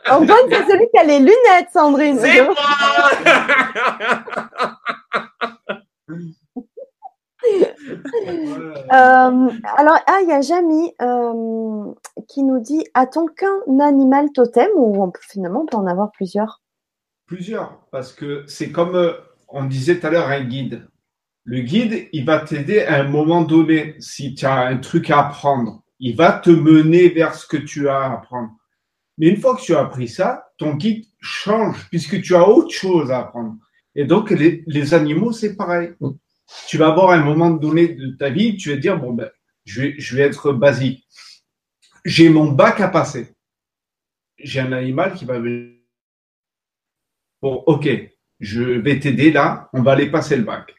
[0.07, 2.19] Antoine, c'est celui qui a les lunettes, Sandrine.
[2.19, 2.55] C'est moi.
[8.93, 11.93] Euh, alors, ah, il y a Jamie euh,
[12.27, 16.61] qui nous dit A-t-on qu'un animal totem ou finalement on peut en avoir plusieurs?
[17.25, 19.13] Plusieurs, parce que c'est comme euh,
[19.47, 20.87] on disait tout à l'heure un guide.
[21.43, 25.27] Le guide, il va t'aider à un moment donné si tu as un truc à
[25.27, 25.83] apprendre.
[25.99, 28.51] Il va te mener vers ce que tu as à apprendre.
[29.17, 32.73] Mais une fois que tu as appris ça, ton guide change puisque tu as autre
[32.73, 33.55] chose à apprendre.
[33.95, 35.91] Et donc, les animaux, c'est pareil.
[36.67, 39.29] Tu vas avoir un moment donné de ta vie, tu vas dire, bon, ben,
[39.65, 41.05] je vais, être basique.
[42.05, 43.33] J'ai mon bac à passer.
[44.37, 45.71] J'ai un animal qui va venir.
[47.41, 47.87] Bon, ok,
[48.39, 50.73] je vais t'aider là, on va aller passer le bac.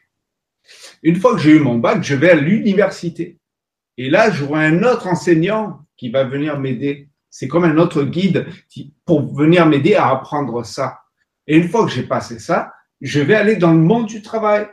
[1.03, 3.39] Une fois que j'ai eu mon bac, je vais à l'université.
[3.97, 7.09] Et là, j'aurai un autre enseignant qui va venir m'aider.
[7.29, 11.01] C'est comme un autre guide qui, pour venir m'aider à apprendre ça.
[11.45, 14.67] Et une fois que j'ai passé ça, je vais aller dans le monde du travail.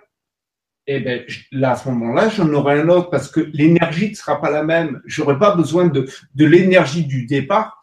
[0.87, 4.41] Et ben là, à ce moment-là, j'en aurai un autre parce que l'énergie ne sera
[4.41, 5.01] pas la même.
[5.07, 7.81] J'aurai pas besoin de, de l'énergie du départ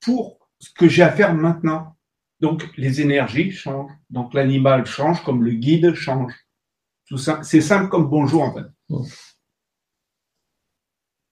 [0.00, 1.96] pour ce que j'ai à faire maintenant.
[2.40, 3.92] Donc, les énergies changent.
[4.10, 6.32] Donc, l'animal change comme le guide change.
[7.06, 8.66] Tout ça, c'est simple comme bonjour, en fait.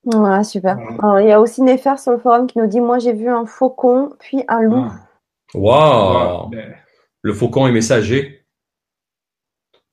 [0.04, 0.76] Ouais, super.
[0.76, 0.96] Voilà.
[1.02, 3.28] Alors, il y a aussi Nefer sur le forum qui nous dit Moi, j'ai vu
[3.28, 4.86] un faucon, puis un loup.
[4.88, 5.08] Ah,
[5.54, 6.48] Waouh.
[6.48, 6.74] Ben,
[7.22, 8.41] Le faucon est messager.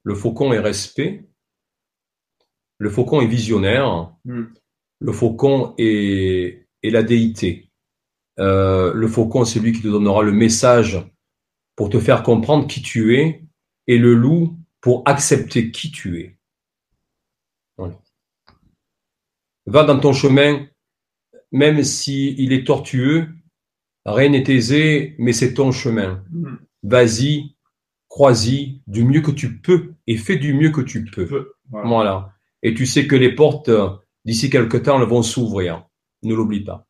[0.04, 1.26] Le faucon est respect.
[2.78, 4.16] Le faucon est visionnaire.
[4.26, 4.46] hmm.
[5.02, 7.70] Le faucon est, est la déité.
[8.40, 11.06] Euh, le faucon, c'est lui qui te donnera le message
[11.76, 13.44] pour te faire comprendre qui tu es,
[13.88, 16.38] et le loup pour accepter qui tu es.
[17.78, 18.00] Voilà.
[19.66, 20.68] Va dans ton chemin,
[21.52, 23.30] même s'il est tortueux,
[24.06, 26.24] rien n'est aisé, mais c'est ton chemin.
[26.32, 26.58] Hmm.
[26.84, 27.56] Vas-y,
[28.10, 31.26] crois-y du mieux que tu peux et fais du mieux que tu peux.
[31.28, 31.54] Peu.
[31.70, 31.88] Voilà.
[31.88, 32.32] Voilà.
[32.64, 33.90] Et tu sais que les portes, euh,
[34.26, 35.86] d'ici quelque temps, elles vont s'ouvrir.
[36.24, 36.86] Ne l'oublie pas.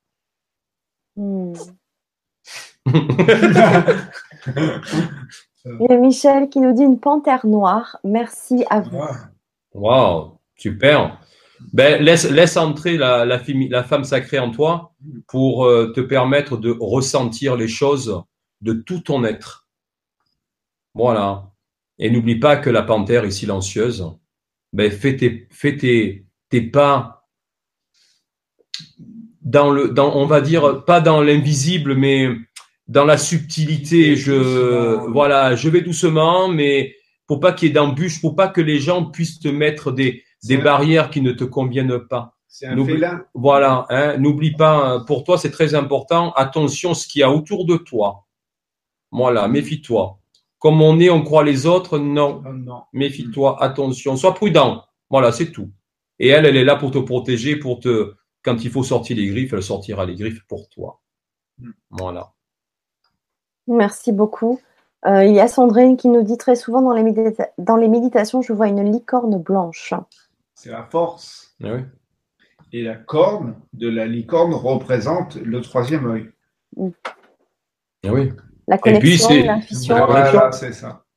[5.65, 7.98] Il y a Michel qui nous dit Une panthère noire.
[8.03, 8.99] Merci à vous.
[9.73, 11.19] Waouh, super.
[11.73, 14.93] Ben, laisse, laisse entrer la, la, fille- la femme sacrée en toi
[15.27, 18.23] pour euh, te permettre de ressentir les choses
[18.61, 19.58] de tout ton être.
[20.99, 21.51] Voilà.
[21.97, 24.05] Et n'oublie pas que la panthère est silencieuse.
[24.73, 27.25] Ben, fais tes, fais tes, tes pas
[29.41, 32.29] dans le, dans, on va dire, pas dans l'invisible, mais
[32.87, 34.15] dans la subtilité.
[34.15, 36.95] Je, voilà, je vais doucement, mais
[37.27, 40.11] pour pas qu'il y ait d'embûches, pour pas que les gens puissent te mettre des,
[40.11, 42.35] des C'est un- barrières qui ne te conviennent pas.
[42.47, 43.25] C'est un félin.
[43.33, 47.65] Voilà, hein, n'oublie pas, pour toi c'est très important, attention ce qu'il y a autour
[47.65, 48.25] de toi.
[49.11, 50.18] Voilà, méfie-toi.
[50.59, 52.83] Comme on est, on croit les autres, non, Oh, non.
[52.93, 54.83] méfie-toi, attention, sois prudent.
[55.09, 55.71] Voilà, c'est tout.
[56.19, 58.13] Et elle, elle est là pour te protéger, pour te,
[58.43, 61.01] quand il faut sortir les griffes, elle sortira les griffes pour toi.
[61.59, 61.69] Mm.
[61.91, 62.33] Voilà.
[63.67, 64.59] Merci beaucoup.
[65.05, 67.88] Euh, il y a Sandrine qui nous dit très souvent dans les, médita- dans les
[67.88, 69.93] méditations Je vois une licorne blanche.
[70.55, 71.55] C'est la force.
[71.61, 71.79] Oui.
[72.73, 76.29] Et la corne de la licorne représente le troisième œil.
[78.05, 78.31] Ah oui.
[78.69, 79.95] La puis, connexion, c'est- l'intuition.
[79.95, 80.51] La Voilà.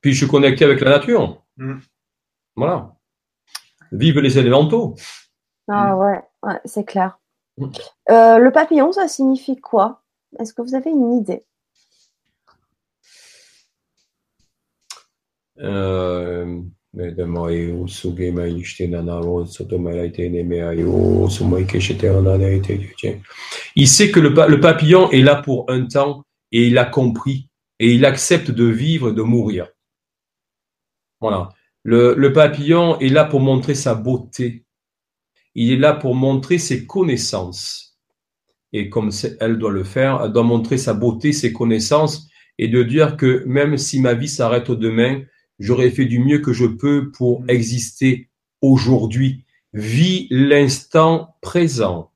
[0.00, 1.42] Puis je suis connecté avec la nature.
[1.58, 1.78] Mm.
[2.56, 2.92] Voilà.
[3.92, 4.94] Vive les élémentaux.
[5.68, 7.18] Ah ouais, ouais, c'est clair.
[7.58, 7.66] Mm.
[8.10, 10.02] Euh, le papillon, ça signifie quoi?
[10.38, 11.44] Est-ce que vous avez une idée?
[15.60, 16.60] Euh.
[23.74, 26.22] Il sait que le, pa- le papillon est là pour un temps
[26.52, 27.50] et il a compris
[27.80, 29.68] et il accepte de vivre et de mourir.
[31.20, 31.50] Voilà.
[31.84, 34.64] Le, le papillon est là pour montrer sa beauté.
[35.54, 37.98] Il est là pour montrer ses connaissances.
[38.72, 42.82] Et comme elle doit le faire, elle doit montrer sa beauté, ses connaissances et de
[42.82, 45.22] dire que même si ma vie s'arrête demain,
[45.58, 47.50] j'aurais fait du mieux que je peux pour Mm.
[47.50, 48.30] exister
[48.62, 49.44] aujourd'hui.
[49.74, 52.11] Vis l'instant présent.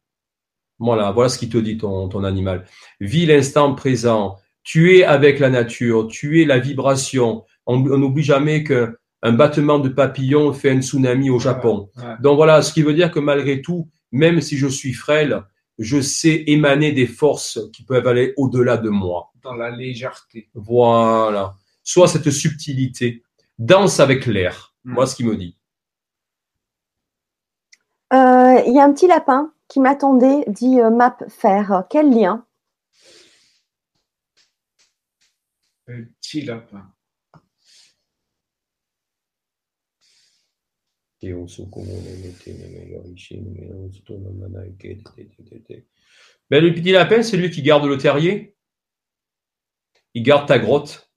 [0.79, 2.65] Voilà, voilà ce qui te dit ton, ton animal.
[3.01, 4.37] Vis l'instant présent.
[4.63, 7.45] Tu es avec la nature, tu es la vibration.
[7.67, 11.91] On n'oublie jamais qu'un battement de papillon fait un tsunami au Japon.
[11.97, 12.05] Ouais.
[12.21, 15.43] Donc voilà, ce qui veut dire que malgré tout, même si je suis frêle,
[15.79, 19.33] je sais émaner des forces qui peuvent aller au-delà de moi.
[19.43, 20.49] Dans la légèreté.
[20.55, 21.55] Voilà.
[21.85, 23.23] Soit cette subtilité.
[23.59, 24.75] Danse avec l'air.
[24.85, 24.95] Hmm.
[24.95, 25.57] Moi, ce qu'il me dit.
[28.13, 31.85] Euh, il y a un petit lapin qui m'attendait, dit euh, Map Faire.
[31.91, 32.47] Quel lien?
[35.89, 36.93] Un petit lapin.
[46.51, 48.55] Ben, le petit lapin, c'est lui qui garde le terrier.
[50.15, 51.11] Il garde ta grotte.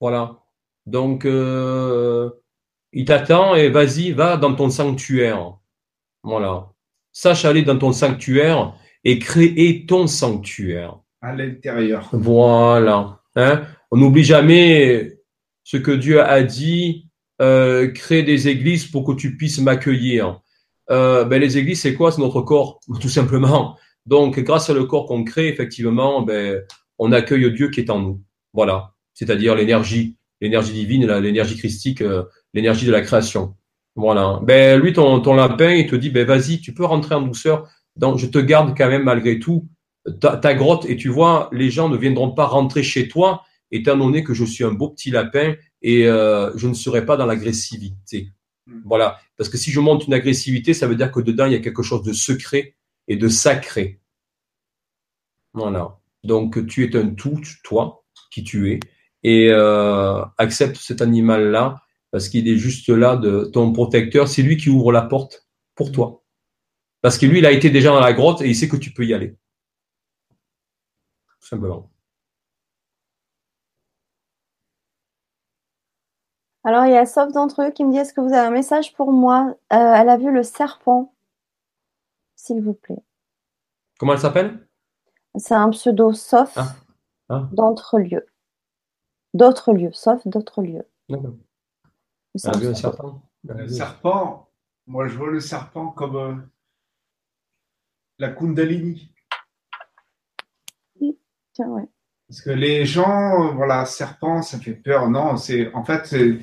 [0.00, 0.42] Voilà.
[0.86, 2.30] Donc, euh,
[2.92, 5.58] il t'attend et vas-y, va dans ton sanctuaire.
[6.22, 6.73] Voilà.
[7.14, 10.98] Sache aller dans ton sanctuaire et créer ton sanctuaire.
[11.22, 12.10] À l'intérieur.
[12.12, 13.20] Voilà.
[13.36, 13.62] Hein?
[13.92, 15.16] On n'oublie jamais
[15.62, 17.08] ce que Dieu a dit
[17.40, 20.40] euh, créer des églises pour que tu puisses m'accueillir.
[20.90, 22.10] Euh, ben les églises, c'est quoi?
[22.10, 23.78] C'est notre corps, tout simplement.
[24.06, 26.62] Donc, grâce à le corps qu'on crée, effectivement, ben,
[26.98, 28.22] on accueille Dieu qui est en nous.
[28.52, 28.92] Voilà.
[29.14, 33.54] C'est-à-dire l'énergie, l'énergie divine, l'énergie christique, euh, l'énergie de la création.
[33.96, 34.40] Voilà.
[34.42, 37.68] Ben, lui, ton, ton lapin, il te dit, ben, vas-y, tu peux rentrer en douceur.
[37.96, 39.68] Donc, je te garde quand même malgré tout
[40.20, 43.96] ta, ta grotte et tu vois, les gens ne viendront pas rentrer chez toi étant
[43.96, 47.26] donné que je suis un beau petit lapin et euh, je ne serai pas dans
[47.26, 48.30] l'agressivité.
[48.66, 48.80] Hmm.
[48.84, 51.56] Voilà, parce que si je monte une agressivité, ça veut dire que dedans il y
[51.56, 52.76] a quelque chose de secret
[53.08, 54.00] et de sacré.
[55.52, 55.98] Voilà.
[56.22, 58.80] Donc tu es un tout, toi, qui tu es,
[59.22, 61.83] et euh, accepte cet animal-là
[62.14, 64.28] parce qu'il est juste là de ton protecteur.
[64.28, 66.22] C'est lui qui ouvre la porte pour toi,
[67.02, 68.92] parce que lui, il a été déjà dans la grotte et il sait que tu
[68.92, 69.36] peux y aller.
[71.40, 71.90] Tout simplement.
[76.62, 78.52] Alors, il y a Sauf d'entre eux qui me dit Est-ce que vous avez un
[78.52, 79.56] message pour moi?
[79.72, 81.12] Euh, Elle a vu le serpent,
[82.36, 83.02] s'il vous plaît.
[83.98, 84.68] Comment elle s'appelle?
[85.34, 86.76] C'est un pseudo Sauf ah.
[87.28, 87.48] ah.
[87.50, 88.26] d'entre lieux.
[89.34, 90.86] D'autres lieux, sauf d'autres lieux.
[91.08, 91.34] D'accord.
[92.42, 94.50] Elle a vu un serpent Le serpent,
[94.86, 96.34] moi je vois le serpent comme euh,
[98.18, 99.12] la Kundalini.
[101.52, 101.88] Tiens, ouais.
[102.28, 105.08] Parce que les gens, voilà, serpent, ça fait peur.
[105.08, 106.40] Non, c'est en fait, euh,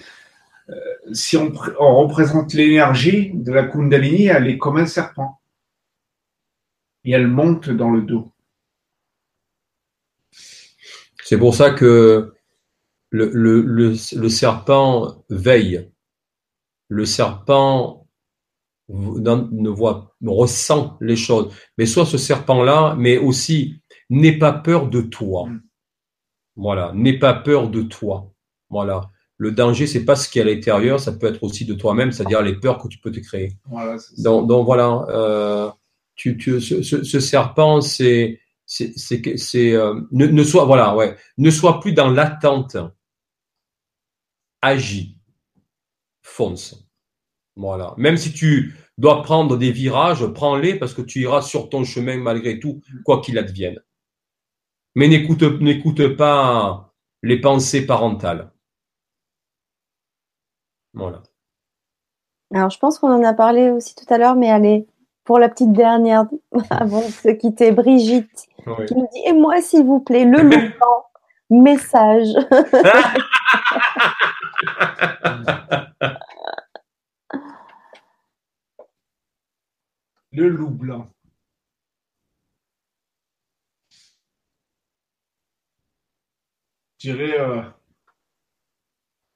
[1.11, 5.41] si on, représente l'énergie de la Kundalini, elle est comme un serpent.
[7.03, 8.31] Et elle monte dans le dos.
[11.23, 12.35] C'est pour ça que
[13.11, 15.91] le, le, serpent veille.
[16.87, 18.07] Le serpent
[18.89, 21.53] ne voit, ressent les choses.
[21.77, 25.47] Mais soit ce serpent-là, mais aussi n'aie pas peur de toi.
[25.47, 25.61] Mm.
[26.55, 28.31] Voilà, n'aie pas peur de toi.
[28.69, 29.09] Voilà.
[29.37, 32.11] Le danger, c'est pas ce qui est à l'intérieur, ça peut être aussi de toi-même,
[32.11, 33.53] c'est-à-dire les peurs que tu peux te créer.
[33.65, 35.69] Voilà, donc, donc, voilà, euh,
[36.15, 41.49] tu, tu, ce, ce, serpent, c'est, c'est, c'est, euh, ne, ne sois, voilà, ouais, ne
[41.49, 42.77] sois plus dans l'attente.
[44.61, 45.17] Agis,
[46.21, 46.87] fonce.
[47.55, 47.93] Voilà.
[47.97, 52.17] Même si tu dois prendre des virages, prends-les parce que tu iras sur ton chemin
[52.17, 53.79] malgré tout, quoi qu'il advienne
[54.95, 58.51] mais n'écoute, n'écoute pas les pensées parentales.
[60.93, 61.21] Voilà.
[62.53, 64.85] Alors, je pense qu'on en a parlé aussi tout à l'heure, mais allez,
[65.23, 66.25] pour la petite dernière,
[66.69, 68.49] avant de se quitter, Brigitte,
[68.87, 70.41] qui nous dit Et moi, s'il vous plaît, le
[71.49, 72.27] loup message.
[80.31, 81.09] le loup blanc.
[87.01, 87.63] je dirais, euh,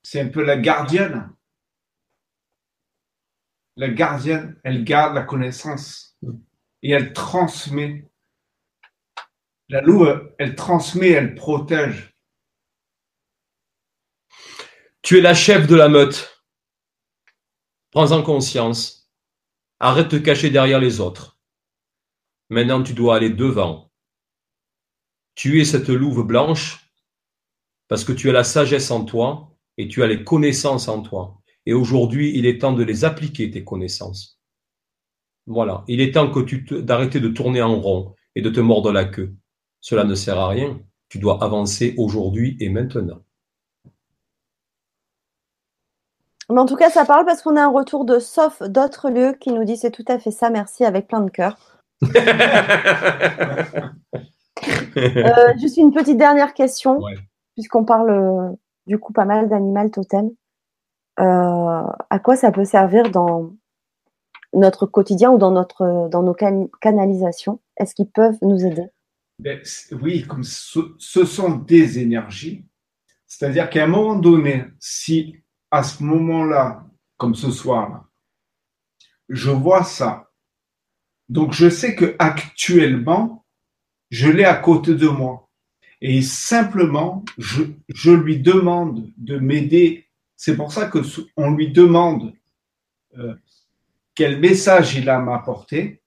[0.03, 1.31] c'est un peu la gardienne.
[3.75, 6.17] La gardienne, elle garde la connaissance
[6.83, 8.07] et elle transmet.
[9.69, 12.14] La loupe, elle transmet, elle protège.
[15.05, 16.43] Tu es la chef de la meute.
[17.91, 19.13] Prends-en conscience.
[19.79, 21.39] Arrête de te cacher derrière les autres.
[22.49, 23.91] Maintenant, tu dois aller devant.
[25.35, 26.89] Tu es cette louve blanche
[27.87, 31.39] parce que tu as la sagesse en toi et tu as les connaissances en toi.
[31.67, 34.41] Et aujourd'hui, il est temps de les appliquer, tes connaissances.
[35.45, 35.83] Voilà.
[35.87, 39.05] Il est temps que tu d'arrêter de tourner en rond et de te mordre la
[39.05, 39.35] queue.
[39.81, 40.81] Cela ne sert à rien.
[41.09, 43.24] Tu dois avancer aujourd'hui et maintenant.
[46.49, 49.33] Mais en tout cas, ça parle parce qu'on a un retour de sauf d'autres lieux
[49.39, 51.57] qui nous dit c'est tout à fait ça, merci, avec plein de cœur.
[54.97, 56.99] euh, juste une petite dernière question.
[56.99, 57.15] Ouais
[57.55, 60.29] puisqu'on parle euh, du coup pas mal d'animal totem,
[61.19, 61.23] euh,
[62.09, 63.53] à quoi ça peut servir dans
[64.53, 66.35] notre quotidien ou dans, notre, dans nos
[66.81, 67.59] canalisations?
[67.77, 68.85] Est-ce qu'ils peuvent nous aider?
[69.39, 69.59] Ben,
[70.01, 72.65] Oui, comme ce, ce, sont des énergies.
[73.27, 75.37] C'est-à-dire qu'à un moment donné, si
[75.71, 76.85] à ce moment-là,
[77.17, 78.05] comme ce soir,
[79.29, 80.25] je vois ça,
[81.29, 83.45] donc je sais que actuellement,
[84.11, 85.49] je l'ai à côté de moi.
[86.01, 90.07] Et simplement, je, lui demande de m'aider.
[90.35, 90.99] C'est pour ça que
[91.35, 92.33] on lui demande
[93.17, 93.33] euh,
[94.13, 96.01] quel message il a à m'apporter.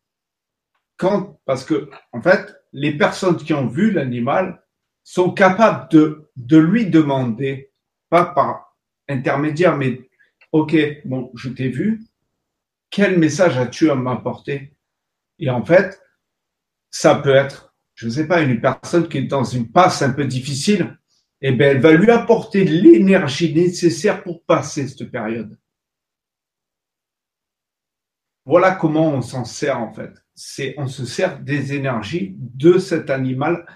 [0.97, 4.63] Quand, parce que, en fait, les personnes qui ont vu l'animal
[5.03, 7.73] sont capables de, de lui demander,
[8.11, 8.68] pas par
[9.09, 10.09] intermédiaire, mais
[10.53, 12.05] OK, bon, je t'ai vu,
[12.91, 14.75] quel message as-tu à m'apporter?
[15.39, 16.01] Et en fait,
[16.91, 20.11] ça peut être, je ne sais pas, une personne qui est dans une passe un
[20.11, 20.99] peu difficile,
[21.41, 25.59] eh bien, elle va lui apporter l'énergie nécessaire pour passer cette période.
[28.49, 30.11] Voilà comment on s'en sert en fait.
[30.35, 33.67] C'est on se sert des énergies de cet animal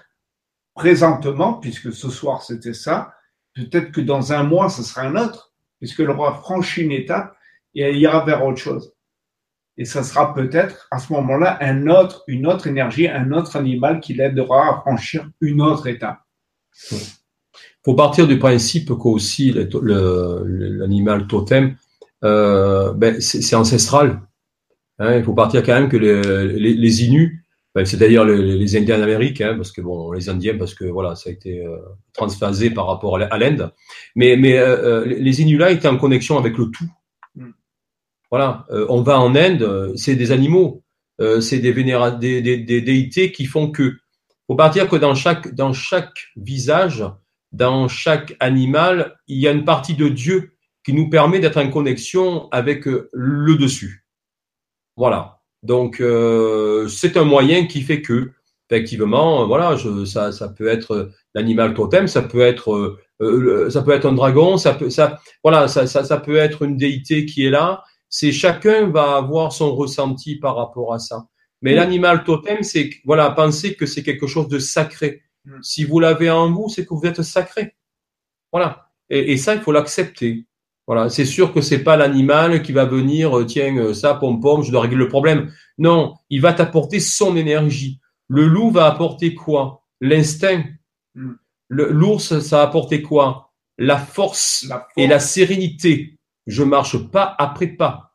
[0.73, 3.13] présentement, puisque ce soir c'était ça.
[3.55, 7.35] Peut-être que dans un mois ce sera un autre, puisque le roi franchit une étape
[7.75, 8.93] et elle ira vers autre chose.
[9.77, 13.99] Et ça sera peut-être à ce moment-là un autre, une autre énergie, un autre animal
[13.99, 16.19] qui l'aidera à franchir une autre étape.
[16.91, 16.97] Il
[17.83, 21.75] faut partir du principe qu'aussi l'animal totem,
[22.23, 24.21] euh, ben, c'est ancestral.
[24.99, 27.39] Hein, il faut partir quand même que les, les, les Inuits,
[27.75, 31.15] ben, c'est-à-dire les, les, Indiens d'Amérique, hein, parce que bon, les Indiens, parce que voilà,
[31.15, 31.77] ça a été euh,
[32.13, 33.73] transphasé par rapport à l'Inde.
[34.15, 36.89] Mais, mais euh, euh, les Inuits étaient en connexion avec le tout.
[37.35, 37.51] Hmm.
[38.29, 40.83] Voilà, euh, on va en Inde, c'est des animaux,
[41.39, 43.95] c'est des, vénéra des, des, des, déités qui font que.
[44.47, 47.05] Faut partir que dans chaque dans chaque visage,
[47.51, 50.51] dans chaque animal, il y a une partie de Dieu
[50.83, 54.05] qui nous permet d'être en connexion avec le dessus.
[54.97, 55.32] Voilà.
[55.63, 58.31] Donc euh, c'est un moyen qui fait que
[58.69, 63.81] effectivement, voilà, je, ça, ça peut être l'animal totem, ça peut être euh, euh, ça
[63.81, 67.25] peut être un dragon, ça peut ça voilà, ça, ça, ça peut être une déité
[67.25, 67.83] qui est là.
[68.09, 71.27] C'est chacun va avoir son ressenti par rapport à ça.
[71.61, 75.23] Mais l'animal totem, c'est voilà, penser que c'est quelque chose de sacré.
[75.45, 75.61] Mm.
[75.61, 77.75] Si vous l'avez en vous, c'est que vous êtes sacré.
[78.51, 78.89] Voilà.
[79.09, 80.45] Et, et ça, il faut l'accepter.
[80.85, 84.41] Voilà, c'est sûr que c'est pas l'animal qui va venir, euh, tiens, euh, ça, pom
[84.41, 85.51] pom, je dois régler le problème.
[85.77, 87.99] Non, il va t'apporter son énergie.
[88.27, 89.83] Le loup va apporter quoi?
[90.01, 90.63] L'instinct.
[91.15, 91.33] Hmm.
[91.69, 93.53] L'ours, ça va apporter quoi?
[93.77, 96.19] La force, et la sérénité.
[96.45, 98.13] Je marche pas après pas.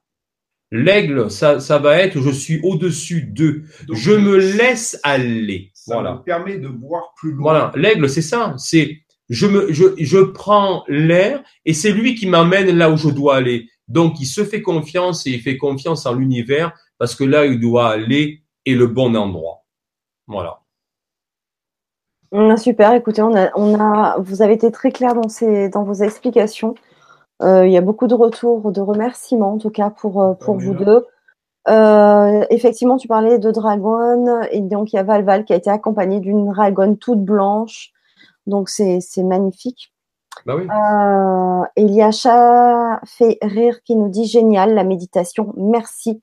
[0.70, 3.64] L'aigle, ça, ça va être, je suis au-dessus d'eux.
[3.90, 5.70] Je me laisse aller.
[5.72, 6.14] Ça voilà.
[6.14, 7.52] me permet de voir plus loin.
[7.52, 8.54] Voilà, l'aigle, c'est ça.
[8.58, 8.98] C'est
[9.28, 13.36] je me, je, je prends l'air et c'est lui qui m'amène là où je dois
[13.36, 13.68] aller.
[13.88, 17.60] Donc, il se fait confiance et il fait confiance en l'univers parce que là, il
[17.60, 19.64] doit aller est le bon endroit.
[20.26, 20.60] Voilà.
[22.56, 22.92] Super.
[22.92, 26.74] Écoutez, on a, on a, vous avez été très clair dans, ces, dans vos explications.
[27.42, 30.58] Euh, il y a beaucoup de retours, de remerciements en tout cas pour, euh, pour
[30.58, 31.06] vous deux.
[31.68, 35.70] Euh, effectivement, tu parlais de dragon et donc il y a Valval qui a été
[35.70, 37.92] accompagné d'une dragon toute blanche
[38.48, 39.92] donc c'est magnifique.
[40.46, 40.66] Bah oui.
[40.68, 46.22] Euh, Eliacha fait rire qui nous dit génial la méditation, merci.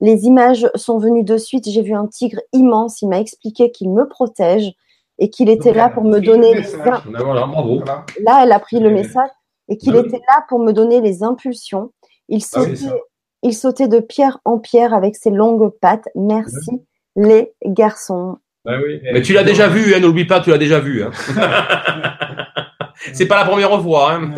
[0.00, 1.68] Les images sont venues de suite.
[1.68, 3.00] J'ai vu un tigre immense.
[3.00, 4.74] Il m'a expliqué qu'il me protège
[5.18, 6.76] et qu'il était là pour me donner les.
[6.76, 7.02] Bah
[8.20, 9.30] là, elle a pris le message
[9.68, 11.92] et qu'il bah était là pour me donner les impulsions.
[12.28, 13.02] Il ah sautait,
[13.42, 16.08] il sautait de pierre en pierre avec ses longues pattes.
[16.14, 16.82] Merci
[17.16, 18.38] les garçons.
[18.66, 21.04] Ben Mais tu l'as déjà vu, hein, n'oublie pas, tu l'as déjà vu.
[21.04, 21.12] Hein.
[23.12, 24.14] c'est pas la première fois.
[24.14, 24.32] Hein.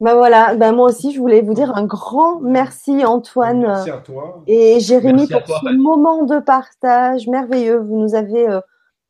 [0.00, 3.98] ben voilà, ben moi aussi, je voulais vous dire un grand merci Antoine merci à
[3.98, 4.42] toi.
[4.48, 7.78] et Jérémy pour ce moment de partage merveilleux.
[7.78, 8.60] Vous nous avez euh,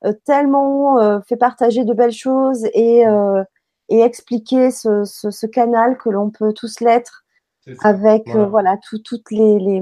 [0.04, 3.04] euh, tellement euh, fait partager de belles choses et,
[3.88, 7.24] et expliquer ce, ce, canal que l'on peut tous l'être
[7.82, 9.80] avec voilà, toutes les, les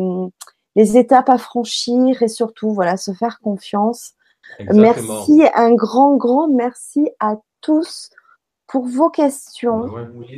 [0.76, 4.12] les étapes à franchir et surtout, voilà, se faire confiance.
[4.72, 8.10] Merci, un grand, grand merci à tous
[8.68, 9.86] pour vos questions,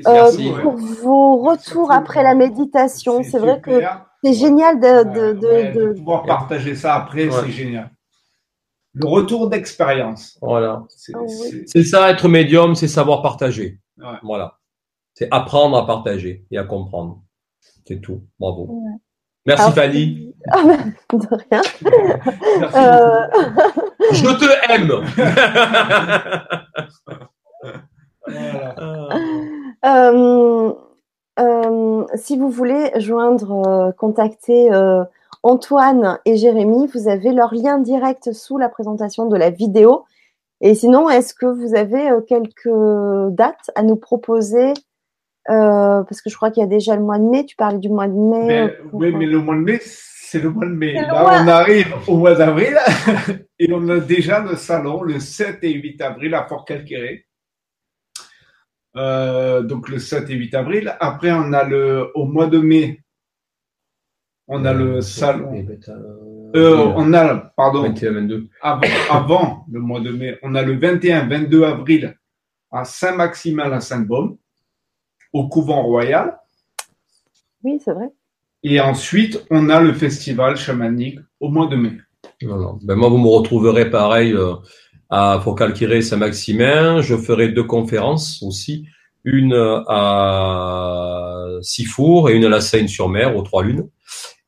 [0.07, 3.23] euh, pour vos retours après la méditation.
[3.23, 3.83] C'est vrai que
[4.23, 7.91] c'est génial de, de, pouvoir partager ça après, c'est génial.
[8.94, 10.39] Le retour d'expérience.
[10.41, 10.83] Voilà.
[11.15, 11.18] Ah
[11.67, 13.81] c'est ça, être médium, c'est savoir partager.
[14.23, 14.58] Voilà.
[15.15, 17.23] C'est apprendre à partager et à comprendre.
[17.86, 18.23] C'est tout.
[18.39, 18.83] Bravo.
[19.47, 20.27] Merci Fanny.
[20.50, 21.62] Ah ben, de rien.
[22.75, 23.26] Euh,
[24.12, 24.92] Je te aime.
[29.84, 30.73] Euh,
[31.39, 34.68] euh, si vous voulez joindre, contacter
[35.42, 40.05] Antoine et Jérémy, vous avez leur lien direct sous la présentation de la vidéo.
[40.60, 42.68] Et sinon, est-ce que vous avez quelques
[43.34, 44.75] dates à nous proposer?
[45.47, 47.47] Parce que je crois qu'il y a déjà le mois de mai.
[47.47, 48.76] Tu parlais du mois de mai.
[48.92, 49.81] oui, mais le mois de mai,
[50.31, 50.92] c'est le mois de mai.
[50.92, 52.76] Là, on arrive au mois d'avril
[53.58, 57.26] et on a déjà le salon le 7 et 8 avril à Fort Calquéré.
[58.97, 60.97] Euh, donc le 7 et 8 avril.
[61.00, 63.00] Après, on a le au mois de mai,
[64.48, 65.66] on a le salon.
[66.55, 68.48] Euh, on a, pardon, 21, 22.
[68.60, 72.18] Avant, avant, le mois de mai, on a le 21, 22 avril
[72.70, 74.36] à Saint-Maximin à Sainte-Baume,
[75.32, 76.39] au couvent royal.
[77.62, 78.10] Oui, c'est vrai.
[78.62, 81.93] Et ensuite, on a le festival chamanique au mois de mai.
[82.41, 84.55] Ben moi, vous me retrouverez pareil euh,
[85.11, 87.01] à Focalquiré Saint-Maximin.
[87.01, 88.87] Je ferai deux conférences aussi.
[89.25, 89.55] Une
[89.89, 93.89] à Sifour et une à la Seine-sur-Mer, aux Trois Lunes.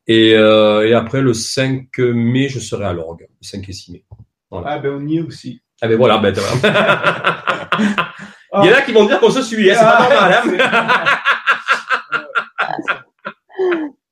[0.06, 3.92] Et, euh, et, après, le 5 mai, je serai à l'orgue, le 5 et 6
[3.92, 4.04] mai.
[4.64, 5.62] Ah ben on y est aussi.
[5.80, 6.34] Ah ben voilà, ben,
[8.62, 10.60] Il y en a qui vont dire qu'on se suit, hein, c'est pas ah, normal.
[10.60, 11.20] Hein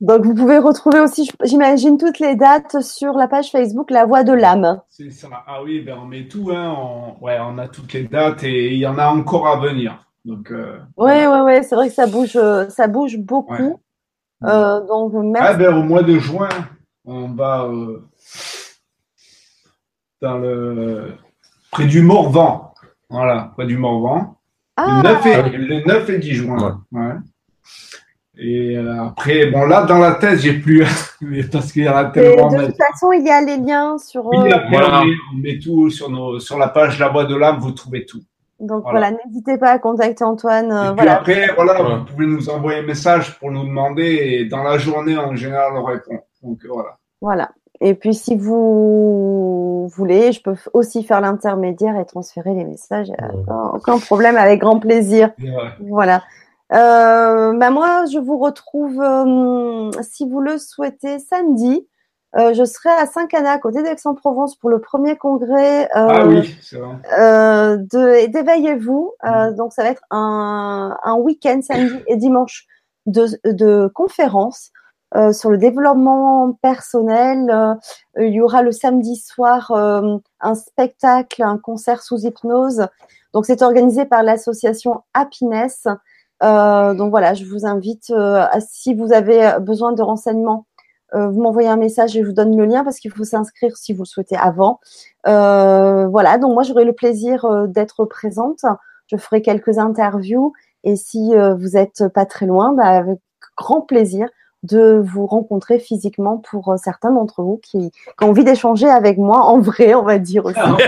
[0.00, 4.22] Donc, vous pouvez retrouver aussi, j'imagine, toutes les dates sur la page Facebook La Voix
[4.22, 4.80] de l'âme.
[4.88, 5.28] C'est ça.
[5.46, 6.50] Ah oui, ben on met tout.
[6.52, 6.72] Hein.
[6.78, 7.24] On...
[7.24, 10.06] Ouais, on a toutes les dates et il y en a encore à venir.
[10.24, 10.52] Donc.
[10.52, 11.62] Euh, ouais, ouais, ouais.
[11.64, 13.80] C'est vrai que ça bouge, euh, ça bouge beaucoup.
[14.44, 15.48] Euh, donc, merci.
[15.50, 16.48] Ah ben au mois de juin,
[17.04, 18.00] on va euh,
[20.22, 21.14] dans le
[21.72, 22.72] près du Morvan.
[23.10, 24.36] Voilà, près du Morvan.
[24.76, 25.02] Ah.
[25.02, 26.84] Le, 9 et, le 9 et 10 juin.
[26.92, 27.14] Ouais.
[28.40, 30.84] Et euh, après, bon, là, dans la tête, j'ai plus,
[31.52, 32.48] parce qu'il y en a tellement.
[32.48, 34.26] de toute façon, il y a les liens sur.
[34.26, 34.78] Oui, euh, après,
[35.32, 38.20] on, met, tout sur, nos, sur la page La Voix de l'âme, vous trouvez tout.
[38.60, 40.72] Donc voilà, n'hésitez pas à contacter Antoine.
[40.72, 44.44] Euh, et puis après, voilà, vous pouvez nous envoyer un message pour nous demander et
[44.46, 46.20] dans la journée, en général, on répond.
[46.42, 46.96] Donc voilà.
[47.20, 47.50] Voilà.
[47.80, 53.12] Et puis si vous voulez, je peux aussi faire l'intermédiaire et transférer les messages.
[53.74, 55.30] Aucun problème, avec grand plaisir.
[55.88, 56.22] Voilà.
[56.72, 61.88] Euh, bah moi, je vous retrouve, euh, si vous le souhaitez, samedi.
[62.36, 66.58] Euh, je serai à Saint-Cana, à côté d'Aix-en-Provence, pour le premier congrès euh, ah oui,
[66.70, 69.12] de d'éveillez-vous.
[69.22, 69.54] Mm.
[69.54, 72.66] Donc, ça va être un, un week-end samedi et dimanche
[73.06, 74.70] de, de conférences
[75.32, 77.78] sur le développement personnel.
[78.18, 82.86] il y aura le samedi soir un spectacle, un concert sous hypnose.
[83.32, 85.88] Donc, c'est organisé par l'association Happiness.
[86.42, 90.66] Euh, donc voilà, je vous invite, euh, à, si vous avez besoin de renseignements,
[91.14, 93.76] euh, vous m'envoyez un message et je vous donne le lien parce qu'il faut s'inscrire
[93.76, 94.80] si vous le souhaitez avant.
[95.24, 98.64] voilà, donc moi j'aurai le plaisir d'être présente.
[99.06, 100.52] Je ferai quelques interviews
[100.84, 103.20] et si vous êtes pas très loin, bah, avec
[103.56, 104.28] grand plaisir,
[104.62, 109.16] de vous rencontrer physiquement pour euh, certains d'entre vous qui, qui, ont envie d'échanger avec
[109.16, 110.58] moi en vrai, on va dire aussi.
[110.60, 110.78] Ah,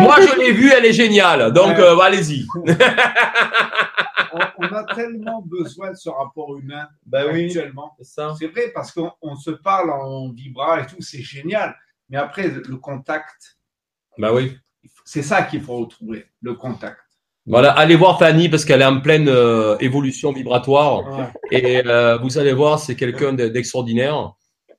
[0.00, 1.52] moi, je l'ai vue, elle est géniale.
[1.52, 2.46] Donc, euh, allez-y.
[4.32, 7.96] on, a tellement besoin de ce rapport humain ben actuellement.
[8.00, 11.76] c'est vrai parce qu'on se parle en vibra et tout, c'est génial.
[12.08, 13.58] Mais après, le contact.
[14.18, 14.56] Bah oui.
[15.04, 17.05] C'est ça qu'il faut retrouver, le contact.
[17.46, 22.38] Voilà, allez voir Fanny parce qu'elle est en pleine euh, évolution vibratoire et euh, vous
[22.38, 24.32] allez voir, c'est quelqu'un d'extraordinaire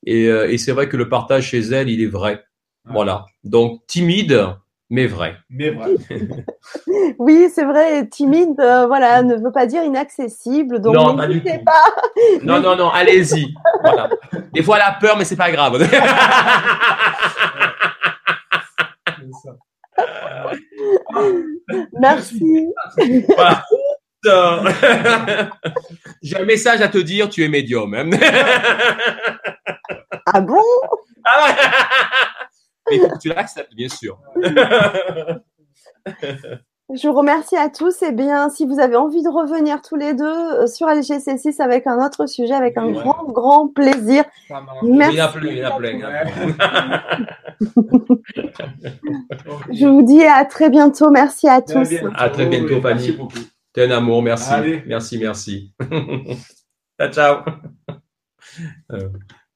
[0.05, 2.43] et, euh, et c'est vrai que le partage chez elle, il est vrai.
[2.85, 4.47] Voilà, donc timide
[4.89, 5.35] mais vrai.
[5.49, 5.95] Mais vrai.
[7.19, 10.79] oui, c'est vrai, timide, voilà, ne veut pas dire inaccessible.
[10.79, 11.49] Donc non, pas du tout.
[11.65, 11.83] Pas.
[12.43, 13.53] Non, non, non, allez-y.
[13.81, 14.09] Voilà.
[14.53, 15.77] Des fois, elle a peur, mais c'est pas grave.
[22.00, 22.67] Merci.
[26.22, 27.93] J'ai un message à te dire, tu es médium.
[27.93, 28.09] Hein.
[30.26, 30.64] ah bon?
[31.24, 31.56] Ah
[32.90, 34.19] Mais il faut que tu l'acceptes, bien sûr.
[36.93, 38.01] Je vous remercie à tous.
[38.01, 41.85] Et bien, si vous avez envie de revenir tous les deux euh, sur LGC6 avec
[41.85, 44.24] un autre sujet, avec un grand, grand plaisir.
[44.83, 45.14] Merci.
[45.14, 45.77] Il y a plein, il y a.
[49.74, 51.09] Je vous dis à très bientôt.
[51.09, 51.90] Merci à tous.
[52.16, 53.17] À très bientôt, Fanny.
[53.74, 54.22] T'es un amour.
[54.22, 54.53] Merci.
[54.85, 55.74] Merci, merci.
[56.99, 57.43] ciao, ciao.
[58.91, 59.09] Euh.